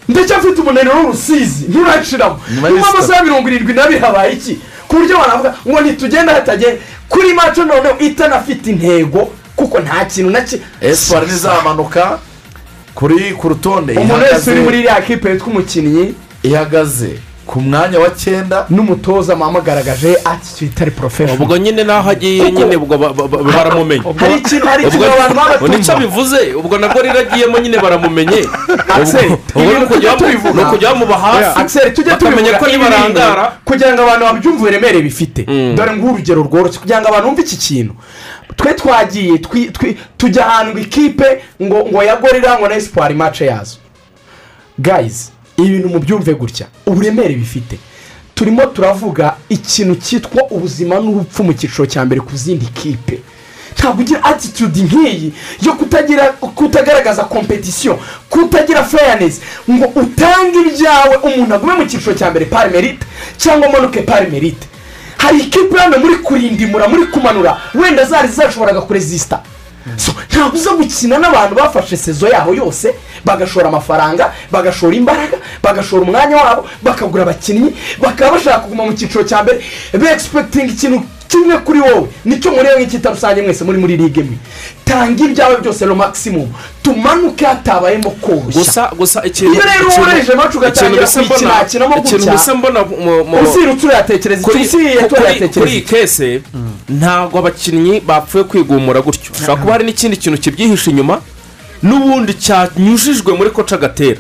ndacyafite 0.10 0.62
umunaniro 0.62 0.96
w'urusizi 1.00 1.66
nturaciramo 1.70 2.40
Nyuma 2.62 2.88
amasaha 2.90 3.24
mirongo 3.24 3.50
irindwi 3.50 3.74
n'abiri 3.74 4.00
habaye 4.00 4.34
iki? 4.34 4.60
Ku 4.88 4.96
buryo 4.96 5.18
banavuga 5.20 5.56
ngo 5.68 5.82
ntitugenda 5.82 6.34
hatagenda 6.34 6.78
kuri 7.10 7.34
mace 7.34 7.64
noneho 7.66 8.00
itanafite 8.00 8.68
intego 8.70 9.30
kuko 9.56 9.80
nta 9.80 10.06
kintu 10.06 10.30
na 10.32 10.42
kimwe 10.42 10.66
esipari 10.82 11.26
ntizamanuka 11.26 12.20
kuri 12.96 13.34
ku 13.34 13.50
rutonde 13.50 13.94
umuntu 13.94 14.26
wese 14.34 14.52
uri 14.52 14.62
muri 14.62 14.78
iriya 14.80 15.02
kipe 15.02 15.30
yitwa 15.30 15.48
umukinnyi 15.48 16.14
ihagaze. 16.44 17.20
Ku 17.48 17.62
mwanya 17.62 18.00
wa 18.00 18.10
cyenda 18.10 18.66
n'umutoza 18.70 19.36
mwamugaragaje 19.36 20.18
ati 20.26 20.66
itari 20.66 20.92
porofeshono 20.92 21.44
ubwo 21.44 21.58
nyine 21.58 21.84
n'aho 21.84 22.10
agiye 22.10 22.52
nyine 22.52 22.76
ubwo 22.76 22.98
ba- 22.98 23.14
ba- 23.14 23.28
ba- 23.28 23.44
baramumenye. 23.44 24.04
Hari 24.18 24.34
ikintu- 24.36 24.68
hari 24.68 24.84
ikintu 24.88 25.06
abantu 25.06 25.36
baba 25.36 25.68
ni 25.68 25.84
cyo 25.86 25.96
bivuze 25.96 26.40
ubwo 26.60 26.78
nabwo 26.78 27.02
rero 27.02 27.20
agiyemo 27.20 27.58
nyine 27.60 27.78
baramumenye. 27.80 28.40
Ubwo 29.56 29.72
ni 29.80 29.86
ukujya 29.86 29.88
tujya 29.88 30.12
bamu- 30.12 30.18
tubivuga. 30.20 30.54
ni 30.64 30.68
ukujya 30.68 30.90
bamuba 30.94 31.16
tujye 31.96 32.12
bakamenya 32.12 32.54
ko 32.60 32.66
nibarangara 32.68 33.44
kugira 33.66 33.94
ngo 33.94 34.02
abantu 34.04 34.26
babyumve 34.26 34.58
uburemere 34.60 35.02
bifite. 35.02 35.42
Dore 35.76 35.92
nguhe 35.96 36.14
urugero 36.14 36.44
rworoshye 36.44 36.80
kugira 36.80 37.00
ngo 37.02 37.08
abantu 37.08 37.28
bumve 37.28 37.42
iki 37.42 37.58
kintu. 37.58 37.94
Twe 38.56 38.74
twagiye 38.74 39.38
tujya 40.18 40.44
ahantu 40.48 40.72
ngo 40.76 40.80
ikipe 40.80 41.28
ngo 41.64 41.78
ngo 41.92 42.04
ya 42.04 42.16
gorira 42.20 42.60
ngo 42.60 42.68
na 42.68 42.76
esipari 42.76 43.16
mace 43.16 43.46
yazo. 43.46 43.78
Gayizi 44.80 45.32
ibi 45.58 45.70
bintu 45.70 45.90
mubyumve 45.90 46.34
gutya. 46.34 46.68
Uburemere 46.86 47.36
bifite. 47.36 47.78
Turimo 48.36 48.66
turavuga 48.66 49.36
ikintu 49.50 49.96
cyitwa 49.96 50.44
ubuzima 50.52 50.96
n'urupfu 51.00 51.44
mu 51.44 51.54
cyiciro 51.54 51.86
cya 51.86 52.06
mbere 52.06 52.22
ku 52.22 52.36
zindi 52.38 52.66
kipe. 52.66 53.20
Ntabwo 53.78 54.02
ugira 54.02 54.24
attitude 54.24 54.82
nk'iyi 54.82 55.34
yo 55.62 55.74
kutagira 55.74 56.24
kutagaragaza 56.34 57.24
kompetisiyo 57.24 58.00
kutagira 58.30 58.84
fairness. 58.84 59.42
Ngo 59.70 59.86
utange 60.02 60.60
ibyawe 60.70 61.16
umuntu 61.24 61.56
agume 61.56 61.74
mu 61.74 61.86
cyiciro 61.86 62.14
cya 62.14 62.30
mbere 62.32 62.46
pari 62.46 62.70
merite 62.72 63.06
cyangwa 63.38 63.68
amanuke 63.70 64.02
pari 64.02 64.32
merite 64.32 64.68
hari 65.18 65.40
ikipe 65.40 65.78
hano 65.78 65.98
muri 66.00 66.16
kurindimura 66.16 66.88
muri 66.88 67.06
kumanura 67.08 67.58
wenda 67.76 68.06
zari 68.06 68.28
zashoboraga 68.28 68.82
kurezisita 68.82 69.42
ntabwo 70.32 70.58
uza 70.58 70.72
gukina 70.72 71.18
n'abantu 71.18 71.56
bafashe 71.56 71.98
sezo 71.98 72.28
yaho 72.28 72.54
yose 72.54 72.94
bagashora 73.26 73.68
amafaranga 73.68 74.34
bagashora 74.52 74.96
imbaraga 74.96 75.38
bagashora 75.64 76.02
umwanya 76.04 76.36
wabo 76.38 76.66
bakagura 76.84 77.24
abakinnyi 77.24 77.72
bakaba 78.00 78.32
bashaka 78.32 78.60
kuguma 78.60 78.86
mu 78.86 78.94
cyiciro 78.94 79.24
cya 79.24 79.44
mbere. 79.44 79.62
Begispekitinga 79.94 80.72
ikintu 80.74 80.98
kimwe 81.28 81.58
kuri 81.58 81.80
wowe. 81.80 82.08
Nicyo 82.26 82.52
mureba 82.52 82.80
nk'icyita 82.80 83.10
rusange 83.10 83.42
mwese 83.42 83.64
muri 83.64 83.78
muri 83.78 83.98
ligue 83.98 84.24
imwe 84.24 84.38
tanga 84.86 85.24
ibyawe 85.26 85.62
byose 85.62 85.86
lo 85.86 85.96
maximum 85.96 86.48
tumanuke 86.84 87.46
hatabayemo 87.46 88.10
koroshya. 88.12 88.62
Gusa 88.62 88.92
gusa 88.98 89.20
ikintu 89.26 89.54
iyo 89.54 89.64
rero 89.64 89.88
amacu 90.34 90.58
ikintu 90.58 90.58
ugatangira 90.58 91.62
ikintu 91.68 91.88
gutya. 91.88 92.32
bisa 92.32 92.56
mbona 92.56 92.84
mu- 92.86 93.24
mu- 93.26 93.40
usirutse 93.44 93.86
urayatekereza 93.88 94.42
kuri 94.44 94.64
icyo 94.64 94.78
usiriye 94.80 95.02
kuri- 95.52 95.72
iyi 95.72 95.82
kese 95.82 96.42
ntabwo 96.90 97.40
abakinnyi 97.40 98.00
bapfuye 98.00 98.44
kwigumura 98.44 99.02
gutyo. 99.02 99.32
Ushobora 99.36 99.56
kuba 99.62 99.72
hari 99.74 99.84
n'ikindi 99.86 100.18
kintu 100.18 100.38
kibyihishe 100.42 100.92
inyuma 100.92 101.20
n'ubundi 101.84 102.34
cyanyujijwe 102.34 103.34
muri 103.38 103.50
koca 103.52 103.78
gatera 103.78 104.20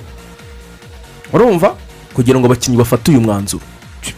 urumva? 1.33 1.75
Kugira 2.13 2.39
ngo 2.39 2.45
abakinnyi 2.47 2.77
bafate 2.77 3.11
uyu 3.11 3.21
mwanzuro. 3.21 3.63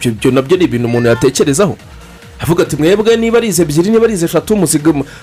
Ibyo 0.02 0.30
na 0.30 0.42
byo 0.42 0.56
ni 0.56 0.64
ibintu 0.64 0.86
umuntu 0.88 1.08
yatekerezaho. 1.08 1.76
Avuga 2.42 2.62
ati 2.62 2.76
mwebwe 2.76 3.16
niba 3.16 3.38
ari 3.38 3.48
izi 3.48 3.62
ebyiri 3.62 3.90
niba 3.90 4.04
ari 4.04 4.14
izi 4.14 4.24
eshatu 4.24 4.56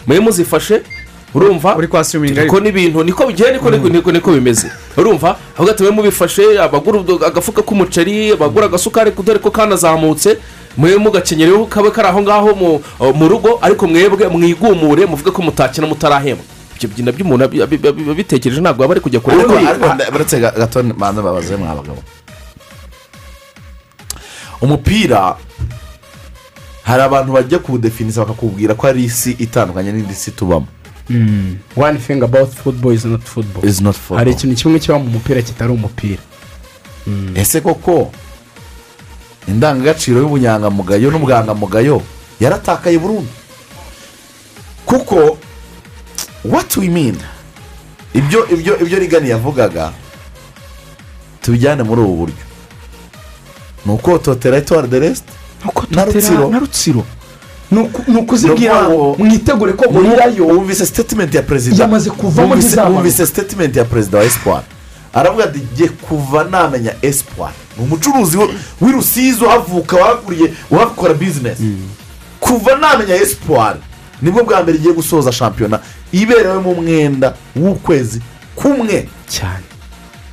mwe 0.08 0.20
muzifashe 0.20 0.82
urumva 1.34 1.76
uri 1.76 1.88
kwa 1.88 2.04
swimingi 2.04 2.40
niko 2.40 2.60
n'ibintu 2.60 3.04
niko 3.04 3.28
bigiye 3.28 3.52
niko 3.52 3.70
niko 3.72 3.90
niko 3.90 4.12
niko 4.12 4.32
bimeze 4.32 4.68
urumva 4.98 5.38
avuga 5.58 5.72
ati 5.72 5.84
mwe 5.84 5.92
mubifashe 5.92 6.60
abagura 6.62 7.00
agafuka 7.28 7.62
k'umuceri 7.62 8.32
abagura 8.32 8.66
agasukari 8.66 9.12
dore 9.12 9.40
ko 9.40 9.52
kanazamutse 9.52 10.38
mwe 10.78 10.96
mugakenyereho 10.98 11.66
kabe 11.66 11.92
kari 11.92 12.08
aho 12.08 12.22
ngaho 12.22 12.56
mu- 12.56 12.82
rugo 13.28 13.60
ariko 13.62 13.88
mwebwe 13.88 14.28
mwigumure 14.28 15.06
muvuge 15.06 15.32
ko 15.32 15.42
mutakina 15.42 15.88
mutarahembwa 15.88 16.46
ibyo 16.78 16.90
bintu 16.90 17.06
na 17.06 17.12
byo 17.12 17.26
umuntu 17.26 17.44
abi- 17.46 17.62
abi- 17.62 17.88
abi- 17.90 18.12
abitekereje 18.12 18.62
ntabwo 18.62 18.84
aba 18.86 18.94
ari 18.94 19.02
kujya 19.02 19.20
kure 19.20 19.36
ariko 19.36 19.54
ariko 19.58 19.88
ga- 20.40 20.54
gato 20.58 20.84
banza 20.84 21.22
babaze 21.22 21.56
mwa 21.58 21.76
bagabo 21.76 22.02
umupira 24.62 25.36
hari 26.88 27.02
abantu 27.04 27.32
bajya 27.34 27.60
kuwudefinisa 27.60 28.22
bakakubwira 28.26 28.74
ko 28.74 28.88
ari 28.88 29.04
isi 29.04 29.32
itandukanye 29.32 29.92
n'indi 29.92 30.16
si 30.16 30.32
tubamo. 30.32 30.68
One 31.76 31.98
thing 32.00 32.24
about 32.24 32.50
football 32.52 32.94
is 32.94 33.06
not 33.06 33.22
football. 33.24 33.66
Is 33.66 33.82
not 33.82 33.96
football. 33.96 34.18
hari 34.18 34.32
ikintu 34.32 34.56
kimwe 34.56 34.80
kiba 34.80 35.00
mu 35.00 35.10
mupira 35.10 35.42
kitari 35.42 35.72
umupira. 35.72 36.22
Ese 37.36 37.62
koko 37.62 38.12
indangagaciro 39.48 40.20
y'ubunyangamugayo 40.20 41.12
n'ubwangamugayo 41.12 42.02
yaratakaye 42.40 42.98
burundu. 43.00 43.32
Kuko 44.86 45.38
what 46.44 46.78
we 46.78 46.88
mean? 46.90 47.16
Ibyo 48.14 48.48
ibyo 48.50 48.80
ibyo 48.80 49.00
rigani 49.00 49.30
yavugaga 49.30 49.92
tubijyane 51.42 51.84
muri 51.84 52.02
ubu 52.02 52.16
buryo. 52.16 52.44
Ni 53.86 53.92
ukototera 53.94 54.58
etuwari 54.58 54.88
de 54.88 55.00
resite 55.00 55.32
na 56.52 56.60
rutsiro 56.60 57.04
ni 58.08 58.18
ukuzibwira 58.18 58.90
ngo 58.90 59.16
mwitegure 59.20 59.74
ko 59.74 59.86
yo 60.38 60.46
wumvise 60.48 60.86
statement 60.86 61.34
ya 61.36 61.42
perezida 61.42 61.84
Yamaze 61.84 62.10
kuvamo 62.10 62.56
Wumvise- 62.56 63.26
statement 63.26 63.76
ya 63.76 63.86
perezida 63.86 64.18
wa 64.18 64.24
espoir. 64.24 64.62
Aravuga 65.14 65.44
ati 65.44 65.60
jye 65.76 65.88
kuva 65.88 66.44
namenya 66.44 66.94
espoir. 67.02 67.52
Ni 67.78 67.84
umucuruzi 67.84 68.38
w'i 68.82 68.92
rusizi 68.92 69.44
uhavuka 69.44 69.98
wahakuriye 69.98 70.54
uhakora 70.72 71.14
bizinesi 71.14 71.64
kuva 72.40 72.76
namenya 72.76 73.16
espoir 73.16 73.76
ni 74.22 74.32
bwo 74.32 74.44
bwa 74.44 74.64
mbere 74.64 74.78
igiye 74.78 74.94
gusoza 74.94 75.32
shampiyona 75.32 75.80
iberewemo 76.12 76.72
umwenda 76.72 77.34
w'ukwezi 77.56 78.22
kumwe. 78.56 79.10
Cyane. 79.28 79.64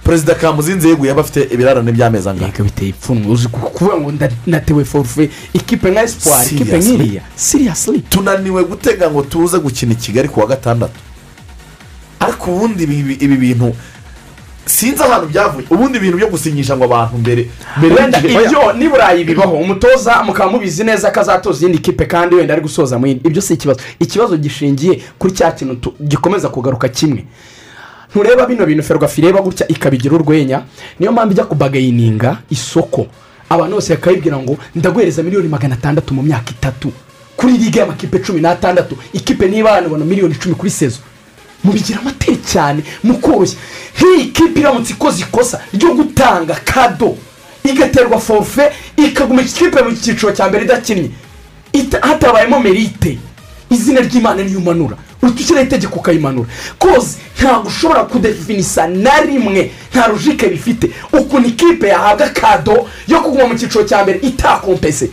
Perezida 0.05 0.35
kamuzinzi 0.35 0.89
yeguye 0.89 1.13
aba 1.13 1.21
afite 1.21 1.49
ibirarane 1.55 1.93
by'amezi 1.93 2.29
angahe 2.29 2.47
reka 2.47 2.63
biteye 2.63 2.89
ipfunwe. 2.91 3.27
Uzi 3.33 3.49
ku- 3.49 3.71
kuvuga 3.71 3.97
ngo 3.97 4.13
natewe 4.47 4.85
forufe 4.85 5.31
ikipe 5.53 5.91
nka 5.91 6.03
espoir 6.03 6.47
ikipe 6.53 6.79
nk'iriya 6.79 7.23
seriously? 7.37 8.01
Tunaniwe 8.09 8.65
gutega 8.65 9.11
ngo 9.11 9.23
tuze 9.23 9.59
gukina 9.59 9.93
i 9.93 9.97
kigali 9.97 10.29
ku 10.29 10.41
wa 10.41 10.47
gatandatu. 10.47 11.01
Ariko 12.21 12.51
ubundi 12.57 12.85
ibi 12.85 13.37
bintu 13.37 13.75
sinzi 14.67 15.03
ahantu 15.03 15.27
byavuye. 15.29 15.67
Ubundi 15.71 15.99
ibintu 15.99 16.17
byo 16.17 16.29
gusinyisha 16.29 16.77
ngo 16.77 16.85
abantu 16.85 17.19
mbere 17.19 17.49
wenda 17.97 18.19
ibyo 18.19 18.73
ni 18.73 18.89
burayi 18.89 19.25
bibaho. 19.25 19.57
Umutoza 19.57 20.23
mukaba 20.23 20.51
mubizi 20.53 20.85
neza 20.85 21.11
ko 21.11 21.21
azatoza 21.21 21.61
iyindi 21.61 21.79
kipe 21.79 22.07
kandi 22.07 22.35
wenda 22.37 22.53
ari 22.55 22.63
gusoza 22.63 22.99
mu 22.99 23.07
yindi. 23.07 23.29
Ibyo 23.29 23.43
si 23.43 23.55
ikibazo. 23.55 23.81
Ikibazo 24.01 24.37
gishingiye 24.37 25.01
kuri 25.19 25.33
cya 25.35 25.53
kintu 25.53 25.75
tu- 25.77 25.95
gikomeza 26.01 26.49
kugaruka 26.49 26.89
kimwe. 26.89 27.25
Ntureba 28.15 28.47
bino 28.47 28.67
bintu 28.67 28.83
ferwafa 28.83 29.21
ireba 29.21 29.41
gutya 29.43 29.69
ikabigira 29.69 30.15
urwenya. 30.15 30.63
Niyo 30.99 31.13
mpamvu 31.13 31.33
ijya 31.33 31.45
kubagayininga 31.45 32.39
isoko. 32.51 33.07
Abantu 33.49 33.75
bose 33.77 33.95
bakayibwira 33.95 34.39
ngo 34.39 34.57
ndaguhereza 34.75 35.23
miliyoni 35.23 35.49
magana 35.49 35.75
atandatu 35.75 36.15
mu 36.15 36.23
myaka 36.23 36.51
itatu. 36.51 36.93
Kuri 37.37 37.53
liga 37.59 37.81
y'amakipe 37.81 38.19
cumi 38.19 38.41
n'atandatu 38.41 38.97
ikipe 39.13 39.49
niba 39.49 39.71
yanabona 39.71 40.05
miliyoni 40.05 40.35
icumi 40.35 40.55
kuri 40.55 40.71
sezo 40.71 40.99
mubigira 41.65 42.01
amateri 42.01 42.37
cyane 42.53 42.83
mu 43.03 43.19
koroshya 43.19 43.59
nk'iyi 43.99 44.25
kipe 44.33 44.61
iramutse 44.61 44.93
ikoze 44.93 45.21
ikosa 45.23 45.61
ryo 45.73 45.95
gutanga 45.95 46.55
kado. 46.65 47.17
Igaterwa 47.65 48.21
forufe 48.21 48.71
ikaguma 48.97 49.43
ikipe 49.43 49.83
mu 49.83 49.91
cyiciro 49.97 50.33
cya 50.33 50.49
mbere 50.49 50.65
idakinnye. 50.65 51.11
Hatabayemo 52.01 52.61
merite. 52.61 53.19
Izina 53.71 54.01
ry'imana 54.01 54.43
niyo 54.45 54.59
umanura 54.59 54.97
ushyiraho 55.29 55.67
itegeko 55.67 55.97
ukayimanura. 55.99 56.49
Koze 56.79 57.19
ntabwo 57.41 57.69
ushobora 57.69 58.05
kudefinisa 58.05 58.87
na 58.89 59.21
rimwe 59.21 59.71
nta 59.93 60.07
rujike 60.07 60.49
bifite. 60.49 60.91
Ukuntu 61.13 61.49
ikipe 61.49 61.89
yahabwa 61.89 62.29
kado 62.29 62.89
yo 63.09 63.21
kuguma 63.21 63.47
mu 63.47 63.55
cyiciro 63.59 63.85
cya 63.85 64.03
mbere 64.03 64.19
itakompese. 64.23 65.11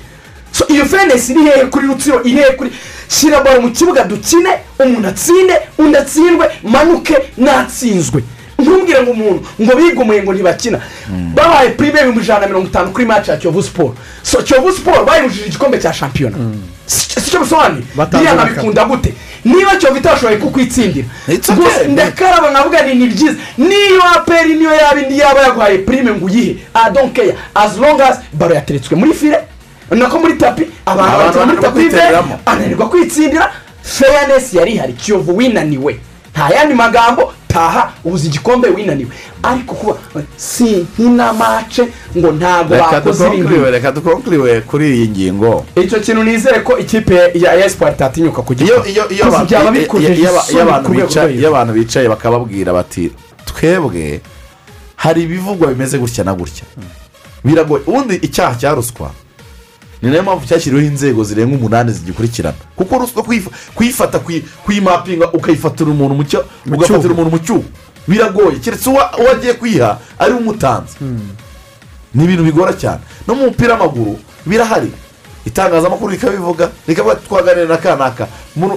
So 0.51 0.65
iyo 0.67 0.85
fenesi 0.85 1.31
iri 1.31 1.41
hehe 1.43 1.65
kuri 1.65 1.87
rutsiro 1.87 2.23
iri 2.23 2.37
hehe 2.41 2.51
kuri 2.51 2.71
shyira 3.09 3.41
baro 3.43 3.61
mu 3.61 3.71
kibuga 3.71 4.03
dukine 4.03 4.49
umuntu 4.79 5.07
atsinde 5.07 5.55
undi 5.77 5.97
atsindwe 5.97 6.45
manuke 6.63 7.15
natsinzwe. 7.37 8.23
Ntumbwire 8.59 9.01
ngo 9.03 9.11
umuntu 9.11 9.43
ngo 9.61 9.75
bigumuye 9.75 10.23
ngo 10.23 10.33
ntibakina. 10.33 10.79
Babaye 11.35 11.69
purime 11.69 11.99
ibihumbi 11.99 12.21
ijana 12.21 12.39
na 12.39 12.47
mirongo 12.47 12.67
itanu 12.67 12.91
kuri 12.91 13.05
maci 13.05 13.31
ya 13.31 13.37
kiyovu 13.37 13.63
siporo 13.63 13.95
so 14.23 14.37
kiyovu 14.43 14.71
siporo 14.71 15.03
bayibujije 15.05 15.45
igikombe 15.45 15.79
cya 15.79 15.93
shampiyona. 15.93 16.37
Si 16.85 17.31
cyo 17.31 17.39
bisobanuye 17.39 17.83
biriya 18.11 18.33
nkabikunda 18.33 18.85
gute? 18.85 19.13
Niba 19.45 19.75
kiyovu 19.75 19.97
itashoboye 19.97 20.37
kukwitsindira? 20.37 21.07
Gusa 21.27 21.83
ndakaraba 21.87 22.51
nkavuga 22.51 22.81
ni 22.81 22.95
ni 22.95 23.07
byiza 23.07 23.35
niyo 23.57 24.03
aperi 24.15 24.53
niyo 24.53 24.73
yaba 24.73 25.01
indi 25.01 25.19
yaba 25.19 25.41
yaguhaye 25.41 25.77
purime 25.77 26.11
ngo 26.11 26.25
uyihe? 26.25 26.55
Adonkeya 26.73 27.35
as 27.55 27.77
long 27.77 28.01
as 28.01 28.17
baro 28.33 28.55
yateretswe 28.55 28.95
muri 28.97 29.13
file 29.13 29.39
nako 29.91 30.19
muri 30.19 30.33
tapi 30.33 30.67
abantu 30.85 31.17
bakina 31.17 31.45
muri 31.45 31.89
tapi 31.89 32.05
ananirwa 32.45 32.89
kwitsindira. 32.89 33.51
Feyanesi 33.83 34.57
yari 34.57 34.71
ihari. 34.71 34.93
Kiyovu 34.93 35.37
winaniwe. 35.37 35.99
Nta 36.33 36.49
yandi 36.55 36.73
magambo 36.73 37.33
taha 37.53 37.91
ubuze 38.03 38.27
igikombe 38.27 38.67
winaniwe. 38.69 39.11
Ariko 39.43 39.75
kuba 39.75 39.95
si 40.37 40.63
nk'ina 40.87 41.33
mace 41.33 41.83
ngo 42.17 42.31
ntabwo 42.31 42.75
bakoze 42.77 43.23
ibintu. 43.27 43.71
reka 43.71 43.91
dukonkuriwe 43.91 44.61
kuri 44.61 44.85
iyi 44.95 45.07
ngingo. 45.09 45.65
Icyo 45.75 45.99
kintu 45.99 46.23
nizere 46.23 46.59
ko 46.59 46.77
ikipe 46.77 47.15
ya 47.33 47.65
esipari 47.65 47.95
itatinyuka 47.95 48.41
kugikora 48.41 48.87
iyo 48.89 49.23
abantu- 49.27 49.45
bicaye- 49.45 49.63
rwo 51.27 51.39
iyo 51.39 51.47
abantu 51.49 51.73
bicaye 51.73 52.07
bakababwira 52.09 52.73
bati 52.73 53.11
twebwe 53.45 54.21
hari 54.95 55.23
ibivugwa 55.23 55.67
bimeze 55.67 55.97
gutya 55.97 56.23
na 56.23 56.33
gutya. 56.33 56.63
Biragoye. 57.43 57.81
Ubundi 57.87 58.15
icyaha 58.21 58.55
cya 58.55 58.75
ruswa 58.75 59.09
ni 60.01 60.09
na 60.09 60.15
yo 60.17 60.23
mpamvu 60.23 60.45
cyashyiriweho 60.47 60.87
inzego 60.87 61.23
zirenga 61.23 61.55
umunani 61.57 61.91
zigikurikirana. 61.91 62.57
Kuko 62.75 62.97
ruswa 62.97 63.23
kuyifa- 63.23 63.51
kuyifata 63.75 64.17
kuyi- 64.19 64.43
kuyimapinga 64.65 65.31
ukayifatira 65.31 65.89
umuntu 65.91 66.15
mu 66.15 66.23
cyo 66.23 66.45
ugafatira 66.65 67.13
umuntu 67.13 67.31
mu 67.31 67.39
cyuho. 67.39 67.63
Biragoye. 68.07 68.59
Keretse 68.59 68.89
uwo 68.89 69.01
agiye 69.31 69.53
kuyiha 69.53 69.99
ari 70.19 70.33
we 70.33 70.39
umutanze 70.39 70.93
ni 72.13 72.23
ibintu 72.23 72.43
bigora 72.43 72.73
cyane. 72.73 73.01
No 73.27 73.35
mu 73.35 73.45
mupira 73.45 73.73
w'amaguru 73.77 74.19
birahari. 74.45 74.91
Itangazamakuru 75.45 76.11
rikabivuga 76.11 76.69
rikavuga 76.87 77.13
ati 77.13 77.27
twaganira 77.27 77.65
na 77.67 77.77
kanaka. 77.77 78.27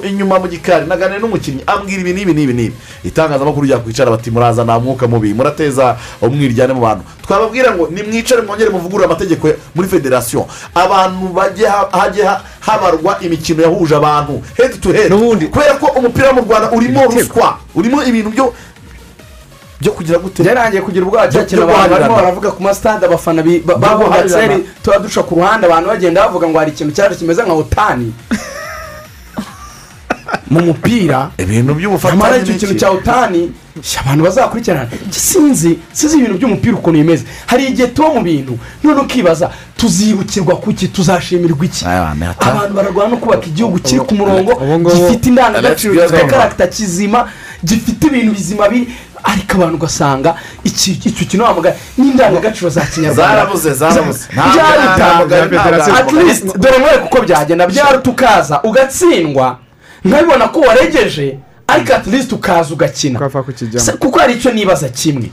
Inyuma 0.09 0.39
mu 0.39 0.49
gikari 0.49 0.86
naganira 0.86 1.19
n'umukinnyi. 1.20 1.62
Ambwira 1.66 2.01
ibi 2.01 2.12
n'ibi 2.12 2.32
n'ibi 2.35 2.53
n'ibi. 2.55 2.74
Itangazamakuru 3.05 3.66
ryakwicara 3.66 4.11
bati 4.11 4.31
muraza 4.31 4.65
nta 4.65 4.78
mwuka 4.81 5.07
mubi 5.09 5.35
murateza 5.35 5.97
umwiryane 6.23 6.73
mu 6.73 6.81
bantu. 6.81 7.05
Twababwira 7.27 7.74
ngo 7.74 7.89
nimwicare 7.91 8.43
mwongere 8.43 8.70
muvugurure 8.70 9.05
amategeko 9.07 9.49
muri 9.74 9.89
federasiyo 9.89 10.47
abantu 10.74 11.28
bajye 11.35 11.66
ha- 11.69 11.89
hajye 11.93 12.24
ha- 12.24 12.41
habarwa 12.61 13.19
imikino 13.20 13.62
yahuje 13.62 13.97
abantu 13.97 14.43
hedi 14.57 14.78
tu 14.78 14.93
hedi 14.93 15.47
kubera 15.49 15.74
ko 15.81 15.86
umupira 15.99 16.28
wo 16.28 16.35
mu 16.35 16.41
rwanda 16.43 16.70
urimo 16.73 17.05
ruswa 17.07 17.59
urimo 17.74 18.03
ibintu 18.05 18.31
byo 18.31 18.55
byo 19.81 19.93
kugira 19.93 20.19
gute. 20.19 20.43
Byarangiye 20.43 20.83
kugira 20.83 21.05
ubwoba 21.07 21.29
cyakira 21.29 21.63
abantu 21.65 21.91
barimo 21.95 22.15
baravuga 22.17 22.51
ku 22.51 22.63
masitade 22.63 23.07
abafana 23.07 23.43
bi- 23.43 23.61
ba- 23.65 23.75
Byo 23.77 23.89
babubatse 23.89 24.29
guharirana. 24.35 24.65
tuba 24.83 24.99
duca 24.99 25.21
ku 25.29 25.35
ruhande 25.35 25.67
abantu 25.67 25.89
bagenda 25.89 26.27
bavuga 26.27 26.49
ngo 26.49 26.59
hari 26.59 26.71
ikintu 26.71 26.93
cyaje 26.95 27.15
kimeze 27.19 27.43
nka 27.43 27.53
otani. 27.53 28.13
Mu 30.51 30.61
mupira. 30.61 31.31
Ibintu 31.39 31.75
by'ubufatanye 31.75 32.23
nyamara 32.23 32.37
icyo 32.43 32.55
kintu 32.55 32.75
cya 32.75 32.91
otani 32.91 33.53
abantu 34.01 34.25
bazakurikirana. 34.25 34.89
Sinzi 35.11 35.79
sinzi 35.93 36.17
ibintu 36.19 36.39
by'umupira 36.39 36.75
ukuntu 36.77 36.99
bimeze. 37.01 37.25
Hari 37.47 37.65
igihe 37.67 37.89
tuba 37.89 38.09
mu 38.15 38.23
bintu 38.23 38.59
none 38.83 39.01
ukibaza 39.01 39.51
tuzibukirwa 39.77 40.57
kuki 40.57 40.89
tuzashimirwa 40.89 41.65
iki? 41.65 41.85
Abantu 41.85 42.75
bararwana 42.75 43.09
no 43.11 43.17
kubaka 43.17 43.47
igihugu 43.47 43.79
kiri 43.79 44.01
ku 44.01 44.15
murongo 44.15 44.53
gifite 44.95 45.27
indangagaciro 45.29 45.95
gifite 45.95 46.27
karagita 46.27 46.67
kizima 46.67 47.29
gifite 47.65 48.07
ibintu 48.07 48.33
bizima 48.33 48.69
biri 48.69 48.89
ariko 49.25 49.53
abantu 49.57 49.77
ugasanga 49.77 50.35
icyo 50.65 51.25
kintu 51.29 51.45
wamugaye 51.45 51.75
n'indangagaciro 51.99 52.71
za 52.71 52.81
kinyarwanda. 52.81 53.35
Zarabuze, 53.35 53.75
zarabuze. 53.75 54.25
Ntabwo- 54.35 54.55
byaruta 54.55 54.97
ntabwo- 54.97 55.27
ntabwo- 55.57 55.99
at 55.99 56.13
least 56.27 56.59
dore 56.59 56.79
mwereke 56.79 57.05
uko 57.05 57.21
byagenda. 57.23 57.67
Byaruta 57.67 58.11
ukaza 58.11 58.63
ugatsindwa. 58.63 59.59
Nkabibona 60.05 60.49
ko 60.49 60.61
waregeje 60.61 61.39
ariko 61.67 61.95
at 61.95 62.07
least 62.07 62.33
ukaza 62.33 62.75
ugakina. 62.75 63.19
Kuko 63.99 64.19
hari 64.19 64.33
icyo 64.35 64.53
nibaza 64.53 64.89
kimwe. 64.89 65.31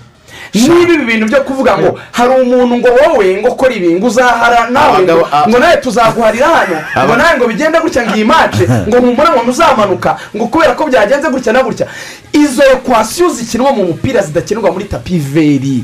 Niba 0.53 0.93
ibi 0.93 1.05
bintu 1.05 1.25
byo 1.27 1.41
kuvuga 1.43 1.77
ngo 1.77 1.99
hari 2.11 2.41
umuntu 2.41 2.77
ngo 2.77 2.89
wowe 2.89 3.37
ngo 3.41 3.51
kora 3.55 3.73
ibi 3.73 3.95
ngo 3.95 4.07
uzahara 4.07 4.69
nawe 4.69 5.03
ngo 5.47 5.59
nawe 5.59 5.77
tuzaguharira 5.77 6.47
hano 6.47 6.77
ngo 7.05 7.15
nawe 7.15 7.37
ngo 7.37 7.47
bigende 7.47 7.79
gutya 7.79 8.05
ngo 8.05 8.15
iyi 8.15 8.25
mace 8.25 8.67
ngo 8.87 8.97
humure 8.99 9.29
ngo 9.29 9.43
ntuzamanuka 9.43 10.17
ngo 10.35 10.47
kubera 10.47 10.75
ko 10.75 10.87
byagenze 10.87 11.29
gutya 11.29 11.53
na 11.53 11.63
gutya. 11.63 11.87
Izo 12.33 12.63
ekwasiyo 12.63 13.29
zikinwa 13.29 13.71
mu 13.71 13.83
mupira 13.83 14.21
zidakinirwa 14.21 14.71
muri 14.71 14.85
tapi 14.85 15.19
veri. 15.19 15.83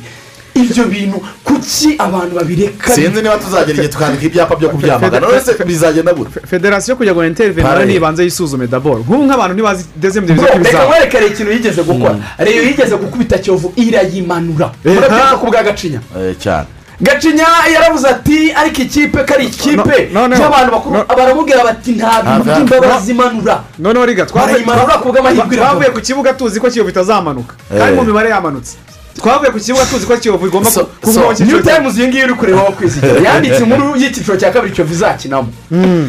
Ibyo 0.64 0.84
bintu 0.86 1.18
kuki 1.44 1.96
abantu 1.98 2.36
babireka 2.36 2.94
sinzi 2.94 3.22
niba 3.22 3.38
tuzagera 3.38 3.74
igihe 3.74 3.88
tukandika 3.88 4.26
ibyapa 4.26 4.56
byo 4.56 4.70
kubyamagana. 4.70 5.28
None 5.28 5.40
se 5.42 5.64
bizagenda 5.64 6.14
gute? 6.14 6.40
federasiyo 6.48 6.96
kugira 6.96 7.14
ngo 7.16 7.22
Pare. 7.62 7.86
nibanze 7.86 8.24
yisuzume 8.24 8.68
daboro 8.68 9.00
nk'ubu 9.04 9.24
nk'abantu 9.26 9.54
ntibazi 9.54 9.86
diviziyo 9.96 10.36
Bro, 10.36 10.48
ko 10.48 10.58
reka 10.58 10.84
nkwerekere 10.86 11.26
ikintu 11.28 11.52
yigeze 11.52 11.82
gukora. 11.84 12.16
Reyo 12.38 12.62
yigeze 12.64 12.96
gukubita 12.96 13.38
kiyovu 13.38 13.74
irayimanura. 13.76 14.72
Murabyibuka 14.86 15.38
ku 15.40 15.46
bwa 15.48 15.64
gacinya. 15.64 16.00
Cyane. 16.40 16.68
Gacinya 17.02 17.46
yaravuze 17.74 18.08
ati 18.08 18.52
ariko 18.54 18.82
ikipe 18.82 19.20
ko 19.26 19.34
ari 19.34 19.46
ikipe 19.46 20.10
y'abantu 20.14 20.72
bakuru 20.72 21.06
baramubwira 21.18 21.64
bati 21.64 21.92
nta 21.92 22.22
bintu 22.26 22.44
by'imbabazi 22.44 23.12
imanura 23.12 23.64
noneho 23.80 24.06
riga 24.06 24.26
twavuye 24.26 24.64
ku 25.04 25.12
bw'amahirwe. 25.12 25.58
twavuye 25.58 25.90
ku 25.94 26.02
kibuga 26.02 26.34
tuzi 26.34 26.60
ko 26.60 26.68
kiyovu 26.70 26.90
itazamanuka. 26.90 27.54
Kandi 27.70 27.96
mu 27.96 28.04
mibare 28.04 28.30
yamanutse. 28.30 28.74
Twavuye 29.18 29.52
ku 29.52 29.60
kibuga 29.60 29.86
tuzi 29.86 30.06
ko 30.06 30.18
kiyovu 30.18 30.48
igomba 30.48 30.70
ku- 30.72 30.86
kuguma 31.02 31.26
mu 31.34 31.46
new 31.46 31.62
times 31.62 31.98
iyi 31.98 32.08
ngiyi 32.08 32.24
uri 32.24 32.34
kureba 32.34 32.62
aho 32.62 32.72
kwizigira 32.72 33.20
yanditse 33.26 33.64
inkuru 33.64 33.96
y'icyiciro 34.02 34.38
cya 34.38 34.52
kabiri 34.52 34.74
kiyovu 34.74 34.94
izakinamo. 34.94 35.50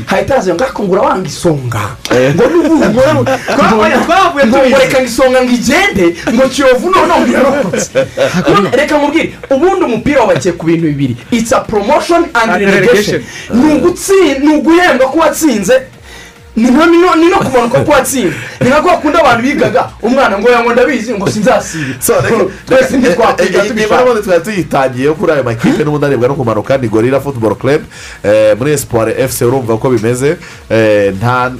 Hahita 0.06 0.34
haza 0.34 0.54
ngo 0.54 0.64
ariko 0.64 0.82
ngo 0.82 0.92
urabanga 0.92 1.28
isonga 1.32 1.80
ngo 2.34 2.44
n'ubu 2.50 2.84
Twavuye- 3.56 4.50
tubizi. 4.50 4.74
reka 4.80 4.98
ngo 5.00 5.06
isonga 5.06 5.38
ngo 5.42 5.52
igende 5.52 6.06
ngo 6.34 6.48
kiyovu 6.48 6.90
noneho 6.90 7.20
ngo 7.20 7.28
irarokotse 7.32 7.90
reka 8.78 8.98
nkubwire 8.98 9.32
ubundi 9.50 9.84
umupira 9.84 10.20
wubakiye 10.22 10.52
ku 10.54 10.66
bintu 10.66 10.86
bibiri. 10.86 11.16
It's 11.30 11.52
a 11.52 11.60
promotion 11.60 12.24
and 12.34 12.50
relegation. 12.60 13.22
ni 14.42 14.48
uguhembwa 14.56 15.06
ko 15.10 15.18
watsinze 15.18 15.82
ni 17.16 17.28
no- 17.28 17.38
kumanuka 17.38 17.80
ko 17.84 17.90
watsinze 17.92 18.34
ni 18.60 18.68
nka 18.68 18.80
ko 18.82 18.88
bakunda 18.88 19.20
abantu 19.20 19.42
bigaga 19.42 19.88
umwana 20.02 20.38
ngo 20.38 20.50
yango 20.50 20.72
ndabizi 20.72 21.14
ngo 21.14 21.30
sinzasibe 21.30 21.94
twese 22.66 22.96
ntitwakwiga 22.96 23.62
tubishaka 23.64 24.04
n'ubundi 24.04 24.22
twari 24.22 24.42
tuyitangiye 24.44 25.10
kuri 25.12 25.32
ayo 25.32 25.42
makipe 25.44 25.84
n'ubundi 25.84 26.06
arebwa 26.06 26.28
no 26.28 26.34
kumanuka 26.34 26.78
ni 26.78 26.88
gorira 26.88 27.20
futuboro 27.20 27.54
club. 27.54 27.82
Eh, 28.24 28.56
muri 28.58 28.72
esipuwari 28.72 29.12
efuse 29.18 29.44
urumva 29.44 29.74
uko 29.74 29.90
bimeze. 29.90 30.36
Eh, 30.70 31.14
nta 31.18 31.50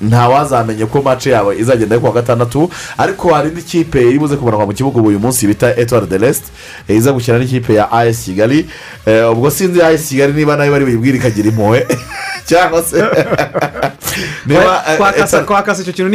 nta 0.00 0.28
wazamenye 0.28 0.86
ko 0.86 1.02
mace 1.02 1.30
yawe 1.30 1.58
izagenda 1.58 1.98
kuwa 1.98 2.12
gatandatu 2.12 2.70
ariko 2.98 3.34
hari 3.34 3.48
indi 3.48 3.62
kipe 3.62 4.02
iri 4.08 4.18
buze 4.18 4.36
kumanuka 4.36 4.66
mu 4.66 4.72
kibuga 4.72 5.00
uyu 5.00 5.18
munsi 5.18 5.46
bita 5.46 5.76
etuwari 5.76 6.06
de 6.06 6.18
resite 6.18 6.48
iza 6.88 7.12
gukina 7.12 7.38
n'ikipe 7.38 7.74
ya 7.74 7.92
as 7.92 8.24
kigali. 8.24 8.66
Eh, 9.06 9.30
ubwo 9.32 9.50
sinzi 9.50 9.82
as 9.82 10.08
kigali 10.08 10.32
niba 10.32 10.56
na 10.56 10.64
yo 10.64 10.72
bari 10.72 10.84
buyibwire 10.84 11.16
ikagira 11.18 11.48
impuhwe. 11.48 11.86
Cyangwa 12.48 12.82
se 12.82 12.96
niba 14.46 14.84
eh, 14.88 14.96
kwakasa 14.96 15.38
Etoile- 15.38 15.44
kwakasa 15.44 15.82
icyo 15.82 15.92
kintu 15.92 16.10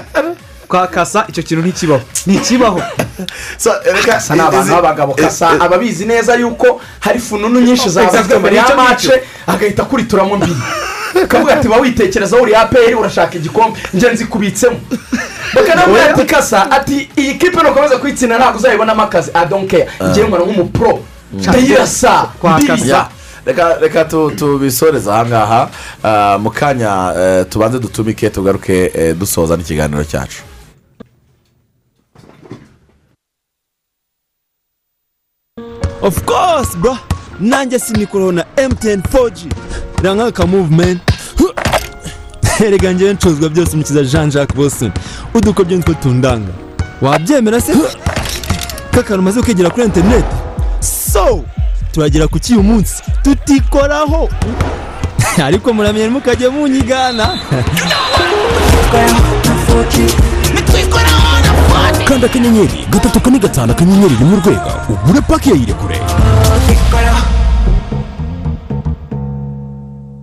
sinabibabwiye 0.68 0.86
kwakasa 0.88 1.24
icyo 1.28 1.42
kintu 1.42 1.62
ntikibaho. 1.66 2.02
Ntikibaho. 2.26 2.82
Kasa 4.06 4.34
ni 4.34 4.40
abantu 4.40 4.72
b'abagabo. 4.74 5.14
kasa 5.14 5.50
ababizi 5.60 6.04
neza 6.06 6.34
yuko 6.34 6.80
hari 7.00 7.18
fununu 7.18 7.60
nyinshi 7.60 7.88
Exactement, 7.88 8.40
mbere 8.40 8.56
ni 8.56 8.62
cyo 8.62 8.70
y'amace 8.76 9.22
agahita 9.46 9.82
akurituramo 9.82 10.36
mbiri. 10.36 10.56
Akavuga 11.24 11.52
ati 11.54 11.68
ba 11.68 11.76
witekerezaho 11.76 12.42
uri 12.42 12.54
aperi 12.54 12.94
urashaka 12.94 13.36
igikombe? 13.36 13.78
Njye 13.94 14.12
nzikubitsemo. 14.12 14.76
Bakanamubwira 15.54 16.14
ati 16.14 16.24
kasa 16.26 16.70
ati 16.70 17.08
iyi 17.16 17.34
kipe 17.34 17.62
nukomeza 17.62 17.98
kuyitsinda 17.98 18.38
ntabwo 18.38 18.58
uzayibonamo 18.58 19.02
akazi 19.02 19.30
adonkeya 19.34 19.86
ngewe 20.04 20.26
mbona 20.28 20.44
nk'umupro. 20.44 21.00
Ndayirasa 21.32 22.28
ndiza 22.62 22.96
Ya, 22.96 23.08
reka 23.46 23.76
reka 23.80 24.04
tu- 24.04 24.30
tubisoreze 24.30 25.10
ahangaha 25.10 25.68
Ah, 26.04 26.38
mu 26.38 26.50
kanya 26.50 27.14
eh, 27.18 27.46
tubanze 27.50 27.78
dutumike 27.78 28.30
tugaruke 28.30 28.92
eh, 28.94 29.14
dusoza 29.16 29.56
n'ikiganiro 29.56 30.04
cyacu. 30.04 30.42
Of 36.02 36.24
course 36.24 36.76
bro. 36.78 36.98
Nanjye 37.40 37.78
sinikuraho 37.78 38.32
na 38.32 38.44
mtn 38.70 39.00
4g 39.00 39.52
ranga 40.02 40.32
ka 40.32 40.46
movement. 40.46 41.00
Erega 42.66 42.92
njyewe 42.92 43.12
ncozwa 43.12 43.48
byose 43.48 43.76
mukiza 43.76 44.04
jean 44.04 44.30
jacques 44.30 44.56
boston 44.56 44.90
udukobyo 45.34 45.76
nitwo 45.76 45.94
tundanga. 45.94 46.52
Wabyemera 47.02 47.60
se? 47.60 47.72
Kakantu 48.94 49.20
umaze 49.20 49.42
kwigira 49.42 49.70
kuri 49.70 49.86
interineti 49.86 50.36
so 50.80 51.44
turagera 51.92 52.28
ku 52.28 52.38
cy'uyu 52.38 52.62
munsi. 52.62 53.02
Tutikoraho. 53.22 54.28
Ariko 55.46 55.72
muramenye 55.72 56.08
mukajya 56.08 56.50
munyigana. 56.50 57.38
kanda 62.08 62.26
akanyenyeri 62.26 62.86
gatatu 62.90 63.20
kane 63.20 63.38
gatanu 63.38 63.72
akanyenyeri 63.72 64.14
rimwe 64.20 64.36
urwego 64.38 64.70
ugure 64.88 65.20
pake 65.20 65.50
ya 65.50 65.56
irekure 65.56 66.00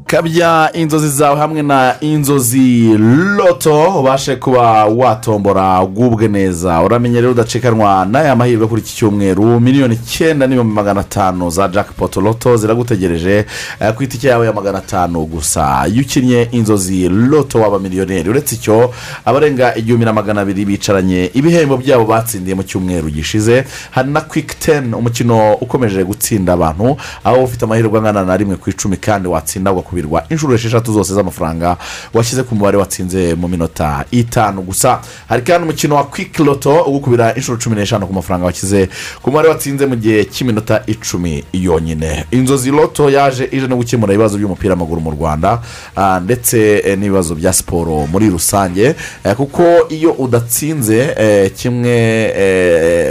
kabya 0.07 0.69
inzozi 0.73 1.09
zawe 1.09 1.39
hamwe 1.39 1.61
na 1.61 1.95
inzozi 2.01 2.97
loto 3.37 3.99
ubashe 3.99 4.35
kuba 4.35 4.85
watombora 4.85 5.81
ugubwe 5.81 6.27
neza. 6.27 6.81
Uramenye 6.81 7.15
rero 7.21 7.31
udacikanwa 7.31 8.05
n'aya 8.05 8.35
mahirwe 8.35 8.67
kuri 8.67 8.81
iki 8.81 8.95
cyumweru. 8.95 9.59
Miliyoni 9.59 9.95
icyenda 9.95 10.47
n'ibihumbi 10.47 10.73
magana 10.75 11.01
atanu 11.01 11.49
za 11.49 11.67
jackpot 11.67 12.15
loto 12.17 12.57
ziragutegereje 12.57 13.45
eh, 13.79 13.93
ku 13.93 14.03
itike 14.03 14.27
yawe 14.27 14.45
ya 14.45 14.53
magana 14.53 14.77
atanu 14.77 15.25
gusa. 15.25 15.87
Iyo 15.87 16.01
ukinnye 16.01 16.47
inzozi 16.51 17.09
loto 17.09 17.59
waba 17.61 17.79
miliyoneri 17.79 18.29
uretse 18.29 18.55
icyo 18.55 18.93
abarenga 19.25 19.75
igihumbi 19.75 20.05
na 20.05 20.13
magana 20.13 20.41
abiri 20.41 20.65
bicaranye. 20.65 21.31
Ibihembo 21.33 21.77
byabo 21.77 22.05
batsindiye 22.05 22.55
mu 22.55 22.63
cyumweru 22.63 23.09
gishize. 23.09 23.63
Hari 23.91 24.09
na 24.11 24.21
kwik 24.21 24.59
teni 24.59 24.93
umukino 24.95 25.53
ukomeje 25.53 26.03
gutsinda 26.03 26.53
abantu. 26.53 26.97
Aho 27.23 27.43
ufite 27.43 27.65
amahirwe 27.65 27.97
angana 27.99 28.25
na 28.25 28.37
rimwe 28.37 28.55
ku 28.55 28.69
icumi 28.69 28.97
kandi 28.97 29.27
watsinda 29.27 29.71
ugakubirwa 29.95 30.23
inshuro 30.29 30.55
esheshatu 30.55 30.93
zose 30.93 31.13
z'amafaranga 31.13 31.77
washyize 32.13 32.43
ku 32.43 32.55
mubare 32.55 32.77
watsinze 32.77 33.35
mu 33.35 33.47
minota 33.47 34.05
itanu 34.11 34.61
gusa. 34.61 34.99
Hari 35.29 35.41
kandi 35.41 35.63
umukino 35.67 35.95
wa 35.95 36.03
kwik 36.03 36.39
loto 36.39 36.81
ugukubira 36.83 37.35
inshuro 37.35 37.57
cumi 37.57 37.75
n'eshanu 37.75 38.07
ku 38.07 38.13
mafaranga 38.13 38.45
washyize 38.45 38.89
ku 39.21 39.29
mubare 39.31 39.49
watsinze 39.49 39.85
mu 39.85 39.95
gihe 39.95 40.25
cy'iminota 40.25 40.83
icumi 40.87 41.43
yonyine. 41.53 42.25
Inzozi 42.31 42.71
loto 42.71 43.09
yaje 43.09 43.49
ije 43.51 43.67
no 43.67 43.75
gukemura 43.75 44.13
ibibazo 44.13 44.37
by'umupira 44.37 44.73
w'amaguru 44.73 45.01
mu 45.01 45.11
rwanda 45.11 45.61
ah, 45.95 46.19
ndetse 46.19 46.81
eh, 46.85 46.97
n'ibibazo 46.97 47.35
bya 47.35 47.53
siporo 47.53 48.07
muri 48.07 48.29
rusange 48.29 48.95
eh, 49.23 49.35
kuko 49.35 49.63
iyo 49.89 50.11
udatsinze 50.11 51.15
eh, 51.17 51.51
kimwe 51.55 51.95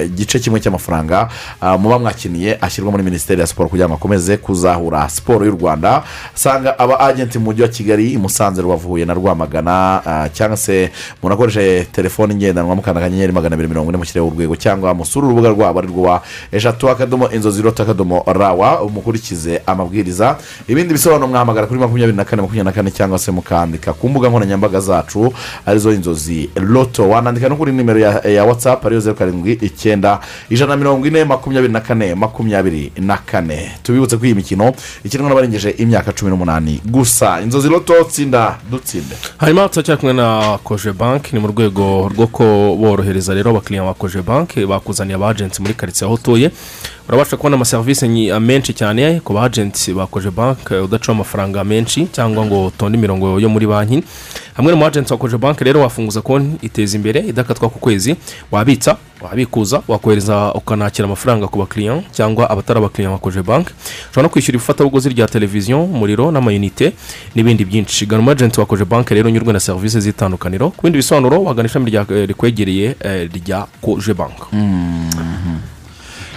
igice 0.06 0.38
kimwe 0.38 0.60
cy'amafaranga 0.60 1.28
ah, 1.60 1.78
muba 1.78 1.98
mwakiniye 1.98 2.58
ashyirwa 2.60 2.90
muri 2.90 3.02
minisiteri 3.04 3.40
ya 3.40 3.46
siporo 3.46 3.68
kugira 3.68 3.88
ngo 3.88 3.94
akomeze 3.94 4.36
kuzahura 4.36 5.08
siporo 5.08 5.46
y'u 5.46 5.52
rwanda 5.60 6.02
usanga 6.36 6.73
aba 6.78 7.00
agenti 7.00 7.38
mu 7.38 7.44
mujyi 7.44 7.62
wa 7.62 7.68
kigali 7.68 8.12
i 8.12 8.18
musanze 8.18 8.62
rubavu 8.62 8.88
huye 8.88 9.04
na 9.04 9.14
rwamagana 9.14 10.02
ah, 10.06 10.28
cyangwa 10.28 10.56
se 10.56 10.90
umuntu 11.22 11.34
akoresheje 11.34 11.84
telefoni 11.92 12.34
ngendanwa 12.34 12.74
mukanda 12.76 13.00
akanyenyeri 13.00 13.32
magana 13.32 13.54
abiri 13.54 13.68
mirongo 13.68 13.88
ine 13.90 13.98
mushyireho 13.98 14.26
urwego 14.28 14.56
cyangwa 14.56 14.94
musure 14.94 15.26
urubuga 15.26 15.48
rwabo 15.48 15.78
ari 15.78 15.88
rwo 15.88 16.02
wa 16.02 16.22
eshatu 16.52 16.90
akadomo 16.90 17.30
inzozi 17.30 17.62
roto 17.62 17.82
akadomo 17.82 18.22
rawa 18.26 18.82
umukurikize 18.82 19.62
amabwiriza. 19.66 20.36
Ibindi 20.68 20.92
bisobanuro 20.94 21.28
mwahamagara 21.28 21.66
kuri 21.66 21.80
makumyabiri 21.80 22.16
na 22.16 22.24
kane 22.24 22.42
makumyabiri 22.42 22.64
na 22.64 22.72
kane 22.72 22.90
cyangwa 22.90 23.18
se 23.18 23.30
mukandika 23.30 23.92
ku 23.92 24.08
mbuga 24.08 24.28
nkoranyambaga 24.28 24.80
zacu 24.80 25.32
ari 25.66 25.78
zo 25.78 25.92
inzozi. 25.92 26.50
Loto 26.56 27.08
wanandika 27.08 27.48
no 27.48 27.56
kuri 27.56 27.72
nimero 27.72 27.98
ya 28.30 28.44
watsapu 28.44 28.86
ariyo 28.86 29.00
zeru 29.00 29.16
karindwi 29.16 29.52
icyenda 29.52 30.20
ijana 30.50 30.70
na 30.70 30.76
mirongo 30.76 31.06
ine 31.06 31.24
makumyabiri 31.24 31.72
na 31.72 31.80
kane 31.80 32.14
makumyabiri 32.14 32.92
na 32.98 33.16
kane. 33.16 33.70
Tubibutse 33.82 34.16
ko 34.16 34.24
iyi 34.26 34.34
mikino 34.34 34.72
ikinwa 35.04 35.28
n'abarengeje 35.28 35.70
imyaka 35.70 36.12
cumi 36.12 36.30
n'umunani. 36.30 36.63
Gusa 36.84 37.40
inzozi 37.40 37.68
loto 37.68 37.94
tsinda 38.04 38.58
dutsinde. 38.70 39.16
Hanyuma 39.36 39.68
turacyari 39.68 40.00
kumwe 40.00 40.12
na 40.14 40.58
koje 40.64 40.92
banki 40.92 41.34
ni 41.36 41.40
mu 41.40 41.48
rwego 41.48 42.08
rwo 42.14 42.26
kuborohereza 42.26 43.34
rero 43.34 43.50
abakiriya 43.50 43.84
ba 43.84 43.94
koje 43.94 44.22
banki 44.22 44.66
bakuzaniye 44.66 45.14
abajenti 45.16 45.62
muri 45.62 45.74
karitsiye 45.74 46.06
aho 46.06 46.14
utuye. 46.14 46.50
Urabasha 47.08 47.36
kubona 47.36 47.56
amaserivisi 47.56 48.08
nyi- 48.08 48.40
menshi 48.40 48.72
cyane 48.74 49.20
ku 49.20 49.32
bajenti 49.34 49.92
ba 49.94 50.06
koje 50.06 50.30
banki 50.30 50.74
udacaho 50.74 51.12
amafaranga 51.12 51.64
menshi 51.64 52.06
cyangwa 52.12 52.46
ngo 52.46 52.66
utonde 52.66 52.98
imirongo 52.98 53.40
yo 53.40 53.48
muri 53.48 53.66
banki. 53.66 54.02
Hamwe 54.56 54.72
n'umu 54.72 54.86
ajenti 54.86 55.12
wa 55.12 55.18
koje 55.18 55.36
banki 55.38 55.64
rero 55.64 55.80
wafunguza 55.80 56.22
konti 56.22 56.66
iteza 56.66 56.96
imbere 56.96 57.20
idakatwa 57.20 57.68
ku 57.68 57.78
kwezi. 57.78 58.16
Wabitsa 58.50 58.96
wabikuza 59.20 59.82
wakohereza 59.88 60.52
ukanakira 60.54 61.04
amafaranga 61.06 61.46
ku 61.48 61.58
bakiriya 61.58 62.02
cyangwa 62.12 62.50
abatari 62.50 62.78
abakiriya 62.78 63.10
ba 63.10 63.18
koje 63.18 63.42
banki 63.42 63.70
ushobora 64.10 64.22
no 64.22 64.28
kwishyura 64.28 64.56
ifatabuguzi 64.56 65.08
rya 65.08 65.26
televiziyo 65.26 65.84
umuriro 65.84 66.30
n'amayinite 66.30 66.92
n'ibindi 67.34 67.64
byinshi. 67.64 68.06
Gana 68.06 68.20
umu 68.22 68.30
ajenti 68.30 68.60
wa 68.60 68.66
koje 68.66 68.84
banki 68.84 69.14
rero 69.14 69.28
unyurwe 69.28 69.52
na 69.52 69.60
serivisi 69.60 70.00
z'itandukaniro. 70.00 70.70
Ku 70.70 70.82
bindi 70.82 70.98
bisobanuro 70.98 71.42
wagana 71.44 71.66
ishami 71.68 71.94
eh, 71.94 72.28
rikwegereye 72.28 72.96
eh, 73.00 73.30
rya 73.34 73.66
koje 73.82 74.14
banki 74.14 74.42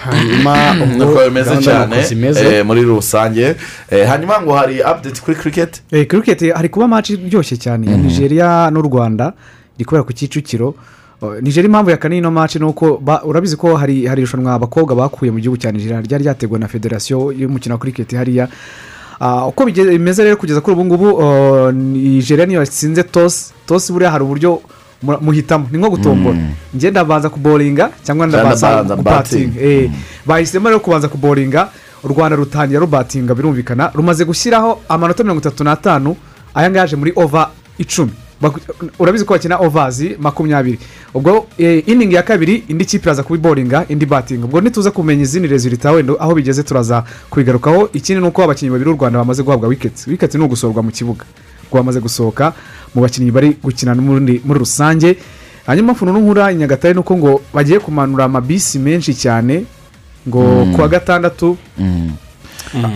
hanyuma 0.05 0.75
uko 1.05 1.23
bimeze 1.23 1.57
cyane 1.61 1.95
eh, 2.21 2.65
muri 2.65 2.81
rusange. 2.81 3.55
Eh, 3.89 4.07
hanyuma 4.07 4.41
ngo 4.41 4.53
hari 4.53 4.83
apudeti 4.83 5.21
kuri 5.21 5.37
kiriketi 5.37 5.81
Eh, 5.91 6.07
kiriketi 6.07 6.49
hari 6.49 6.69
kuba 6.69 6.87
maci 6.87 7.13
iryoshye 7.13 7.57
cyane. 7.57 7.91
Ya 7.91 7.97
nigeria 7.97 8.71
n'u 8.71 8.81
rwanda 8.81 9.33
iri 9.77 9.85
kubera 9.85 10.03
ku 10.03 10.13
kicukiro. 10.13 10.75
Oh, 11.21 11.33
nigeria 11.41 11.65
impamvu 11.67 11.89
ya 11.89 11.97
kane 11.97 12.17
ino 12.17 12.31
maci 12.31 12.59
ni 12.59 12.65
uko 12.65 13.01
urabizi 13.23 13.57
ko 13.57 13.75
hari 13.75 14.05
hari 14.05 14.21
irushanwa 14.21 14.53
abakobwa 14.53 14.95
bakuye 14.95 15.31
mu 15.31 15.39
gihugu 15.39 15.57
cya 15.57 15.71
nigeria. 15.71 16.01
Ryari 16.01 16.23
ryateguwe 16.23 16.59
na 16.59 16.67
federasiyo 16.67 17.31
y'umukino 17.31 17.75
wa 17.75 17.79
kiriketi 17.79 18.15
hariya. 18.15 18.47
Ah, 19.19 19.47
uko 19.47 19.65
bimeze 19.65 20.23
rero 20.23 20.37
kugeza 20.37 20.61
kuri 20.61 20.73
ubu 20.73 20.85
ngubu 20.85 21.07
oh, 21.17 21.71
nigeria 21.71 22.45
niyo 22.45 22.59
yatsinze 22.59 23.03
tosi 23.03 23.53
tosi 23.65 23.93
buriya 23.93 24.11
hari 24.11 24.23
uburyo 24.23 24.61
muhitamo. 25.03 25.67
Ni 25.71 25.77
nko 25.77 25.89
gutombora. 25.89 26.37
Njye 26.73 26.91
ndabanza 26.91 27.29
kuboringa 27.29 27.89
cyangwa 28.03 28.27
ndabanza 28.27 28.95
batting. 28.95 29.51
Eh, 29.61 29.91
bahisemo 30.25 30.69
rero 30.69 30.79
kubanza 30.79 31.07
kuboringa 31.07 31.69
u 32.03 32.07
rwanda 32.07 32.35
rutangira 32.35 32.79
rubatinga 32.79 33.35
birumvikana. 33.35 33.91
Rumaze 33.93 34.25
gushyiraho 34.25 34.79
amanota 34.89 35.23
mirongo 35.23 35.39
itatu 35.41 35.63
n'atanu 35.63 36.15
aya 36.55 36.69
ngaya 36.69 36.81
yaje 36.81 36.95
muri 36.95 37.11
ova 37.15 37.49
icumi. 37.77 38.11
Urabizi 38.99 39.25
ko 39.25 39.33
bakina 39.33 39.57
ovazi 39.57 40.15
makumyabiri. 40.19 40.79
Ubwo 41.13 41.47
eh, 41.57 41.83
iningi 41.87 42.15
ya 42.15 42.23
kabiri 42.23 42.63
indi 42.67 42.85
kipe 42.85 43.05
iraza 43.05 43.23
kubiboringa 43.23 43.85
indi 43.89 44.05
batinga. 44.05 44.45
Ubwo 44.45 44.61
ntituze 44.61 44.91
kumenya 44.91 45.21
izindi 45.23 45.47
rezilita 45.47 45.91
wenda 45.91 46.13
aho 46.19 46.35
bigeze 46.35 46.63
turaza 46.63 47.03
kubigarukaho. 47.29 47.89
Ikindi 47.93 48.21
ni 48.21 48.27
uko 48.27 48.43
abakinnyi 48.43 48.71
babiri 48.71 48.91
b'u 48.91 48.97
rwanda 48.99 49.19
bamaze 49.19 49.43
guhabwa 49.43 49.69
wiketi 49.69 50.09
wiketi 50.09 50.37
ni 50.37 50.43
ugusorwa 50.43 50.83
mu 50.83 50.91
kibuga. 50.91 51.25
Bamaze 51.73 51.99
gusohoka 51.99 52.53
mu 52.95 53.01
bakinnyi 53.01 53.31
bari 53.31 53.57
gukina 53.64 53.95
n'ubundi 53.95 54.41
muri 54.45 54.59
rusange. 54.59 55.18
Hanyuma 55.68 55.91
mfuno 55.93 56.14
nkura 56.19 56.51
i 56.51 56.55
nyagatare 56.55 56.93
ni 56.93 56.99
uko 56.99 57.18
ngo 57.18 57.41
bagiye 57.53 57.80
kumanura 57.80 58.26
amabisi 58.26 58.80
menshi 58.80 59.14
cyane 59.14 59.64
ngo 60.27 60.39
Mm. 60.65 60.73
ku 60.76 60.81
wa 60.81 60.88
gatandatu. 60.88 61.57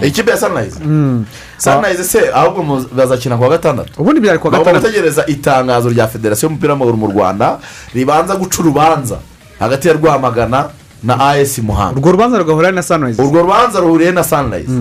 Ikipe 0.01 0.31
ya 0.31 0.37
sanirayizi 0.37 0.79
Mm. 0.83 1.25
sanirayizi 1.57 2.03
se 2.03 2.19
ahubwo 2.33 2.85
bazakina 2.95 3.37
ku 3.37 3.43
wa 3.43 3.49
gatandatu. 3.49 4.01
Ubundi 4.01 4.19
byari 4.21 4.39
ku 4.39 4.47
wa 4.47 4.51
gatandatu. 4.59 4.85
gutegereza 4.87 5.25
itangazo 5.27 5.89
rya 5.89 6.07
federasiyo 6.07 6.47
y'umupira 6.49 6.73
w'amaguru 6.73 6.97
mu 6.97 7.07
rwanda 7.07 7.59
ribanza 7.93 8.35
guca 8.35 8.59
urubanza 8.59 9.17
hagati 9.59 9.87
ya 9.87 9.93
rwamagana 9.93 10.69
na 11.03 11.15
as 11.31 11.59
muhanga. 11.59 11.99
Urwo 11.99 12.11
rubanza 12.11 12.37
rugahura 12.37 12.71
na 12.71 12.81
sanirayizi 12.83 13.21
urwo 13.21 13.41
rubanza 13.41 13.79
ruhuriye 13.79 14.11
na 14.11 14.23
sanirayizi 14.23 14.71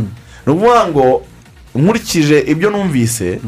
ni 0.46 0.52
ukuvuga 0.52 0.86
ngo 0.88 1.22
nkurikije 1.74 2.38
ibyo 2.50 2.70
numvise 2.70 3.40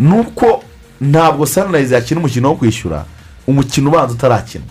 ni 0.00 0.18
uko 0.20 0.62
ntabwo 1.00 1.46
sanirayizi 1.46 1.94
yakina 1.94 2.20
umukino 2.20 2.48
wo 2.48 2.54
kwishyura 2.54 3.04
umukino 3.46 3.90
ubanza 3.90 4.14
utarakina. 4.14 4.64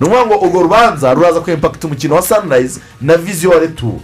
Ni 0.00 0.06
ukuvuga 0.06 0.26
ngo 0.26 0.44
urwo 0.46 0.62
rubanza 0.62 1.14
ruraza 1.14 1.40
kwempakita 1.40 1.86
umukino 1.86 2.14
wa 2.14 2.22
sanirayizi 2.22 2.80
na 3.00 3.16
viziyo 3.16 3.50
wa 3.50 3.58
returu 3.58 4.00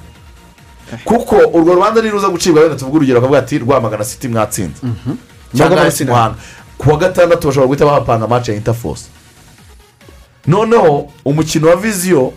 kuko 1.04 1.36
urwo 1.36 1.74
rubanza 1.74 2.02
niruza 2.02 2.28
gucibwa 2.28 2.62
wenda 2.62 2.76
tuvuge 2.76 2.96
urugero 2.96 3.20
bakavuga 3.20 3.38
ati 3.38 3.58
rwamagana 3.58 4.04
siti 4.04 4.28
mwatsinze. 4.28 4.80
Cyangwa 5.56 5.76
Ntabwo 5.76 5.88
AS 5.88 6.00
muhanga 6.00 6.34
ku 6.78 6.90
wa 6.90 6.96
gatandatu 6.96 7.46
bashobora 7.48 7.66
guhita 7.66 7.84
bahapanga 7.86 8.24
amace 8.24 8.50
ya 8.52 8.56
intafosi 8.58 9.04
noneho 10.46 11.08
umukino 11.24 11.68
wa 11.68 11.76
viziyo 11.76 12.32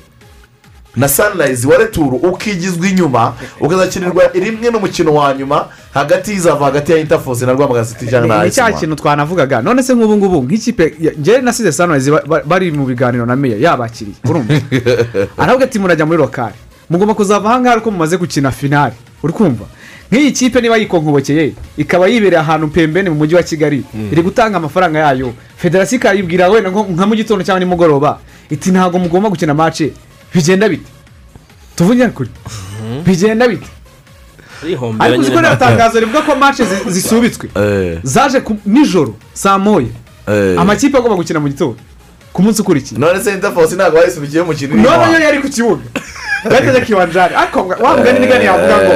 na 0.98 1.08
sanirayizi 1.08 1.68
wa 1.68 1.78
returu 1.78 2.18
ukigizwa 2.18 2.88
inyuma 2.88 3.34
ukazakinirwa 3.60 4.24
rimwe 4.34 4.72
n'umukino 4.72 5.14
wa 5.14 5.34
nyuma 5.34 5.66
hagati 5.94 6.32
y'izava 6.32 6.66
hagati 6.66 6.92
ya 6.92 6.98
intafosi 6.98 7.46
na 7.46 7.54
rwamagana 7.54 7.86
siti 7.86 8.08
cyangwa 8.08 8.38
na 8.44 8.50
cya 8.50 8.72
kintu 8.72 8.96
twanavugaga. 8.96 9.62
None 9.62 9.84
se 9.84 9.94
nk'ubu 9.96 10.18
ngubu 10.18 10.44
nk'ikipe 10.44 10.94
njyewe 11.20 11.42
nasize 11.42 11.72
sanirayizi 11.72 12.12
ba- 12.12 12.24
ba- 12.28 12.44
bari 12.46 12.72
mu 12.72 12.86
biganiro 12.86 13.26
na 13.26 13.36
meya 13.36 13.58
yabakiriye 13.58 14.16
urumva? 14.30 14.54
Aravuga 15.38 15.66
ati 15.66 15.80
murajya 15.80 16.06
muri 16.06 16.18
lokari 16.18 16.56
mugomba 16.90 17.14
kuzava 17.14 17.50
ahangaha 17.50 17.74
ariko 17.76 17.92
mumaze 17.92 18.18
gukina 18.18 18.52
finari 18.52 18.96
uri 19.24 19.34
kumva? 19.34 19.66
Nk'iyi 20.12 20.32
kipe 20.32 20.62
niba 20.62 20.78
yikonkobokeye 20.78 21.54
ikaba 21.78 22.08
yibereye 22.08 22.40
ahantu 22.42 22.68
pembeni 22.68 23.10
mu 23.10 23.16
mujyi 23.16 23.36
wa 23.36 23.44
kigali. 23.44 23.84
Iri 24.12 24.22
gutanga 24.22 24.58
amafaranga 24.58 25.00
yayo. 25.00 25.34
Federasiyo 25.58 26.00
ikayibwira 26.00 26.50
wenda 26.50 26.70
nka 26.70 27.06
mu 27.08 27.16
gitondo 27.16 27.44
cyangwa 27.44 27.60
nimugoroba. 27.60 28.20
Iti 28.50 28.72
ntabwo 28.72 29.00
mugomba 29.00 29.30
gukina 29.30 29.54
mace 29.54 29.92
bigenda 30.34 30.70
bite 30.70 30.90
tuvuge 31.76 32.08
kuri 32.08 32.30
bigenda 33.06 33.48
bite 33.48 33.68
ariko 35.00 35.20
uzi 35.22 35.32
ko 35.32 35.42
rero 35.42 35.56
tangazo 35.56 36.00
rivuga 36.00 36.22
ko 36.22 36.36
match 36.36 36.62
zi- 36.62 36.90
zisubitswe 36.92 37.50
zaje 38.04 38.42
nijoro 38.66 39.16
saa 39.34 39.58
moya 39.58 39.88
amakipe 40.58 40.98
agomba 40.98 41.16
gukina 41.16 41.40
mu 41.40 41.48
gitondo 41.50 41.78
ku 42.34 42.42
munsi 42.44 42.62
ukurikiye 42.62 43.00
none 43.00 43.24
se 43.24 43.34
interforce 43.34 43.76
ntabwo 43.76 43.98
wayisubikiye 44.00 44.42
umukino 44.42 44.76
none 44.76 45.14
yo 45.14 45.20
yari 45.20 45.40
ku 45.42 45.50
kibuga 45.50 45.84
bageze 46.50 46.82
kiwanjari 46.82 47.36
ariko 47.36 47.68
wa 47.68 47.98
mugani 47.98 48.20
nigani 48.20 48.46
yavuga 48.46 48.76
ngo 48.78 48.94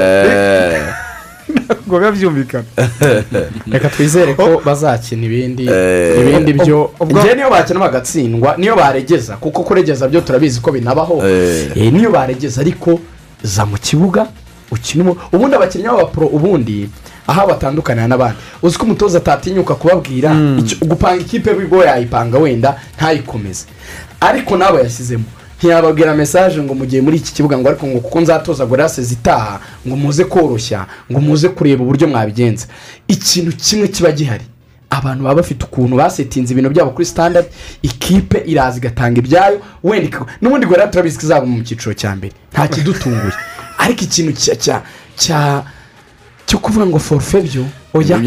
ngo 1.87 1.99
biba 1.99 2.11
byumvikana 2.11 2.63
reka 3.71 3.89
twizere 3.89 4.33
ko 4.33 4.61
bazakina 4.65 5.25
ibindi 5.25 5.67
Eh. 5.69 6.19
ibindi 6.21 6.53
byo. 6.53 6.91
Ubwo- 6.99 7.19
njye 7.21 7.35
niyo 7.35 7.49
bakina 7.49 7.79
bagatsindwa 7.79 8.57
niyo 8.57 8.75
baregeza 8.75 9.37
kuko 9.37 9.63
kuregeza 9.63 10.07
byo 10.07 10.21
turabizi 10.21 10.59
ko 10.61 10.71
binabaho. 10.71 11.21
Eh, 11.27 11.91
niyo 11.93 12.11
baregeza 12.11 12.61
ariko 12.61 12.99
za 13.43 13.65
mu 13.65 13.77
kibuga 13.77 14.27
ukinamo. 14.71 15.17
Ubundi 15.33 15.55
abakinnyi 15.55 15.87
b'abapuro 15.87 16.27
ubundi 16.27 16.89
aho 17.27 17.47
batandukanira 17.47 18.07
n'abandi. 18.07 18.37
Uzi 18.63 18.77
ko 18.77 18.85
umutoza 18.85 19.17
atatinyuka 19.17 19.75
kubabwira 19.75 20.31
icyo- 20.59 20.77
gupanga 20.87 21.21
ikipe 21.21 21.53
bigo 21.53 21.83
yayipanga 21.83 22.37
wenda 22.37 22.75
ntayikomeze. 22.97 23.65
Ariko 24.21 24.57
n'abo 24.57 24.79
yashyizemo. 24.79 25.23
Ntiyababwira 25.61 26.13
mesaje 26.17 26.57
ngo 26.61 26.73
mugiye 26.73 27.01
muri 27.01 27.17
iki 27.17 27.33
kibuga 27.33 27.57
ngo 27.57 27.69
ariko 27.69 27.85
ngo 27.87 27.99
kuko 27.99 28.21
nzatoza 28.21 28.65
gorase 28.65 29.01
zitaha 29.03 29.59
ngo 29.87 29.95
muze 29.95 30.23
koroshya 30.25 30.85
ngo 31.11 31.19
muze 31.21 31.49
kureba 31.49 31.83
uburyo 31.83 32.07
mwabigenza. 32.07 32.65
Ikintu 33.07 33.51
kimwe 33.57 33.87
kiba 33.87 34.11
gihari 34.11 34.43
abantu 34.89 35.23
baba 35.23 35.35
bafite 35.35 35.63
ukuntu 35.65 35.95
basetinze 35.95 36.51
ibintu 36.53 36.69
byabo 36.69 36.91
kuri 36.91 37.05
standard 37.05 37.45
ikipe 37.81 38.43
iraza 38.45 38.77
igatanga 38.77 39.19
ibyayo 39.21 39.61
wenda 39.83 40.25
n'ubundi 40.41 40.65
gore 40.67 40.87
turabizi 40.89 41.17
ko 41.17 41.23
izaba 41.29 41.45
mu 41.45 41.61
cyiciro 41.63 41.93
cya 41.93 42.15
mbere 42.17 42.33
nta 42.53 42.67
kidutunguye. 42.67 43.33
Ariko 43.77 44.01
ikintu 44.03 44.31
cya 44.33 44.81
cya 45.17 45.63
cyo 46.51 46.59
kuvuga 46.59 46.85
ngo 46.85 46.99
forufe 46.99 47.41
byo 47.41 47.63
oya 47.95 48.17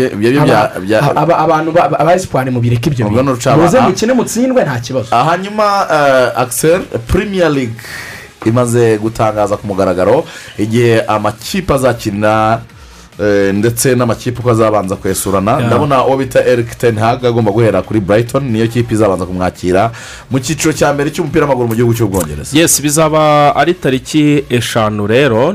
abantu 1.44 1.72
ba- 1.72 2.14
esipari 2.16 2.50
mubireke 2.50 2.88
ibyo 2.90 3.08
bintu 3.08 3.36
muze 3.56 3.78
ah. 3.78 3.82
mukine 3.88 4.12
mutsindwe 4.12 4.64
nta 4.64 4.80
kibazo 4.80 5.08
hanyuma 5.12 5.64
akiseri 6.36 6.84
premier 7.06 7.50
league 7.52 7.76
imaze 8.46 8.98
gutangaza 8.98 9.56
ku 9.56 9.66
mugaragaro 9.66 10.24
igihe 10.58 11.00
amakipe 11.04 11.74
azakina 11.74 12.58
eh, 12.60 12.73
ndetse 13.52 13.94
n'amakipe 13.94 14.40
uko 14.40 14.50
azabanza 14.50 14.96
kwesurana 14.96 15.60
ndabona 15.66 16.04
uwo 16.04 16.16
bita 16.16 16.44
eric 16.46 16.78
ten 16.78 16.98
hag 16.98 17.24
agomba 17.26 17.52
guhera 17.52 17.82
kuri 17.82 18.00
brighton 18.00 18.44
niyo 18.50 18.66
kipe 18.68 18.94
izabanza 18.94 19.26
kumwakira 19.26 19.90
mu 20.30 20.38
cyiciro 20.40 20.72
cya 20.72 20.92
mbere 20.92 21.10
cy'umupira 21.10 21.44
w'amaguru 21.46 21.68
mu 21.68 21.74
gihugu 21.74 21.94
cy'ubwongereza 21.94 22.58
yes 22.58 22.82
bizaba 22.82 23.54
ari 23.56 23.74
tariki 23.74 24.44
eshanu 24.50 25.06
rero 25.06 25.52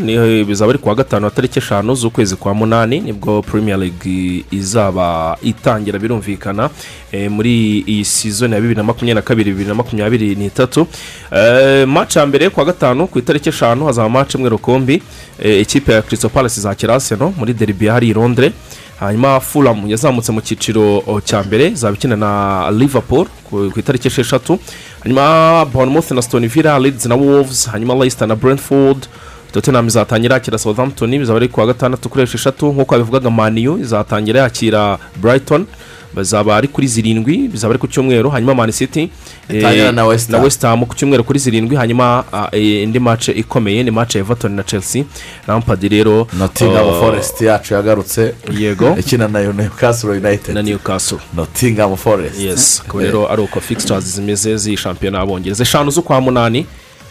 bizaba 0.47 0.69
ari 0.71 0.79
kuwa 0.79 0.95
gatanu 0.95 1.25
na 1.25 1.29
tariki 1.31 1.59
eshanu 1.59 1.95
z'ukwezi 1.95 2.35
kwa 2.35 2.53
munani 2.53 2.99
ni 2.99 3.13
bwo 3.13 3.41
premier 3.41 3.77
league 3.79 4.45
izaba 4.51 5.37
itangira 5.41 5.99
birumvikana 5.99 6.69
eh, 7.11 7.31
muri 7.31 7.79
iyi 7.87 8.05
season 8.05 8.51
ya 8.53 8.61
bibiri 8.61 8.75
na 8.77 8.83
makumyabiri 8.83 9.15
na 9.15 9.21
kabiri 9.21 9.51
bibiri 9.51 9.69
na 9.69 9.75
makumyabiri 9.75 10.35
n'itatu. 10.35 10.87
Eh, 11.31 11.87
match 11.87 12.15
ya 12.15 12.25
mbere 12.25 12.49
kuwa 12.49 12.65
gatanu 12.65 13.07
ku 13.07 13.19
itariki 13.19 13.49
eshanu 13.49 13.85
hazaba 13.85 14.09
match 14.09 14.35
imwe 14.35 14.49
rukumbi 14.49 15.01
Eh, 15.43 15.61
ikipe 15.61 15.91
ya 15.93 16.01
kirisito 16.01 16.29
palasi 16.29 16.59
izakira 16.59 16.93
arsenal 16.93 17.31
muri 17.37 17.48
deribi 17.53 17.87
hari 17.87 18.09
i 18.09 18.13
londres. 18.13 18.53
Hanyuma 18.99 19.39
furamu 19.39 19.87
yazamutse 19.87 20.31
mu 20.31 20.41
cyiciro 20.41 21.03
cya 21.25 21.43
mbere 21.43 21.67
izaba 21.71 21.95
ikina 21.95 22.15
na 22.15 22.71
liverpool 22.71 23.25
ku 23.49 23.71
itariki 23.79 24.07
esheshatu. 24.07 24.59
Hanyuma 25.03 25.65
bournemouth 25.65 26.11
na 26.11 26.21
stone 26.21 26.47
villa 26.47 26.79
leeds 26.79 27.05
na 27.05 27.15
wolves 27.15 27.67
hanyuma 27.71 27.95
leicester 27.95 28.27
na 28.27 28.35
brentford 28.35 29.07
tottenham 29.51 29.87
izatangira 29.87 30.33
yakira 30.35 30.57
southampton 30.57 31.19
bizaba 31.19 31.37
ari 31.37 31.47
kuwa 31.47 31.65
gatandatu 31.65 32.09
kuri 32.09 32.23
esheshatu 32.23 32.73
nk'uko 32.73 32.91
babivugaga 32.95 33.29
maniyu 33.29 33.77
izatangira 33.77 34.41
yakira 34.41 34.97
brighton. 35.21 35.65
Bazaba 36.13 36.55
ari 36.55 36.67
kuri 36.67 36.87
zirindwi 36.87 37.47
bizaba 37.47 37.71
ari 37.73 37.79
ku 37.79 37.87
cyumweru. 37.87 38.29
Hanyuma 38.29 38.55
mani 38.55 38.73
city 38.73 39.09
eh, 39.49 39.59
Itangira 39.59 39.91
na 39.91 40.69
ham 40.69 40.85
ku 40.85 40.95
cyumweru 40.95 41.23
kuri 41.23 41.39
zirindwi. 41.39 41.75
Hanyuma 41.75 42.23
eh, 42.51 42.83
indi 42.83 42.99
mace 42.99 43.31
ikomeye 43.31 43.83
ni 43.83 43.91
mace 43.91 44.17
ya 44.17 44.23
everton 44.23 44.51
na 44.51 44.63
chelsea. 44.63 45.03
Lampard 45.47 45.83
rero 45.83 46.27
nottingham 46.33 46.87
uh, 46.87 46.99
forest 46.99 47.41
yacu 47.41 47.73
yagarutse. 47.73 48.33
yego. 48.59 48.95
Ikina 48.99 49.27
na 49.27 49.53
newcastle 49.53 50.09
united. 50.09 50.55
Na 50.55 50.61
newcastle. 50.61 51.19
Nottingham 51.35 51.95
forest. 51.95 52.39
Yes 52.39 52.81
akaba 52.85 53.03
rero 53.03 53.31
ari 53.31 53.41
uko 53.41 53.59
fixtures 53.59 54.03
zimeze 54.03 54.57
z'iyi 54.57 54.77
shampiyona 54.77 55.19
y'abongereza 55.19 55.63
eshanu 55.63 55.91
z'ukwa 55.91 56.21
munani. 56.21 56.65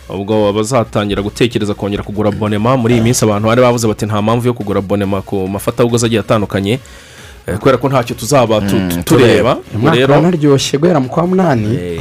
Ubwo 0.09 0.53
bazatangira 0.53 1.23
gutekereza 1.23 1.75
kongera 1.75 2.03
kugura 2.03 2.31
bonema 2.31 2.77
muri 2.77 2.95
iyi 2.95 3.03
minsi 3.03 3.25
abantu 3.25 3.49
bari 3.49 3.61
bavuze 3.61 3.87
bati 3.89 4.07
nta 4.07 4.23
mpamvu 4.23 4.47
yo 4.47 4.55
kugura 4.55 4.81
bonema 4.81 5.23
ku 5.23 5.49
mafatabuguzi 5.49 6.07
agiye 6.07 6.21
atandukanye. 6.21 6.79
Eh, 7.47 7.57
kubera 7.59 7.77
ko 7.79 7.89
ntacyo 7.89 8.17
tuzaba 8.17 8.61
tu- 8.61 8.89
tu- 8.89 9.03
tureba. 9.03 9.57
rero 9.93 10.05
uranaryoshye 10.15 10.79
guhera 10.79 11.01
mu 11.01 11.09
kwa 11.09 11.27
munani. 11.27 12.01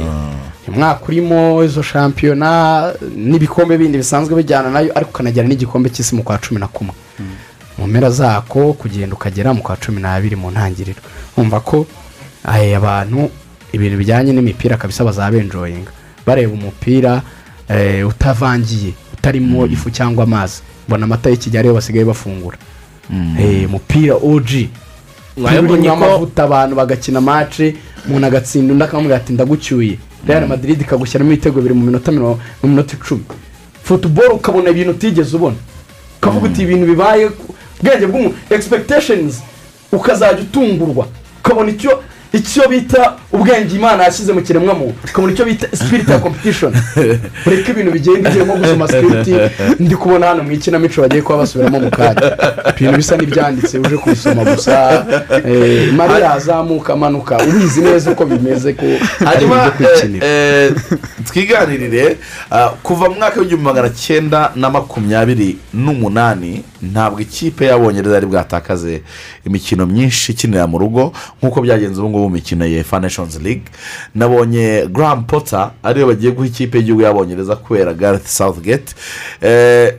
Umwaka 0.68 1.04
urimo 1.08 1.64
izo 1.64 1.82
shampiyona 1.82 2.92
n'ibikombe 3.16 3.78
bindi 3.78 3.98
bisanzwe 3.98 4.36
bijyana 4.36 4.70
na 4.70 4.80
yo 4.80 4.92
ariko 4.94 5.10
ukanagera 5.10 5.48
n'igikombe 5.48 5.88
cy'isi 5.90 6.14
mu 6.16 6.22
kwa 6.22 6.36
cumi 6.38 6.60
na 6.60 6.68
kumwe. 6.68 6.92
Mu 7.78 7.86
mpera 7.88 8.10
zako 8.10 8.72
kugenda 8.76 9.14
ukagera 9.16 9.54
mu 9.54 9.62
kwa 9.62 9.76
cumi 9.76 10.00
n'abiri 10.02 10.36
mu 10.36 10.50
ntangiriro. 10.52 11.00
Wumva 11.36 11.60
ko 11.60 11.86
eh, 12.44 12.76
abantu 12.76 13.30
ibintu 13.72 13.96
bijyanye 13.96 14.32
n'imipira 14.32 14.76
kabisa 14.76 15.04
bazabenjoyinga 15.04 15.90
bareba 16.26 16.52
umupira 16.52 17.12
eh, 17.16 17.22
utavangiye 18.08 18.92
utarimo 19.14 19.66
ifu 19.66 19.90
cyangwa 19.90 20.24
amazi. 20.24 20.62
Mbona 20.88 21.04
amata 21.04 21.30
y'ikijya 21.30 21.60
ariyo 21.60 21.74
basigaye 21.74 22.04
bafungura. 22.04 22.58
Eh, 23.40 23.66
umupira 23.68 24.14
oji 24.14 24.68
urimo 25.36 25.92
amavuta 25.92 26.44
abantu 26.44 26.76
bagakina 26.76 27.20
mace 27.20 27.74
umuntu 28.06 28.26
agatsinda 28.26 28.72
undi 28.72 28.84
akamubwira 28.84 29.16
ati 29.16 29.32
ndagucyuye. 29.32 29.98
Real 30.26 30.46
madrid 30.48 30.80
ikagushyiramo 30.80 31.32
ibitego 31.32 31.56
bibiri 31.56 31.74
mu 31.74 31.84
minota 31.86 32.12
mirongo 32.12 32.40
mu 32.62 32.68
minota 32.68 32.96
icumi. 32.96 33.22
Futuboro 33.82 34.34
ukabona 34.34 34.70
ibintu 34.70 34.90
utigeze 34.90 35.36
ubona. 35.36 35.56
Ukavuga 36.18 36.46
uti 36.48 36.62
ibintu 36.62 36.86
bibaye 36.86 37.28
ku 37.28 37.54
bwenge 37.82 38.06
bw'umuntu 38.06 38.34
expectations 38.50 39.40
ukazajya 39.92 40.42
utungurwa. 40.42 41.06
Ukabona 41.40 41.70
icyo 41.70 42.02
icyo 42.32 42.68
bita 42.68 43.16
ubwenge 43.32 43.76
imana 43.76 44.04
yashyize 44.04 44.32
mu 44.32 44.40
kiremwamuntu. 44.42 44.94
Ukabona 45.10 45.32
icyo 45.32 45.44
bita 45.44 45.66
spirit 45.76 46.08
ya 46.08 46.18
competition. 46.18 46.72
Ureke 47.46 47.70
ibintu 47.72 47.92
bigenda 47.92 48.30
igihe 48.30 48.44
nko 48.44 48.56
gusoma 48.56 48.88
spirit. 48.88 49.28
Ndi 49.80 49.96
kubona 49.96 50.26
hano 50.26 50.42
mu 50.42 50.52
ikinamico 50.52 51.00
bagiye 51.02 51.22
kuba 51.22 51.38
basubiramo 51.38 51.80
mu 51.80 51.90
kanya. 51.90 52.36
Ibintu 52.76 52.96
bisa 52.96 53.16
n'ibyanditse 53.16 53.78
uje 53.78 53.96
kubisoma 53.96 54.44
gusa. 54.44 55.06
Eh, 55.46 55.88
imari 55.88 56.22
yazamuka 56.22 56.92
amanuka. 56.92 57.38
Ubizi 57.48 57.80
neza 57.80 58.10
uko 58.10 58.26
bimeze 58.26 58.72
ko 58.72 58.86
ari 59.26 59.44
ibyo 59.44 59.70
kwikinira. 59.76 60.26
eh, 60.26 60.72
eh, 60.72 60.72
twiganirire 61.24 62.16
kuva 62.82 63.08
mu 63.08 63.14
mwaka 63.14 63.40
w'igihumbi 63.40 63.64
magana 63.64 63.90
cyenda 63.90 64.52
na 64.56 64.70
makumyabiri 64.70 65.56
n'umunani 65.74 66.62
ntabwo 66.82 67.20
ikipe 67.20 67.66
y'abongereza 67.66 68.14
yari 68.14 68.26
bwatakaze 68.26 69.02
imikino 69.46 69.86
myinshi 69.86 70.32
ikinira 70.32 70.66
mu 70.66 70.78
rugo. 70.78 71.12
Nk'uko 71.42 71.60
byagenze 71.62 72.00
ubu 72.00 72.08
ngubu 72.10 72.17
mu 72.18 72.28
mikino 72.30 72.66
ya 72.66 72.84
fa 72.84 73.00
nations 73.00 73.36
league. 73.42 73.64
Nabonye 74.14 74.86
graham 74.90 75.24
potter 75.24 75.70
ariyo 75.82 76.06
bagiye 76.06 76.32
guha 76.32 76.46
ikipe 76.46 76.78
y'igihugu 76.78 77.02
y'abongereza 77.02 77.56
kubera 77.56 77.92
gareth 77.94 78.26
southgate. 78.26 78.94
Eh, 79.42 79.94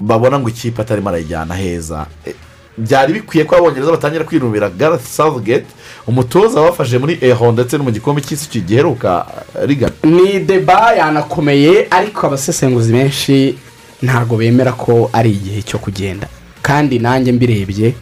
babona 0.00 0.38
ngo 0.38 0.48
ikipe 0.48 0.82
atarimo 0.82 1.08
arayijyana 1.08 1.54
heza. 1.54 2.06
Eh, 2.26 2.34
byari 2.78 3.12
bikwiye 3.12 3.44
ko 3.44 3.56
abongereza 3.56 3.90
batangira 3.92 4.24
kwinubira 4.24 4.70
gareth 4.70 5.06
southgate 5.06 5.66
umutoza 6.06 6.60
wabafashe 6.60 6.98
muri 6.98 7.18
eho 7.20 7.52
ndetse 7.52 7.78
no 7.78 7.84
mu 7.84 7.90
gikombe 7.90 8.20
cy'isi 8.20 8.60
giheruka 8.60 9.26
eh, 9.60 9.66
rigana 9.68 9.92
ni 10.02 10.40
deba 10.40 10.92
yanakomeye 10.94 11.86
ariko 11.90 12.26
abasesenguzi 12.26 12.92
benshi 12.92 13.58
ntabwo 14.02 14.36
bemera 14.36 14.72
ko 14.72 15.10
ari 15.12 15.30
igihe 15.30 15.62
cyo 15.62 15.78
kugenda. 15.78 16.26
Kandi 16.62 16.98
nanjye 16.98 17.32
mbirebye 17.32 17.94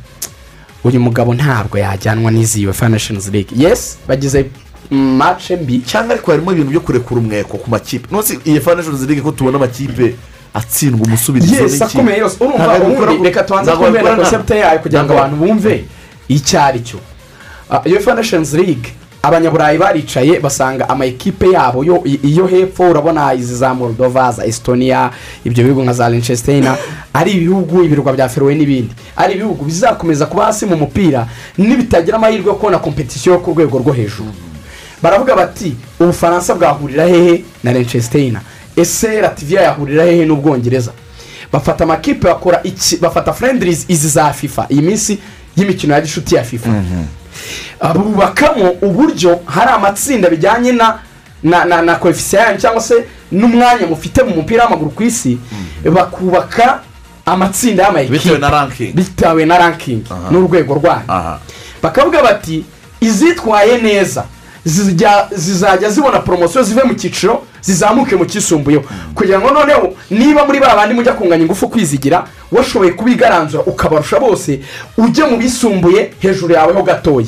uyu 0.84 1.00
mugabo 1.00 1.34
ntabwo 1.34 1.78
yajyanwa 1.78 2.30
n'izi 2.30 2.66
UEFA 2.66 2.88
Nations 2.88 3.28
League. 3.32 3.50
Yes 3.56 3.98
bagize 4.08 4.44
mace 4.90 5.56
mbi. 5.56 5.78
Cyangwa 5.86 6.14
ariko 6.14 6.30
harimo 6.30 6.52
ibintu 6.52 6.70
byo 6.70 6.80
kurekura 6.80 7.20
umweko 7.20 7.56
ku 7.58 7.70
makipe. 7.70 8.08
Nonse 8.10 8.38
iyi 8.44 8.60
fa 8.60 8.74
nations 8.74 9.00
league 9.00 9.22
ko 9.22 9.30
tubona 9.32 9.56
amakipe 9.56 10.14
atsindwa 10.54 11.06
umusubirizo 11.06 11.54
yes 11.54 11.82
akomeye 11.82 12.18
yose. 12.18 12.36
Urumva 12.44 12.78
ubundi 12.78 13.24
reka 13.24 13.42
tubanze 13.42 13.70
nka- 13.70 14.16
konsepte 14.16 14.56
yayo 14.58 14.78
kugira 14.80 15.04
ngo 15.04 15.12
abantu 15.12 15.36
bumve 15.36 15.84
icyo 16.28 16.60
ari 16.62 16.80
cyo. 16.80 16.98
Ah, 17.70 17.80
UEFA 17.86 18.14
Nations 18.14 18.52
League 18.52 18.92
abanyaburayi 19.22 19.78
baricaye 19.78 20.40
basanga 20.40 20.88
ama 20.88 21.04
ekipe 21.06 21.50
yabo 21.50 21.84
yo 21.84 22.02
iyo 22.22 22.46
hepfo 22.46 22.90
urabona 22.90 23.34
izi 23.34 23.56
za 23.56 23.74
moldova 23.74 24.32
za 24.32 24.46
estonia 24.46 25.10
ibyo 25.44 25.64
bihugu 25.64 25.82
nka 25.82 25.92
za 25.92 26.08
liechtenstein 26.10 26.66
ari 27.14 27.30
ibihugu 27.32 27.82
ibirwa 27.84 28.12
bya 28.12 28.28
ferowe 28.28 28.54
n'ibindi. 28.54 28.94
Ari 29.16 29.34
ibihugu 29.34 29.64
bizakomeza 29.64 30.26
kuba 30.26 30.44
hasi 30.44 30.66
mu 30.66 30.76
mupira 30.76 31.26
nibitagira 31.58 32.16
amahirwe 32.16 32.46
yo 32.46 32.54
kubona 32.54 32.78
kompetisiyo 32.78 33.32
yo 33.34 33.38
ku 33.40 33.50
rwego 33.50 33.78
rwo 33.78 33.92
hejuru. 33.92 34.30
Baravuga 35.02 35.36
bati 35.36 35.74
ubufaransa 36.00 36.54
bwahurira 36.54 37.06
hehe 37.06 37.44
na 37.64 37.72
liechtenstein? 37.72 38.36
Ese 38.76 39.20
lativiya 39.20 39.62
yahurira 39.62 40.04
hehe 40.04 40.24
n'ubwongereza? 40.26 40.92
Bafata 41.52 41.84
amakipe 41.84 42.26
bakora 42.28 42.60
iki 42.64 42.96
bafata 42.96 43.32
furendirizi 43.32 43.84
izi 43.88 44.08
za 44.08 44.32
fifa 44.32 44.66
iyi 44.70 44.82
minsi 44.82 45.18
y'imikino 45.56 45.94
ya 45.94 46.00
gishuti 46.00 46.34
ya 46.34 46.44
fifa. 46.44 46.70
Bubakamo 47.94 48.70
uburyo 48.82 49.40
hari 49.46 49.70
amatsinda 49.70 50.30
bijyanye 50.30 50.72
na 50.72 50.98
na 51.42 51.64
na 51.64 51.82
na 51.82 51.94
koefisiye 51.96 52.42
yanyu 52.42 52.58
cyangwa 52.60 52.80
se 52.82 52.94
n'umwanya 53.32 53.86
mufite 53.86 54.22
mu 54.22 54.34
mupira 54.34 54.64
w'amaguru 54.64 54.90
ku 54.90 55.02
isi 55.02 55.38
bakubaka 55.84 56.80
amatsinda 57.26 57.82
y'amayikipe 57.82 58.18
Bitewe 58.18 58.38
na 58.38 58.50
ranking. 58.50 58.94
bitewe 58.94 59.44
na 59.46 59.58
ranking. 59.58 60.02
N'urwego 60.30 60.74
rwayo. 60.74 61.38
Bakavuga 61.82 62.22
bati 62.22 62.64
izitwaye 63.00 63.78
neza 63.78 64.24
zizajya 64.64 65.90
zibona 65.90 66.18
poromosiyo 66.20 66.62
zive 66.64 66.82
mu 66.82 66.94
cyiciro 66.94 67.42
zizamuke 67.60 68.16
mu 68.16 68.24
kisumbuyeho 68.24 68.84
kugira 69.14 69.38
ngo 69.40 69.50
noneho 69.50 69.94
niba 70.10 70.44
muri 70.46 70.60
ba 70.60 70.76
bandi 70.76 70.94
mujya 70.94 71.12
kunganya 71.12 71.42
ingufu 71.44 71.68
kwizigira 71.68 72.24
washoboye 72.52 72.90
kubigaranzura 72.92 73.62
ukabarusha 73.66 74.20
bose 74.20 74.60
ujye 74.98 75.24
mu 75.24 75.36
bisumbuye 75.36 76.12
hejuru 76.20 76.54
yaweho 76.54 76.82
gatoya. 76.82 77.26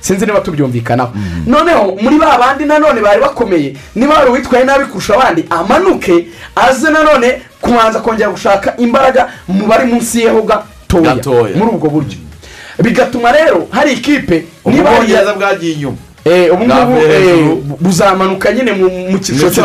Sinzi 0.00 0.26
niba 0.26 0.40
tubyumvikanaho. 0.40 1.12
Noneho 1.46 1.96
muri 2.02 2.18
ba 2.18 2.38
bandi 2.38 2.64
nanone 2.64 3.00
bari 3.00 3.20
bakomeye 3.20 3.76
niba 3.94 4.14
hari 4.14 4.30
uwitwaye 4.30 4.64
nabi 4.64 4.84
kurusha 4.84 5.14
abandi 5.14 5.44
amanuke 5.50 6.26
aze 6.56 6.90
nanone 6.90 7.42
kubanza 7.60 8.00
kongera 8.00 8.30
gushaka 8.30 8.76
imbaraga 8.76 9.28
mu 9.48 9.66
bari 9.66 9.86
munsi 9.92 10.20
yeho 10.20 10.42
gatoya 10.42 11.14
Gatoya. 11.14 11.56
muri 11.56 11.70
ubwo 11.70 11.90
buryo. 11.90 12.18
Bigatuma 12.82 13.32
rero 13.32 13.66
hari 13.70 13.92
ikipe 13.92 14.44
niba 14.66 14.90
hari 14.90 15.00
ubwongereza 15.02 15.32
bwagiye 15.34 15.72
inyuma. 15.72 15.96
Ubu 16.52 16.64
ngubu 16.64 16.98
eh, 17.12 17.48
buzamanuka 17.80 18.52
nyine 18.52 18.72
mu 18.72 19.18
cyiciro 19.18 19.50
cyo- 19.50 19.62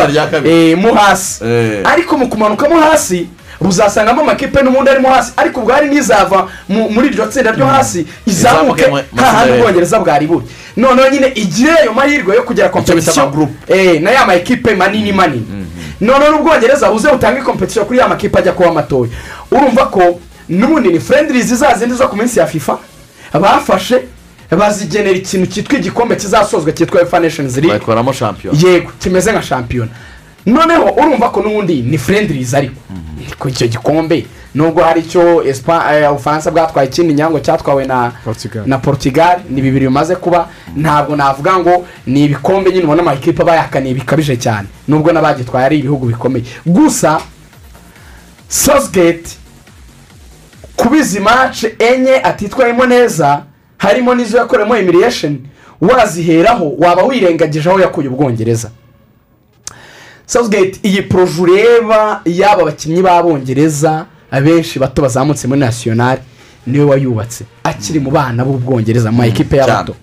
eh, 0.50 0.78
mo 0.78 0.94
hasi. 0.94 1.44
Ariko 1.86 2.18
mu 2.18 2.28
kumanukamo 2.30 2.80
hasi 2.82 3.28
buzasangamo 3.62 4.22
amakipe 4.22 4.62
n'ubundi 4.62 4.90
arimo 4.90 5.10
hasi. 5.10 5.32
Ariko 5.38 5.60
ubwo 5.62 5.74
hari 5.74 5.90
n'izava 5.90 6.48
mu- 6.70 6.90
muri 6.90 7.08
iryo 7.08 7.26
tsinda 7.26 7.52
ryo 7.52 7.66
hasi 7.66 8.06
izamuke. 8.28 8.82
Izamuke 8.82 8.88
mu- 8.88 8.96
mu 8.96 9.02
nta 9.14 9.26
handi 9.26 9.54
ubwongereza 9.60 10.00
bwari 10.00 10.28
buri. 10.28 10.46
Noneho 10.78 11.10
nyine 11.10 11.28
igire 11.36 11.72
ayo 11.72 11.94
mahirwe 11.94 12.36
yo 12.36 12.44
kugera 12.44 12.70
kompetisiyo 12.70 13.14
eh, 13.68 14.02
na 14.02 14.12
ya 14.12 14.26
makipe 14.26 14.76
manini 14.76 15.12
manini. 15.12 15.46
Noneho 16.02 16.32
n'ubwongereza 16.32 16.90
buze 16.92 17.10
butange 17.12 17.42
kompetisiyo 17.42 17.86
kuri 17.86 18.00
ya 18.00 18.08
makipe 18.08 18.40
ajya 18.40 18.52
kuba 18.54 18.72
matoya. 18.74 19.10
Urumva 19.52 19.86
ko 19.86 20.20
n'ubundi 20.50 20.90
ni 20.90 21.00
furendirizi 21.00 21.56
za 21.56 21.76
zindi 21.78 21.96
zo 21.96 22.08
ku 22.08 22.16
minsi 22.16 22.40
ya 22.40 22.48
fifa 22.48 22.78
bafashe 23.34 24.02
bazigenera 24.52 25.18
ikintu 25.18 25.46
cyitwa 25.48 25.78
igikombe 25.80 26.16
kizasozwa 26.16 26.72
cyitwa 26.72 27.02
efa 27.02 27.20
neshenizi 27.20 27.62
ligue 27.62 27.74
bayikoramo 27.78 28.14
shampiyona. 28.14 28.60
Yego 28.68 28.92
kimeze 29.00 29.32
nka 29.32 29.42
shampiyona. 29.42 29.92
Noneho 30.46 30.86
urumva 30.98 31.30
ko 31.30 31.42
n'ubundi 31.42 31.82
ni 31.82 31.98
furendirizi 31.98 32.56
ariko. 32.56 32.76
Ko 33.40 33.50
icyo 33.50 33.68
gikombe 33.68 34.26
nubwo 34.56 34.84
hari 34.84 35.02
icyo 35.02 35.44
eh, 35.44 36.12
ubufaransa 36.12 36.52
bwatwaye 36.52 36.88
ikindi 36.90 37.14
nyango 37.14 37.40
cyatwawe 37.40 37.86
na 37.86 38.12
Portugal. 38.24 38.64
na 38.66 38.78
portugal 38.78 39.40
ni 39.50 39.62
bibiri 39.62 39.86
bimaze 39.88 40.16
kuba. 40.16 40.48
Ntabwo 40.76 41.16
navuga 41.16 41.60
ngo 41.60 41.86
ni 42.08 42.24
ibikombe 42.26 42.72
nyine 42.72 42.84
ubona 42.84 43.02
amakipe 43.02 43.42
aba 43.42 43.56
yakaniye 43.56 43.94
bikabije 43.96 44.38
cyane. 44.38 44.68
Nubwo 44.88 45.12
n'abagitwaye 45.12 45.66
ari 45.66 45.78
ibihugu 45.80 46.06
bikomeye. 46.06 46.46
Gusa 46.66 47.22
sosgate 48.50 49.38
kuba 50.76 50.98
izi 50.98 51.20
mace 51.20 51.76
enye 51.80 52.16
atitwayemo 52.24 52.86
neza 52.86 53.44
harimo 53.84 54.16
n'izo 54.16 54.38
yakoreyemo 54.38 54.76
emiriyesheni 54.76 55.40
waziheraho 55.82 56.74
waba 56.80 57.04
wirengagije 57.04 57.70
aho 57.70 57.80
yakuye 57.80 58.08
ubwongereza. 58.08 58.70
Sosgate 60.26 60.80
iyi 60.84 61.02
poroje 61.02 61.42
ureba 61.42 62.22
yaba 62.26 62.62
abakinnyi 62.62 63.02
b'abongereza 63.02 64.06
abenshi 64.32 64.80
bato 64.80 65.02
bazamutse 65.02 65.48
muri 65.48 65.60
nasiyonari 65.60 66.22
ni 66.68 66.80
we 66.80 66.86
wayubatse 66.86 67.44
akiri 67.64 68.00
mu 68.00 68.12
bana 68.12 68.46
b'ubwongereza 68.46 69.12
mu 69.12 69.18
ma 69.18 69.26
ekipe 69.28 69.58
y'abato 69.58 69.96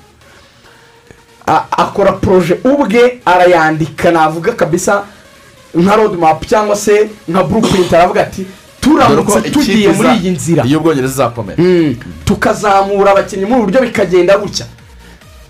akora 1.70 2.12
poroje 2.12 2.55
ubwe 2.65 3.20
arayandika 3.24 4.11
navuga 4.11 4.52
kabisa 4.52 5.05
nka 5.74 5.97
road 5.97 6.19
map 6.19 6.47
cyangwa 6.47 6.77
se 6.77 7.09
nka 7.28 7.43
blueprint 7.44 7.93
aravuga 7.94 8.20
ati 8.23 8.47
turamutse 8.81 9.51
tugiye 9.51 9.89
muri 9.93 10.09
iyi 10.20 10.31
nzira. 10.31 10.65
iyo 10.65 10.78
ubwongereza 10.78 11.12
izakomera 11.15 11.59
Mm, 11.62 11.97
tukazamura 12.24 13.11
abakinnyi 13.12 13.44
muri 13.44 13.61
ubu 13.61 13.65
buryo 13.70 13.81
bikagenda 13.81 14.39
gutya. 14.39 14.66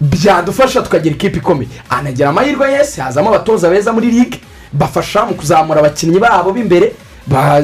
Byadufasha 0.01 0.83
tukagira 0.83 1.15
ikipe 1.15 1.39
ikomeye. 1.39 1.69
Anagira 1.91 2.29
amahirwe 2.29 2.73
yese 2.73 3.01
hazamo 3.03 3.29
abatoza 3.29 3.69
beza 3.71 3.93
muri 3.93 4.11
ligue 4.11 4.41
bafasha 4.73 5.25
mu 5.27 5.35
kuzamura 5.35 5.81
abakinnyi 5.81 6.19
babo 6.19 6.53
b'imbere. 6.53 6.93
Ba- 7.27 7.63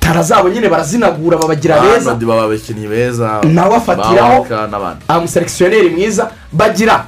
tara 0.00 0.22
zabo 0.22 0.48
nyine 0.48 0.68
barazinagura 0.68 1.38
babagira 1.38 1.74
beza. 1.80 2.10
nawe 3.44 3.74
afatiraho 3.76 4.44
amuselekisiyoneri 5.08 5.90
mwiza. 5.90 6.30
Bagira 6.52 7.06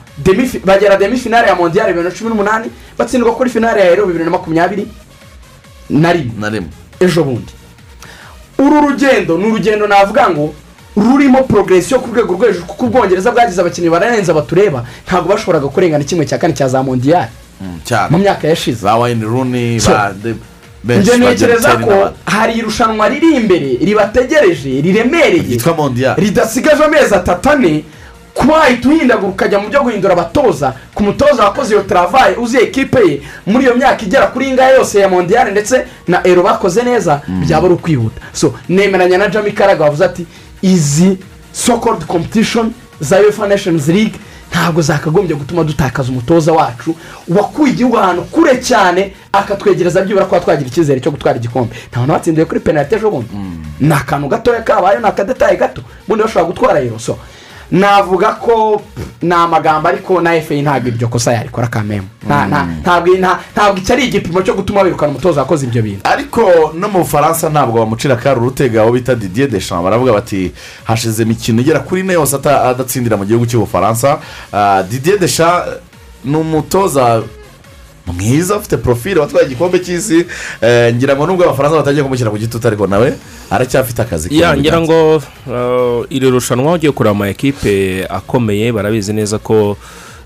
bagera 0.65 0.97
demi 0.97 1.17
finale 1.17 1.47
ya 1.49 1.55
mondiyari 1.55 1.93
bibiri 1.93 2.09
na 2.09 2.15
cumi 2.15 2.31
n'umunani 2.31 2.71
batsindwa 2.99 3.33
kuri 3.35 3.51
finale 3.51 3.81
ya 3.81 3.91
ero 3.93 4.07
bibiri 4.07 4.25
na 4.25 4.31
makumyabiri 4.31 4.87
na 5.91 6.13
rimwe. 6.13 6.33
Ejo 7.01 7.25
bundi. 7.25 7.53
Uru 8.61 8.81
rugendo 8.89 9.39
ni 9.39 9.47
urugendo 9.47 9.87
navuga 9.87 10.31
ngo 10.31 10.55
rurimo 10.97 11.43
porogiresiyo 11.43 12.01
ku 12.01 12.09
rwego 12.15 12.35
rwo 12.35 12.47
hejuru 12.47 12.65
kuko 12.67 12.87
ubwongereza 12.87 13.31
bwagize 13.31 13.61
abakinnyi 13.61 13.91
bararenze 13.91 14.33
batureba 14.33 14.85
ntabwo 15.07 15.29
bashoboraga 15.33 15.69
kurengana 15.69 16.05
kimwe 16.05 16.27
cya 16.27 16.39
kane 16.39 16.55
cya 16.55 16.69
za 16.69 16.83
mondiyari 16.83 17.31
cyane. 17.85 18.11
Mu 18.11 18.19
myaka 18.19 18.49
yashize. 18.49 18.85
Ba 18.85 18.97
wayini 18.97 19.25
runi 19.25 19.81
ba 20.85 20.97
njye 20.97 21.17
ntekereza 21.17 21.77
ko 21.77 22.11
hari 22.25 22.53
irushanwa 22.59 23.09
riri 23.09 23.37
imbere 23.37 23.77
ribategereje 23.85 24.81
riremereye. 24.81 25.59
Ridasigaje 26.17 26.85
amezi 26.85 27.15
atatu 27.15 27.51
ane 27.51 27.85
kuba 28.35 28.55
wahita 28.55 28.89
uhindagura 28.89 29.29
ukajya 29.33 29.59
mu 29.59 29.69
byo 29.69 29.83
guhindura 29.83 30.13
abatoza 30.13 30.73
ku 30.95 31.03
mutoza 31.03 31.45
wakoze 31.45 31.75
iyo 31.75 31.83
taravaye 31.83 32.37
uzi 32.37 32.57
ekipe 32.59 33.01
ye. 33.09 33.23
Muri 33.47 33.65
iyo 33.65 33.75
myaka 33.77 34.03
igera 34.03 34.27
kuri 34.27 34.51
ngaya 34.53 34.75
yose 34.77 34.99
ya 35.01 35.09
mondiyari 35.09 35.51
ndetse 35.53 35.85
na 36.09 36.27
ero 36.27 36.43
bakoze 36.43 36.83
neza 36.83 37.21
byaba 37.29 37.65
ari 37.67 37.75
ukwihuta. 37.75 38.21
So 38.33 38.55
nemeranya 38.69 39.19
na 39.19 39.29
jami 39.29 39.53
karaga 39.53 39.85
wavuze 39.85 40.05
ati 40.05 40.27
izi 40.63 41.19
so 41.53 41.79
called 41.79 42.05
competition 42.07 42.73
za 43.01 43.21
uefa 43.21 43.47
nations 43.49 43.89
league 43.89 44.15
ntabwo 44.51 44.83
zakagombye 44.83 45.37
gutuma 45.37 45.65
dutakaza 45.65 46.09
umutoza 46.13 46.53
wacu 46.53 46.95
wakuye 47.29 47.73
igihugu 47.73 47.99
ahantu 47.99 48.23
kure 48.23 48.57
cyane 48.59 49.13
akatwegereza 49.33 50.03
byibura 50.03 50.27
kuba 50.27 50.41
twagira 50.41 50.69
icyizere 50.69 51.01
cyo 51.01 51.11
gutwara 51.11 51.39
igikombe. 51.39 51.75
Ntabwo 51.91 52.13
watsindiye 52.13 52.45
kuri 52.47 52.61
penalite 52.61 52.97
ejo 52.97 53.11
bundi. 53.11 53.31
Ni 53.81 53.93
akantu 53.93 54.29
gatoya 54.29 54.63
kabaye 54.63 54.99
ni 54.99 55.07
akadetaye 55.07 55.57
gato. 55.57 55.83
Ubundi 56.07 56.23
bashobora 56.25 56.47
gutwara 56.47 56.81
yero 56.81 56.99
so 56.99 57.17
navuga 57.71 58.33
ko 58.35 58.83
ni 59.23 59.33
amagambo 59.35 59.89
ariko 59.89 60.21
na 60.21 60.35
efe 60.37 60.63
ntabwo 60.63 60.89
iryo 60.89 61.09
kosa 61.09 61.33
yarikora 61.33 61.67
kamemu 61.69 62.07
nta- 62.27 62.67
ntabwo 62.83 63.15
nta- 63.17 63.39
ntabwo 63.53 63.79
iki 63.79 63.93
ari 63.93 64.05
igipimo 64.05 64.43
cyo 64.43 64.55
gutuma 64.55 64.81
wirukana 64.83 65.11
umutoza 65.13 65.41
wakoze 65.41 65.67
ibyo 65.67 65.83
bintu. 65.83 66.01
Ariko 66.05 66.73
no 66.75 66.89
mu 66.89 66.99
bufaransa 66.99 67.49
ntabwo 67.51 67.79
bamucira 67.79 68.15
akari 68.15 68.41
urutega 68.41 68.83
aho 68.83 68.93
bita 68.93 69.15
didier 69.15 69.49
deschamps. 69.49 69.85
Baravuga 69.85 70.13
bati 70.13 70.53
hashize 70.85 71.23
imikino 71.23 71.61
igera 71.61 71.81
kuri 71.81 72.01
ine 72.01 72.13
yose 72.13 72.37
ata- 72.37 72.63
adatsindira 72.63 73.17
mu 73.17 73.25
gihugu 73.25 73.47
cy'ubufaransa. 73.47 74.19
Ah, 74.53 74.83
didier 74.83 75.19
deschamps 75.19 75.69
ni 76.25 76.37
umutoza 76.37 77.23
mwiza 78.07 78.57
ufite 78.57 78.77
porofile 78.77 79.21
watwaye 79.21 79.47
igikombe 79.47 79.79
cy'isi 79.79 80.27
Eh, 80.61 80.95
ngira 80.95 81.17
ngo 81.17 81.27
nubwo 81.27 81.45
abafaransa 81.45 81.77
batangiye 81.77 82.03
kumushyira 82.05 82.31
ku 82.31 82.39
gitutu 82.39 82.69
ariko 82.69 82.87
nawe 82.87 83.15
aracyafite 83.51 84.03
akazi 84.03 84.29
mu 84.35 84.57
ngira 84.61 84.81
ngo 84.81 85.17
uh, 85.17 86.07
iri 86.11 86.31
rushanwa 86.31 86.73
ugiye 86.75 86.93
kureba 86.93 87.11
ama 87.17 87.29
ekipe 87.29 88.05
akomeye 88.11 88.73
barabizi 88.73 89.13
neza 89.13 89.39
ko 89.39 89.77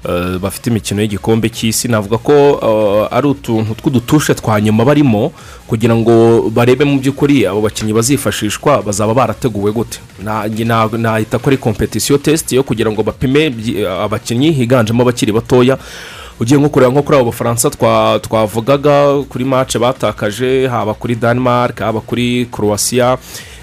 uh, 0.05 0.37
bafite 0.41 0.67
imikino 0.71 1.03
y'igikombe 1.03 1.49
cy'isi. 1.49 1.89
Navuga 1.89 2.19
ko 2.19 2.35
ari 3.11 3.27
utuntu 3.29 3.75
tw'udutushe 3.75 4.35
twa 4.35 4.61
nyuma 4.61 4.85
barimo 4.85 5.33
kugira 5.67 5.95
ngo 5.97 6.49
barebe 6.51 6.85
mu 6.85 6.99
by'ukuri 7.01 7.47
abo 7.47 7.61
bakinnyi 7.61 7.93
bazifashishwa 7.93 8.83
bazaba 8.83 9.15
barateguwe 9.15 9.73
gute. 9.73 9.99
Nahita 10.99 11.39
ko 11.39 11.47
ari 11.51 11.57
kompetisiyo 11.57 12.19
tesiti 12.19 12.57
yo 12.57 12.63
kugira 12.63 12.91
ngo 12.93 13.03
bapime 13.03 13.53
abakinnyi 14.05 14.53
higanjemo 14.53 15.03
abakiri 15.03 15.33
batoya 15.33 15.79
ugiye 16.41 16.61
nko 16.61 16.69
kureba 16.69 16.93
nko 16.93 17.03
kuri 17.03 17.17
abo 17.19 17.25
bafaransa 17.31 17.69
twa- 17.71 18.19
twavugaga 18.21 19.23
kuri 19.29 19.45
mace 19.45 19.79
batakaje 19.79 20.67
haba 20.69 20.95
kuri 20.95 21.15
denmark 21.15 21.79
haba 21.81 22.01
kuri 22.01 22.47
croatia 22.53 23.17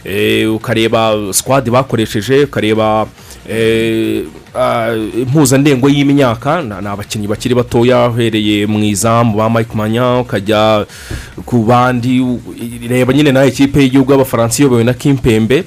eh, 0.04 0.54
ukareba 0.56 1.14
sikwadi 1.32 1.70
bakoresheje 1.72 2.44
ukareba 2.44 3.06
eh, 3.50 4.24
ah, 4.56 4.96
impuzandengo 5.20 5.90
y'imyaka 5.90 6.62
ni 6.62 6.88
abakinnyi 6.88 7.28
bakiri 7.28 7.56
batoya 7.56 8.10
uhereye 8.10 8.66
mu 8.68 8.80
izamu 8.84 9.38
ba 9.38 9.50
mike 9.50 9.76
manya 9.76 10.20
ukajya 10.20 10.86
ku 11.46 11.64
bandi 11.64 12.24
reba 12.90 13.14
nyine 13.14 13.32
nawe 13.32 13.48
ikipe 13.48 13.80
y'igihugu 13.82 14.12
y'abafaransa 14.12 14.60
iyobowe 14.64 14.84
na 14.84 14.94
kimpembe 14.94 15.64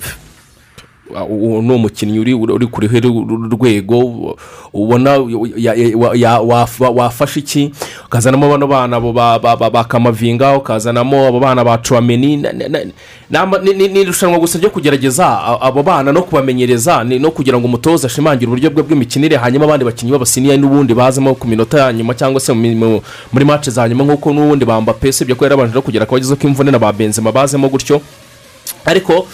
ni 1.10 1.72
umukinnyi 1.74 2.18
uri 2.18 2.66
ku 2.66 2.80
rwego 3.50 4.36
ubona 4.72 5.18
wafashe 6.94 7.40
iki? 7.40 7.70
Ukazanamo 8.06 8.48
bano 8.48 8.66
bana 8.66 9.00
ba- 9.70 9.84
kamavinga 9.84 10.56
ukazanamo 10.56 11.26
abo 11.26 11.40
bana 11.40 11.64
ba 11.64 11.78
na- 13.30 13.58
ni 13.58 14.00
irushanwa 14.00 14.38
gusa 14.38 14.58
ryo 14.58 14.70
kugerageza 14.70 15.60
abo 15.60 15.82
bana 15.82 16.12
no 16.12 16.22
kubamenyereza 16.22 17.04
no 17.04 17.30
kugira 17.30 17.58
ngo 17.58 17.66
umutoza 17.66 18.06
ashimangire 18.06 18.46
uburyo 18.46 18.70
bwe 18.70 18.82
bw'imikinire 18.82 19.36
hanyuma 19.36 19.64
abandi 19.64 19.84
bakinnyi 19.84 20.12
b'abasiniya 20.12 20.56
n'ubundi 20.56 20.94
bazemo 20.94 21.34
ku 21.34 21.46
minota 21.46 21.78
ya 21.78 21.92
nyuma 21.92 22.14
cyangwa 22.14 22.40
se 22.40 22.52
muri 22.52 23.44
mace 23.44 23.70
za 23.70 23.88
nyuma 23.88 24.04
nk'uko 24.04 24.32
n'ubundi 24.32 24.64
bamba 24.64 24.92
pese 24.92 25.24
ibyo 25.24 25.36
ko 25.36 25.44
yarabanje 25.44 25.74
no 25.74 25.82
kugera 25.82 26.06
ku 26.06 26.14
bagezeho 26.14 26.36
k'imvune 26.40 26.70
na 26.70 26.78
ba 26.78 26.92
benzema 26.92 27.32
bazemo 27.32 27.68
gutyo. 27.68 28.00
Ariko 28.86 29.26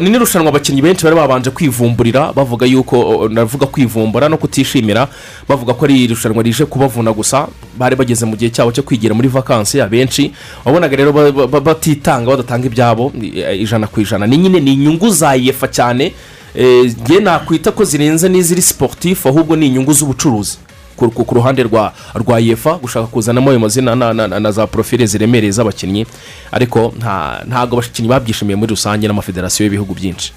ni 0.00 0.10
n'irushanwa 0.10 0.48
abakinnyi 0.48 0.82
benshi 0.82 1.04
bari 1.04 1.16
babanje 1.16 1.50
kwivumburira 1.50 2.32
bavuga 2.32 2.66
yuko 2.66 3.28
navuga 3.28 3.66
kwivumbura 3.66 4.28
no 4.28 4.36
kutishimira 4.38 5.08
bavuga 5.48 5.74
ko 5.74 5.84
ari 5.84 6.04
irushanwa 6.04 6.42
rije 6.42 6.64
kubavuna 6.64 7.12
gusa 7.12 7.48
bari 7.78 7.96
bageze 7.96 8.26
mu 8.26 8.36
gihe 8.36 8.50
cyabo 8.50 8.70
cyo 8.72 8.82
kwigira 8.82 9.14
muri 9.14 9.28
vakansi 9.28 9.80
abenshi 9.80 10.32
wabonaga 10.64 10.96
rero 10.96 11.12
ba- 11.12 11.32
ba- 11.32 11.46
ba- 11.46 11.60
batitanga 11.60 12.30
badatanga 12.30 12.66
ibyabo 12.66 13.12
ijana 13.58 13.86
ku 13.86 14.00
ijana. 14.00 14.26
Ni 14.26 14.36
nyine 14.38 14.60
ni 14.60 14.72
inyungu 14.74 15.10
za 15.10 15.34
yefa 15.34 15.66
cyane 15.68 16.12
eh, 16.54 16.92
nge 17.02 17.20
nakwita 17.20 17.72
ko 17.72 17.84
zirenze 17.84 18.28
n'iziri 18.28 18.62
siporutifu 18.62 19.28
ahubwo 19.28 19.56
ni 19.56 19.66
inyungu 19.66 19.92
z'ubucuruzi. 19.92 20.58
Ku 20.96 21.34
ruhande 21.34 21.62
rwa 21.62 21.92
rwa 22.14 22.40
yefa 22.40 22.74
gushaka 22.78 23.06
kuzanamo 23.06 23.50
ayo 23.50 23.58
mazina 23.60 23.94
na, 23.96 24.52
za 24.52 24.66
porofile 24.66 25.06
ziremereye 25.06 25.52
z'abakinnyi. 25.52 26.06
Ariko 26.52 26.92
nta 26.98 27.42
ntabwo 27.48 27.78
abakinnyi 27.78 28.08
babyishimiye 28.08 28.56
muri 28.56 28.70
rusange 28.70 29.06
n'amafederasiyo 29.08 29.64
y'ibihugu 29.66 29.94
byinshi. 29.94 30.32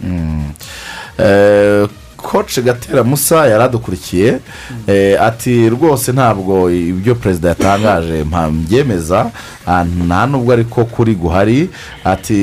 Koci 2.18 2.61
gatera 2.61 3.03
musa 3.03 3.48
yaradukurikiye 3.48 4.40
eh, 4.88 5.22
ati 5.22 5.69
rwose 5.69 6.11
ntabwo 6.11 6.72
ibyo 6.72 7.15
perezida 7.15 7.49
yatangaje 7.49 8.23
mbyemeza. 8.52 9.32
Ah, 9.68 9.84
nta 9.84 10.26
nubwo 10.27 10.53
ariko 10.53 10.86
kuri 10.86 11.15
guhari 11.15 11.69
ati 12.03 12.36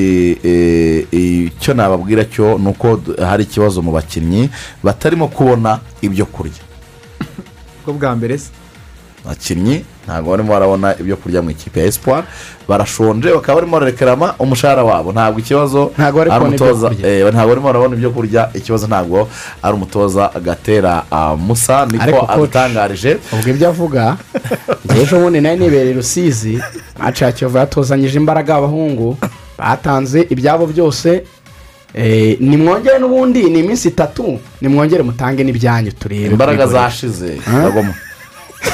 eh, 0.44 1.06
icyo 1.12 1.74
nababwira 1.74 2.24
cyo 2.24 2.58
ni 2.58 2.68
uko 2.68 3.00
hari 3.28 3.42
ikibazo 3.44 3.82
mu 3.82 3.92
bakinnyi 3.92 4.50
batarimo 4.82 5.28
kubona 5.28 5.78
ibyo 6.02 6.26
kurya. 6.26 6.62
Bwo 7.84 7.92
bwa 7.94 8.16
mbere. 8.16 8.38
Se 8.38 8.50
abakinnyi 9.24 9.84
ntabwo 10.06 10.30
barimo 10.30 10.50
barabona 10.52 10.98
ibyo 11.00 11.16
kurya 11.16 11.42
mu 11.42 11.50
ikipe 11.50 11.80
ya 11.80 11.86
esipuwari 11.86 12.26
barashonje 12.68 13.30
bakaba 13.34 13.54
barimo 13.54 13.72
bararekerama 13.78 14.34
umushahara 14.38 14.82
wabo. 14.84 15.12
Ntabwo 15.12 15.38
ikibazo 15.40 15.92
Ntabwo 15.98 16.20
eh, 17.06 17.22
ntabwo 17.32 17.48
barimo 17.48 17.66
barabona 17.66 17.94
ibyo 17.96 18.10
kurya. 18.10 18.50
Ikibazo 18.54 18.86
ntabwo 18.86 19.28
ari 19.62 19.74
umutoza 19.74 20.30
gatera 20.42 21.04
ah, 21.10 21.36
musa 21.36 21.86
niko 21.86 22.26
abitangarije 22.28 23.18
ubwo 23.32 23.48
ibyo 23.50 23.68
avuga 23.68 24.16
ejo 25.00 25.18
bundi 25.20 25.40
na 25.40 25.50
yo 25.50 25.56
nibereye 25.56 25.94
rusizi 25.94 26.58
maci 26.98 27.24
kiyovu 27.32 27.58
yatozanyije 27.58 28.16
imbaraga 28.18 28.56
abahungu. 28.56 29.16
Batanze 29.58 30.26
ibyabo 30.30 30.66
byose 30.66 31.22
nimwongere 32.40 32.98
n'ubundi 32.98 33.42
ni 33.50 33.58
iminsi 33.58 33.88
itatu 33.88 34.38
nimwongere 34.60 35.02
mutange 35.02 35.44
n'ibyanyu 35.44 35.92
turebe 35.92 36.26
imbaraga 36.26 36.66
zashize 36.66 37.36
kagoma 37.44 37.94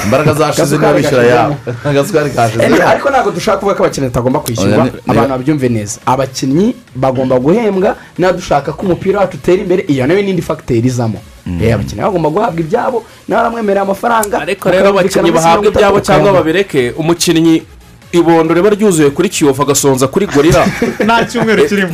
imbaraga 0.05 0.33
zashize 0.33 0.77
niba 0.77 0.93
bishyura 0.93 1.23
yabo. 1.23 1.55
Agasukari 1.89 2.29
kashize 2.29 2.63
Eh, 2.63 2.89
ariko 2.89 3.09
ntabwo 3.09 3.31
dushaka 3.31 3.57
kuvuga 3.57 3.75
ko 3.75 3.83
abakinnyi 3.83 4.07
batagomba 4.07 4.39
kwishyurwa. 4.39 4.89
Abantu 5.07 5.29
babyumve 5.29 5.69
neza. 5.69 5.99
Abakinnyi 6.05 6.75
bagomba 6.95 7.39
guhembwa 7.39 7.95
niba 8.17 8.33
dushaka 8.33 8.73
ko 8.73 8.85
umupira 8.85 9.19
wacu 9.19 9.37
utera 9.37 9.61
imbere. 9.61 9.81
Iyo 9.87 10.07
na 10.07 10.13
yo 10.13 10.21
n'indi 10.21 10.41
fagiteri 10.41 10.87
izamo. 10.87 11.19
Eh, 11.61 11.73
abakinnyi 11.73 12.01
bagomba 12.01 12.29
guhabwa 12.29 12.59
ibyabo 12.61 13.03
nawe 13.27 13.41
aramwemerera 13.41 13.81
amafaranga 13.81 14.41
ariko 14.41 14.69
rero 14.69 14.89
abakinnyi 14.89 15.31
bahabwa 15.31 15.67
ibyabo 15.67 15.99
cyangwa 15.99 16.33
babireke 16.33 16.93
umukinnyi 16.97 17.63
ibondo 18.11 18.53
riba 18.53 18.69
ryuzuye 18.69 19.09
kuri 19.09 19.29
kiyovu 19.29 19.61
agasonza 19.61 20.07
kuri 20.07 20.25
gorira 20.25 20.65
nta 21.05 21.25
cyumweru 21.25 21.65
kirimo. 21.67 21.89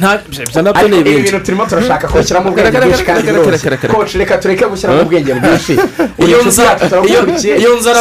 ibyo 0.48 0.62
na 0.62 0.74
byo 0.74 0.88
ni 0.88 1.00
ibi 1.00 1.10
ibindi 1.10 1.32
bintu 1.32 1.40
turimo 1.46 1.66
turashaka 1.66 2.08
kubishyiramo 2.08 2.50
ubwenge 2.50 2.78
bwinshi 2.80 3.04
kandi 3.04 3.24
biroroshye 3.28 3.70
koci 3.94 4.18
reka 4.18 4.38
tureke 4.38 4.66
gushyiramo 4.66 5.02
ubwenge 5.02 5.34
bwinshi. 5.34 5.74
Iyo 6.28 6.44
nzara 6.48 6.76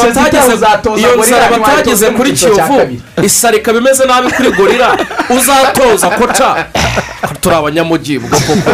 batageze 0.02 0.54
iyo 0.96 1.16
nzara 1.18 1.50
batageze 1.50 2.10
kuri 2.10 2.32
kiyovu 2.32 2.80
isari 3.22 3.56
ikaba 3.58 3.78
imeze 3.78 4.04
nabi 4.06 4.32
kuri 4.32 4.50
gorira 4.52 4.96
uzatoza 5.36 6.08
koca 6.10 6.48
turi 7.40 7.54
abanyamujyi 7.56 8.16
ubwo 8.18 8.36
koko. 8.46 8.70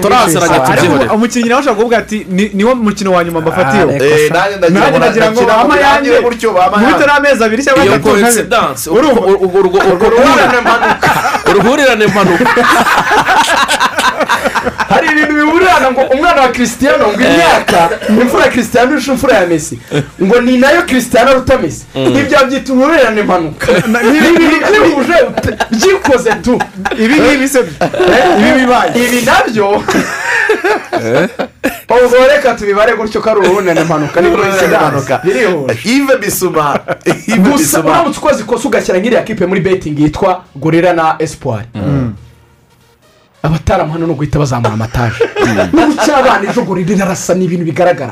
Turaziranye 0.00 0.58
tubyihorere 0.66 1.10
umukinnyi 1.14 1.48
nawe 1.48 1.60
ashobora 1.60 1.76
kuvuga 1.76 1.98
ati 1.98 2.26
"Ni- 2.30 2.50
niwo 2.54 2.74
mukino 2.74 3.12
wa 3.12 3.24
nyuma 3.24 3.40
mbafatiyeho 3.40 3.90
Ah, 3.90 4.04
Eh, 4.04 4.30
nanjye 4.32 4.56
ndagira 4.98 5.32
ngo 5.32 5.40
birangire 5.72 6.20
gutyo, 6.20 6.50
yanjye. 6.56 7.06
n'amezi 7.06 7.44
abiri 7.44 7.62
cyangwa 7.64 7.82
atatu. 7.84 8.08
Mpanuka 10.60 11.10
uruhurirane 11.50 12.06
mpanuka 12.06 12.64
hari 14.88 15.06
ibintu 15.12 15.34
bihurirana 15.34 15.90
ngo 15.92 16.00
umwana 16.00 16.40
wa 16.42 16.48
christian 16.48 16.94
ngo 17.00 17.12
imyaka 17.12 17.90
imfura 18.08 18.44
ya 18.44 18.50
christian 18.50 18.90
irusha 18.90 19.12
imfura 19.12 19.34
ya 19.36 19.46
messi 19.46 19.78
ngo 20.22 20.40
ni 20.40 20.56
na 20.58 20.70
yo 20.70 20.82
christian 20.82 21.28
aruta 21.28 21.58
messi 21.58 21.84
ibyo 21.94 22.38
byita 22.46 22.72
uruhurirane 22.72 23.20
impanuka 23.20 23.66
ntibihuje 24.70 25.18
byikoze 25.70 26.30
tu 26.44 26.58
ibi 26.98 27.14
ngibi 27.20 27.48
se 27.48 27.58
ibi 28.38 28.50
bibaye 28.60 28.90
ibi 29.06 29.22
na 29.26 29.36
byo 29.52 29.82
ubwo 32.04 32.26
reka 32.28 32.54
tubibare 32.54 32.96
gutyo 32.96 33.20
ko 33.20 33.30
ari 33.30 33.40
uruhurirane 33.40 33.80
impanuka 33.80 34.20
ni 34.20 34.30
coincidence 34.30 35.18
birihuje 35.24 35.78
ive 35.84 36.16
bisuma 36.16 36.80
gusa 37.38 37.80
uramutse 37.80 38.18
ukoze 38.18 38.42
ikosa 38.42 38.68
ugashyira 38.68 38.98
nk'iriya 38.98 39.22
kipe 39.22 39.46
muri 39.46 39.60
betingi 39.60 40.02
yitwa 40.02 40.44
gorira 40.56 40.92
na 40.92 41.16
esipuwari 41.18 41.68
abataramuhano 43.42 44.06
ni 44.06 44.12
uguhita 44.12 44.38
bazamura 44.38 44.74
amataje. 44.74 45.24
N'ubucya 45.72 46.16
abana 46.16 46.50
ejo 46.50 46.62
gorira 46.62 46.92
irarasa 46.94 47.34
ni 47.34 47.44
ibintu 47.44 47.64
bigaragara. 47.64 48.10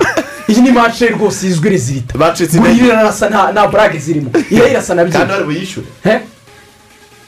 Iyi 0.49 0.61
ni 0.61 0.71
mace 0.73 1.09
rwose 1.09 1.47
izwi 1.47 1.71
rezilita 1.71 2.19
gorira 2.19 2.87
irarasa 2.87 3.29
nta 3.29 3.67
burage 3.69 3.99
zirimo. 3.99 4.31
Irayirasa 4.51 4.95
na 4.95 5.03
kandi 5.03 5.17
byinshi. 5.17 5.33
bari 5.33 5.45
buyishyure? 5.45 5.87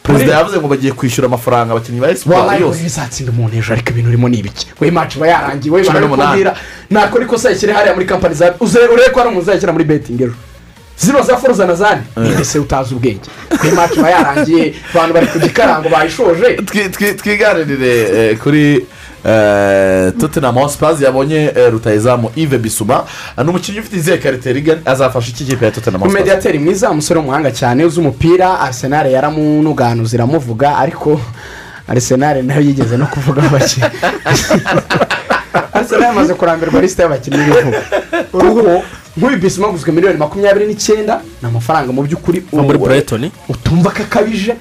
Perezida 0.09 0.33
yavuze 0.39 0.57
ngo 0.59 0.69
bagiye 0.69 0.93
kwishyura 0.93 1.27
amafaranga 1.29 1.73
abakinnyi 1.73 2.01
ba 2.01 2.11
esipuwari 2.11 2.63
yose. 2.63 2.79
Gorira 2.81 2.87
izatsinda 2.87 3.31
umuntu 3.33 3.57
ejo 3.61 3.73
ariko 3.73 3.91
ibintu 3.93 4.09
urimo 4.09 4.29
ni 4.29 4.39
ibiki 4.39 4.67
we 4.81 4.91
mace 4.91 5.19
iba 5.19 5.27
yarangiye 5.29 5.71
we 5.75 5.85
Cumi 5.85 6.01
n'umunani. 6.01 6.17
barakubwira 6.19 6.53
nakora 6.91 7.25
ikosa 7.25 7.51
yishyire 7.51 7.73
hariya 7.73 7.95
muri 7.95 8.07
kampani 8.07 8.35
za 8.35 8.55
urebe 8.61 9.11
ko 9.13 9.19
hari 9.21 9.29
umuntu 9.31 9.43
uzayishyira 9.45 9.73
muri 9.73 9.85
betingi 9.85 10.23
ejo. 10.25 10.35
Zino 10.99 11.23
za 11.23 11.37
foruza 11.37 11.67
na 11.67 11.75
zani 11.75 12.03
mbese 12.17 12.59
utazi 12.59 12.95
ubwenge. 12.95 13.29
We 13.65 13.71
mace 13.73 13.95
iba 14.01 14.11
yarangiye 14.11 14.75
abantu 14.95 15.15
bari 15.15 15.27
ku 15.27 15.39
gikarango 15.39 15.89
bayishoje. 15.89 16.57
Twi- 16.69 16.89
twi- 16.91 17.15
twiganirire 17.15 17.93
eh, 18.31 18.39
kuri 18.39 18.87
eh, 19.29 20.13
tottenham 20.21 20.55
hotspurs 20.55 21.01
yabonye 21.01 21.53
eh, 21.57 21.73
rutayizamu 21.73 22.31
ive 22.37 22.59
bisuma 22.59 23.05
umukinnyi 23.37 23.81
ufite 23.81 23.97
izihe 23.97 24.19
karite 24.19 24.53
rigani 24.53 24.81
azafasha 24.85 25.31
iki 25.31 25.45
kipe 25.45 25.65
ya 25.65 25.71
tottenham 25.71 26.01
hotspurs 26.01 26.15
umediyateri 26.15 26.59
mwiza 26.59 26.91
umusore 26.91 27.21
w'umuhanga 27.21 27.51
cyane 27.51 27.85
uzi 27.85 28.01
umupira 28.01 28.61
arisenal 28.61 29.07
yaramunuganuza 29.07 30.17
iramuvuga 30.17 30.77
ariko 30.77 31.21
arisenal 31.89 32.43
na 32.45 32.55
yo 32.55 32.61
yigeze 32.61 32.97
no 32.97 33.07
kuvuga 33.07 33.43
abakinnyi 33.43 33.91
arisenal 35.73 36.03
yamaze 36.03 36.35
kurambirwa 36.35 36.81
lisite 36.81 37.03
y'abakinnyi 37.03 37.39
b'ibihugu. 37.39 38.83
Nk'uyu 39.19 39.39
bisima 39.39 39.69
aguzwe 39.69 39.93
miliyoni 39.93 40.19
makumyabiri 40.19 40.67
n'icyenda. 40.67 41.21
Ni 41.43 41.49
amafaranga 41.49 41.93
mu 41.93 42.03
by'ukuri 42.03 42.43
utumva 43.49 43.91
ko 43.91 44.03
akabije 44.03 44.55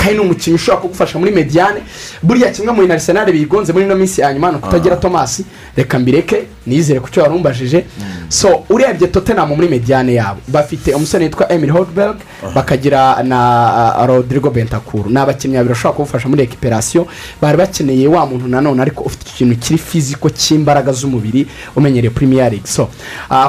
kandi 0.00 0.14
ni 0.14 0.20
umukinnyi 0.20 0.54
ushobora 0.56 0.82
kugufasha 0.82 1.18
muri 1.18 1.30
mediyane 1.32 1.80
buriya 2.22 2.50
kimwe 2.52 2.72
mu 2.72 2.78
bintu 2.80 2.92
arisenal 2.92 3.32
bigonze 3.32 3.72
muri 3.72 3.84
ino 3.84 3.94
minsi 3.96 4.20
ya 4.20 4.32
nyuma 4.34 4.50
ni 4.50 4.56
ukutagira 4.56 4.96
tomasi 4.96 5.44
reka 5.76 5.98
mbireke 5.98 6.42
nizere 6.66 7.00
ku 7.00 7.10
cyo 7.10 7.22
wari 7.22 7.34
umbajije. 7.34 7.84
So 8.28 8.62
urebye 8.70 9.08
tottenham 9.08 9.48
muri 9.48 9.68
mediyane 9.68 10.14
yabo. 10.14 10.40
Bafite 10.48 10.94
umusore 10.94 11.24
witwa 11.24 11.52
emil 11.52 11.70
hodberg 11.70 12.16
bakagira 12.54 13.22
na 13.22 13.96
uh, 13.98 14.06
rodrigo 14.06 14.50
bentakuru 14.50 15.10
ni 15.10 15.18
abakinnyi 15.18 15.56
babiri 15.56 15.74
bashobora 15.74 15.96
kugufasha 15.96 16.28
muri 16.28 16.42
ekiperasiyo 16.42 17.06
bari 17.42 17.56
bakeneye 17.58 18.08
wa 18.08 18.26
muntu 18.26 18.48
nanone 18.48 18.82
ariko 18.82 19.02
ufite 19.04 19.24
ikintu 19.34 19.56
kiri 19.56 19.78
fiziko 19.78 20.30
cy'imbaraga 20.30 20.92
z'umubiri 20.92 21.46
umenyereye 21.76 22.10
premier 22.10 22.50
league. 22.50 22.66
So 22.68 22.88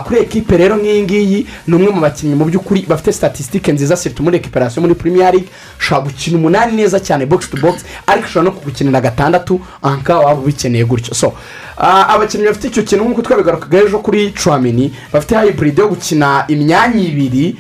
kuri 0.05 0.19
ekipe 0.19 0.57
rero 0.57 0.75
nk'iyi 0.77 1.03
ngiyi 1.03 1.45
ni 1.67 1.75
umwe 1.75 1.89
mu 1.91 2.01
bakinnyi 2.01 2.35
mu 2.35 2.45
by'ukuri 2.45 2.70
bafite 2.87 3.11
statisitike 3.13 3.71
nziza 3.71 3.95
sirtu 3.97 4.23
muri 4.23 4.37
ekiperasiyo 4.37 4.81
muri 4.81 4.95
premier 4.95 5.31
league. 5.33 5.49
Ushobora 5.79 6.05
gukina 6.07 6.37
umunani 6.37 6.75
neza 6.75 6.99
cyane 6.99 7.25
box 7.25 7.49
to 7.49 7.57
box 7.57 7.83
ariko 8.07 8.27
ushobora 8.27 8.51
no 8.51 8.57
kugukinira 8.59 9.01
gatandatu 9.01 9.61
aha 9.81 10.19
waba 10.19 10.41
ubikeneye 10.41 10.85
gutyo. 10.85 11.13
So 11.13 11.27
uh, 11.27 12.13
abakinnyi 12.13 12.45
bafite 12.47 12.67
icyo 12.67 12.83
kintu 12.83 13.05
nk'uko 13.05 13.21
twabigarukaga 13.21 13.77
ejo 13.79 13.99
kuri 13.99 14.33
cuamini 14.43 14.93
bafite 15.13 15.35
hayiburide 15.35 15.81
yo 15.81 15.87
gukina 15.87 16.45
imyanya 16.47 17.01
ibiri 17.01 17.55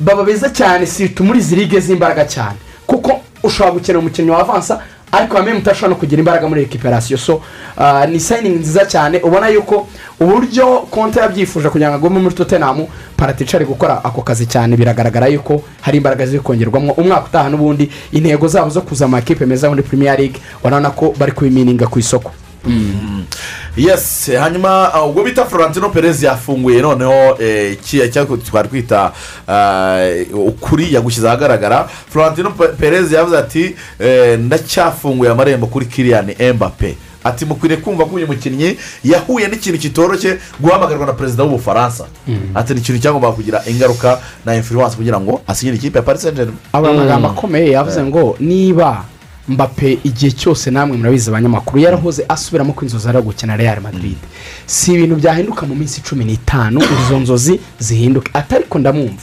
baba 0.00 0.24
beza 0.24 0.50
cyane 0.50 0.86
sirtu 0.86 1.24
muri 1.24 1.38
izi 1.38 1.56
ligue 1.56 1.80
z'imbaraga 1.80 2.24
cyane. 2.24 2.56
Kuko 2.86 3.20
ushobora 3.42 3.72
gukenera 3.74 3.98
umukinnyi 3.98 4.30
wa 4.30 4.40
avansa 4.40 4.82
ariko 5.16 5.36
hamwe 5.36 5.54
mutashobora 5.54 5.88
no 5.90 5.96
kugira 6.00 6.18
imbaraga 6.20 6.48
muri 6.48 6.60
rekiperasiyo 6.60 7.18
so 7.18 7.40
ah, 7.76 8.06
ni 8.06 8.20
sayiningi 8.20 8.58
nziza 8.58 8.84
cyane 8.86 9.20
ubona 9.22 9.48
yuko 9.48 9.86
uburyo 10.20 10.86
konti 10.90 11.18
yabyifuje 11.18 11.68
kugira 11.68 11.88
ngo 11.90 11.96
agume 11.96 12.20
muri 12.20 12.34
tottenham 12.34 12.86
paratica 13.16 13.54
ari 13.56 13.64
gukora 13.64 14.04
ako 14.04 14.22
kazi 14.22 14.46
cyane. 14.46 14.76
Biragaragara 14.76 15.26
yuko 15.28 15.62
hari 15.80 15.96
imbaraga 15.98 16.26
ziri 16.26 16.40
kongerwamo 16.40 16.92
umwaka 16.92 17.26
utaha 17.26 17.48
n'ubundi. 17.50 17.90
Intego 18.12 18.48
zabo 18.48 18.70
zo 18.70 18.80
kuza 18.80 19.06
mu 19.06 19.12
makipe 19.16 19.46
meza 19.46 19.68
muri 19.68 19.82
premier 19.82 20.18
league 20.18 20.40
urabona 20.64 20.90
ko 20.90 21.14
bari 21.18 21.32
kubimininga 21.32 21.86
ku 21.86 21.98
isoko. 21.98 22.30
Yes 23.76 24.30
hanyuma 24.40 24.92
uh, 25.02 25.10
ubwo 25.10 25.24
bita 25.24 25.44
florentino 25.44 25.88
perez 25.88 26.22
yafunguye 26.22 26.82
noneho 26.82 27.36
eh, 27.42 27.76
twari 28.44 28.68
twita 28.68 29.12
uh, 29.48 30.46
ukuri 30.48 30.94
yagushyize 30.94 31.28
ahagaragara. 31.28 31.88
Florentino 32.10 32.50
Pe- 32.50 32.68
perez 32.68 33.12
yavuze 33.12 33.38
ati 33.38 33.76
eh, 33.98 34.38
ndacyafunguye 34.38 35.30
amarembo 35.30 35.66
kuri 35.66 35.86
kiriyani 35.86 36.34
embape 36.38 36.96
ati 37.24 37.44
mukwiriye 37.44 37.80
kumva 37.80 38.04
ko 38.04 38.14
uyu 38.16 38.26
mukinnyi 38.26 38.76
yahuye 39.04 39.48
n'ikintu 39.48 39.78
kitoroshye 39.78 40.38
guhamagarwa 40.60 41.06
na 41.06 41.12
perezida 41.12 41.42
w'ubufaransa 41.44 42.04
ati 42.54 42.74
ni 42.74 42.80
ikintu 42.80 43.00
cyagombaga 43.02 43.34
kugira 43.34 43.62
ingaruka 43.66 44.18
na 44.44 44.54
influence 44.56 44.96
kugira 44.96 45.20
ngo 45.20 45.40
asinyire 45.46 45.76
ikipe 45.78 45.98
ya 45.98 46.02
paris 46.02 46.22
saint 46.22 46.36
germain 46.36 46.56
aba 46.72 46.90
amagambo 46.90 47.28
akomeye 47.28 47.70
yavuze 47.70 48.02
ngo 48.02 48.36
niba 48.40 49.04
mbappe 49.48 49.98
igihe 50.04 50.32
cyose 50.32 50.70
namwe 50.70 50.96
murabizi 50.96 51.30
abanyamakuru 51.30 51.78
yarahoze 51.82 52.24
asubiramo 52.28 52.72
ko 52.72 52.82
inzozi 52.84 53.08
ari 53.08 53.22
gukina 53.22 53.56
real 53.56 53.80
madrid. 53.80 54.16
Si 54.66 54.92
ibintu 54.94 55.16
byahinduka 55.16 55.66
mu 55.66 55.74
minsi 55.74 56.00
cumi 56.02 56.24
n'itanu 56.24 56.80
izo 56.82 57.18
nzozi 57.20 57.60
zihinduke. 57.78 58.30
Atari 58.34 58.64
ko 58.68 58.78
ndamwumva. 58.78 59.22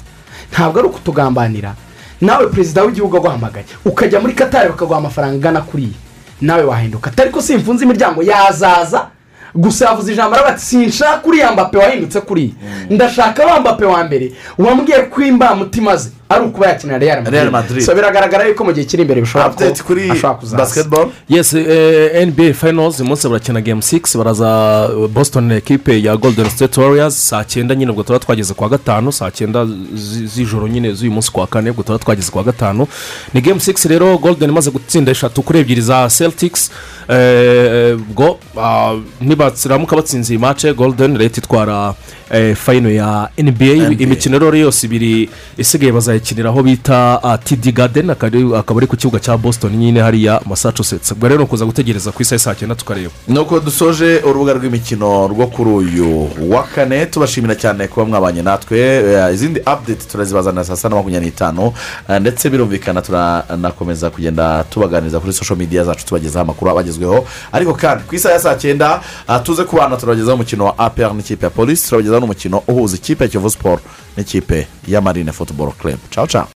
Ntabwo 0.52 0.80
ari 0.80 0.88
ukutugambanira. 0.88 1.76
Nawe 2.22 2.48
perezida 2.48 2.84
w'igihugu 2.84 3.18
aguhamagaye. 3.18 3.66
Ukajya 3.86 4.20
muri 4.20 4.34
katari 4.34 4.70
bakaguha 4.70 4.98
amafaranga 5.00 5.36
angana 5.36 5.62
kuriya 5.62 5.98
nawe 6.42 6.64
wahinduka. 6.64 7.10
Atari 7.12 7.30
ko 7.32 7.42
simfunze 7.42 7.84
imiryango 7.86 8.24
yazaza. 8.24 9.08
Gusa 9.56 9.86
yavuze 9.86 10.12
ijambo 10.14 10.36
ati 10.36 10.62
sinshaka 10.66 11.28
uriya 11.28 11.52
mbappe 11.52 11.78
wahindutse 11.78 12.22
kuriya 12.22 12.52
ndashaka 12.90 13.46
wa 13.46 13.60
mbappe 13.60 13.86
wa 13.86 14.04
mbere. 14.04 14.32
Wambwiye 14.58 15.00
ko 15.00 15.22
imbamutima 15.22 15.96
ze. 15.98 16.10
Ari 16.30 16.46
ukuba 16.46 16.68
yakina 16.68 16.98
real 16.98 17.24
Real 17.26 17.26
madrid. 17.26 17.52
Madrid. 17.52 17.86
so 17.86 17.96
biragaragara 17.96 18.48
yuko 18.48 18.64
mu 18.64 18.74
gihe 18.74 18.86
kiri 18.86 19.02
imbere 19.02 19.22
bishobora 19.22 19.50
kuri 19.88 20.10
ashobora 20.12 20.34
kuzaza. 20.40 20.58
basketball. 20.58 21.08
Yes 21.30 21.54
eh, 21.54 22.28
nba 22.28 22.54
finals 22.54 23.00
uyu 23.00 23.08
munsi 23.10 23.28
barakina 23.28 23.62
game 23.62 23.82
six 23.82 24.18
baraza 24.18 24.90
boston 25.14 25.52
ekipe 25.52 26.02
ya 26.02 26.16
golden 26.18 26.50
state 26.50 26.78
warriors. 26.78 27.30
Saa 27.30 27.44
cyenda 27.44 27.76
nyine 27.76 27.92
ubwo 27.92 28.04
tuba 28.04 28.20
twageze 28.20 28.54
kwa 28.54 28.70
gatanu 28.70 29.12
saa 29.12 29.32
cyenda 29.32 29.66
zi- 29.94 30.28
z'ijoro 30.28 30.68
nyine 30.68 30.94
z'uyu 30.94 31.12
munsi 31.12 31.32
kwa 31.32 31.48
kane 31.48 31.70
ubwo 31.70 31.84
tuba 31.84 32.00
twageze 32.00 32.32
kwa 32.32 32.44
gatanu. 32.44 32.88
Ni 33.34 33.42
game 33.42 33.60
six 33.60 33.86
rero 33.86 34.18
golden 34.18 34.50
imaze 34.50 34.72
gutsinda 34.72 35.12
eshatu 35.12 35.42
kuri 35.42 35.60
ebyiri 35.60 35.82
za 35.82 36.10
celtics. 36.18 36.72
Eh, 37.10 37.96
ubwo 38.10 38.40
ah, 38.58 38.96
nibaramuka 39.22 39.96
batsinze 39.96 40.34
iyi 40.34 40.40
mace 40.40 40.74
golden 40.74 41.18
leta 41.18 41.42
itwara 41.42 41.94
eh, 42.23 42.23
fayino 42.56 42.90
ya 42.92 43.30
nba 43.38 43.66
imikino 44.00 44.40
rero 44.40 44.58
yose 44.58 44.88
ibiri 44.88 45.30
isigaye 45.58 45.92
bazayikinira 45.92 46.50
aho 46.50 46.64
bita 46.64 47.20
ah, 47.24 47.38
td 47.38 47.72
garden. 47.72 48.10
Akaba 48.10 48.78
ari 48.78 48.88
ku 48.88 48.98
kibuga 48.98 49.20
cya 49.20 49.38
boston 49.38 49.72
nyine 49.78 50.00
hariya 50.02 50.42
massachusetts. 50.46 51.12
Ubwo 51.12 51.28
rero 51.28 51.38
ni 51.38 51.44
ukuza 51.46 51.66
gutegereza 51.66 52.12
ku 52.12 52.22
isaha 52.22 52.40
saa 52.40 52.56
cyenda 52.56 52.76
tukareba. 52.76 53.10
Nuko 53.28 53.60
dusoje 53.60 54.22
urubuga 54.26 54.54
rw'imikino 54.54 55.28
rwo 55.28 55.48
kuri 55.48 55.70
uyu 55.70 56.30
wa 56.50 56.64
kane 56.64 57.06
tubashimira 57.06 57.56
cyane 57.56 57.88
kuba 57.88 58.06
mwabanye 58.06 58.42
natwe. 58.42 58.80
Eh, 58.80 59.34
izindi 59.34 59.60
update 59.60 60.06
turazibazanira 60.12 60.64
saa 60.64 60.76
sita 60.76 60.90
na 60.90 60.96
makumyabiri 60.96 61.30
n'itanu 61.32 61.74
Eh, 62.10 62.20
ndetse 62.22 62.50
birumvikana 62.50 63.02
turanakomeza 63.02 64.10
kugenda 64.10 64.64
tubaganiriza 64.64 65.20
kuri 65.20 65.34
social 65.34 65.58
media 65.60 65.84
zacu 65.84 66.06
tubagezaho 66.06 66.44
amakuru 66.44 66.72
abagezweho. 66.72 67.26
Ariko 67.52 67.74
kandi 67.74 68.04
ku 68.04 68.16
isaha 68.16 68.34
ya 68.36 68.40
saa 68.42 68.56
cyenda 68.56 69.02
ah, 69.28 69.40
tuze 69.40 69.64
kubana 69.64 69.98
turabagezaho 69.98 70.36
umukino 70.36 70.66
wa 70.66 70.80
apr 70.80 71.14
n'ikipe 71.14 71.46
ya 71.46 71.50
polisi 71.50 71.88
turabagezaho 71.88 72.23
n'umukino 72.24 72.64
uhuza 72.68 72.96
ikipe 72.96 73.24
ya 73.24 73.30
kiyovu 73.30 73.50
siporo 73.50 73.82
n'ikipe 74.18 74.68
ya 74.88 75.02
marine 75.02 75.32
football 75.32 75.72
club. 75.72 76.00
Ciao. 76.28 76.48